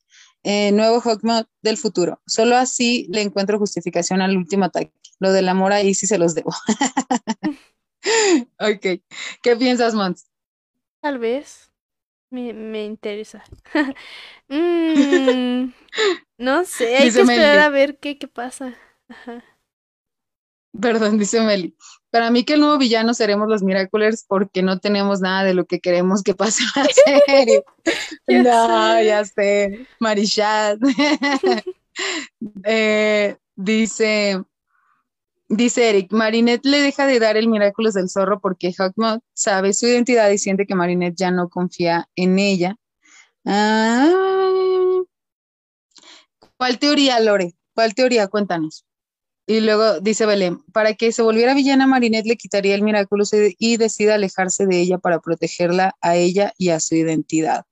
[0.49, 2.23] eh, nuevo Hawkmoth del futuro.
[2.27, 4.93] Solo así le encuentro justificación al último ataque.
[5.21, 6.53] Lo del amor ahí sí se los debo.
[8.59, 9.03] ok,
[9.43, 10.27] ¿qué piensas, Mons?
[11.01, 11.73] Tal vez.
[12.31, 13.45] Me, me interesa.
[14.51, 15.73] Mm,
[16.39, 17.61] no sé, hay Dice que esperar Meli.
[17.61, 18.77] a ver qué, qué pasa.
[19.09, 19.45] Ajá.
[20.81, 21.77] Perdón, dice Meli.
[22.19, 25.67] Para mí que el nuevo villano seremos los Miraculers porque no tenemos nada de lo
[25.67, 26.89] que queremos que pase en la
[27.25, 27.65] serie.
[28.27, 29.07] Ya no, sé.
[29.07, 29.87] ya sé.
[30.01, 30.81] Marichat.
[32.63, 34.41] Eh, dice,
[35.49, 39.87] dice Eric, Marinette le deja de dar el Miraculous del zorro porque Hawkmoth sabe su
[39.89, 42.77] identidad y siente que Marinette ya no confía en ella.
[43.45, 45.03] Ah,
[46.57, 47.55] ¿Cuál teoría, Lore?
[47.75, 48.29] ¿Cuál teoría?
[48.29, 48.88] Cuéntanos.
[49.51, 53.79] Y luego dice Belén, para que se volviera villana, Marinette le quitaría el Miraculous y,
[53.79, 57.65] decide alejarse de ella para protegerla a ella y a su identidad.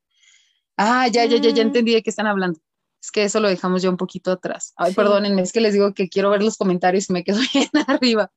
[0.79, 1.67] Ah, ya, ya, ya, ya Mm.
[1.67, 2.59] entendí de qué están hablando.
[3.03, 4.73] Es que eso lo dejamos ya un poquito atrás.
[4.77, 4.97] Ay, Sí.
[4.97, 8.33] perdónenme, es que les digo que quiero ver los comentarios y me quedo bien arriba.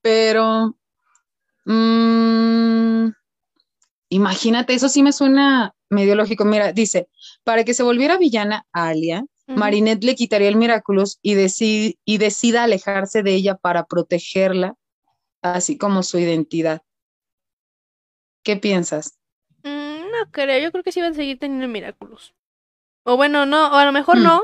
[0.00, 0.78] Pero,
[1.66, 3.08] mm,
[4.08, 6.46] imagínate, eso sí me suena medio lógico.
[6.46, 7.08] Mira, dice,
[7.44, 11.34] para que se volviera villana, Alia, Marinette le quitaría el Miraculous y,
[12.04, 14.74] y decida alejarse de ella para protegerla,
[15.42, 16.82] así como su identidad.
[18.42, 19.18] ¿Qué piensas?
[19.62, 22.34] Mm, no creo, yo creo que sí van a seguir teniendo Miraculous.
[23.04, 24.24] O bueno, no, o a lo mejor Hmm.
[24.24, 24.42] no,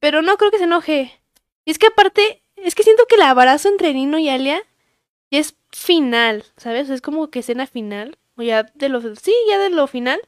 [0.00, 1.20] pero no creo que se enoje.
[1.66, 4.62] Y es que aparte, es que siento que el abrazo entre Nino y Alia
[5.30, 6.90] ya es final, ¿sabes?
[6.90, 10.20] Es como que escena final, o ya de lo, sí, ya de lo final.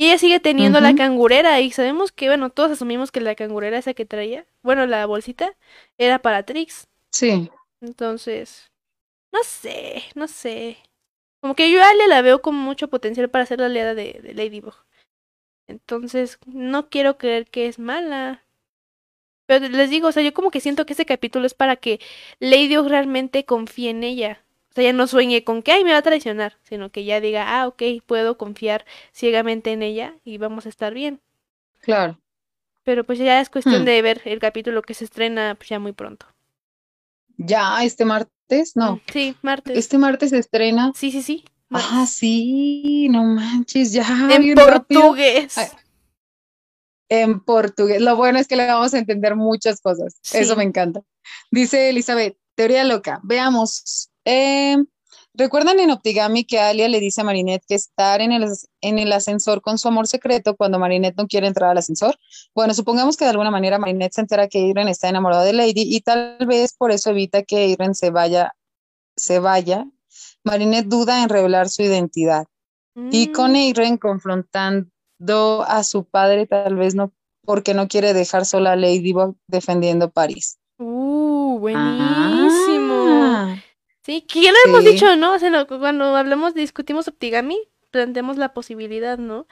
[0.00, 3.76] Y ella sigue teniendo la cangurera y sabemos que, bueno, todos asumimos que la cangurera
[3.76, 5.54] esa que traía, bueno, la bolsita,
[5.98, 6.88] era para Trix.
[7.12, 7.50] Sí,
[7.82, 8.70] Entonces,
[9.30, 10.78] no sé, no sé.
[11.42, 14.20] Como que yo a Alia la veo con mucho potencial para ser la aliada de,
[14.22, 14.72] de Ladybug.
[15.68, 18.46] Entonces, no quiero creer que es mala.
[19.44, 22.00] Pero les digo, o sea, yo como que siento que ese capítulo es para que
[22.38, 24.42] Ladybug realmente confíe en ella.
[24.80, 27.60] Sea, ya no sueñe con que, ay, me va a traicionar, sino que ya diga,
[27.60, 31.20] ah, ok, puedo confiar ciegamente en ella y vamos a estar bien.
[31.80, 32.18] claro.
[32.82, 33.84] Pero pues ya es cuestión Hmm.
[33.84, 36.26] de ver el capítulo que se estrena pues, ya muy pronto.
[37.36, 39.76] Ya, este martes, no, Mm, Sí, martes.
[39.78, 40.90] este martes se estrena.
[40.96, 41.44] Sí, sí, sí.
[41.70, 44.04] Ah, sí, no manches, ya.
[44.32, 45.56] en portugués.
[45.58, 45.68] Ay,
[47.08, 48.00] En portugués.
[48.00, 50.18] Lo bueno es que le vamos a entender muchas cosas.
[50.32, 51.02] Eso me encanta.
[51.50, 53.20] Dice Elizabeth, teoría loca.
[53.24, 54.09] Veamos.
[54.30, 54.76] Eh,
[55.34, 58.46] ¿Recuerdan en Optigami que Alia le dice a Marinette que estar en el,
[58.80, 62.16] en el ascensor con su amor secreto cuando Marinette no quiere entrar al ascensor?
[62.54, 65.82] Bueno, supongamos que de alguna manera Marinette se entera que Irene está enamorado de Lady
[65.82, 68.54] y tal vez por eso evita que Irene se vaya,
[69.16, 69.86] se vaya
[70.44, 72.46] Marinette duda en revelar su identidad.
[73.10, 77.12] Y con Mm, Eiren confrontando a su padre, tal vez no,
[77.44, 80.58] porque no quiere dejar sola a Ladybug defendiendo París.
[80.78, 82.59] Uh, buenísimo.
[84.10, 85.34] Sí, que ya lo hemos dicho, ¿no?
[85.34, 87.56] O sea, no, cuando hablamos, discutimos Optigami,
[87.92, 89.46] planteamos la posibilidad, ¿no?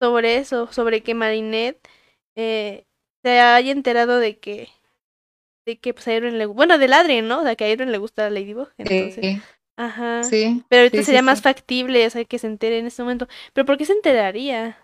[0.00, 1.78] Sobre eso, sobre que Marinette
[2.36, 2.86] eh,
[3.22, 4.68] se haya enterado de que,
[5.64, 7.38] de que pues a Eren le, bueno, del Adrien, ¿no?
[7.38, 9.40] O sea, que a Eren le gusta Ladybug, entonces, Sí,
[9.76, 10.24] ajá.
[10.24, 13.02] sí, Pero ahorita sí, sí, sería más factible, o sea, que se entere en este
[13.04, 13.28] momento.
[13.52, 14.76] Pero ¿por qué se enteraría?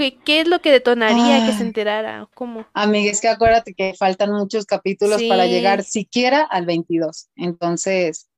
[0.00, 1.66] ¿Qué, qué es lo que detonaría que se Ay.
[1.68, 2.22] enterara?
[2.22, 2.66] ¿O ¿Cómo?
[2.72, 7.28] Amiga, es que acuérdate que faltan muchos capítulos para llegar siquiera al 22.
[7.36, 8.30] Entonces,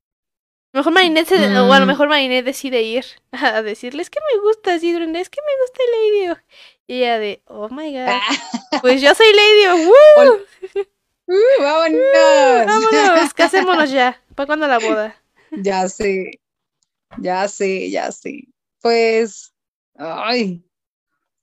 [0.73, 1.87] A lo mejor Marinette se, o a lo Mm.
[1.87, 5.83] mejor Marinette decide ir a decirle, es que me gusta Sidrun, es que me gusta
[5.93, 6.41] Lady.
[6.87, 8.79] Y ella de, oh my god, ¡ah!
[8.81, 9.85] pues yo soy Lady.
[9.87, 10.39] ¡Woo!
[11.27, 12.91] ¡Uh, vámonos!
[12.91, 14.21] Vámonos, casémonos ya.
[14.35, 15.15] ¿Para cuándo la boda?
[15.63, 16.41] Ya sé,
[17.21, 18.49] ya sé, ya sé.
[18.81, 19.53] Pues,
[19.95, 20.61] ay,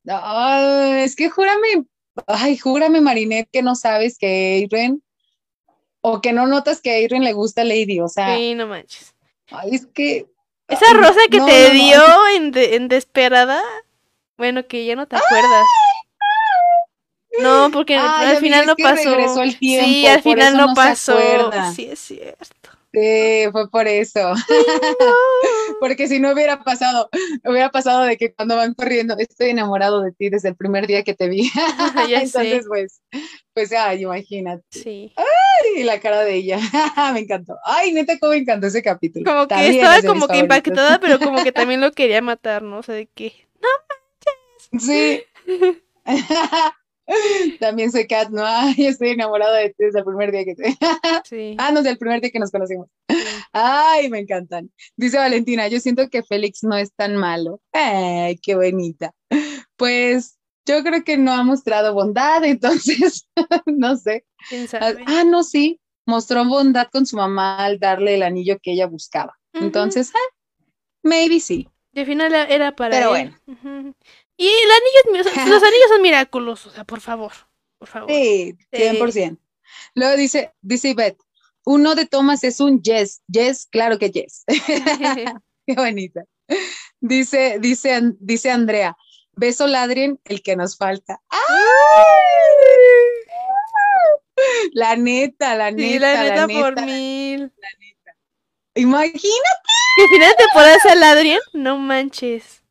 [0.08, 1.84] ay, es que júrame,
[2.26, 5.02] ay, júrame, Marinette, que no sabes que Eiren,
[6.00, 9.14] o que no notas que a Eiren le gusta Lady, o sea, Sí, no manches.
[9.50, 10.26] ay, es que,
[10.68, 13.62] Esa rosa que no, te no, no, dio en, de- en Desperada,
[14.36, 15.66] bueno, que ya no te acuerdas.
[17.38, 19.10] No, porque Ay, al final no pasó.
[19.14, 21.18] regresó el Sí, tiempo, al por final no pasó.
[21.74, 22.70] Sí, es cierto.
[22.92, 24.32] Sí, fue por eso.
[25.78, 27.08] Porque si no hubiera pasado,
[27.44, 31.02] hubiera pasado de que cuando van corriendo, estoy enamorado de ti desde el primer día
[31.02, 31.50] que te vi.
[32.08, 32.68] Ya Entonces, sé.
[32.68, 33.00] pues,
[33.52, 34.64] pues, ay, imagínate.
[34.70, 35.12] Sí.
[35.76, 36.58] Y la cara de ella,
[37.12, 37.56] me encantó.
[37.64, 39.24] Ay, neta, cómo me encantó ese capítulo.
[39.24, 42.78] Como que También estaba como que impactada, pero como que también lo quería matar, ¿no?
[42.78, 43.46] O sea, de que.
[44.78, 45.22] Sí.
[47.58, 50.64] También soy Kat, no, ay, estoy enamorada de ti desde el primer día que te...
[51.24, 51.56] Sí.
[51.58, 52.88] Ah, no, desde el primer día que nos conocimos.
[53.08, 53.16] sí.
[53.52, 54.70] Ay, me encantan.
[54.96, 57.60] Dice Valentina, yo siento que Félix no es tan malo.
[57.72, 59.12] Ay, qué bonita.
[59.76, 63.26] Pues yo creo que no ha mostrado bondad, entonces,
[63.66, 64.24] no sé.
[64.48, 68.72] ¿Quién Ah, ah, no, sí, mostró bondad con su mamá al darle el anillo que
[68.72, 69.38] ella buscaba.
[69.52, 70.34] Entonces, ah,
[71.02, 71.68] maybe sí.
[71.92, 73.34] Y al final era- para Pero él.
[73.46, 73.94] Ujú.
[74.40, 77.32] Y el anillo, es los anillos son miraculosos, o sea, por favor.
[77.78, 78.10] Por favor.
[78.10, 78.78] Sí, Sí.
[78.78, 79.38] 100%.
[79.94, 81.20] Luego dice, dice Ivette,
[81.66, 83.20] uno de Thomas es un yes.
[83.28, 84.44] Yes, claro que yes.
[85.66, 86.24] Qué bonita.
[87.00, 88.96] Dice, dice, dice Andrea,
[89.32, 91.20] beso ladrien el que nos falta.
[94.72, 97.52] La neta, la neta, Sí, la neta neta, por la- mil.
[98.74, 99.50] Imagina,
[99.96, 102.62] Que al final de temporada sea el Adrien, no manches.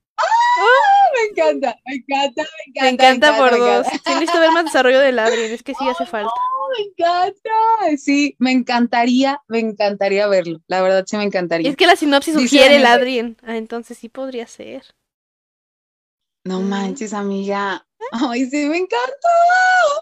[1.13, 2.81] Me encanta, me encanta, me encanta.
[2.83, 3.87] Me encanta por me dos.
[3.87, 3.91] encanta.
[4.05, 6.31] Sí, necesito ver más desarrollo del Adrien, es que sí hace falta.
[6.77, 7.97] Me encanta.
[7.97, 10.59] Sí, me encantaría, me encantaría verlo.
[10.67, 11.69] La verdad, sí me Y encantaría.
[11.69, 12.85] es que la sinopsis Dice sugiere el.
[12.85, 13.37] Adrien.
[13.43, 14.83] Ah, entonces sí podría ser.
[16.45, 17.85] No manches, amiga.
[18.11, 19.29] Ay, sí, me encanta.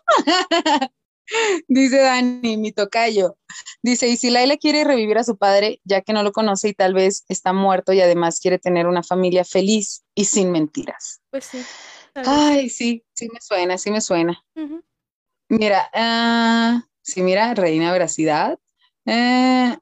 [1.68, 3.38] Dice Dani, mi tocayo.
[3.82, 6.74] Dice, y si Laila quiere revivir a su padre, ya que no lo conoce y
[6.74, 11.22] tal vez está muerto y además quiere tener una familia feliz y sin mentiras.
[11.30, 11.64] Pues sí.
[12.16, 14.44] Ay, sí, sí me suena, sí me suena.
[15.50, 18.58] Mira, ah, sí, mira, Reina Veracidad.
[19.06, 19.78] Eh,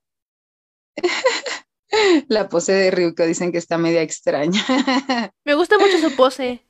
[2.28, 4.62] la pose de Ryuko dicen que está media extraña.
[5.46, 6.62] Me gusta mucho su pose.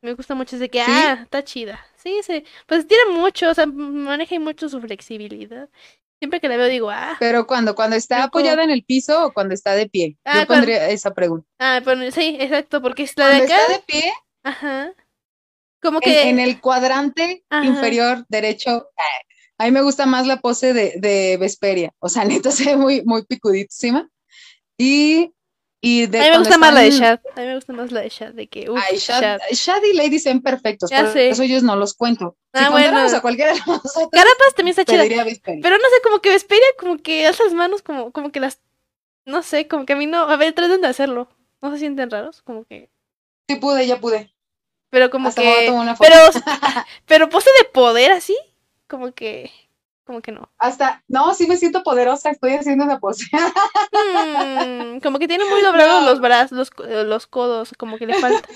[0.00, 0.90] Me gusta mucho de que, ¿Sí?
[0.90, 1.84] ah, está chida.
[2.02, 2.44] Sí, sí.
[2.66, 5.68] Pues tiene mucho, o sea, maneja mucho su flexibilidad.
[6.18, 9.32] Siempre que la veo digo, ah, Pero cuando, cuando está apoyada en el piso o
[9.32, 10.16] cuando está de pie.
[10.24, 11.46] Ah, Yo cuando- pondría esa pregunta.
[11.58, 13.44] ah, bueno, sí, exacto, porque es la de acá.
[13.44, 14.12] está de pie,
[14.44, 14.92] Ajá.
[15.80, 16.28] Como en, que.
[16.28, 17.64] en el cuadrante Ajá.
[17.64, 18.88] inferior derecho,
[19.58, 21.92] a mí me gusta más la pose de, de Vesperia.
[21.98, 24.08] O sea, neta se ve muy, muy picudísima.
[24.78, 25.32] Y,
[25.84, 27.20] y de A mí me gusta más la de Shad.
[27.36, 29.40] A mí me gusta más la de Shad, de que, uff, Ay, Shad, Shad.
[29.50, 32.36] Shad y Lady ven perfectos, por eso ellos no los cuento.
[32.54, 33.18] Si Ah, contáramos bueno.
[33.18, 35.02] a cualquiera de nosotros, Carapas también está chida.
[35.44, 38.60] Pero no sé, como que Vesperia, como que hace las manos, como, como que las.
[39.26, 40.20] No sé, como que a mí no.
[40.28, 41.28] A ver, traten de hacerlo.
[41.60, 42.88] No se sienten raros, como que.
[43.48, 44.32] Sí pude, ya pude.
[44.90, 45.70] Pero como Hasta que.
[45.70, 46.08] una foto.
[46.08, 46.44] Pero.
[47.06, 48.36] pero pose de poder así,
[48.88, 49.50] como que.
[50.04, 50.50] Como que no.
[50.58, 53.24] Hasta, no, sí me siento poderosa, estoy haciendo esa pose.
[53.32, 56.10] Mm, como que tiene muy doblados No.
[56.10, 58.46] los brazos, los, eh, los codos, como que le falta.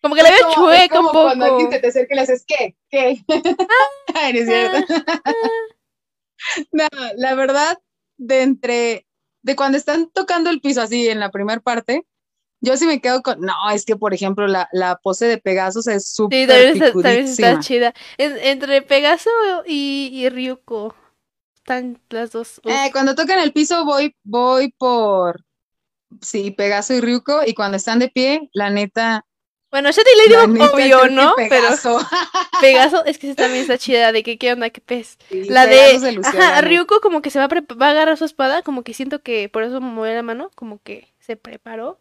[0.00, 1.60] Como que la veo Es como- un como Cuando poco.
[1.62, 2.76] alguien te acerca y le haces, ¿qué?
[2.90, 3.22] ¿Qué?
[4.14, 4.94] No es cierto.
[5.24, 5.32] Ah,
[6.72, 6.86] No,
[7.16, 7.78] la verdad,
[8.16, 9.06] de entre,
[9.42, 12.06] de cuando están tocando el piso así en la primera parte,
[12.64, 15.86] yo sí me quedo con, no, es que por ejemplo la, la pose de Pegasus
[15.88, 17.60] es Sí, súper también está, también está picudísima.
[17.60, 17.94] chida.
[18.18, 19.30] En- entre Pegaso
[19.66, 20.94] y, y Ryuko.
[21.56, 22.60] están las dos.
[22.64, 25.44] Eh, cuando tocan el piso voy, voy por,
[26.20, 29.24] sí, Pegaso y Ryuko, y cuando están de pie, la neta,
[29.70, 31.34] Bueno, Shat y la Ladybug, neta, obvio, ¿no?
[31.36, 31.98] Pero Pegaso.
[32.60, 35.18] Pegaso, es que también está chida, de que qué onda, qué pez.
[35.28, 36.60] Sí, La Pegaso de, ajá.
[36.60, 39.48] Ryuko como que se va a, va a agarrar su espada, como que siento que
[39.48, 41.98] por eso movió la mano, como que se preparó.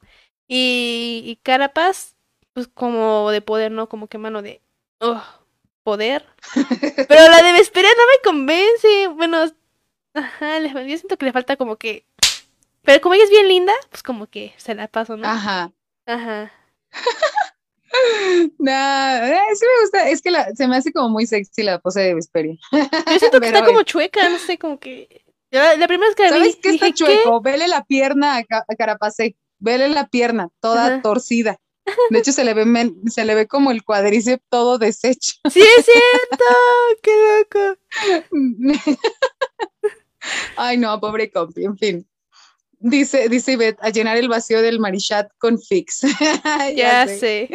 [0.55, 2.15] Y, y Carapas,
[2.53, 3.89] pues como de poder, ¿no?
[3.89, 4.61] Como que mano de,
[4.99, 5.19] oh,
[5.81, 6.27] poder.
[7.07, 9.07] Pero la de Vesperia no me convence.
[9.15, 9.45] Bueno,
[10.13, 12.05] ajá, yo siento que le falta como que...
[12.83, 15.27] Pero como ella es bien linda, pues como que se la paso, ¿no?
[15.27, 15.71] Ajá.
[16.05, 16.51] Ajá.
[18.57, 21.79] Nah, eh, sí me gusta, es que la- se me hace como muy sexy la
[21.79, 22.57] pose de Vesperia.
[22.71, 25.23] Yo siento que está como chueca, no sé, como que...
[25.51, 27.05] La, la primera vez que la vi, ¿Sabes qué está dije, ¿qué?
[27.21, 27.41] chueco?
[27.41, 31.01] Vele la pierna a, Ca- a Carapacé, vele la pierna, toda Ajá.
[31.01, 31.57] torcida.
[32.09, 35.33] De hecho, se le ve, se le ve como el cuádriceps todo deshecho.
[35.49, 36.45] Sí, es cierto,
[37.01, 37.77] qué loco.
[40.55, 42.07] Ay, no, pobre compi, en fin.
[42.79, 46.01] Dice, dice Ivette, a llenar el vacío del Marichat con Fix.
[46.75, 47.49] Ya, sé.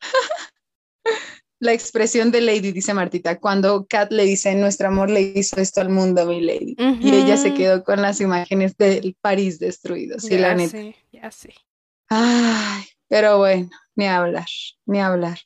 [1.64, 5.80] La expresión de Lady, dice Martita, cuando Kat le dice, nuestro amor le hizo esto
[5.80, 6.76] al mundo, mi Lady.
[7.00, 10.70] Y ella se quedó con las imágenes del París destruido, sí, la Ya neta.
[10.72, 11.54] sé, ya sé.
[12.10, 14.44] Ay, pero bueno, ni hablar,
[14.84, 15.38] ni hablar.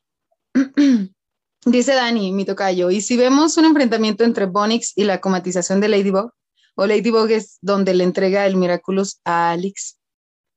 [1.64, 5.88] Dice Dani, mi tocayo, ¿y si vemos un enfrentamiento entre Bonix y la comatización de
[5.88, 6.32] Ladybug?
[6.74, 9.98] ¿O Ladybug es donde le entrega el Miraculous a Alex?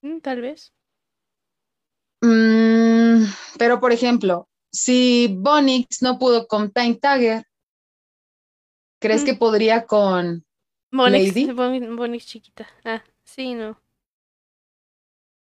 [0.02, 0.74] Mm, Tal vez.
[2.22, 3.26] Mm,
[3.60, 7.46] pero, por ejemplo, si Bonix no pudo con Time Tagger,
[9.00, 9.26] ¿crees Mm.
[9.26, 10.46] que podría con...
[10.92, 11.52] Bonix, Lady.
[11.52, 12.68] Bon- Bonix chiquita.
[12.84, 13.80] Ah, sí, no.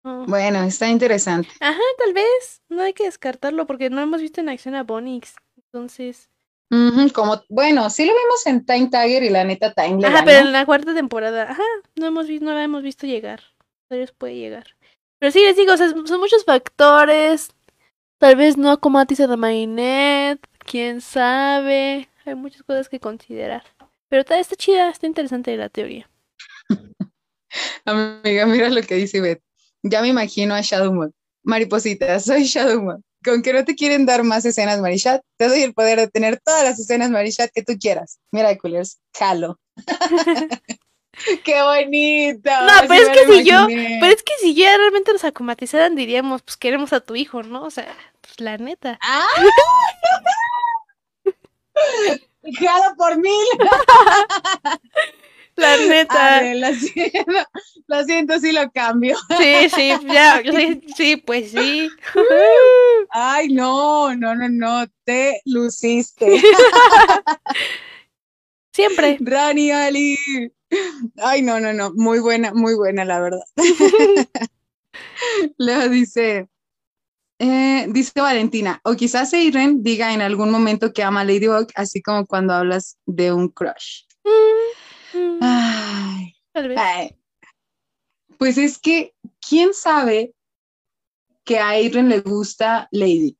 [0.04, 0.24] No.
[0.26, 1.48] Bueno, está interesante.
[1.60, 2.62] Ajá, tal vez.
[2.68, 5.34] No hay que descartarlo porque no hemos visto en acción a Bonix.
[5.56, 6.30] Entonces.
[7.12, 10.52] Como, bueno, sí lo vimos en Time Tagger y la neta Time Ajá, pero en
[10.52, 11.50] la cuarta temporada.
[11.50, 11.64] Ajá,
[11.96, 13.42] no hemos visto, no la hemos visto llegar.
[14.16, 14.76] Puede llegar.
[15.18, 17.50] Pero sí, les digo, o sea, son muchos factores.
[18.20, 20.46] Tal vez no acomatizan a Marinette.
[20.58, 22.10] Quién sabe.
[22.26, 23.64] Hay muchas cosas que considerar.
[24.10, 26.10] Pero está, está chida, está interesante la teoría.
[27.86, 29.42] Amiga, mira lo que dice Ivette.
[29.82, 31.14] Ya me imagino a Shadowmoon.
[31.44, 33.02] Mariposita, soy Shadowmoon.
[33.24, 36.40] Con que no te quieren dar más escenas Marichat, te doy el poder de tener
[36.40, 38.18] todas las escenas Marichat que tú quieras.
[38.32, 39.58] Miraculous, jalo.
[41.44, 42.50] ¡Qué bonito!
[42.50, 43.66] No, pero es que si yo-.
[43.66, 47.64] Pero es que si ya realmente nos acomatizaran, diríamos, pues queremos a tu hijo, ¿no?
[47.64, 47.94] O sea,
[48.40, 48.98] la neta.
[49.02, 49.26] ¡Ah!
[52.58, 53.32] ¡Jalo por mil!
[55.56, 56.54] La neta.
[56.54, 57.32] Lo siento,
[57.86, 59.18] lo siento, sí lo cambio.
[59.36, 61.90] Sí, sí, ya, sí, sí, pues sí.
[63.10, 66.26] Ay, no, no, no, no, te luciste.
[68.72, 69.18] Siempre.
[69.20, 70.16] Rani Ali.
[71.18, 71.92] Ay, no, no, no.
[71.94, 73.42] Muy buena, muy buena, la verdad.
[75.58, 76.48] Luego dice,
[77.40, 82.00] eh, dice Valentina, o quizás Eiren diga en algún momento que ama a Ladybug, así
[82.02, 84.04] como cuando hablas de un crush.
[85.14, 86.78] Mm, Ay, Tal vez.
[86.78, 87.16] ay.
[88.38, 89.14] Pues es que,
[89.46, 90.34] ¿quién sabe
[91.44, 93.36] que a Eiren le gusta Lady?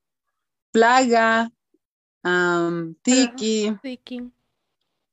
[0.72, 1.50] Plaga,
[3.02, 4.30] Tiki, Vicky.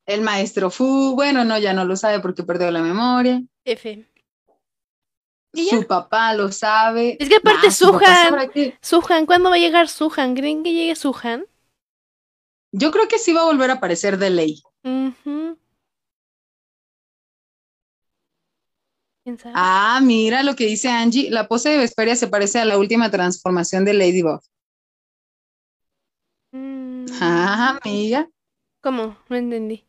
[0.06, 3.42] el maestro Fu, bueno, no, ya no lo sabe porque perdió la memoria.
[3.66, 4.06] F.
[5.58, 5.78] ¿Y ya?
[5.78, 7.18] Su papá lo sabe.
[7.20, 10.36] Es que aparte Nah, papá Suhan- que- Suhan, ¿cuándo va a llegar Suhan?
[10.36, 11.46] ¿Creen que llegue Suhan?
[12.72, 14.62] Yo creo que sí va a volver a aparecer de ley.
[14.84, 15.58] Ujú.
[19.24, 19.54] ¿Quién sabe?
[19.58, 21.30] Ah, mira lo que dice Angie.
[21.32, 24.42] La pose de Vesperia se parece a la última transformación de Ladybug.
[26.52, 28.30] Mm, Ah, amiga.
[28.82, 29.18] ¿Cómo?
[29.30, 29.86] No entendí.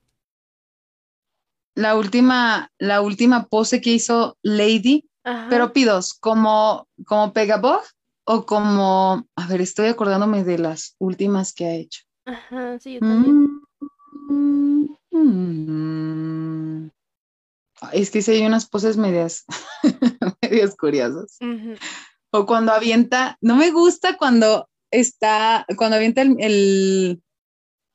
[1.75, 5.47] La última, la última pose que hizo Lady, Ajá.
[5.51, 7.83] pero pidos, como, como Pegabug
[8.25, 12.01] o como, a ver, estoy acordándome de las últimas que ha hecho.
[12.25, 13.61] Ajá, sí, yo también.
[14.31, 16.91] Mm, mm.
[17.93, 19.45] Es que sí hay unas poses medias,
[20.43, 21.39] medias curiosas.
[22.31, 27.23] O cuando avienta, no me gusta cuando está, cuando avienta el, el,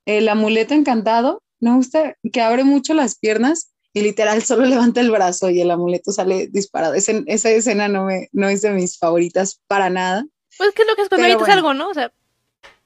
[0.06, 5.00] el amuleto encantado, no me gusta que abre mucho las piernas y literal solo levanta
[5.02, 6.94] el brazo y el amuleto sale disparado.
[6.94, 10.26] Ese- esa escena no, me, no es de mis favoritas para nada.
[10.58, 11.54] Pues, ¿qué es lo que es cuando Pero avientas bueno.
[11.54, 11.90] algo, no?
[11.90, 12.12] O sea,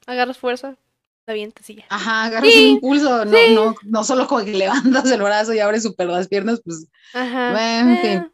[0.06, 0.78] agarras fuerza,
[1.26, 1.86] la avientas y ya.
[1.90, 3.54] Ajá, agarras Sí, un impulso, no, sí.
[3.56, 7.52] no, no solo como que levantas el brazo y abres súper las piernas, pues, Ajá.
[7.52, 8.32] Bueno, en eh, fin.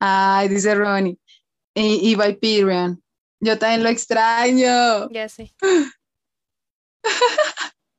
[0.00, 1.18] ay, dice Ronnie.
[1.74, 3.02] Y, y Viperion.
[3.40, 5.10] Yo también lo extraño.
[5.10, 5.54] Ya sé.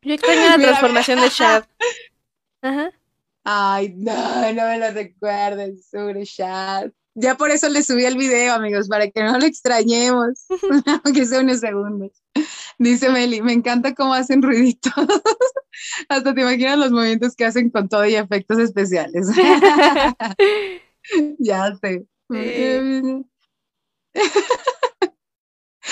[0.01, 1.63] Yo extraño la transformación de Shad.
[2.63, 2.91] Ajá.
[3.49, 6.91] Ay, no, no me lo recuerden, sobre chat.
[7.15, 10.45] Ya por eso le subí el video, amigos, para que no lo extrañemos,
[11.05, 12.11] aunque sea unos segundos.
[12.77, 14.91] Dice Meli, me encanta cómo hacen ruiditos.
[16.09, 19.27] Hasta te imaginas los movimientos que hacen con todo y efectos especiales.
[21.39, 22.05] ya sé.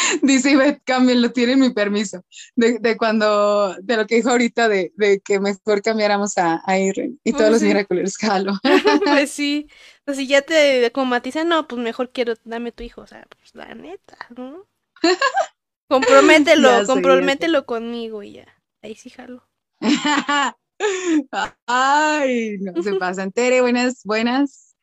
[0.22, 2.24] Dice Ivette, cámbienlo, tienen mi permiso.
[2.56, 6.78] De, de, cuando, de lo que dijo ahorita de, de que mejor cambiáramos a, a
[6.78, 7.68] Irene y todos los sí.
[7.68, 8.54] Miraculous jalo.
[9.04, 9.68] pues sí.
[10.04, 13.02] Pues si ya te comatizan, no, pues mejor quiero, dame tu hijo.
[13.02, 14.68] O sea, pues la neta, ¿no?
[15.88, 18.46] Compromételo, compromételo conmigo y ya.
[18.82, 19.48] Ahí sí jalo.
[21.66, 23.32] Ay, no se pasan.
[23.32, 24.76] Tere, buenas, buenas.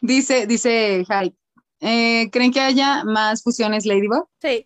[0.00, 1.43] dice, dice Hype.
[1.86, 4.26] Eh, ¿Creen que haya más fusiones Ladybug?
[4.40, 4.64] Sí,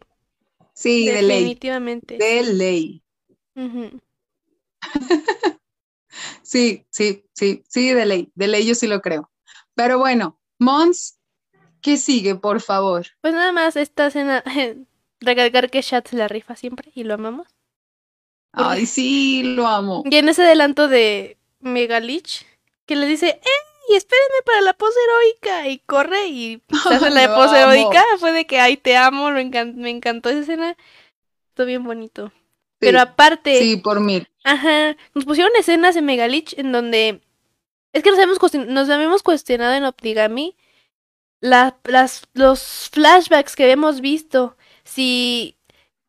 [0.73, 1.39] Sí, de ley.
[1.41, 2.17] definitivamente.
[2.17, 3.03] De ley.
[6.43, 8.33] Sí, sí, sí, sí, de ley.
[8.35, 9.31] De ley yo sí lo creo.
[9.75, 11.19] Pero bueno, Mons,
[11.83, 13.07] ¿qué sigue, por favor?
[13.21, 14.43] Pues nada más esta escena,
[15.21, 17.49] recalcar que Chat se la rifa siempre y lo amamos.
[18.53, 20.05] Ay, sí, lo amo.
[20.09, 22.47] Y en ese adelanto de Megalich,
[22.87, 23.41] que le dice,
[23.89, 23.97] ¡Ey!
[23.97, 25.69] Espérenme para la pose heroica.
[25.69, 27.73] Y corre y hace la pose amo.
[27.73, 28.05] heroica.
[28.19, 30.77] Fue de que, ay, te amo, lo encan- me encantó esa escena.
[31.49, 32.33] Estuvo bien bonito.
[32.79, 34.29] Pero aparte, sí, por mil.
[34.45, 37.21] ajá, nos pusieron escenas en Megalich en donde
[37.93, 40.57] es que nos habíamos, cuestion- nos habíamos cuestionado en Optigami
[41.41, 45.57] la- las, los flashbacks que habíamos visto, si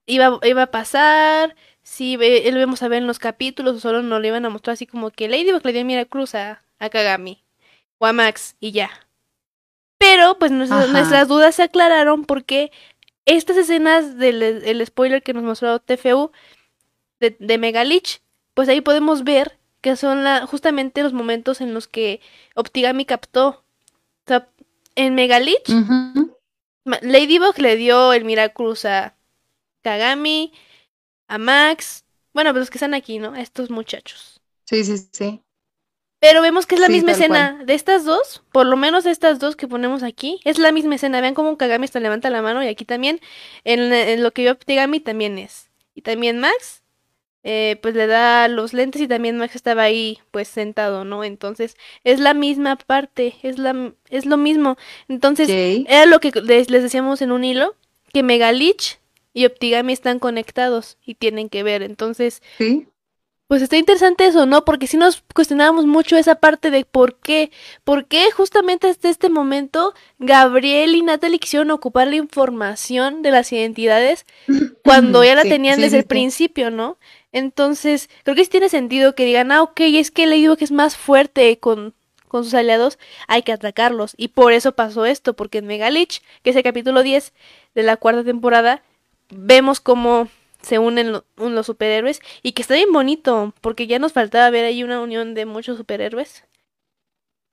[0.06, 4.04] iba, iba a pasar, si ve- lo íbamos a ver en los capítulos o solo
[4.04, 7.44] nos lo iban a mostrar así como que Ladybug le dio Miracruz a, a Kagami
[8.00, 8.90] o a Max y ya.
[10.00, 12.72] Pero pues nuestras, dudas se aclararon porque
[13.26, 16.32] estas escenas del el spoiler que nos mostró TFU
[17.20, 18.22] de, de Megalich,
[18.54, 22.22] pues ahí podemos ver que son la, justamente los momentos en los que
[22.56, 23.48] Optigami captó.
[23.50, 24.50] O sea,
[24.96, 25.70] en Megalich.
[26.86, 29.16] Ma- Ladybug le dio el Miracruz a
[29.84, 30.54] Kagami,
[31.28, 32.04] a Max,
[32.34, 33.34] bueno, pues los que están aquí, ¿no?
[33.34, 34.40] A estos muchachos.
[34.66, 35.42] Sí, sí, sí.
[36.20, 39.12] Pero vemos que es la Sí, misma escena de estas dos, por lo menos de
[39.12, 41.22] estas dos que ponemos aquí, es la misma escena.
[41.22, 43.20] Vean cómo Kagami hasta levanta la mano y aquí también,
[43.64, 45.70] en, en lo que vio Optigami también es.
[45.96, 46.84] Y también Max,
[47.44, 51.24] eh, pues le da los lentes y también Max estaba ahí, pues sentado, ¿no?
[51.24, 54.76] Entonces es la misma parte, es la, es lo mismo.
[55.08, 55.48] Entonces
[55.88, 57.76] era lo que les, les decíamos en un hilo,
[58.12, 59.00] que Megalich
[59.34, 61.82] y Optigami están conectados y tienen que ver.
[61.82, 62.88] Entonces, Sí.
[63.50, 64.64] Pues está interesante eso, ¿no?
[64.64, 67.50] Porque si nos cuestionábamos mucho esa parte de por qué,
[67.84, 73.52] por qué justamente hasta este momento Gabriel y Natalie quisieron ocupar la información de las
[73.52, 74.28] identidades
[74.84, 76.08] cuando ya la Sí, tenían sí, desde sí, el sí.
[76.08, 77.00] principio, ¿no?
[77.32, 80.96] Entonces, creo que sí tiene sentido que digan, ah, ok, es que Ladybug es más
[80.96, 81.96] fuerte con,
[82.28, 84.14] con sus aliados, hay que atacarlos.
[84.16, 87.34] Y por eso pasó esto, porque en Megalich, que es el capítulo 10
[87.74, 88.84] de la cuarta temporada,
[89.32, 90.28] vemos cómo
[90.62, 94.50] se unen lo- un- los superhéroes y que está bien bonito, porque ya nos faltaba
[94.50, 96.44] ver ahí una unión de muchos superhéroes.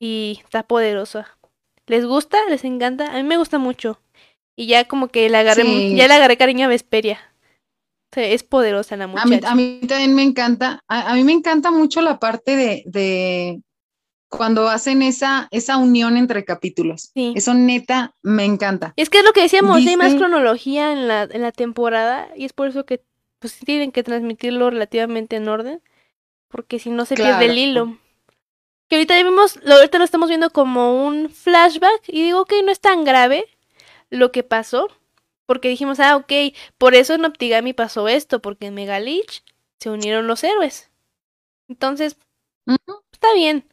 [0.01, 1.39] Y está poderosa.
[1.87, 2.39] ¿Les gusta?
[2.49, 3.07] ¿Les encanta?
[3.13, 4.01] A mí me gusta mucho.
[4.57, 5.95] Y ya como que le agarré, Sí.
[5.97, 7.21] ya le agarré cariño a Vesperia.
[8.13, 9.51] O sea, es poderosa la A mí, muchacha.
[9.51, 13.61] a mí también me encanta, a, a mí me encanta mucho la parte de, de
[14.37, 17.11] cuando hacen esa, esa unión entre capítulos.
[17.15, 17.33] Sí.
[17.37, 18.93] Eso neta me encanta.
[18.97, 22.45] Es que es lo que decíamos, hay más cronología en la, en la temporada y
[22.45, 23.03] es por eso que
[23.39, 25.83] pues tienen que transmitirlo relativamente en orden,
[26.49, 27.55] porque si no se pierde el Claro.
[27.55, 27.99] hilo.
[28.89, 32.71] Que ahorita ya vimos, ahorita lo estamos viendo como un flashback y digo que no
[32.71, 33.47] es tan grave
[34.11, 34.89] lo que pasó,
[35.45, 36.33] porque dijimos, ah, ok,
[36.79, 39.45] por eso en Optigami pasó esto, porque en Megalich
[39.81, 40.91] se unieron los héroes.
[41.69, 42.17] Entonces,
[43.13, 43.65] está bien.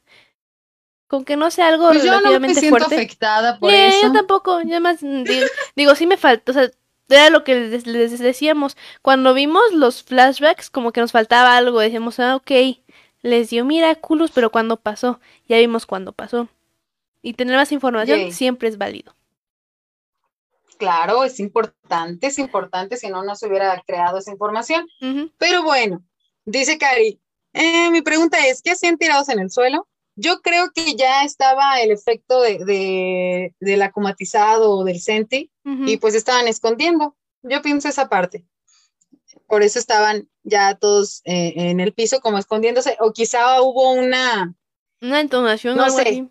[1.14, 2.96] Con que no sea algo Pues yo no me siento fuerte.
[2.96, 4.08] afectada por Eh, eso.
[4.08, 5.46] Yo tampoco, yo más digo,
[5.76, 6.72] digo, sí me falta, o sea,
[7.08, 11.80] era lo que les, les decíamos, cuando vimos los flashbacks, como que nos faltaba algo,
[11.82, 12.50] decíamos, ah, ok,
[13.22, 16.48] les dio Miraculous, pero cuando pasó, ya vimos cuándo pasó.
[17.22, 19.16] Y tener más información siempre es válido.
[20.80, 24.88] Claro, es importante, es importante, si no, no se hubiera creado esa información.
[25.38, 26.04] Pero bueno,
[26.44, 27.20] dice Cari,
[27.54, 29.88] eh, mi pregunta es, ¿qué hacían tirados en el suelo?
[30.16, 35.98] Yo creo que ya estaba el efecto de, de- del acumatizado o del senti y
[35.98, 37.16] pues estaban escondiendo.
[37.42, 38.46] Yo pienso esa parte.
[39.48, 44.54] Por eso estaban ya todos eh, en el piso como escondiéndose o quizá hubo una,
[45.02, 46.02] Una entonación no sé.
[46.02, 46.30] así.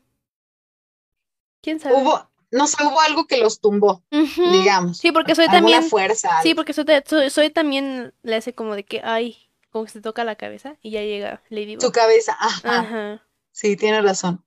[1.60, 1.94] ¿Quién sabe?
[1.96, 4.98] hubo, no sé, hubo algo que los tumbó, digamos.
[4.98, 6.30] Sí, porque soy también, fuerza.
[6.42, 9.36] sí, porque soy, soy, soy también le hace como de que, ay,
[9.70, 11.82] como que se toca la cabeza y ya llega Ladybug.
[11.82, 12.80] Su cabeza, ajá.
[12.80, 13.26] Ajá.
[13.52, 14.44] Sí, tienes razón.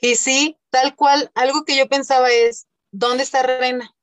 [0.00, 3.94] Y sí, tal cual, algo que yo pensaba es, ¿dónde está Rena?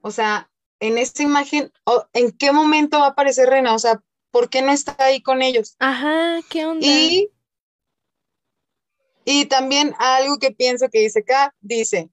[0.00, 0.50] O sea,
[0.80, 3.74] en esta imagen, o- ¿en qué momento va a aparecer Rena?
[3.74, 5.76] O sea, ¿por qué no está ahí con ellos?
[5.78, 6.86] Ajá, ¿qué onda?
[6.86, 7.30] Y,
[9.24, 12.10] y también algo que pienso que dice acá, dice,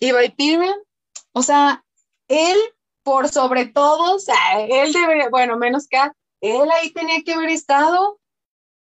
[0.00, 0.74] y Valkyrian,
[1.32, 1.84] o sea,
[2.28, 2.56] él
[3.02, 7.50] por sobre todo, o sea, él debería, bueno, menos Kat, él ahí tenía que haber
[7.50, 8.18] estado.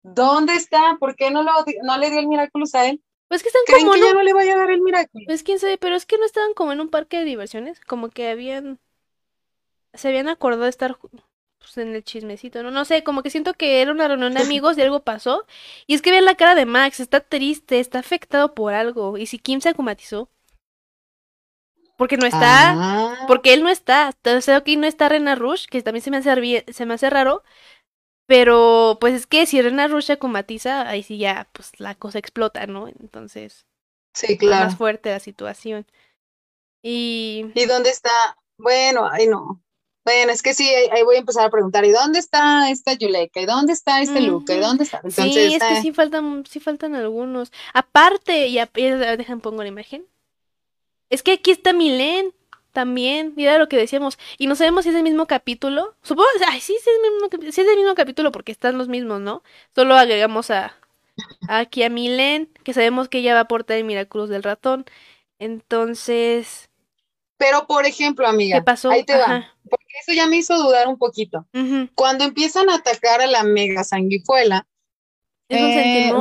[0.03, 0.97] ¿Dónde está?
[0.99, 1.51] ¿Por qué no, lo,
[1.83, 3.01] no le dio el Miraculous a él?
[3.27, 5.27] Pues que están ¿Creen como que ya no le vaya a dar el Miraculous?
[5.27, 8.09] Pues quién sabe, pero es que no estaban como en un parque de diversiones, como
[8.09, 8.79] que habían,
[9.93, 10.97] se habían acordado de estar
[11.59, 12.71] pues, en el chismecito, ¿no?
[12.71, 15.45] No sé, como que siento que era una reunión de amigos y algo pasó.
[15.87, 19.17] Y es que vean la cara de Max, está triste, está afectado por algo.
[19.17, 20.29] ¿Y si Kim se acumatizó?
[21.97, 24.07] Porque no está, Ah, porque él no está.
[24.07, 27.43] Entonces aquí no está Rena Rush, que también se me hace, se me hace raro.
[28.29, 32.67] Pero pues es que si Rena Rush acumatiza, ahí sí ya, pues la cosa explota,
[32.67, 32.87] ¿no?
[32.89, 33.67] Entonces,
[34.13, 34.55] sí, es claro.
[34.55, 35.87] más fuerte la situación.
[36.83, 38.09] Y ¿Y dónde está?
[38.57, 39.61] Bueno, ay no.
[40.05, 43.41] Bueno, es que sí, ahí, voy a empezar a preguntar, ¿y dónde está esta Yuleka?
[43.41, 44.55] ¿Y dónde está este Luca?
[44.55, 45.01] ¿Y dónde está?
[45.07, 47.51] sí, Entonces, es que eh, sí faltan, sí faltan algunos.
[47.73, 50.05] Aparte, y ap- y dejan pongo la imagen.
[51.09, 52.33] Es que aquí está Milen
[52.79, 54.17] también, mira lo que decíamos.
[54.37, 55.95] Y no sabemos si es el mismo capítulo.
[56.01, 58.87] Supongo, ay, sí, sí es el mismo, sí es el mismo capítulo porque están los
[58.87, 59.43] mismos, ¿no?
[59.75, 60.77] Solo agregamos a,
[61.49, 64.85] aquí a Milen, que sabemos que ella va a portar el Miraculous del ratón.
[65.39, 66.69] Entonces,
[67.37, 68.91] pero por ejemplo, amiga, ¿qué pasó?
[68.91, 71.45] ahí te va, porque eso ya me hizo dudar un poquito.
[71.95, 74.67] Cuando empiezan a atacar a la mega sanguijuela,
[75.49, 76.13] Es eh,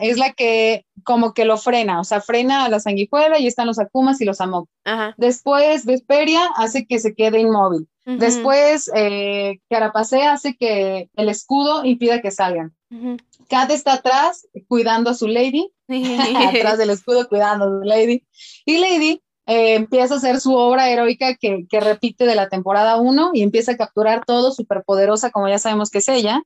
[0.00, 3.66] es la que como que lo frena, o sea, frena a la sanguijuela y están
[3.66, 4.68] los Akumas y los Amok.
[4.84, 5.14] Ajá.
[5.16, 7.88] Después, Vesperia hace que se quede inmóvil.
[8.04, 12.74] Después, eh, Carapacea hace que el escudo impida que salgan.
[12.90, 13.16] ujú.
[13.48, 15.70] Kat está atrás cuidando a su lady,
[16.48, 18.26] atrás del escudo cuidando a su lady.
[18.64, 22.96] Y Lady eh, empieza a hacer su obra heroica que, que repite de la temporada
[22.96, 26.42] 1 y empieza a capturar todo, superpoderosa, como ya sabemos que es ella.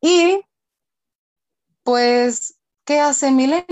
[0.00, 0.40] Y
[1.82, 3.64] pues, ¿qué hace Milen?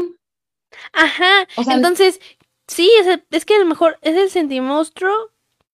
[0.92, 2.20] Ajá, O sea, entonces,
[2.66, 5.12] sí, es, el- es que a lo mejor es el sentimonstruo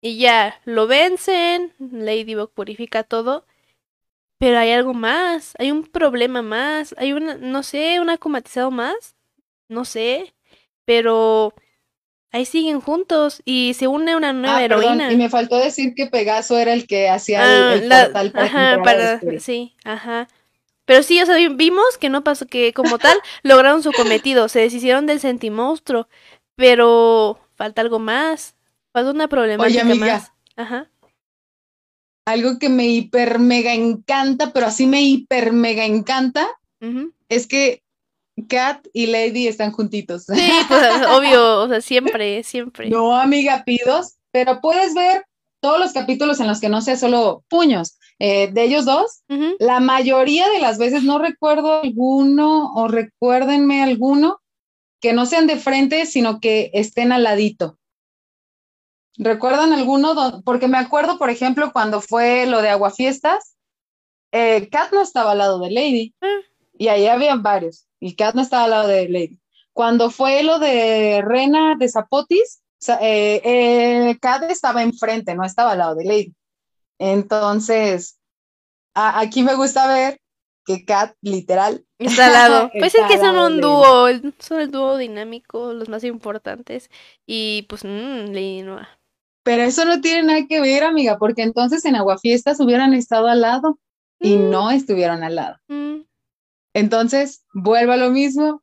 [0.00, 3.46] y ya, lo vencen, Ladybug purifica todo,
[4.38, 9.16] pero hay algo más, hay un problema más, hay una, no sé, un acumatizado más,
[9.68, 10.34] no sé,
[10.86, 11.54] pero
[12.32, 15.12] ahí siguen juntos y se une una nueva Ah, perdón, heroína.
[15.12, 18.32] y me faltó decir que Pegaso era el que hacía Ah, el, el la- portal
[18.32, 19.40] para ajá, Vesperia.
[19.40, 20.28] sí, ajá.
[20.92, 24.50] Pero sí, o sea, vi- vimos que no pasó, que como tal lograron su cometido,
[24.50, 26.06] se deshicieron del sentimonstruo,
[26.54, 28.56] pero falta algo más,
[28.92, 29.96] falta una problemática amiga.
[30.16, 30.32] más.
[30.54, 30.90] Ajá.
[32.26, 36.46] Algo que me hiper mega encanta, pero así me hiper mega encanta,
[37.30, 37.82] es que
[38.50, 40.24] Kat y Lady están juntitos.
[40.26, 42.90] Sí, pues obvio, o sea, siempre, siempre.
[42.90, 45.24] No, amiga, pidos, pero puedes ver
[45.62, 49.24] todos los capítulos en los que no sea solo puños eh, de ellos dos.
[49.58, 54.40] La mayoría de las veces no recuerdo alguno o recuérdenme alguno
[55.00, 57.78] que no sean de frente, sino que estén al ladito.
[59.16, 60.40] ¿Recuerdan alguno?
[60.44, 63.56] Porque me acuerdo, por ejemplo, cuando fue lo de Aguafiestas,
[64.30, 66.26] eh, Kat no estaba al lado de Lady Ah.
[66.78, 69.40] y ahí habían varios y Kat no estaba al lado de Lady.
[69.72, 72.62] Cuando fue lo de Rena de Zapotis,
[73.00, 76.34] eh, eh, Kat estaba enfrente, no estaba al lado de Lady.
[77.02, 78.20] Entonces,
[78.94, 80.20] a- aquí me gusta ver
[80.64, 82.70] que Kat literal Está al lado.
[82.78, 84.06] Pues es que son un dúo,
[84.38, 86.90] son el dúo dinámico, los más importantes.
[87.26, 88.88] Y pues, mmm, Lady Noah.
[89.44, 93.40] Pero eso no tiene nada que ver, amiga, porque entonces en Aguafiestas hubieran estado al
[93.40, 93.80] lado
[94.20, 94.50] y Mm.
[94.50, 95.56] no estuvieron al lado.
[95.66, 96.02] Mm.
[96.74, 98.61] Entonces, vuelva a lo mismo,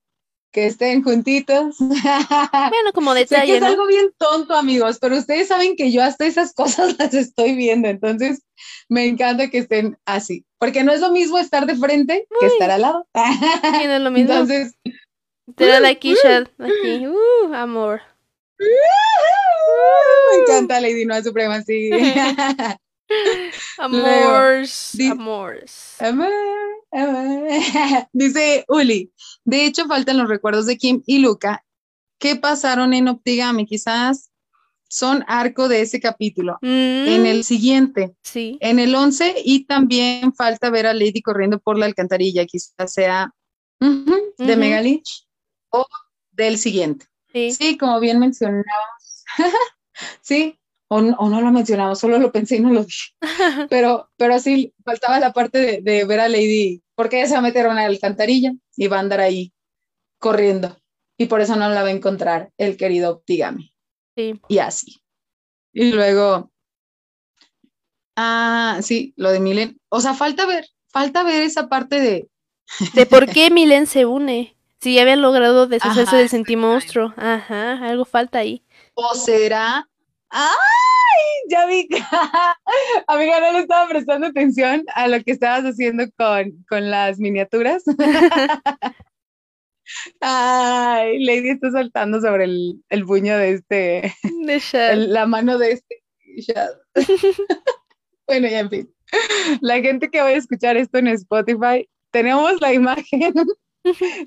[0.52, 1.76] que estén juntitos.
[2.70, 3.68] Bueno, como Sé que detalle, es ¿no?
[3.68, 7.88] algo bien tonto, amigos, pero ustedes saben que yo hasta esas cosas las estoy viendo,
[7.88, 8.42] entonces
[8.90, 12.70] me encanta que estén así, porque no es lo mismo estar de frente que estar
[12.72, 13.08] al lado.
[13.14, 14.32] Sí, no es lo mismo.
[14.34, 14.74] Entonces,
[15.56, 17.08] Te da la Kisha aquí.
[17.08, 18.02] Uh, amor.
[18.60, 21.90] me encanta Lady Noa Suprema, sí.
[23.78, 24.92] Amors.
[24.94, 25.96] Di- Amors.
[26.02, 26.30] Amor,
[26.92, 27.48] amor.
[28.14, 29.12] Dice Uli,
[29.44, 31.64] de hecho faltan los recuerdos de Kim y Luca
[32.20, 34.30] que pasaron en Optigami, quizás
[34.90, 36.58] son arco de ese capítulo.
[36.62, 38.58] En Mm, el siguiente, Sí.
[38.60, 43.32] en el 11, y también falta ver a Lady corriendo por la alcantarilla, quizás sea
[43.80, 44.56] de.
[44.58, 45.28] Megalich
[45.70, 45.86] o
[46.32, 47.06] del siguiente.
[47.32, 47.52] Sí.
[47.52, 48.66] Sí, como bien mencionamos.
[50.22, 50.59] sí,
[50.92, 53.14] o, no lo mencionamos, solo lo pensé y no lo dije.
[53.70, 57.40] Pero, pero sí, faltaba la parte de, de, ver a Lady, porque ella se va
[57.40, 59.54] a meter a una alcantarilla y va a andar ahí
[60.18, 60.78] corriendo.
[61.18, 63.74] Y por eso no la va a encontrar el querido Tigami.
[64.16, 64.40] Sí.
[64.48, 65.02] Y así.
[65.74, 66.52] Y luego,
[68.16, 69.80] ah, sí, lo de Milen.
[69.90, 72.30] O sea, falta ver, falta ver esa parte de...
[72.94, 74.56] De por qué Milen se une.
[74.80, 77.14] Si ya habían logrado deshacerse del sentimonstruo.
[77.18, 78.64] Ajá, algo falta ahí.
[78.94, 79.89] ¿O será?
[80.30, 80.50] ¡Ay!
[81.50, 81.88] Ya vi.
[83.08, 87.84] Amiga, no le estaba prestando atención a lo que estabas haciendo con, con las miniaturas.
[90.22, 94.14] Ay, Lady está saltando sobre el, el puño de este.
[94.24, 96.04] De la mano de este.
[98.28, 98.96] bueno, ya en fin.
[99.62, 103.34] La gente que va a escuchar esto en Spotify, tenemos la imagen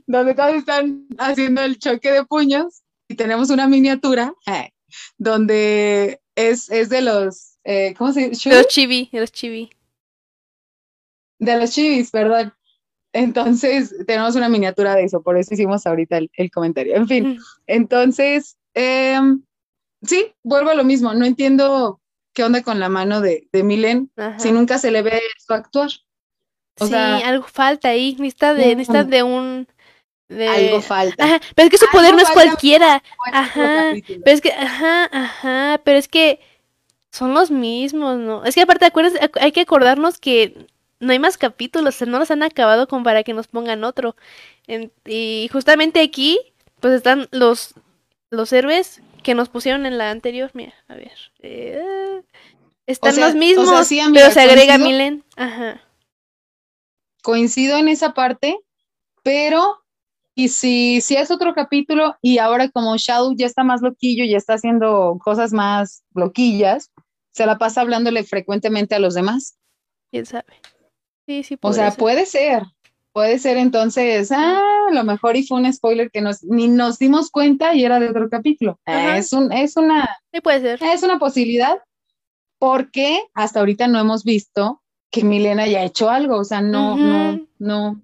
[0.07, 4.71] donde todos están haciendo el choque de puños y tenemos una miniatura eh,
[5.19, 8.51] donde es, es de los, eh, ¿cómo se dice?
[8.51, 9.71] De los chibi, de los chibi.
[11.39, 12.53] De los chivis, perdón.
[13.13, 16.97] Entonces, tenemos una miniatura de eso, por eso hicimos ahorita el, comentario.
[16.97, 19.43] En fin, entonces, em,
[20.03, 22.01] sí, vuelvo a lo mismo, no entiendo
[22.33, 25.91] qué onda con la mano de, de Milen si nunca se le ve su actuar.
[26.77, 29.69] sí, algo falta ahí, necesita de, necesita de un...
[30.37, 30.49] De...
[30.49, 31.25] Algo falta.
[31.25, 33.03] Ajá, pero es que su poder no es cualquiera.
[33.33, 33.93] Ajá,
[34.25, 36.41] pero es que, ajá, ajá, pero es que
[37.11, 38.45] son los mismos, ¿no?
[38.45, 40.67] Es que aparte, acuerdas, hay que acordarnos que
[40.99, 44.17] no hay más capítulos, no los han acabado como para que nos pongan otro.
[45.05, 46.39] y justamente aquí,
[46.81, 47.75] pues están los,
[48.31, 50.51] los héroes que nos pusieron en la anterior.
[50.55, 51.13] Mira, a ver.
[51.41, 52.23] Eh,
[52.87, 55.25] están los mismos, pero se agrega Milen.
[55.37, 55.83] Ajá.
[57.23, 58.59] Coincido en esa parte,
[59.23, 59.82] pero
[60.35, 64.37] y si, si es otro capítulo y ahora como Shadow ya está más loquillo, ya
[64.37, 66.91] está haciendo cosas más loquillas,
[67.33, 69.59] se la pasa hablándole frecuentemente a los demás.
[70.11, 70.61] ¿Quién sabe?
[71.27, 72.65] Sí, sí, puede O sea, puede ser.
[73.13, 76.99] Puede ser entonces, ah, a lo mejor y fue un spoiler que nos, ni nos
[76.99, 78.81] dimos cuenta y era de otro capítulo.
[78.87, 80.17] Es, un, es una.
[80.33, 80.83] Sí, puede ser.
[80.83, 81.77] Es una posibilidad
[82.59, 86.39] porque hasta ahorita no hemos visto que Milena haya hecho algo.
[86.39, 88.01] O sea, no, no, no.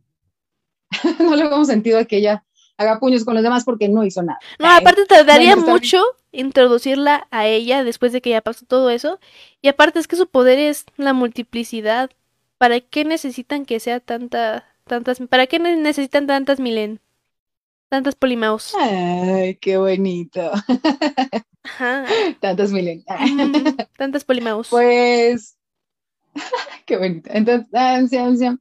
[1.18, 2.44] no le hemos sentido a que ella
[2.76, 4.38] haga puños con los demás porque no hizo nada.
[4.58, 6.02] No, aparte tardaría mucho
[6.32, 9.18] introducirla a ella después de que ya pasó todo eso.
[9.60, 12.10] Y aparte es que su poder es la multiplicidad.
[12.56, 17.00] ¿Para qué necesitan que sea tanta, tantas, para qué necesitan tantas Milen?
[17.88, 18.74] Tantas Polimaus.
[18.78, 20.52] Ay, qué bonito.
[21.64, 22.04] Ajá.
[22.40, 23.04] Tantas Milen.
[23.96, 24.68] tantas Polimaus.
[24.68, 25.56] Pues,
[26.86, 27.30] qué bonito.
[27.32, 28.58] Entonces, ansia,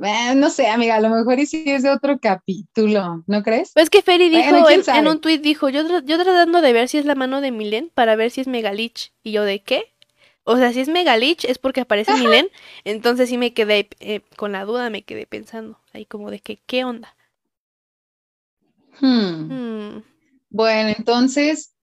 [0.00, 3.72] eh, no sé, amiga, a lo mejor y si es de otro capítulo, ¿no crees?
[3.74, 7.04] Pues que Ferry dijo, en, un tuit dijo, yo, yo tratando de ver si es
[7.04, 9.12] la mano de Milen para ver si es Megalich.
[9.22, 9.92] Y yo, ¿de qué?
[10.44, 12.48] O sea, si es Megalich es porque aparece Milen,
[12.84, 16.58] entonces sí me quedé eh, con la duda, me quedé pensando ahí como de que,
[16.66, 17.14] ¿qué onda?
[19.00, 19.96] Hmm.
[19.96, 20.02] Hmm.
[20.48, 21.74] Bueno, entonces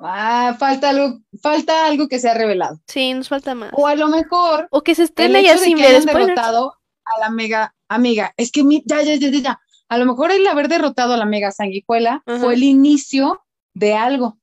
[0.00, 2.80] ah, falta algo, falta algo que sea revelado.
[2.86, 3.70] Sí, nos falta más.
[3.74, 6.79] O a lo mejor o que se estrene ya sin ver derrotado
[7.16, 8.32] a la mega amiga.
[8.36, 11.26] Es que mi, ya, ya, ya, ya, A lo mejor el haber derrotado a la
[11.26, 13.42] mega sanguijuela fue el inicio
[13.74, 14.38] de algo.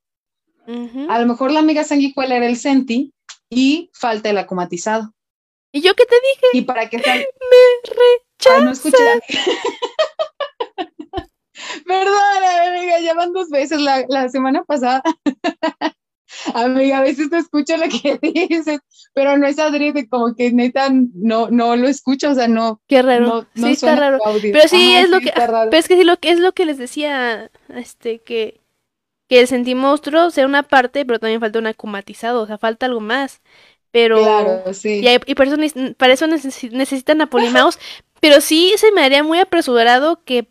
[1.10, 3.14] A lo mejor la amiga sanguijuela era el Senti
[3.50, 5.14] y falta el acumatizado.
[5.72, 6.48] ¿Y yo qué te dije?
[6.54, 7.20] ¿Y para qué tal?
[7.20, 7.26] Me
[8.42, 8.66] rechaza.
[8.66, 9.20] no escuché.
[11.86, 15.02] Perdón, amiga, ya van dos veces la, la semana pasada.
[16.54, 18.80] amiga, a veces te escucho lo que dices,
[19.14, 22.82] pero no es adrede, como que neta no, no lo escucho, o sea, no.
[22.88, 23.48] Qué raro.
[23.56, 24.20] sí, está raro.
[24.42, 25.32] Pero sí, es lo que.
[25.36, 28.60] Pero es que sí, lo que es lo que les decía, este, que
[29.28, 33.00] que el sentimonstruo sea una parte, pero también falta un acumatizado, o sea, falta algo
[33.00, 33.42] más.
[33.92, 34.20] Pero.
[34.20, 35.02] Claro, sí.
[35.26, 35.58] Y, por eso,
[35.98, 37.78] para eso necesitan a Polimaus.
[38.20, 40.48] pero sí se me haría muy apresurado que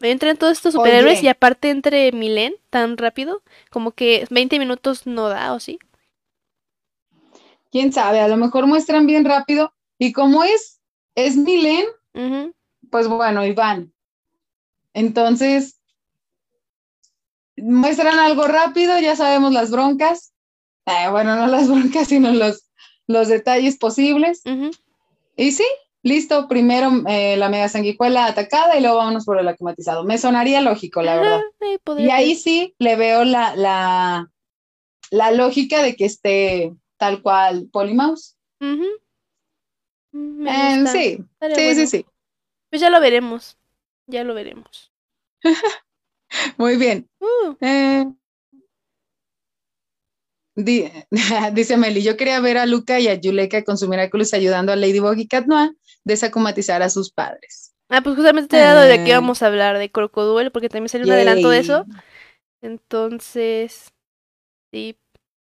[0.00, 3.42] entren todos estos superhéroes y aparte entre Milen tan rápido.
[3.70, 5.78] Como que 20 minutos no da, ¿o sí?
[7.70, 9.72] Quién sabe, a lo mejor muestran bien rápido.
[9.98, 10.80] Y como es,
[11.14, 11.86] es Milen,
[12.90, 13.92] pues bueno, Iván.
[14.92, 15.80] Entonces,
[17.56, 20.32] muestran algo rápido, ya sabemos las broncas.
[20.86, 22.70] Eh, bueno, no las broncas, sino los,
[23.06, 24.42] los detalles posibles.
[25.36, 25.66] Y sí,
[26.04, 30.04] listo, primero eh, la mega sanguijuela atacada y luego vámonos por el acumatizado.
[30.04, 31.40] Me sonaría lógico, la verdad.
[31.98, 34.30] y ahí sí le veo la, la,
[35.10, 38.36] la, lógica de que esté tal cual Polymouse.
[38.60, 41.24] Eh, sí,
[41.56, 42.06] sí, sí, sí.
[42.70, 43.56] Pues ya lo veremos,
[44.06, 44.92] ya lo veremos.
[46.58, 47.08] Muy bien.
[47.18, 47.56] Uh.
[47.60, 48.04] Eh,
[51.52, 54.76] dice Meli, yo quería ver a Luca y a Yuleka con su Miraculous ayudando a
[54.76, 55.74] Ladybug y Cat Noir
[56.04, 57.74] desacumatizar a sus padres.
[57.88, 60.88] Ah, pues justamente te he dado de qué vamos a hablar, de Crocoduel, porque también
[60.88, 61.84] salió un adelanto de eso.
[62.62, 63.92] Entonces,
[64.72, 64.96] sí.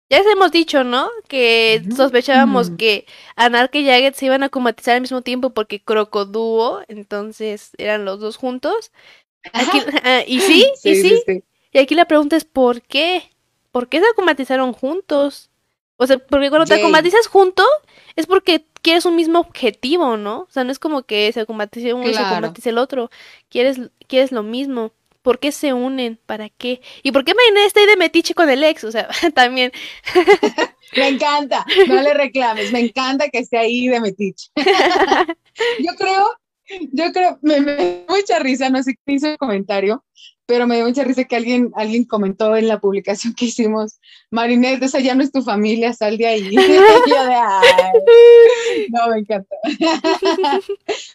[0.09, 1.09] Ya les hemos dicho, ¿no?
[1.27, 3.05] Que sospechábamos que
[3.37, 8.19] Anark y Jagged se iban a comatizar al mismo tiempo porque Crocoduo, entonces eran los
[8.19, 8.91] dos juntos.
[10.03, 11.23] Ah, y sí, y sí,
[11.71, 13.23] Y aquí la pregunta es ¿por qué?
[13.71, 15.49] ¿Por qué se acomatizaron juntos?
[15.97, 17.63] O sea, porque cuando te acomatizas junto
[18.15, 20.41] es porque quieres un mismo objetivo, ¿no?
[20.41, 23.09] O sea, no es como que se acomatice uno y se acomatice el otro.
[23.49, 24.91] Quieres, quieres lo mismo.
[25.21, 26.19] ¿Por qué se unen?
[26.25, 26.81] ¿Para qué?
[27.03, 28.83] ¿Y por qué Mainé está ahí de metiche con el ex?
[28.83, 29.71] O sea, también.
[30.97, 34.49] me encanta, no le reclames, me encanta que esté ahí de metiche.
[34.55, 36.27] yo creo,
[36.91, 40.03] yo creo, me, me mucha risa, no sé qué hizo el comentario,
[40.51, 44.83] pero me dio mucha risa que alguien, alguien comentó en la publicación que hicimos, Marinette,
[44.83, 46.51] esa ya no es tu familia, sal de ahí.
[48.89, 49.55] no, me encanta.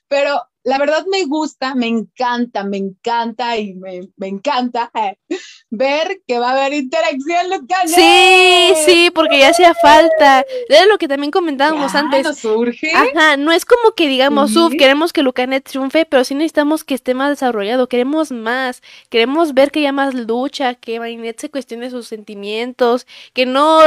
[0.08, 5.16] pero la verdad me gusta, me encanta, me encanta y me, encanta eh,
[5.70, 7.88] ver que va a haber interacción local.
[7.88, 10.44] Sí, sí, porque ya hacía falta.
[10.68, 12.38] Era lo que también comentábamos antes.
[12.38, 12.90] surge.
[12.92, 16.94] Ajá, no es como que digamos, uff, queremos que Lucanet triunfe, pero sí necesitamos que
[16.94, 21.90] esté más desarrollado, queremos más, queremos ver que haya más lucha, que Marinette se cuestione
[21.90, 23.82] sus sentimientos, que no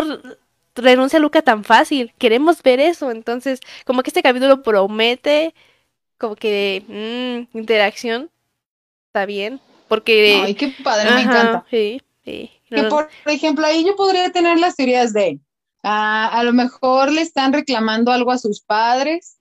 [0.75, 2.13] renuncia a Luca tan fácil.
[2.17, 3.11] Queremos ver eso.
[3.11, 5.53] Entonces, como que este capítulo promete
[6.19, 8.29] como que mmm, interacción
[9.07, 13.95] está bien porque ay qué padre me encanta sí sí que por, ejemplo ahí yo
[13.95, 15.39] podría tener las teorías de
[15.83, 19.37] ah, a lo mejor le están reclamando algo a sus padres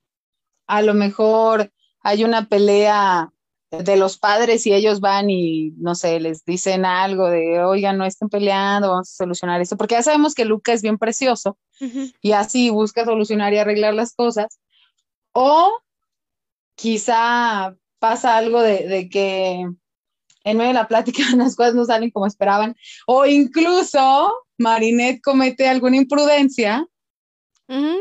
[0.66, 3.30] a lo mejor hay una pelea
[3.70, 8.06] de los padres y ellos van y no sé, les dicen algo de, oigan, no
[8.06, 11.58] estén peleando, vamos a solucionar esto, porque ya sabemos que Luca es bien precioso
[12.22, 14.58] y así busca solucionar y arreglar las cosas.
[15.32, 15.78] O
[16.78, 19.66] quizá pasa algo de, que
[20.44, 22.76] en medio de la plática las cosas no salen como esperaban,
[23.06, 26.86] o incluso Marinette comete alguna imprudencia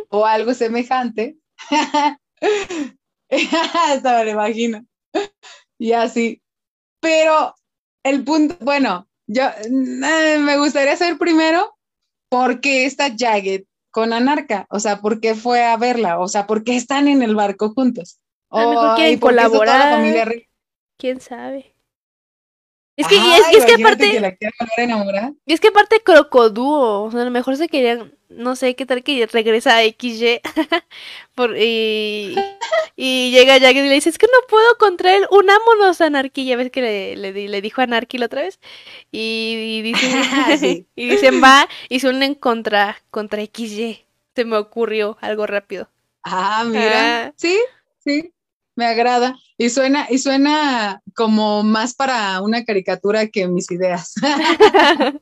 [0.09, 1.37] o algo semejante.
[3.29, 4.85] Eso me lo imagino.
[5.77, 6.41] Y así.
[7.01, 7.53] Pero
[8.03, 11.77] el punto, bueno, yo eh, me gustaría saber primero
[12.29, 16.47] por qué está Jagged con Anarca, o sea, por qué fue a verla, o sea,
[16.47, 18.19] por qué están en el barco juntos.
[18.49, 20.03] A lo mejor quieren colaborar.
[20.97, 21.77] ¿Quién sabe?
[22.97, 24.39] Es que, es, que aparte.
[25.45, 29.03] es que aparte Crocodúo, o sea, a lo mejor se querían, no sé qué tal
[29.03, 30.41] que regresa a XY
[31.35, 32.35] por, y,
[32.95, 36.45] y llega Jack y le dice, es que no puedo contra él, unámonos a Anarchy,
[36.45, 38.59] ya ves que le, le, dijo a Anarchy la otra vez,
[39.11, 45.45] y, dicen, y dicen, va, y se unen contra, contra XY, se me ocurrió algo
[45.45, 45.87] rápido.
[46.23, 47.59] Ah, mira, sí,
[47.99, 48.33] sí,
[48.77, 49.35] me agrada.
[49.57, 54.13] Y suena, y suena como más para una caricatura que mis ideas.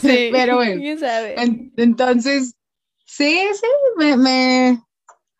[0.00, 0.80] sí, pero bueno.
[1.76, 2.54] entonces,
[3.06, 3.66] sí, sí,
[3.96, 4.82] me, me,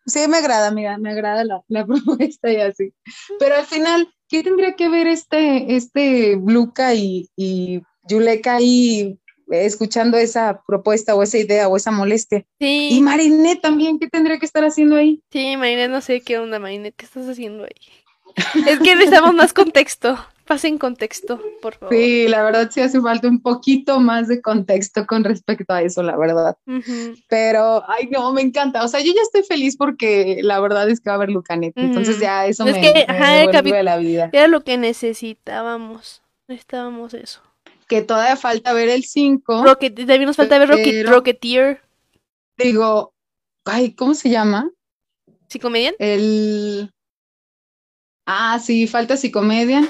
[0.06, 2.92] sí me agrada, mira, me agrada la, la, propuesta y así.
[3.38, 9.18] Pero al final, ¿qué tendría que ver este, este Luca y, y Yuleka ahí
[9.48, 12.44] escuchando esa propuesta o esa idea o esa molestia.
[12.58, 12.88] Sí.
[12.92, 15.22] Y Marinette también, ¿qué tendría que estar haciendo ahí?
[15.30, 17.80] Sí, Marinette, no sé qué onda, Marinette, ¿qué estás haciendo ahí?
[18.68, 20.18] es que necesitamos más contexto.
[20.46, 21.92] Pasen contexto, por favor.
[21.92, 26.04] Sí, la verdad sí hace falta un poquito más de contexto con respecto a eso,
[26.04, 26.56] la verdad.
[27.28, 28.84] Pero, ay, no, me encanta.
[28.84, 31.72] O sea, yo ya estoy feliz porque la verdad es que va a haber Lucanet.
[31.76, 33.06] Entonces ya eso me, que,
[33.64, 34.30] me la vida.
[34.32, 36.22] Era lo que necesitábamos.
[36.46, 37.42] Necesitábamos eso
[37.86, 39.64] que todavía falta ver el 5.
[39.64, 41.80] Rocket, también nos falta ver Rocket, Rocketeer.
[42.56, 43.14] Digo,
[43.64, 44.70] ay, ¿cómo se llama?
[45.48, 45.94] ¿Psicomedian?
[45.98, 46.92] El.
[48.26, 49.88] Ah, sí, falta Psicomedian.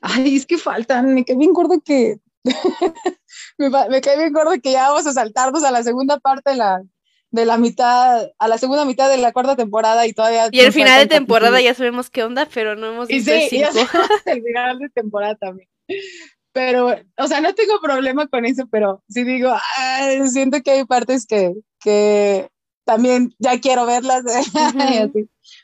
[0.00, 2.18] Ay, es que faltan, me cae bien gordo que.
[3.58, 6.56] me, me cae bien gordo que ya vamos a saltarnos a la segunda parte de
[6.56, 6.82] la,
[7.30, 10.48] de la mitad, a la segunda mitad de la cuarta temporada y todavía.
[10.52, 13.76] Y el final de temporada ya sabemos qué onda, pero no hemos visto sí, el
[14.26, 15.68] el final de temporada también
[16.58, 19.54] pero, o sea, no tengo problema con eso, pero sí digo,
[20.26, 22.48] siento que hay partes que, que
[22.84, 24.24] también ya quiero verlas.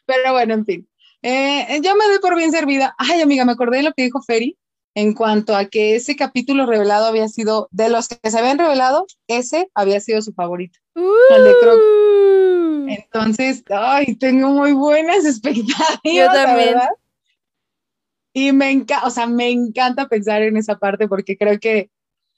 [0.07, 0.89] Pero bueno, en fin.
[1.21, 2.95] Eh, yo me doy por bien servida.
[2.97, 4.57] Ay, amiga, me acordé de lo que dijo Ferry
[4.95, 9.07] en cuanto a que ese capítulo revelado había sido, de los que se habían revelado,
[9.27, 11.77] ese había sido su favorito, el de Croc.
[11.77, 12.87] Uh.
[12.89, 16.01] Entonces, ay, tengo muy buenas expectativas.
[16.05, 16.77] Yo también.
[18.37, 21.91] Y me encanta, o sea, me encanta pensar en esa parte porque creo que,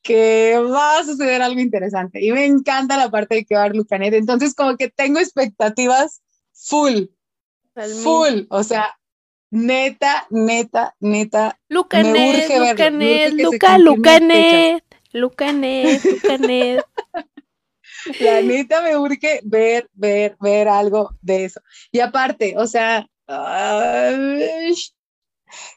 [0.03, 2.23] que va a suceder algo interesante.
[2.23, 4.13] Y me encanta la parte de que va a haber Lucanet.
[4.13, 6.21] Entonces, como que tengo expectativas
[6.53, 7.07] full,
[8.03, 8.43] full.
[8.51, 8.95] O sea,
[9.51, 11.59] neta, neta, neta.
[11.69, 16.85] Lucanet, me urge Lucanet, Luca, Lucanet, Lucanet, Lucanet.
[18.21, 21.61] La neta me urge ver, ver, ver algo de eso.
[21.91, 23.09] Y aparte, o sea,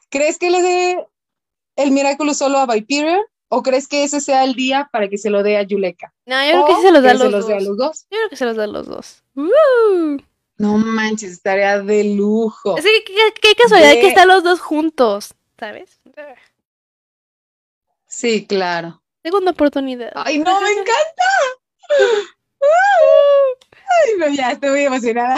[0.08, 1.06] ¿crees que le dé
[1.76, 3.20] el Miraculous solo a Viperia?
[3.52, 6.12] ¿O crees que ese sea el día para que se lo dé a Yuleka?
[6.24, 8.02] No, yo creo que se los da a los, dos.
[8.02, 9.24] Yo creo que se los da a los dos.
[10.56, 12.76] No manches, estaría de lujo.
[12.78, 16.00] Es que qué, casualidad que están los dos juntos, ¿sabes?
[18.06, 19.02] Sí, claro.
[19.22, 20.12] Segunda oportunidad.
[20.14, 21.24] ¡Ay, no, me encanta!
[23.72, 25.36] Ay, no, ya estoy muy emocionada.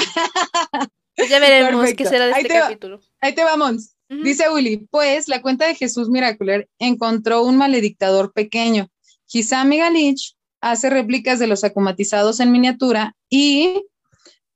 [1.16, 3.00] Pues ya veremos qué será de este capítulo.
[3.20, 3.94] ahí te vamos.
[4.20, 8.88] Dice Willy, pues la cuenta de Jesús Miracular encontró un maledictador pequeño.
[9.32, 13.82] Hisami Galich hace réplicas de los acumatizados en miniatura y,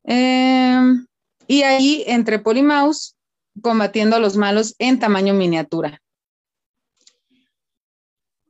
[0.04, 1.06] em,
[1.46, 3.16] y ahí entre Polymouse
[3.62, 6.02] combatiendo a los malos en tamaño miniatura.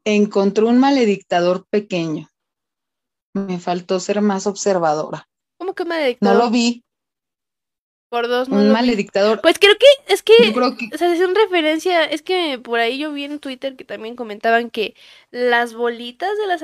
[0.04, 2.28] Encontró un maledictador pequeño.
[3.32, 5.28] Me faltó ser más observadora.
[5.58, 6.36] ¿Cómo que maledictador?
[6.36, 6.84] No lo vi.
[8.08, 8.48] Por dos.
[8.48, 9.40] un maledictador.
[9.40, 10.32] Pues creo que es que,
[10.92, 14.14] o sea, es una referencia, es que por ahí yo vi en Twitter que también
[14.14, 14.94] comentaban que
[15.30, 16.62] las bolitas de las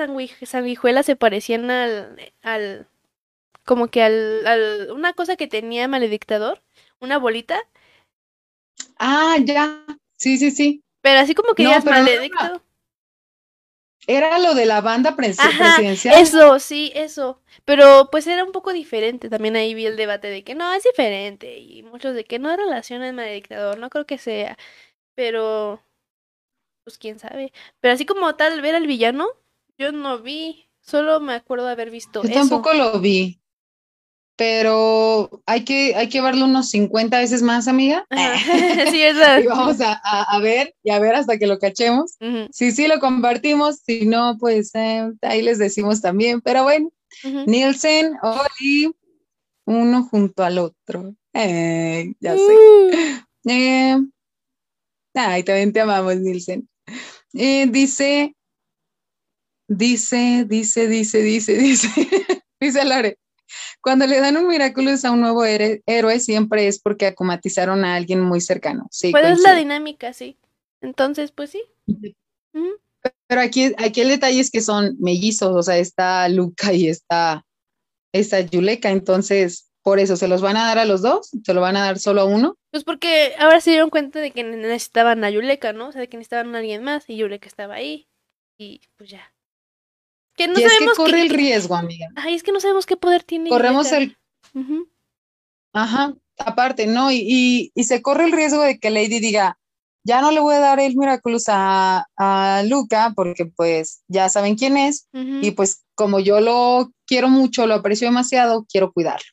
[0.49, 2.87] sanguijuelas se parecían al, al,
[3.65, 6.63] como que al, al, una cosa que tenía maledictador,
[7.01, 7.61] una bolita.
[8.99, 9.85] Ah, ya,
[10.17, 10.83] sí, sí, sí.
[11.01, 12.45] Pero así como que ya es maledicto.
[12.45, 12.63] Era
[14.07, 16.21] lo de la banda presidencial.
[16.21, 17.41] Eso, sí, eso.
[17.65, 19.29] Pero pues era un poco diferente.
[19.29, 21.59] También ahí vi el debate de que no, es diferente.
[21.59, 23.79] Y muchos de que no relaciona el dictador.
[23.79, 24.57] No creo que sea.
[25.15, 25.83] Pero,
[26.85, 27.53] pues quién sabe.
[27.81, 29.29] Pero así como tal, ver al villano,
[29.79, 30.69] yo no vi.
[30.81, 32.23] Solo me acuerdo de haber visto.
[32.25, 33.42] Yo tampoco lo vi
[34.37, 38.07] pero hay que, hay que verlo unos 50 veces más, amiga.
[38.91, 39.41] sí, es verdad.
[39.41, 42.17] y vamos a, a, ver y a ver hasta que lo cachemos.
[42.51, 46.41] Si sí lo compartimos, si no, pues eh, ahí les decimos también.
[46.41, 46.91] Pero bueno,
[47.47, 48.95] Nielsen, Oli,
[49.67, 51.15] uno junto al otro.
[51.35, 52.43] Eh, ya sé.
[52.43, 53.51] Uh.
[53.51, 53.99] Eh,
[55.15, 56.69] ay, también te amamos, Nielsen.
[57.33, 58.35] dice,
[59.69, 61.89] dice, dice, dice, dice, dice,
[62.61, 63.19] dice Lore.
[63.83, 68.21] Cuando le dan un Miraculous a un nuevo héroe, siempre es porque acomatizaron a alguien
[68.21, 68.87] muy cercano.
[68.91, 70.39] Sí, pues es la dinámica, sí.
[70.81, 71.63] Entonces, pues sí.
[73.27, 77.45] Pero aquí, aquí el detalle es que son mellizos, o sea, está Luca y está,
[78.13, 81.31] está Yuleka, entonces por eso, ¿se los van a dar a los dos?
[81.45, 82.57] ¿Se lo van a dar solo a uno?
[82.71, 85.89] Pues porque ahora se dieron cuenta de que necesitaban a Yuleka, ¿no?
[85.89, 88.07] O sea, de que necesitaban a alguien más y Yuleka estaba ahí.
[88.59, 89.32] Y pues ya.
[90.37, 92.09] Que no sabemos es que corre el riesgo, amiga.
[92.17, 93.51] Ay, es que no sabemos qué poder tiene.
[93.51, 94.17] Corremos el.
[95.75, 97.11] Ajá, aparte, ¿no?
[97.11, 99.59] Y, y, se corre el riesgo de que Lady diga,
[100.05, 104.57] ya no le voy a dar el Miraculous a, a Luca, porque pues ya saben
[104.57, 109.27] quién es, y pues como yo lo quiero mucho, lo aprecio demasiado, quiero cuidarlo.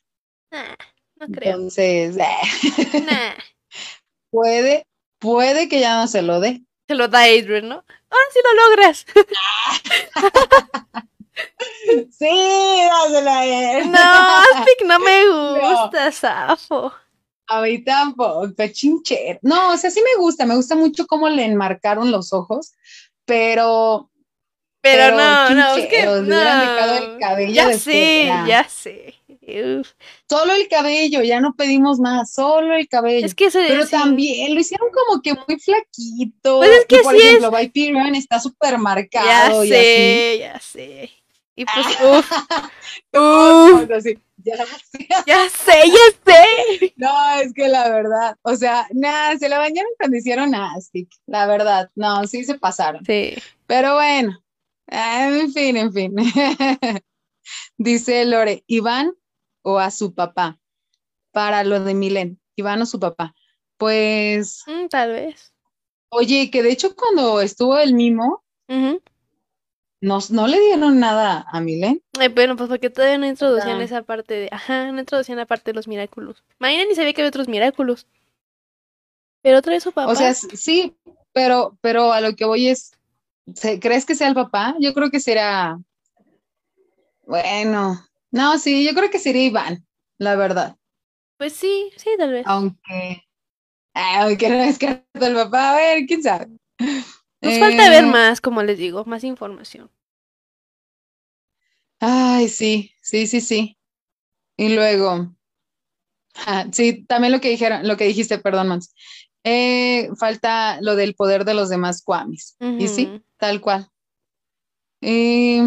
[1.16, 1.54] no creo.
[1.54, 2.16] Entonces,
[4.30, 4.86] puede,
[5.18, 6.62] puede que ya no se lo dé.
[6.90, 7.84] Se lo da Adrian, ¿no?
[8.10, 9.06] ¡Ah, sí lo logras!
[12.10, 13.92] sí, dásela él.
[13.92, 16.92] No, Aspic no me gusta, Safo.
[17.46, 19.38] A mí tampoco, chincher.
[19.42, 22.72] No, o sea, sí me gusta, me gusta mucho cómo le enmarcaron los ojos,
[23.24, 24.10] pero...
[24.80, 26.16] Pero, no, no, es que no.
[26.16, 26.28] el
[27.20, 29.14] cabello ya sé, ya sé.
[30.28, 33.26] Solo el cabello, ya no pedimos más, solo el cabello.
[33.26, 36.58] Es que Pero también lo hicieron como que muy flaquito.
[36.58, 38.18] Pues es que por ejemplo, es...
[38.18, 39.64] está súper marcado.
[39.64, 41.10] Ya sé, ya sé.
[41.56, 42.30] Y pues, uff.
[43.90, 44.18] ya, sé.
[45.26, 46.94] ya sé, ya sé.
[46.96, 51.46] No, es que la verdad, o sea, nada, se la bañaron cuando hicieron así, la
[51.46, 53.04] verdad, no, sí se pasaron.
[53.04, 53.34] Sí.
[53.66, 54.42] Pero bueno,
[54.86, 56.14] en fin, en fin.
[57.76, 59.12] Dice Lore, Iván
[59.62, 60.58] o a su papá
[61.32, 63.34] para lo de Milen, Iván o su papá.
[63.76, 64.62] Pues.
[64.66, 65.52] Mm, tal vez.
[66.10, 68.42] Oye, que de hecho cuando estuvo el mimo,
[70.00, 72.02] no le dieron nada a Milen.
[72.34, 74.48] bueno, pues porque todavía no introducían esa parte de.
[74.50, 76.42] Ajá, no introducían la parte de los Miraculous.
[76.58, 78.06] Mañana ni sabía que había otros Miraculous.
[79.42, 80.10] Pero otra vez su papá.
[80.10, 80.96] O sea, sí,
[81.32, 82.92] pero, pero a lo que voy es.
[83.80, 84.76] ¿Crees que sea el papá?
[84.78, 85.78] Yo creo que será.
[87.26, 89.86] Bueno, no, sí, yo creo que sería Iván,
[90.18, 90.76] la verdad.
[91.38, 92.46] Pues sí, sí, tal vez.
[92.46, 93.24] Aunque,
[93.94, 96.48] aunque no es que el papá, a ver, quién sabe.
[97.42, 99.90] Nos falta ver Eh, más, como les digo, más información.
[101.98, 103.78] Ay, sí, sí, sí, sí.
[104.56, 105.34] Y luego,
[106.46, 108.94] ah, sí, también lo que dijeron, lo que dijiste, perdón, Mons.
[109.44, 112.56] Eh, falta lo del poder de los demás Kwamis.
[112.78, 113.88] Y sí, tal cual.
[115.00, 115.62] Eh,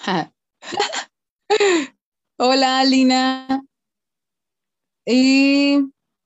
[0.00, 0.32] ja.
[2.38, 3.62] Hola, Lina.
[5.06, 5.78] Y,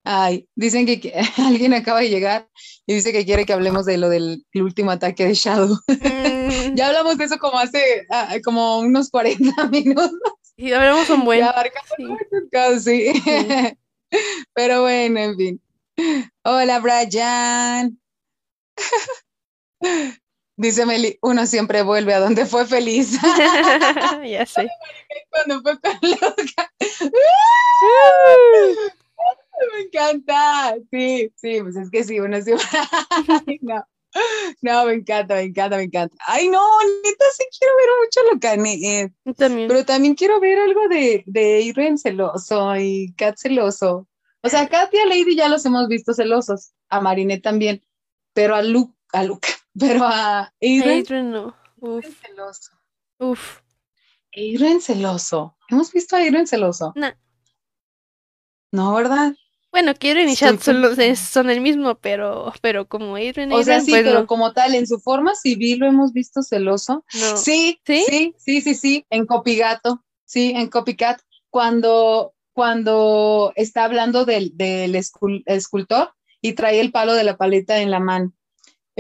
[0.05, 2.49] ay, dicen que que- alguien acaba de llegar
[2.87, 5.77] y dice que quiere que hablemos de lo del el último ataque de Shadow.
[5.89, 10.13] Mm, Ya hablamos de eso como hace, ah, como unos 40 minutos.
[10.57, 11.41] y hablamos un buen.
[11.41, 13.13] Ya abarcamos sí.
[14.55, 15.63] Pero bueno, en fin.
[16.45, 17.99] Hola, Brian.
[20.61, 23.19] Dice Meli, uno siempre vuelve a donde fue feliz.
[24.27, 24.69] ya sé.
[25.31, 26.71] Cuando fue con Luca.
[29.73, 30.75] Me encanta.
[30.91, 32.67] Sí, sí, pues es que sí, uno siempre.
[33.63, 33.83] No.
[34.61, 36.15] No, me encanta, me encanta, me encanta.
[36.27, 36.61] Ay, no,
[37.05, 39.15] neta, sí quiero ver mucho Lucanet.
[39.25, 39.67] Yo también.
[39.67, 44.07] Pero también quiero ver algo de, de celoso y Kat celoso.
[44.43, 47.83] O sea, a Kat y a Lady ya los hemos visto celosos, a Marinette también,
[48.35, 49.49] pero a Luke, a Luca,
[49.79, 51.57] pero a Adrian no.
[51.81, 52.73] Uf, celoso.
[53.19, 53.61] uf.
[54.33, 55.57] Irene celoso.
[55.69, 56.93] ¿Hemos visto a Irene celoso?
[56.95, 57.09] No.
[58.73, 59.35] No, ¿verdad?
[59.73, 63.77] Bueno, Kieran y Chad son, los- el mismo, pero, pero como Adrian y O sea,
[63.77, 64.27] Adrian, sí, pues pero no.
[64.27, 67.05] como tal, en su forma civil lo hemos visto celoso.
[67.15, 67.37] No.
[67.37, 68.05] Sí, ¿Sí?
[68.09, 74.95] sí, sí, sí, sí, en Copigato, sí, en Copycat, cuando, cuando está hablando del, del
[74.97, 78.33] escul- escultor y trae el palo de la paleta en la mano.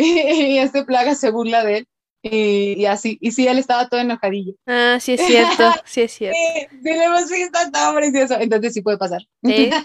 [0.54, 1.88] Y este plaga se burla de él
[2.22, 4.54] y, y así, y sí, él estaba todo enojadillo.
[4.66, 6.36] Ah, sí es cierto, sí es cierto.
[6.38, 7.58] Sí, sí, lo hemos visto,
[7.94, 8.34] precioso.
[8.38, 9.20] Entonces sí puede pasar.
[9.44, 9.70] Sí.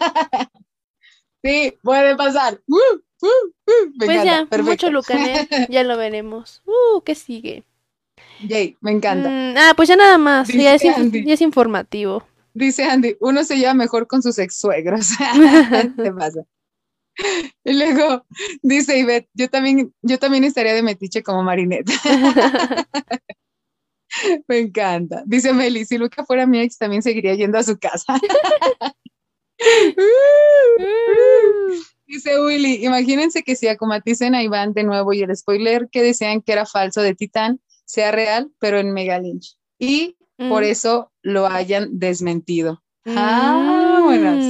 [1.44, 2.60] Sí, puede pasar.
[2.66, 3.94] Uh, uh, uh.
[4.00, 4.64] Pues encanta, ya, perfecto.
[4.64, 6.64] mucho Lucanet, ya lo veremos.
[6.66, 7.64] Uh, ¿qué sigue?
[8.48, 9.30] Yay, me encanta.
[9.30, 12.24] Mm, ah, pues ya nada más, ya es, ya informativo.
[12.56, 15.10] Dice Andy, uno se lleva mejor con sus ex suegros.
[16.04, 16.42] ¿Qué pasa?
[17.64, 18.26] Y luego
[18.62, 21.90] dice Ivette, yo también, yo también estaría de metiche como Marinette.
[24.48, 25.24] Me encanta.
[25.26, 28.18] Dice Meli, si Luca fuera mi ex, también seguiría yendo a su casa.
[32.08, 36.42] Dice Willy, imagínense que si acomaticen a Iván de nuevo y el spoiler que decían
[36.42, 39.58] que era falso de Titán sea real, pero en Mega Lynch.
[39.80, 40.68] Y por Mm.
[40.68, 42.84] eso lo hayan desmentido.
[43.06, 44.44] Ah, buenas.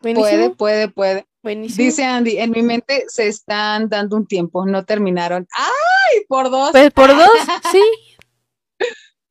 [0.00, 1.26] Buenísimo, Puede, puede, puede.
[1.42, 1.84] buenísimo.
[1.84, 5.46] Dice Andy, en mi mente se están dando un tiempo, no terminaron.
[5.56, 6.22] ¡Ay!
[6.28, 6.70] Por dos.
[6.72, 7.28] Pues por dos,
[7.72, 7.82] sí.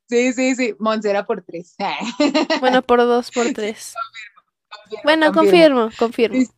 [0.08, 0.76] Sí, sí, sí.
[0.80, 1.76] Montserrat por tres.
[2.60, 3.94] Bueno, por dos, por tres.
[4.70, 5.90] Confirmo, Bueno, confirmo.
[5.98, 6.54] confirmo, confirmo.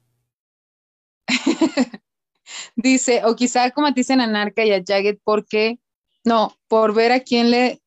[2.76, 5.80] Dice, o quizá acomaticen a Narca y a Jagged porque,
[6.24, 7.82] no, por ver a quién le,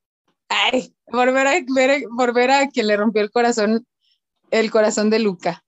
[0.49, 3.87] ay, por ver a, ver- por ver a quien le rompió el corazón,
[4.51, 5.63] el corazón de Luca.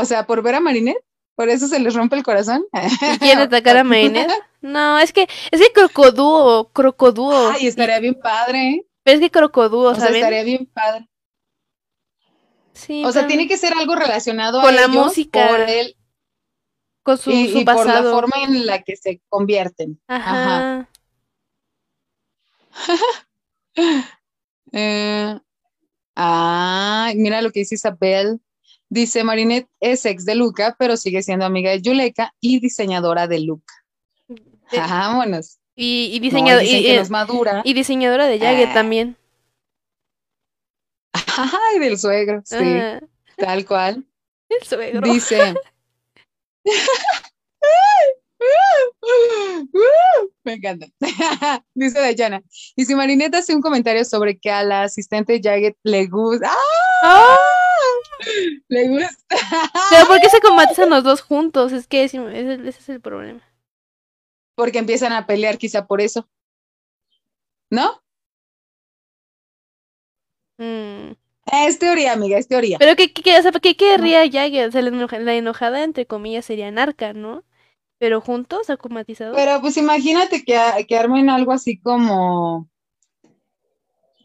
[0.00, 1.02] O sea, por ver a Marinette,
[1.34, 2.64] por eso se les rompe el corazón.
[3.14, 4.30] ¿Y quieren atacar a Maynard?
[4.60, 7.50] No, es que, es que Crocodúo, Crocodúo.
[7.50, 8.86] Ay, estaría bien padre.
[9.02, 11.08] Pero es que Crocodúo, O estaría bien padre.
[12.72, 15.96] Sí, O sea, tiene que ser algo relacionado Con a la ellos música, por él
[17.02, 18.12] con su, y, su y por la pasado.
[18.12, 20.00] forma en la que se convierten.
[20.08, 20.88] Ajá.
[24.72, 25.36] Eh,
[26.14, 28.40] ay, mira lo que dice Isabel.
[28.92, 33.40] Dice Marinette es ex de Luca, pero sigue siendo amiga de Yuleka y diseñadora de
[33.40, 33.72] Luca.
[34.28, 35.58] De- Vámonos.
[35.76, 37.62] y, y, diseñado- y, es madura.
[37.64, 38.74] y diseñadora de Jagged Ah.
[38.74, 39.16] también.
[41.12, 42.56] Ay, del suegro, sí,
[43.36, 44.04] tal cual.
[44.48, 45.00] El suegro.
[45.00, 45.54] Dice.
[50.44, 50.86] Me encanta.
[51.74, 52.42] Dice Dayana.
[52.76, 56.50] Y si Marinette hace un comentario sobre que a la asistente Jagged le gusta.
[56.50, 56.56] ¡Ah!
[57.02, 57.36] ¡Ah!
[58.68, 59.08] Le gusta.
[59.90, 61.72] Pero ¿por qué se combaten los dos juntos?
[61.72, 62.18] Es que ese,
[62.68, 63.40] es el problema.
[64.54, 66.28] Porque empiezan a pelear, quizá por eso.
[67.70, 68.02] ¿No?
[70.58, 71.12] Mm.
[71.66, 72.78] Es teoría, amiga, es teoría.
[72.78, 74.68] Pero ¿qué, qué, o sea, ¿qué querría Jagged?
[74.68, 77.44] O sea, la, enoja- la enojada, entre comillas, sería Narca, ¿no?
[77.98, 79.36] Pero juntos, acomatizados.
[79.36, 82.69] Pero pues imagínate que, que armen algo así como,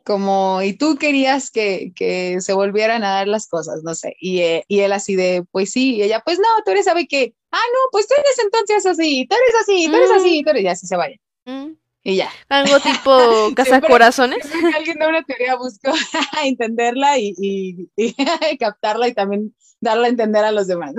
[0.05, 4.39] como, y tú querías que, que se volvieran a dar las cosas, no sé, y,
[4.41, 7.33] eh, y él así de, pues sí, y ella, pues no, tú eres, sabe que,
[7.51, 10.63] ah, no, pues tú eres entonces así, tú eres así, tú eres así, tú eres,
[10.63, 11.17] y así se vaya.
[11.45, 11.71] Mm.
[12.03, 12.29] Y ya.
[12.49, 14.47] Algo tipo cazacorazones.
[14.75, 15.91] Alguien da una teoría, busco
[16.43, 18.13] entenderla y, y- y
[18.59, 20.93] captarla y también darla a entender a los demás.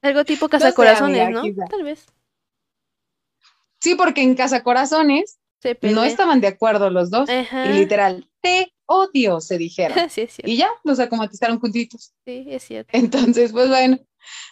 [0.00, 1.42] Algo tipo sé, cazacorazones, amiga, ¿no?
[1.42, 1.64] quizá.
[1.66, 2.06] Tal vez.
[3.80, 7.28] Sí, porque en Casa Corazones Se no estaban de acuerdo los dos.
[7.30, 7.66] Ajá.
[7.66, 9.96] Y literal, te odio, se dijeron.
[10.10, 10.28] Sí.
[10.44, 12.12] Y ya, los acomatizaron juntitos.
[12.26, 12.90] Sí, es cierto.
[12.92, 13.98] Entonces, pues bueno,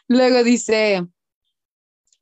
[0.09, 1.07] luego dice,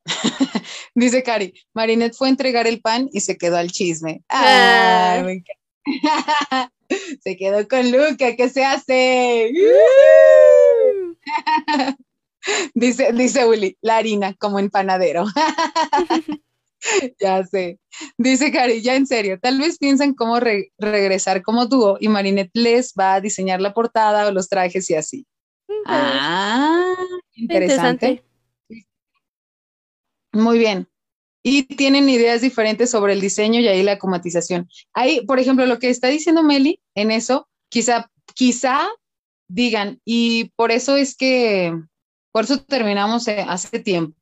[0.95, 4.25] dice Cari, Marinette fue a entregar el pan y se quedó al chisme.
[4.29, 5.23] Ah.
[5.25, 5.43] Ay,
[5.85, 6.73] encanta.
[7.23, 9.53] Se quedó con Luca, ¿qué se hace?
[12.75, 15.25] Dice, dice Uli, la harina como en panadero.
[17.21, 17.79] Ya sé.
[18.19, 22.51] Dice Cari, ya en serio, tal vez piensan cómo re- regresar como dúo y Marinette
[22.55, 25.27] les va a diseñar la portada o los trajes y así.
[25.87, 26.95] Ah,
[27.35, 28.23] interesante.
[30.33, 30.89] Muy bien.
[31.43, 34.69] Y tienen ideas diferentes sobre el diseño y ahí la acomatización.
[34.93, 38.87] Ahí, por ejemplo, lo que está diciendo Meli en eso, quizá, quizá
[39.49, 41.75] digan, y por eso es que,
[42.31, 44.17] por eso terminamos eh, hace tiempo.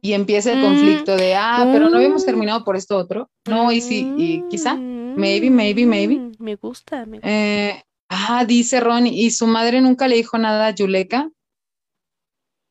[0.00, 0.62] Y empieza el Mm.
[0.64, 2.26] conflicto de, ah, pero no habíamos Mm.
[2.26, 3.30] terminado por esto otro.
[3.46, 4.74] No, y sí, y quizá.
[4.74, 6.32] Mm, maybe, maybe, maybe.
[6.38, 7.28] Me gusta, me gusta.
[7.28, 11.30] Eh, ah, dice Ron, y su madre nunca le dijo nada a Yuleka.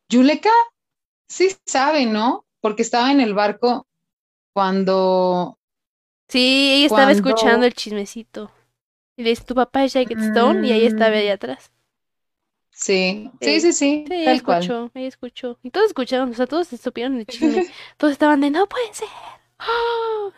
[0.10, 0.52] Yuleka
[1.28, 2.46] sí sabe, ¿no?
[2.62, 3.88] Porque estaba en el barco
[4.54, 5.58] cuando.
[6.30, 8.52] Sí, ella estaba cuando- escuchando el chismecito.
[9.18, 11.72] Y le dice, tu papá es Stone, y ahí estaba ahí atrás.
[12.78, 13.72] Sí, sí, Sí.
[13.74, 14.62] sí, sí, tal cual.
[14.62, 15.60] escuchó, escuchó.
[15.64, 17.66] Y todos escucharon, o sea, todos se supieron el chisme.
[17.98, 19.08] Todos estaban de, no puede ser.
[19.60, 20.30] ¡Ah!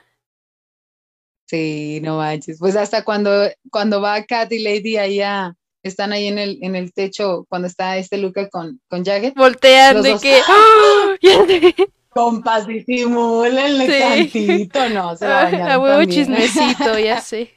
[1.50, 2.60] Sí, no manches.
[2.60, 3.32] Pues hasta cuando,
[3.72, 7.68] cuando va Kat y Lady ahí a- están ahí en el, en el techo, cuando
[7.68, 9.34] está este Luca con, con Jagged.
[9.36, 10.22] Voltean de dos.
[10.22, 11.16] que, ¡ah!
[12.10, 14.00] Compas, disimúlenle Sí.
[14.00, 16.10] tantito, no, se la A bañaron huevo también.
[16.10, 17.54] chismecito, ya sé.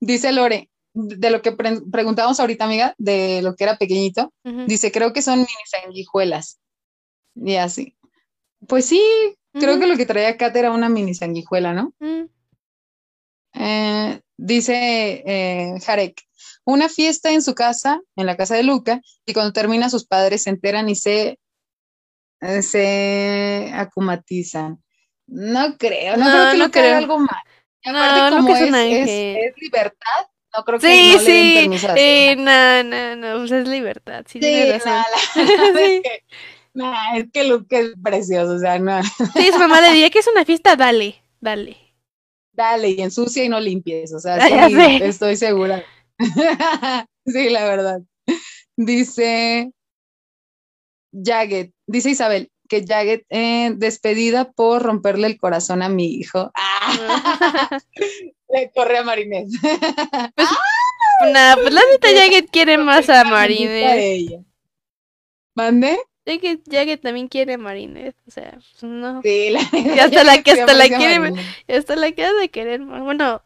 [0.00, 4.32] Dice Lore, de lo que pre- preguntábamos ahorita, amiga, de lo que era pequeñito,
[4.66, 6.60] dice, creo que son mini sanguijuelas.
[7.34, 7.96] Y así.
[8.68, 9.02] Pues sí,
[9.52, 11.92] creo que lo que traía Kat era una mini sanguijuela, ¿no?
[11.98, 12.24] Mm.
[13.54, 16.20] Eh, dice eh, Jarek,
[16.64, 20.44] una fiesta en su casa, en la casa de Luca, y cuando termina sus padres
[20.44, 21.38] se enteran y se,
[22.40, 24.82] eh, se acumatizan.
[25.26, 26.96] No creo, no, No, creo que no haga creo.
[26.96, 27.42] algo mal.
[27.82, 30.26] Y aparte, como es es, es libertad,
[30.56, 31.54] no creo que Sí, no sí.
[31.62, 32.82] permiso Eh, nada.
[32.82, 34.50] no, no, no, pues es libertad, sí, Sí,
[34.84, 35.04] no, la
[35.80, 36.24] es que,
[36.74, 40.18] no, es que Luca es precioso, o sea, no, Sí, su mamá le diría que
[40.20, 41.76] es una fiesta, dale, dale.
[42.52, 45.84] dale y ensucia y no limpies, o sea, sí, estoy segura.
[47.26, 48.02] Sí, la verdad.
[48.76, 49.72] Dice
[51.12, 56.50] Jagged, dice Isabel, que Jagged, eh, despedida por romperle el corazón a mi hijo.
[56.54, 57.78] ¡Ah!
[58.48, 59.48] Le corre a Marinette.
[61.32, 64.44] Nah, pues la neta Jagged quiere más a Marinette.
[65.54, 65.98] ¿Mande?
[66.26, 69.20] Jagged, Jagged también quiere a Marinette, o sea, pues no.
[69.22, 71.32] Sí, la Y hasta la que hasta la quiere-
[71.68, 72.80] hasta la queda de querer.
[72.80, 73.42] Bueno,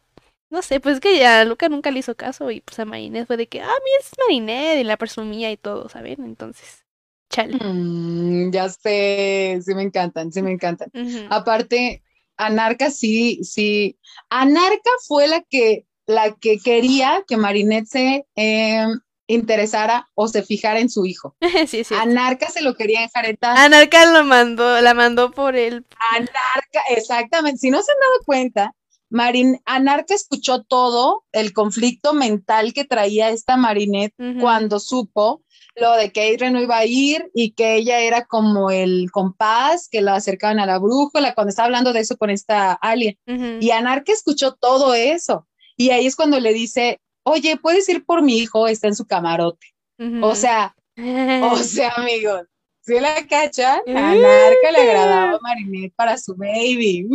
[0.50, 3.26] no sé, pues es que ya Luca nunca le hizo caso y pues a Marinette
[3.26, 6.24] fue de que, ah, mira, es Marinette y la presumía y todo, ¿saben?
[6.24, 6.84] Entonces,
[7.28, 7.58] chale.
[7.60, 10.90] Mm, ya sé, sí me encantan, sí me encantan.
[11.30, 12.02] Aparte,
[12.36, 13.98] Anarca sí, sí.
[14.30, 18.86] Anarca fue la que, la que quería que Marinette se eh,
[19.26, 21.36] interesara o se fijara en su hijo.
[21.66, 21.94] sí, sí.
[21.94, 23.56] Anarca se lo quería enjaretar.
[23.58, 25.84] Anarca lo mandó, la mandó por él.
[26.12, 27.58] Anarca, exactamente.
[27.58, 28.74] Si no se han dado cuenta,
[29.10, 35.42] Marin, Anarca escuchó todo el conflicto mental que traía esta Marinette cuando supo
[35.80, 39.88] lo de que Adrian no iba a ir y que ella era como el compás
[39.88, 42.78] que la acercaban a la brújula cuando estaba hablando de eso con esta.
[42.82, 43.58] Ujú.
[43.60, 45.46] Y Anarca escuchó todo eso.
[45.76, 49.06] Y ahí es cuando le dice, oye, puedes ir por mi hijo, está en su
[49.06, 49.74] camarote.
[50.22, 52.42] O sea, o sea, amigos,
[52.88, 57.08] la cachan, a Anarca le agradaba Marinette para su baby.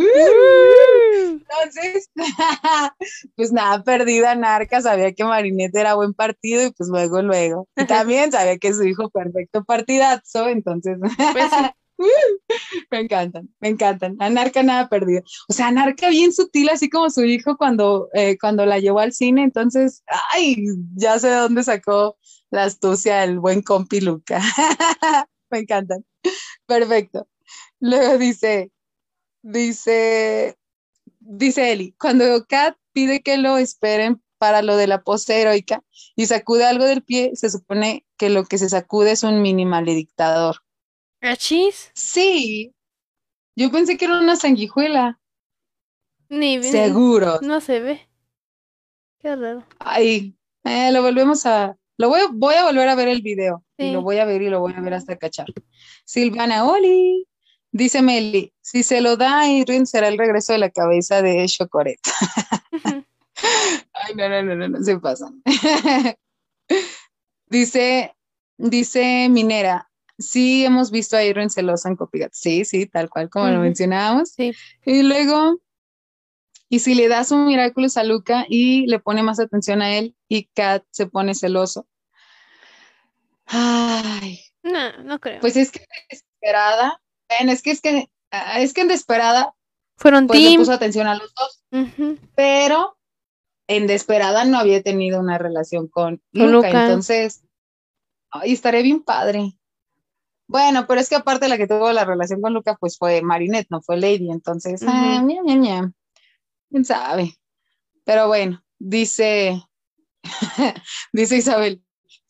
[1.23, 2.09] Entonces,
[3.35, 7.67] pues nada, perdida Narca, sabía que Marinette era buen partido y pues luego, luego.
[7.75, 10.97] Y también sabía que su hijo perfecto partidazo, entonces
[11.33, 12.05] Pues sí.
[12.91, 14.15] me encantan, me encantan.
[14.19, 15.21] Anarca nada perdido.
[15.47, 19.13] O sea, Anarca bien sutil, así como su hijo cuando, eh, cuando la llevó al
[19.13, 20.03] cine, entonces,
[20.33, 22.17] ay, ya sé de dónde sacó
[22.49, 24.41] la astucia el buen compi Luca.
[25.53, 26.05] me encantan.
[26.65, 27.27] Perfecto.
[27.79, 28.71] Luego dice,
[29.41, 30.57] dice,
[31.19, 35.83] dice Eli, cuando Kat pide que lo esperen para lo de la pose heroica
[36.15, 39.65] y sacude algo del pie, se supone que lo que se sacude es un mini
[39.65, 40.57] maledictador.
[41.21, 41.91] ¿Achis?
[41.93, 42.73] Sí,
[43.55, 45.19] yo pensé que era una sanguijuela.
[46.29, 47.39] Ni Seguro.
[47.41, 48.09] No se ve.
[49.19, 49.65] Qué raro.
[49.79, 51.77] Ay, eh, lo volvemos a.
[51.97, 53.63] Lo voy, voy a volver a ver el video.
[53.89, 55.47] Y lo voy a ver y lo voy a ver hasta cachar.
[56.05, 57.27] Silvana Oli.
[57.71, 61.43] Dice Meli, si se lo da a Irwin será el regreso de la cabeza de
[61.47, 61.99] Chocoret.
[63.93, 65.41] Ay, no, no, no, no, no se pasan.
[67.47, 68.15] dice,
[68.57, 69.89] dice Minera,
[70.19, 72.31] sí hemos visto a Irwin celosa en Copigat.
[72.33, 74.29] Sí, sí, tal cual como lo mencionábamos.
[74.29, 74.53] Sí.
[74.85, 75.59] Y luego,
[76.69, 80.15] y si le das un Miraculous a Luca y le pone más atención a él
[80.27, 81.87] y Kat se pone celoso.
[83.45, 85.39] Ay, No, no creo.
[85.41, 89.53] pues es que desesperada, es que es que ah, es que en desesperada
[89.97, 91.63] Fueron pues le puso atención a los dos,
[92.35, 92.97] pero
[93.67, 96.85] en desesperada no había tenido una relación con Con Luca, Luca.
[96.85, 97.43] entonces
[98.31, 99.53] ay, estaré bien padre.
[100.47, 103.67] Bueno, pero es que aparte la que tuvo la relación con Luca pues fue Marinette,
[103.69, 105.91] no fue Lady, entonces, ña, ña, ña.
[106.69, 107.35] quién sabe.
[108.03, 109.63] Pero bueno, dice
[111.13, 111.83] dice Isabel,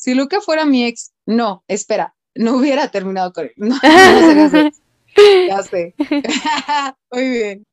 [0.03, 3.53] si Luca fuera mi ex, no, espera, no hubiera terminado con él.
[3.55, 4.71] No, no sería.
[5.47, 5.93] Ya sé.
[7.11, 7.65] Muy bien.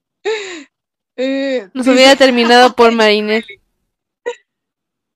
[1.17, 3.47] Eh, Nos dice- hubiera terminado por Marinette.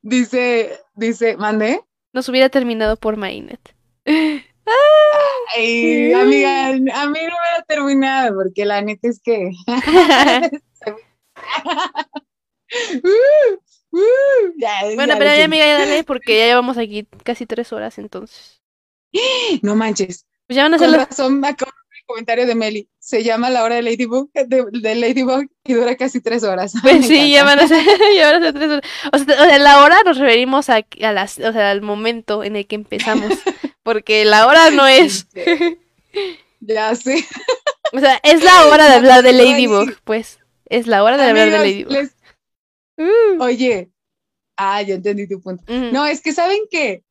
[0.02, 1.80] Dice, dice, mandé.
[2.12, 3.74] Nos hubiera terminado por Marinette.
[5.56, 9.50] Ay, amiga, a mí no me hubiera terminado, porque la neta es que.
[13.02, 13.56] Uh,
[13.98, 17.72] uh, ya, Bueno, ya pero ya amiga, ya dale, porque ya llevamos aquí casi tres
[17.72, 18.60] horas entonces.
[19.62, 20.26] No manches.
[20.46, 22.88] Pues ya van a ser Con razón me acabo el comentario de Meli.
[22.98, 26.72] Se llama La Hora de Ladybug, de, de Ladybug y dura casi tres horas.
[26.82, 27.82] Pues sí, ya van a ser,
[28.16, 28.90] ya van a ser tres horas.
[29.12, 32.42] O sea, o sea, la hora nos referimos a, a las, o sea, al momento
[32.44, 33.32] en el que empezamos.
[33.82, 35.26] Porque la hora no es.
[36.60, 37.24] Ya sé.
[37.92, 40.40] O sea, es la hora de La hablar de Ladybug, pues.
[40.70, 41.92] Es la hora de hablar de Ladybug.
[41.92, 42.13] les-
[42.96, 43.90] Mm, Oye,
[44.56, 45.64] ah, ya entendí tu punto.
[45.68, 47.02] No, es que saben que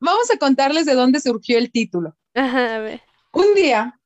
[0.00, 2.16] vamos a contarles de dónde surgió el título.
[2.34, 3.02] Ajá, a ver.
[3.32, 4.00] Un día,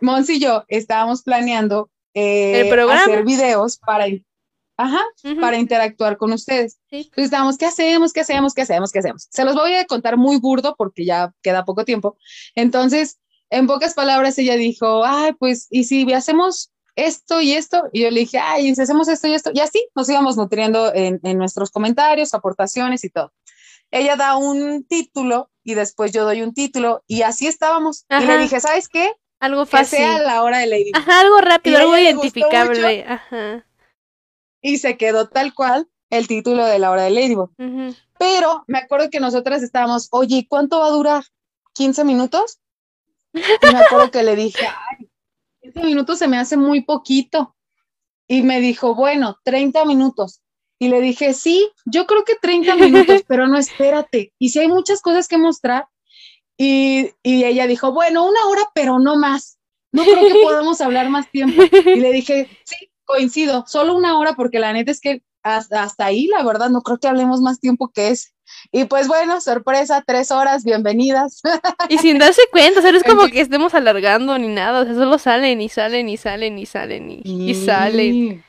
[0.00, 4.06] Mons y yo estábamos planeando eh, hacer videos para,
[4.76, 5.02] ajá,
[5.40, 6.78] para interactuar con ustedes.
[6.90, 6.96] Sí.
[6.96, 8.12] Entonces estábamos, ¿qué hacemos?
[8.12, 8.54] ¿Qué hacemos?
[8.54, 8.92] ¿Qué hacemos?
[8.92, 9.26] ¿Qué hacemos?
[9.30, 12.16] Se los voy a contar muy burdo porque ya queda poco tiempo.
[12.54, 13.18] Entonces,
[13.50, 17.84] en pocas palabras, ella dijo, ay, pues, ¿y si hacemos esto y esto?
[17.92, 19.50] Y yo le dije, ay, ¿y si hacemos esto y esto?
[19.54, 23.32] Y así nos íbamos nutriendo en, en nuestros comentarios, aportaciones y todo.
[23.92, 28.04] Ella da un título y después yo doy un título y así estábamos.
[28.10, 29.12] Y le dije, ¿sabes qué?
[29.38, 29.98] Algo Que fácil.
[29.98, 30.90] sea la hora de Lady.
[30.94, 33.04] Ajá, algo rápido, algo identificable.
[33.06, 33.64] Ajá.
[34.62, 37.50] Y se quedó tal cual el título de la hora de Ladybug.
[37.58, 37.94] ujú.
[38.18, 41.24] Pero me acuerdo que nosotras estábamos, oye, ¿y ¿cuánto va a durar?
[41.78, 42.58] ¿15 minutos?
[43.34, 43.40] Y
[43.72, 45.05] me acuerdo que le dije, ay,
[45.76, 47.54] 15 minutos se me hace muy poquito.
[48.28, 50.40] Y me dijo, bueno, 30 minutos.
[50.78, 54.32] Y le dije, sí, yo creo que 30 minutos, pero no espérate.
[54.38, 55.86] Y si hay muchas cosas que mostrar.
[56.58, 59.58] Y, y ella dijo, bueno, una hora, pero no más.
[59.92, 61.62] No creo que podamos hablar más tiempo.
[61.62, 65.22] Y le dije, sí, coincido, solo una hora, porque la neta es que
[65.54, 68.30] hasta, hasta ahí, la verdad, no creo que hablemos más tiempo que ese.
[68.72, 71.40] Y pues bueno, sorpresa, tres horas, bienvenidas.
[71.88, 74.84] Y sin darse cuenta, o sea, no es como que estemos alargando ni nada, o
[74.84, 78.44] sea, solo salen y salen y salen y salen y, y salen.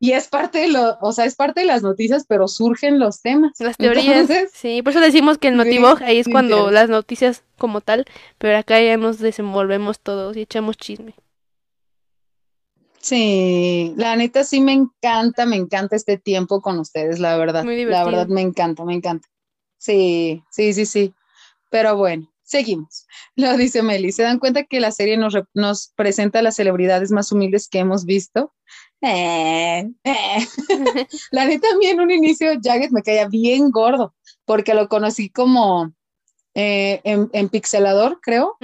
[0.00, 3.20] Y es parte de lo, o sea, es parte de las noticias, pero surgen los
[3.20, 3.52] temas.
[3.58, 6.88] Las teorías, Entonces, sí, por eso decimos que el sí, Notibog ahí es cuando las
[6.88, 8.04] noticias como tal,
[8.38, 11.14] pero acá ya nos desenvolvemos todos y echamos chisme.
[13.00, 17.64] Sí, la neta sí me encanta, me encanta este tiempo con ustedes, la verdad.
[17.64, 18.34] Muy La verdad divertido.
[18.34, 19.28] me encanta, me encanta.
[19.78, 21.14] Sí, sí, sí, sí.
[21.70, 23.06] Pero bueno, seguimos.
[23.36, 24.12] Lo dice Meli.
[24.12, 27.78] ¿Se dan cuenta que la serie nos, nos presenta a las celebridades más humildes que
[27.78, 28.52] hemos visto?
[29.00, 30.46] Eh, eh.
[31.30, 35.30] La neta, a mí en un inicio Jagged me caía bien gordo, porque lo conocí
[35.30, 35.92] como
[36.54, 38.56] eh, en, en Pixelador, creo.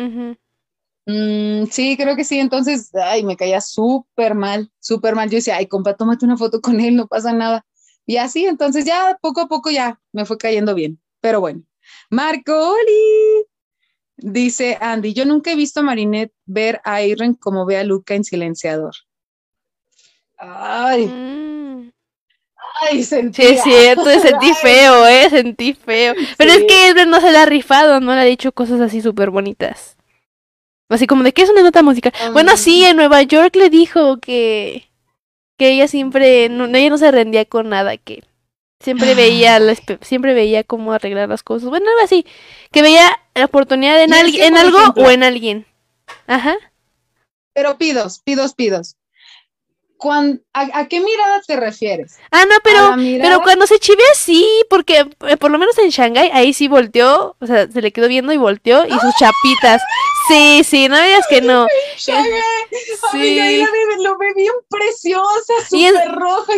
[1.07, 2.39] Mm, sí, creo que sí.
[2.39, 5.29] Entonces, ay, me caía súper mal, súper mal.
[5.31, 7.65] Yo decía, ay, compa, tómate una foto con él, no pasa nada.
[8.07, 11.01] Y así, entonces ya poco a poco ya me fue cayendo bien.
[11.21, 11.63] Pero bueno,
[12.11, 13.47] Marco Oli.
[14.17, 18.15] Dice Andy, yo nunca he visto a Marinette ver a Irene como ve a Luca
[18.15, 18.95] en silenciador.
[20.39, 21.91] Ay, Mm.
[22.83, 23.43] ay, Sí, sentí.
[23.43, 26.15] es cierto, sentí Ay, feo, eh, sentí feo.
[26.39, 26.67] Pero es Sí.
[26.67, 29.97] que Edward no se la ha rifado, no le ha dicho cosas así súper bonitas.
[30.95, 32.13] Así como de que es una nota musical.
[32.33, 32.57] Bueno, Mm.
[32.57, 34.89] sí, en Nueva York le dijo que
[35.57, 38.25] que ella siempre no, ella no se rendía con nada, que
[38.81, 41.69] siempre veía la espe- siempre veía cómo arreglar las cosas.
[41.69, 42.27] Bueno, algo así,
[42.73, 45.67] que veía la oportunidad en, algo ejemplo- o en alguien.
[46.27, 46.57] Ajá.
[47.55, 48.97] Pero pidos, pidos, pidos.
[49.97, 52.19] cuan- ¿a, a qué mirada te refieres?
[52.31, 55.89] Ah, no, ¿A pero, pero cuando se chivea sí, porque eh, por lo menos en
[55.91, 59.81] Shanghai ahí sí volteó, o sea, se le quedó viendo y volteó y sus chapitas.
[60.29, 61.67] Sí, sí, no digas que no.
[63.13, 63.65] Sí.
[64.03, 66.53] lo ve bien preciosa, súper roja.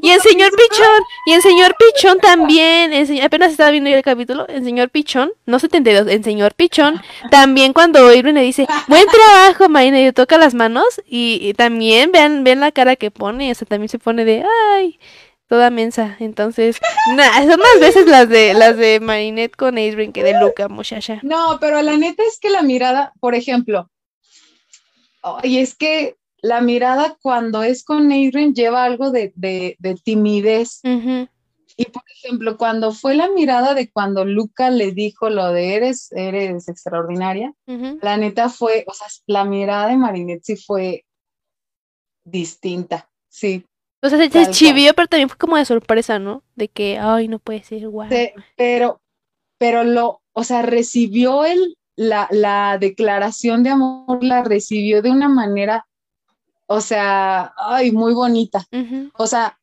[0.00, 3.96] y y el señor Pichón, y el señor Pichón también, el apenas estaba viendo yo
[3.96, 8.66] el capítulo, el señor Pichón, no 72, el señor Pichón, también cuando Irwin le dice,
[8.86, 12.96] buen trabajo, Marina, y le toca las manos, y, y también vean, vean la cara
[12.96, 14.98] que pone, o sea, también se pone de, ay,
[15.50, 16.78] toda mensa, entonces,
[17.16, 21.18] nah, son más veces las de, las de Marinette con Irwin que de Luca, muchacha.
[21.24, 23.90] No, pero la neta es que la mirada, por ejemplo,
[25.42, 30.80] y es que la mirada cuando es con Adrian lleva algo de, de, de timidez.
[31.76, 36.12] Y por ejemplo, cuando fue la mirada de cuando Luca le dijo lo de eres,
[36.12, 41.04] eres extraordinaria, la neta fue, o sea, la mirada de Marinette sí fue
[42.24, 43.64] distinta, sí.
[44.02, 46.42] O sea, se, chivió, pero también fue como de sorpresa, ¿no?
[46.54, 48.08] De que, ay, no puede ser, guau.
[48.08, 49.00] Pe- pero,
[49.58, 55.28] pero lo, o sea, recibió el, la, la declaración de amor, la recibió de una
[55.28, 55.86] manera,
[56.66, 58.64] o sea, ay, muy bonita.
[59.18, 59.58] O sea,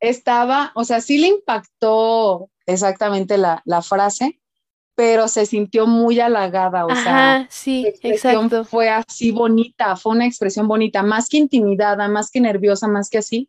[0.00, 4.38] estaba, o sea, sí le impactó exactamente la, la frase,
[4.94, 8.64] pero se sintió muy halagada, o sea, Ajá, sí, su expresión exacto.
[8.64, 13.18] fue así bonita, fue una expresión bonita, más que intimidada, más que nerviosa, más que
[13.18, 13.48] así.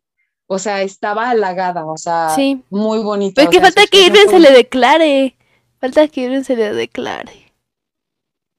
[0.52, 2.60] O sea, estaba halagada, o sea, Sí.
[2.70, 3.40] muy bonita.
[3.40, 5.36] Pero o que sea, falta que Irving se le declare.
[5.80, 7.52] Falta que Irving se le declare.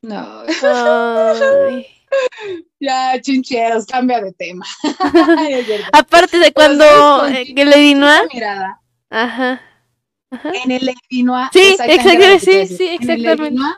[0.01, 1.85] No, Ay.
[2.79, 4.65] ya, chincheros, cambia de tema.
[5.49, 5.67] Es.
[5.91, 9.61] Aparte de cuando ¿sabes con eh, que Lady mirada, Ajá.
[10.31, 10.51] Ajá.
[10.63, 13.59] en el Lady Noir, Sí, exactamente sí, sí, En el Lady exactamente.
[13.59, 13.75] Noir,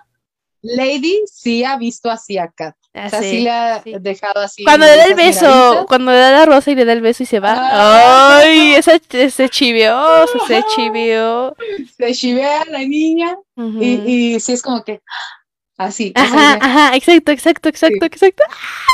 [0.62, 2.76] Lady sí ha visto así a Kat.
[2.96, 3.94] Ah, O sea, sí, sí, le ha sí.
[4.00, 4.64] dejado así.
[4.64, 5.86] Cuando le da el beso, miraditas.
[5.88, 7.56] cuando le da la rosa y le da el beso y se va.
[7.58, 8.38] Ah.
[8.44, 8.94] Ay, esa
[9.30, 11.56] se chivió, se- se chivió.
[11.98, 15.02] Se chivea la niña y, y sí es como que
[15.78, 18.06] así, Ajá, ajá, exacto, exacto, exacto, Sí.
[18.06, 18.44] exacto.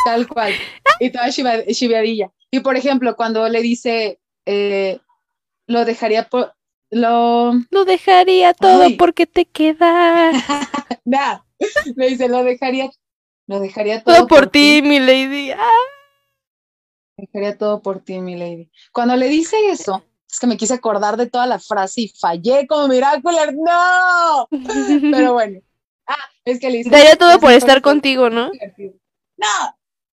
[0.06, 0.54] tal cual.
[1.02, 2.32] Y toda chiveadilla.
[2.52, 5.00] Y por ejemplo, cuando le dice, eh,
[5.68, 6.54] lo dejaría por.
[6.92, 7.54] Lo.
[7.70, 8.94] Lo dejaría todo Ay.
[8.96, 10.36] porque te quedas.
[11.06, 11.40] Nah,
[11.96, 12.90] le dice, lo dejaría.
[13.50, 15.50] Lo dejaría todo, Todo por ti, mi lady.
[15.50, 15.68] Ah.
[17.18, 18.70] Dejaría todo por ti, mi lady.
[18.94, 22.68] Cuando le dice eso, es que me quise acordar de toda la frase y fallé
[22.68, 23.52] como Miracular.
[23.56, 24.48] ¡No!
[25.12, 25.62] Pero bueno.
[26.06, 26.14] Ah,
[26.46, 26.92] es que le dice.
[26.92, 28.52] Daría todo "Las por estar contigo, ¿no?
[28.52, 28.96] divertidas".
[29.36, 29.48] No.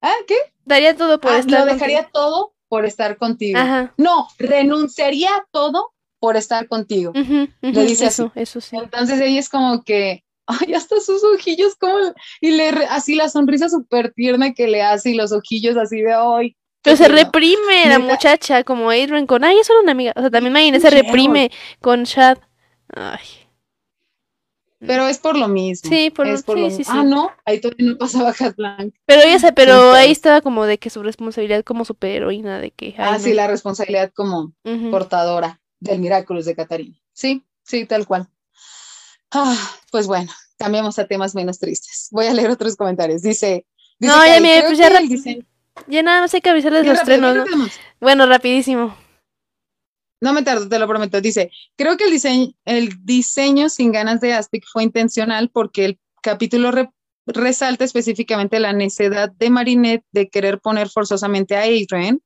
[0.01, 0.35] ¿Ah, qué?
[0.65, 3.59] Daría todo por Ah, estar lo dejaría todo por estar contigo.
[3.59, 3.93] Ajá.
[3.97, 7.11] No, renunciaría a todo por estar contigo.
[7.13, 8.75] Le ujú, dice eso, eso sí.
[8.75, 11.95] Entonces ella es como que, ay, hasta sus ojillos, como,
[12.41, 16.13] y le, así la sonrisa súper tierna que le hace y los ojillos así de,
[16.13, 16.55] ay.
[16.81, 17.23] Pero se tierno".
[17.23, 20.13] reprime la muchacha, como Adrian con, ay, es solo una amiga.
[20.15, 21.51] O sea, también Mayne se reprime
[21.81, 22.37] con Shad.
[22.95, 23.19] Ay.
[24.79, 25.89] Pero es por lo mismo.
[25.89, 26.93] Sí, por lo- es por sí, lo sí, mismo.
[26.93, 26.99] sí.
[26.99, 28.93] Ah, no, ahí todavía no pasaba Cat Blanc.
[29.07, 32.93] Pero ella se, pero ahí estaba como de que su responsabilidad como superheroína, de que,
[32.97, 33.19] Ah, no.
[33.19, 34.53] sí, la responsabilidad como
[34.91, 36.95] portadora del Miraculous de Catarina.
[37.11, 38.27] Sí, sí, tal cual.
[39.31, 39.57] Ah,
[39.91, 42.07] pues bueno, cambiamos a temas menos tristes.
[42.11, 43.21] Voy a leer otros comentarios.
[43.21, 43.65] Dice,
[43.99, 45.45] dice No, ya, mire, pues ya diseño-
[45.87, 47.67] Ya nada más hay que avisarles los bien ¿no?
[47.99, 48.95] Bueno, rapidísimo.
[50.21, 51.21] No me tardo, te lo prometo.
[51.21, 55.99] Dice, creo que el diseño, el diseño sin ganas de Aspic fue intencional porque el
[56.23, 56.89] capítulo re-
[57.27, 62.19] resalta específicamente la necedad de Marinette de querer poner forzosamente a Adrian.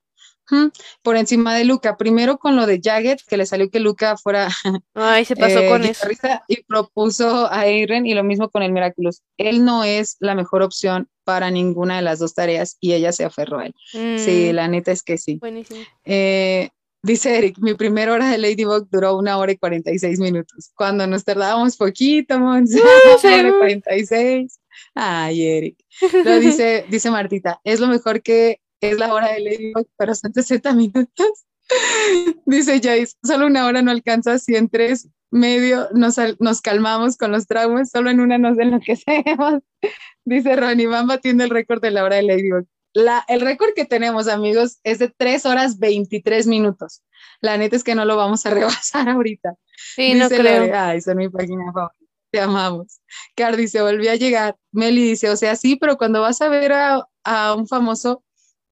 [1.02, 1.98] Por encima de Luca.
[1.98, 4.48] Primero con lo de Jagged, que le salió que Luca fuera
[4.94, 6.08] Ay, se pasó eh, con eso.
[6.48, 9.22] y propuso a Adrian y lo mismo con el Miraculous.
[9.38, 13.24] Él no es la mejor opción para ninguna de las dos tareas y ella se
[13.24, 13.76] aferró a él.
[13.92, 15.36] Sí, Mm, la neta es que sí.
[15.36, 15.80] Buenísimo.
[16.06, 16.70] Eh,
[17.04, 20.72] dice Eric, mi primera hora de Ladybug duró una hora y 46 minutos.
[20.76, 23.60] Cuando nos tardábamos poquito, Monse, una hora y seguro.
[23.60, 24.60] 46.
[24.96, 25.78] Ay, Eric.
[26.26, 30.34] Lo dice, dice Martita, es lo mejor que es la hora de Ladybug, pero son
[30.34, 31.46] 60 minutos.
[32.46, 37.32] Dice Jace, solo una hora no alcanza si en tres medio nos, nos calmamos con
[37.32, 39.62] los traumas, solo en una nos enloquecemos.
[40.26, 42.68] Dice Ronnie, van batiendo el récord de la hora de Ladybug.
[42.94, 47.04] La, el récord que tenemos, amigos, es de 3 horas 23 minutos.
[47.40, 49.56] La neta es que no lo vamos a rebasar ahorita.
[49.96, 50.66] Sí, no Dice creo.
[50.66, 51.96] Lore, Ay, son mi página favorita.
[52.32, 53.02] Te amamos.
[53.36, 54.56] Car dice, volví a llegar.
[54.72, 58.24] Meli dice, o sea, sí, pero cuando vas a ver a, a un famoso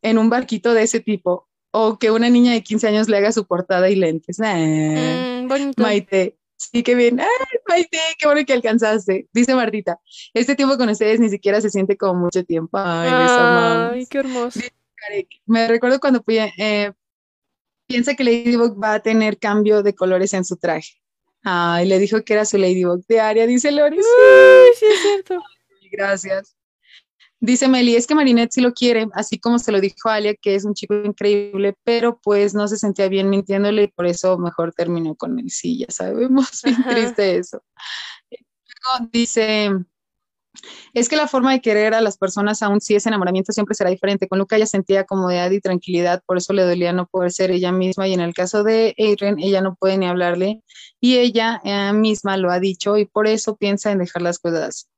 [0.01, 3.31] en un barquito de ese tipo, o que una niña de 15 años le haga
[3.31, 4.39] su portada y lentes.
[4.39, 5.71] Ah, Mm.
[5.77, 7.19] Maite, sí que bien.
[7.19, 7.27] Ay,
[7.67, 9.27] Maite, qué bueno que alcanzaste.
[9.33, 9.99] Dice Martita,
[10.33, 12.77] este tiempo con ustedes ni siquiera se siente como mucho tiempo.
[12.77, 13.09] Ay.
[13.99, 14.59] Ay, qué hermoso.
[15.45, 16.91] Me recuerdo cuando eh,
[17.87, 21.01] piensa que Ladybug va a tener cambio de colores en su traje.
[21.43, 23.97] Ay, le dijo que era su Ladybug diaria, dice Lori.
[23.97, 25.41] sí, es cierto.
[25.91, 26.55] Gracias.
[27.41, 30.35] Dice Meli, es que Marinette sí lo quiere, así como se lo dijo a Alia,
[30.35, 34.37] que es un chico increíble, pero pues no se sentía bien mintiéndole y por eso
[34.37, 35.49] mejor terminó con él.
[35.49, 37.63] Sí, ya sabemos, bien triste eso.
[39.11, 39.71] dice,
[40.93, 43.89] es que la forma de querer a las personas, aún si es enamoramiento, siempre será
[43.89, 44.27] diferente.
[44.27, 47.71] Con Luca ella sentía comodidad y tranquilidad, por eso le dolía no poder ser ella
[47.71, 48.07] misma.
[48.07, 50.61] Y en el caso de Adrian, ella no puede ni hablarle
[50.99, 54.89] y ella eh, misma lo ha dicho y por eso piensa en dejar las cosas.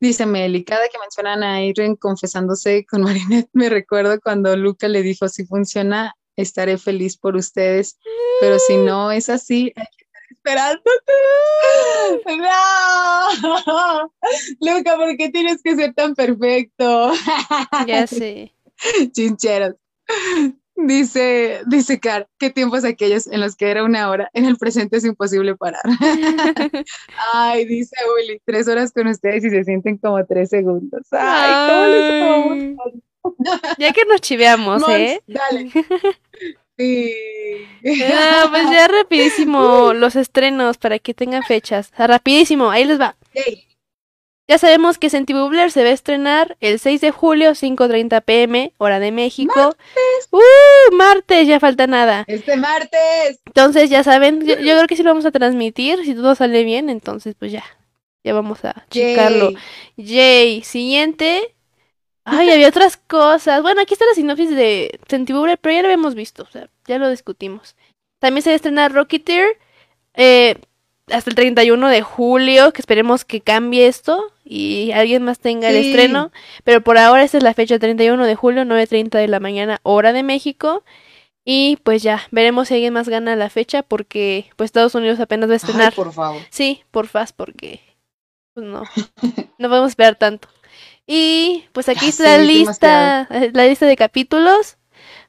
[0.00, 5.02] Dice Meli, cada que mencionan a Irene confesándose con Marinette, me recuerdo cuando Luca le
[5.02, 7.98] dijo, si funciona, estaré feliz por ustedes,
[8.40, 11.12] pero si no es así, hay que estar esperándote.
[12.26, 14.12] No,
[14.60, 17.12] Luca, ¿por qué tienes que ser tan perfecto?
[17.86, 18.54] Ya sé.
[19.12, 19.74] Chincheros.
[20.86, 24.96] Dice, dice Car, qué tiempos aquellos en los que era una hora, en el presente
[24.96, 25.82] es imposible parar.
[27.34, 31.06] Ay, dice Willy, tres horas con ustedes y se sienten como tres segundos.
[31.10, 32.72] Ay,
[33.22, 33.36] ¿cómo
[33.78, 35.20] Ya que nos chiveamos, ¿eh?
[35.26, 35.70] Dale.
[36.80, 37.14] Sí.
[38.10, 41.92] Ah, pues ya rapidísimo los estrenos para que tengan fechas.
[41.94, 43.16] rapidísimo, ahí les va.
[44.50, 48.98] Ya sabemos que Sentibubler se va a estrenar el 6 de julio, 5.30 pm, hora
[48.98, 49.54] de México.
[49.54, 50.28] ¡Martes!
[50.32, 50.96] ¡Uh!
[50.96, 52.24] Martes, ya falta nada.
[52.26, 53.38] Este martes.
[53.46, 56.90] Entonces, ya saben, yo, creo que sí lo vamos a transmitir, si todo sale bien,
[56.90, 57.62] entonces pues ya,
[58.24, 59.52] ya vamos a checarlo.
[59.96, 60.64] Yay.
[60.64, 61.54] Siguiente.
[62.24, 63.62] Ay, había otras cosas.
[63.62, 66.98] Bueno, aquí está la sinopsis de Sentibubler, pero ya lo habíamos visto, o sea, ya
[66.98, 67.76] lo discutimos.
[68.18, 69.46] También se va a estrenar Rocketeer.
[70.14, 70.56] Eh,
[71.06, 75.76] hasta el 31 de julio, que esperemos que cambie esto y alguien más tenga el
[75.76, 76.32] estreno.
[76.64, 80.12] Pero por ahora esta es la fecha, 31 de julio, 9.30 de la mañana, hora
[80.12, 80.82] de México.
[81.44, 85.48] Y pues ya, veremos si alguien más gana la fecha porque pues Estados Unidos apenas
[85.48, 85.94] va a estrenar.
[85.94, 86.42] por favor.
[86.50, 87.80] Sí, por fast porque
[88.52, 88.82] pues no,
[89.58, 90.48] no podemos esperar tanto.
[91.06, 94.78] Y pues aquí está la lista, eh, la lista de capítulos,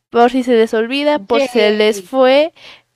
[0.10, 2.54] por si se les olvida, por si se les fue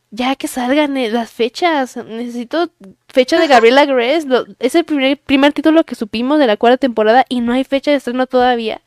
[0.10, 1.98] ya que salgan eh, las fechas.
[1.98, 2.72] Necesito
[3.16, 4.28] fecha de Gabriela Grace.
[4.60, 7.90] es el primer, primer título que supimos de la cuarta temporada y no hay fecha
[7.90, 8.82] de estreno todavía.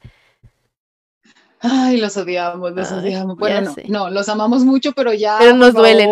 [1.60, 3.38] Ay, los odiamos, los odiamos.
[3.38, 5.38] Bueno, no, los amamos mucho, pero ya.
[5.40, 6.10] Pero nos duelen.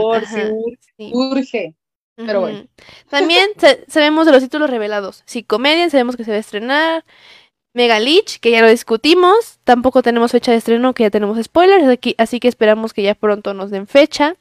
[1.13, 1.75] urge.
[2.17, 2.67] Pero bueno.
[3.11, 3.51] También
[3.87, 5.23] sabemos de los títulos revelados.
[5.27, 7.05] Psicomedia, sabemos que se va a estrenar.
[7.75, 9.59] Megalich, que ya lo discutimos.
[9.65, 11.87] Tampoco tenemos fecha de estreno, que ya tenemos spoilers.
[11.87, 14.37] Aquí, así que esperamos que ya pronto nos den fecha.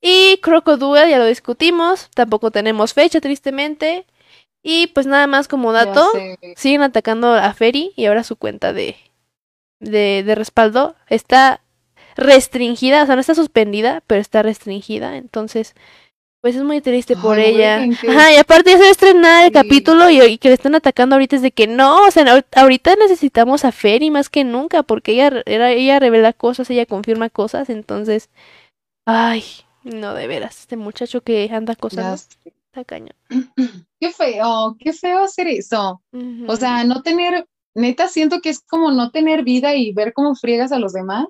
[0.00, 4.06] Y Crocodile, ya lo discutimos, tampoco tenemos fecha, tristemente.
[4.62, 6.08] Y pues nada más como dato,
[6.56, 8.96] siguen atacando a Ferry y ahora su cuenta de,
[9.80, 11.60] de, de respaldo está
[12.16, 15.16] restringida, o sea, no está suspendida, pero está restringida.
[15.16, 15.74] Entonces,
[16.46, 17.84] pues es muy triste por ella.
[18.08, 21.16] Ajá, y aparte ya se va a estrenar el capítulo y, que le están atacando
[21.16, 25.12] ahorita es de que no, o sea, ahorita necesitamos a Ferry más que nunca, porque
[25.12, 28.30] ella, ella revela cosas, ella confirma cosas, entonces,
[29.06, 29.42] ay,
[29.94, 32.28] no, de veras, este muchacho que anda cosas
[32.66, 33.14] está cañón.
[34.00, 36.02] Qué feo, qué feo hacer eso.
[36.46, 40.34] O sea, no tener, neta, siento que es como no tener vida y ver cómo
[40.34, 41.28] friegas a los demás.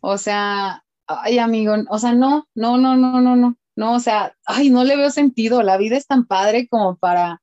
[0.00, 3.56] O sea, ay, amigo, o sea, no, no, no, no, no, no.
[3.76, 5.62] No, o sea, ay, no le veo sentido.
[5.62, 7.42] La vida es tan padre como para,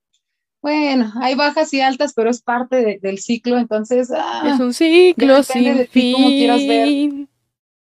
[0.63, 4.11] bueno, hay bajas y altas, pero es parte del ciclo, entonces.
[4.11, 6.13] Ah, es un ciclo sin fin.
[6.15, 7.27] Como quieras ver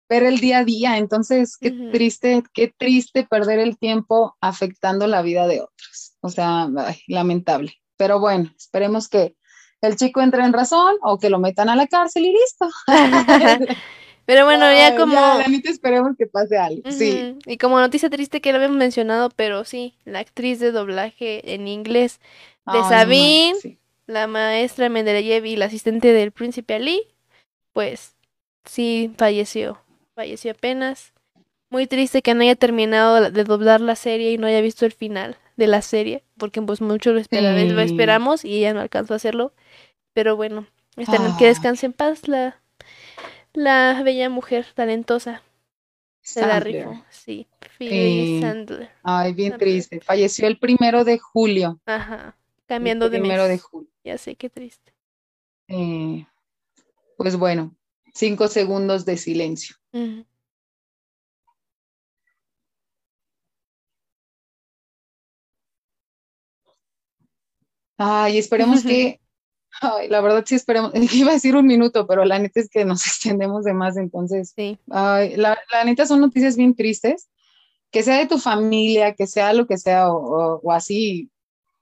[0.08, 0.98] ver el día a día.
[0.98, 6.14] Entonces, qué triste, qué triste perder el tiempo afectando la vida de otros.
[6.20, 6.68] O sea,
[7.06, 7.74] lamentable.
[7.96, 9.36] Pero bueno, esperemos que
[9.80, 12.68] el chico entre en razón o que lo metan a la cárcel y listo.
[14.26, 15.14] Pero bueno, ya como.
[15.14, 16.82] Ya, esperemos que pase algo.
[16.90, 17.38] Sí.
[17.46, 21.66] Y como noticia triste que lo habíamos mencionado, pero sí, la actriz de doblaje en
[21.66, 22.20] inglés
[22.70, 27.04] de Sabine, la maestra Mendeleev y la asistente del príncipe Ali,
[27.72, 28.16] pues
[28.66, 29.80] sí falleció
[30.18, 31.12] falleció apenas.
[31.70, 34.90] Muy triste que no haya terminado de doblar la serie y no haya visto el
[34.90, 39.16] final de la serie, porque pues mucho lo, lo esperamos y ella no alcanzó a
[39.16, 39.52] hacerlo.
[40.14, 40.66] Pero bueno,
[40.97, 41.34] que ah.
[41.38, 42.60] descanse en paz la,
[43.52, 45.42] la bella mujer talentosa.
[46.20, 47.47] Se la rifó, sí.
[47.78, 48.90] Sandler.
[49.05, 50.00] Ay, bien triste.
[50.00, 51.80] Falleció el primero de julio.
[51.86, 52.36] Ajá.
[52.66, 53.88] Cambiando de primero de julio.
[54.02, 54.92] Ya sé, qué triste.
[57.16, 57.77] pues bueno,
[58.18, 59.76] cinco segundos de silencio.
[67.97, 69.20] Ay, esperemos que,
[69.80, 72.84] Ay, la verdad sí esperemos, iba a decir un minuto, pero la neta es que
[72.84, 74.78] nos extendemos de más, entonces, Sí.
[74.90, 77.28] ay, la, la neta son noticias bien tristes,
[77.90, 81.30] que sea de tu familia, que sea lo que sea, o, o- o así,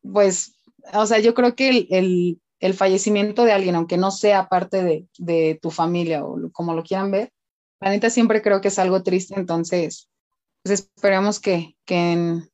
[0.03, 0.55] pues,
[0.93, 4.83] o sea, yo creo que el, el- el fallecimiento de alguien, aunque no sea parte
[4.83, 7.33] de, de tu familia o como lo quieran ver,
[7.81, 10.09] la neta siempre creo que es algo triste, entonces,
[10.63, 12.51] pues esperemos que, que en-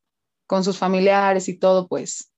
[0.47, 2.33] con sus familiares y todo, pues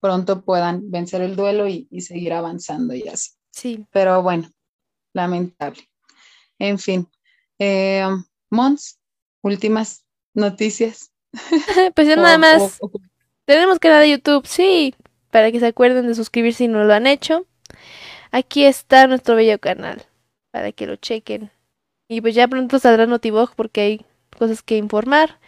[0.00, 3.30] pronto puedan vencer el duelo y, y seguir avanzando y así.
[3.50, 3.84] Sí.
[3.90, 4.50] Pero bueno,
[5.12, 5.88] lamentable.
[6.58, 7.08] En fin,
[7.58, 8.06] eh,
[8.50, 8.98] Mons,
[9.42, 11.10] últimas noticias.
[11.94, 12.78] Pues ya nada más.
[12.80, 12.90] o- o-
[13.46, 14.94] Tenemos canal de YouTube, sí,
[15.34, 17.44] para que se acuerden de suscribirse si no lo han hecho.
[18.30, 20.00] Aquí está nuestro bello canal,
[20.52, 21.50] para que lo chequen.
[22.08, 24.06] Y pues ya pronto saldrá Notivog porque hay
[24.38, 25.40] cosas que informar.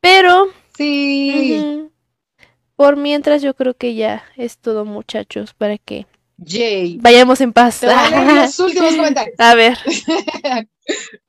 [0.00, 1.88] Pero, sí,
[2.74, 6.08] por mientras yo creo que ya es todo muchachos, para que
[6.44, 6.98] Jay.
[7.00, 7.78] vayamos en paz.
[7.78, 9.36] Te voy a leer los últimos comentarios.
[9.38, 9.78] A ver,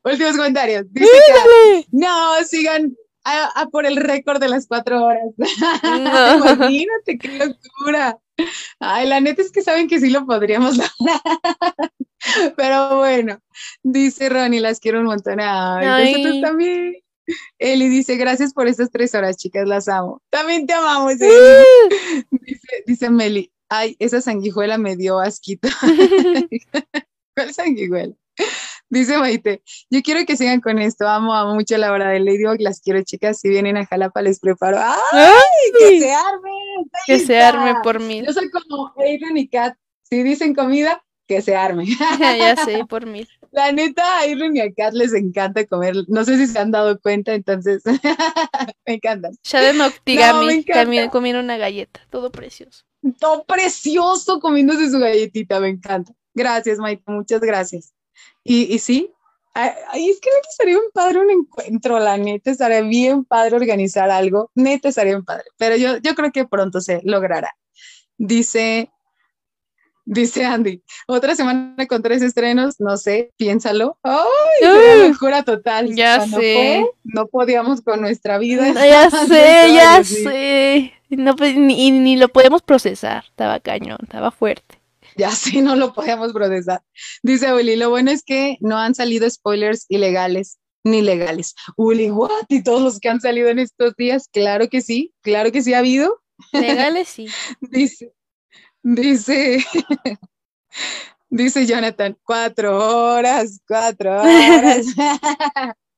[0.03, 0.91] últimos comentarios.
[0.91, 5.25] Dice que no, sigan a, a por el récord de las cuatro horas.
[5.83, 6.51] No.
[6.53, 8.17] Imagínate qué locura.
[8.79, 11.21] Ay, la neta es que saben que sí lo podríamos lograr.
[12.55, 13.39] Pero bueno,
[13.83, 15.39] dice Ronnie, las quiero un montón.
[15.39, 16.11] Ay, Ay.
[16.13, 16.95] nosotros también.
[17.57, 20.21] Eli dice, gracias por estas tres horas, chicas, las amo.
[20.29, 21.31] También te amamos, Eli.
[22.29, 25.67] Dice, dice Meli, ay, esa sanguijuela me dio asquito.
[27.35, 28.13] ¿Cuál sanguijuela?
[28.89, 32.57] Dice Maite, yo quiero que sigan con esto, amo, amo mucho la hora de Ladybug,
[32.59, 34.77] las quiero chicas, si vienen a Jalapa les preparo.
[34.80, 36.51] ¡Ay, que se arme!
[37.07, 38.25] que se arme por mil.
[38.25, 41.85] Yo soy como Adrian y Kat, si dicen comida, que se arme.
[42.19, 43.27] ya sé, por mil.
[43.51, 46.72] La neta, a Irene y a Kat les encanta comer, no sé si se han
[46.72, 47.81] dado cuenta, entonces
[48.85, 49.31] me encantan.
[49.43, 50.81] Shaden No, Octigami encanta.
[50.81, 52.83] también comieron una galleta, todo precioso.
[53.19, 56.14] Todo precioso comiéndose su galletita, me encanta.
[56.35, 57.94] Gracias, Maite, muchas gracias.
[58.45, 59.11] Y, y sí,
[59.56, 64.09] ay, es que neta estaría bien padre un encuentro, la neta estaría bien padre organizar
[64.11, 67.56] algo, neta estaría bien padre, pero yo, yo creo que pronto se logrará.
[68.17, 68.91] Dice,
[70.06, 73.98] dice Andy, otra semana con tres estrenos, no sé, piénsalo.
[74.03, 74.19] ¡Ay!
[74.61, 75.93] Uh, locura total.
[75.95, 76.53] ya Cuando sé.
[76.53, 78.67] fue, no podíamos con nuestra vida.
[78.74, 80.93] Ya Entonces, sé, ya sé.
[81.09, 83.25] No, pues, ni, ni lo podemos procesar.
[83.27, 84.74] Estaba cañón, estaba fuerte.
[85.17, 86.81] Ya sí, no lo podíamos procesar.
[87.23, 91.55] Dice Uli, lo bueno es que no han salido spoilers ilegales ni legales.
[91.77, 92.45] Uli, what?
[92.47, 95.73] Y todos los que han salido en estos días, claro que sí, claro que sí
[95.73, 96.21] ha habido.
[96.51, 97.27] Legales sí.
[97.61, 98.13] Dice,
[98.83, 99.65] dice,
[101.29, 104.85] dice Jonathan, cuatro horas, cuatro horas.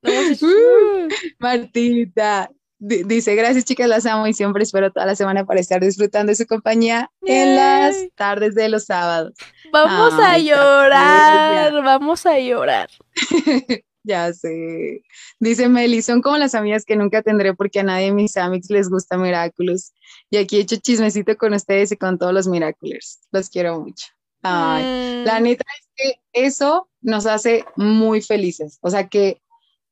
[0.03, 2.49] Uh, Martita,
[2.79, 6.35] dice, gracias chicas, las amo y siempre espero toda la semana para estar disfrutando de
[6.35, 9.33] su compañía en las tardes de los sábados.
[9.71, 12.89] Vamos a llorar, vamos a llorar.
[14.07, 15.03] Ya sé.
[15.37, 18.69] Dice Meli, son como las amigas que nunca tendré porque a nadie de mis amics
[18.69, 19.91] les gusta Miraculous.
[20.29, 23.19] Y aquí he hecho chismecito con ustedes y con todos los Miraculous.
[23.33, 24.07] Los quiero mucho.
[24.43, 28.79] Ay, Mm, la neta es que eso nos hace muy felices.
[28.81, 29.41] O sea, que,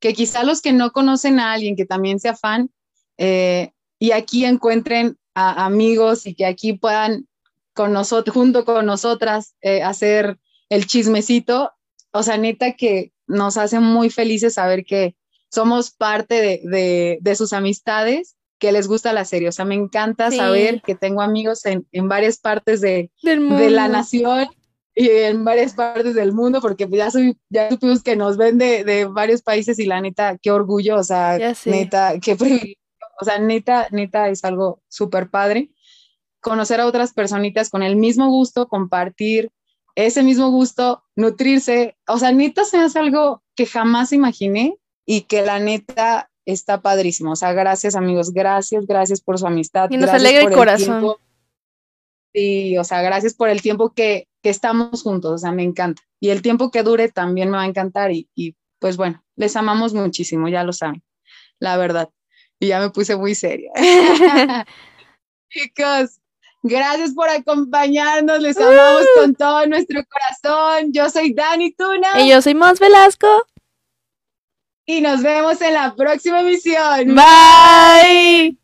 [0.00, 2.70] que quizá los que no conocen a alguien que también sea fan
[3.18, 7.26] eh, y aquí encuentren a amigos y que aquí puedan
[7.74, 10.38] con nosotros, junto con nosotras, eh, hacer
[10.70, 11.72] el chismecito.
[12.12, 15.14] O sea, neta que nos hace muy felices saber que
[15.50, 19.48] somos parte de, de- de sus amistades, que les gusta la serie.
[19.48, 20.38] O sea, me encanta Sí.
[20.38, 24.48] saber que tengo amigos en, en varias partes de, del de la nación
[24.98, 28.56] y en varias partes del mundo, porque pues ya, soy, ya supimos que nos ven
[28.56, 32.76] de, de varios países y la neta, qué orgullo, o sea, neta, qué privilegio,
[33.20, 35.70] o sea, neta, neta es algo súper padre.
[36.40, 39.50] Conocer a otras personitas con el mismo gusto, compartir
[39.96, 45.42] ese mismo gusto, nutrirse, o sea, neta se hace algo que jamás imaginé y que
[45.42, 47.32] la neta está padrísimo.
[47.32, 49.90] O sea, gracias amigos, gracias, gracias por su amistad.
[49.90, 50.86] Y nos alegra el corazón.
[50.86, 51.20] tiempo.
[52.34, 56.02] Sí, o sea, gracias por el tiempo que, que estamos juntos, o sea, me encanta.
[56.20, 59.56] Y el tiempo que dure también me va a encantar y, y pues bueno, les
[59.56, 61.02] amamos muchísimo, ya lo saben,
[61.58, 62.10] la verdad.
[62.60, 63.72] Y ya me puse muy seria.
[65.50, 66.20] Chicos,
[66.62, 70.92] gracias por acompañarnos, les amamos con todo nuestro corazón.
[70.92, 73.26] Yo soy Dani Tuna Y yo soy Mons Velasco.
[74.86, 77.16] y nos vemos en la próxima emisión.
[77.16, 78.56] Bye.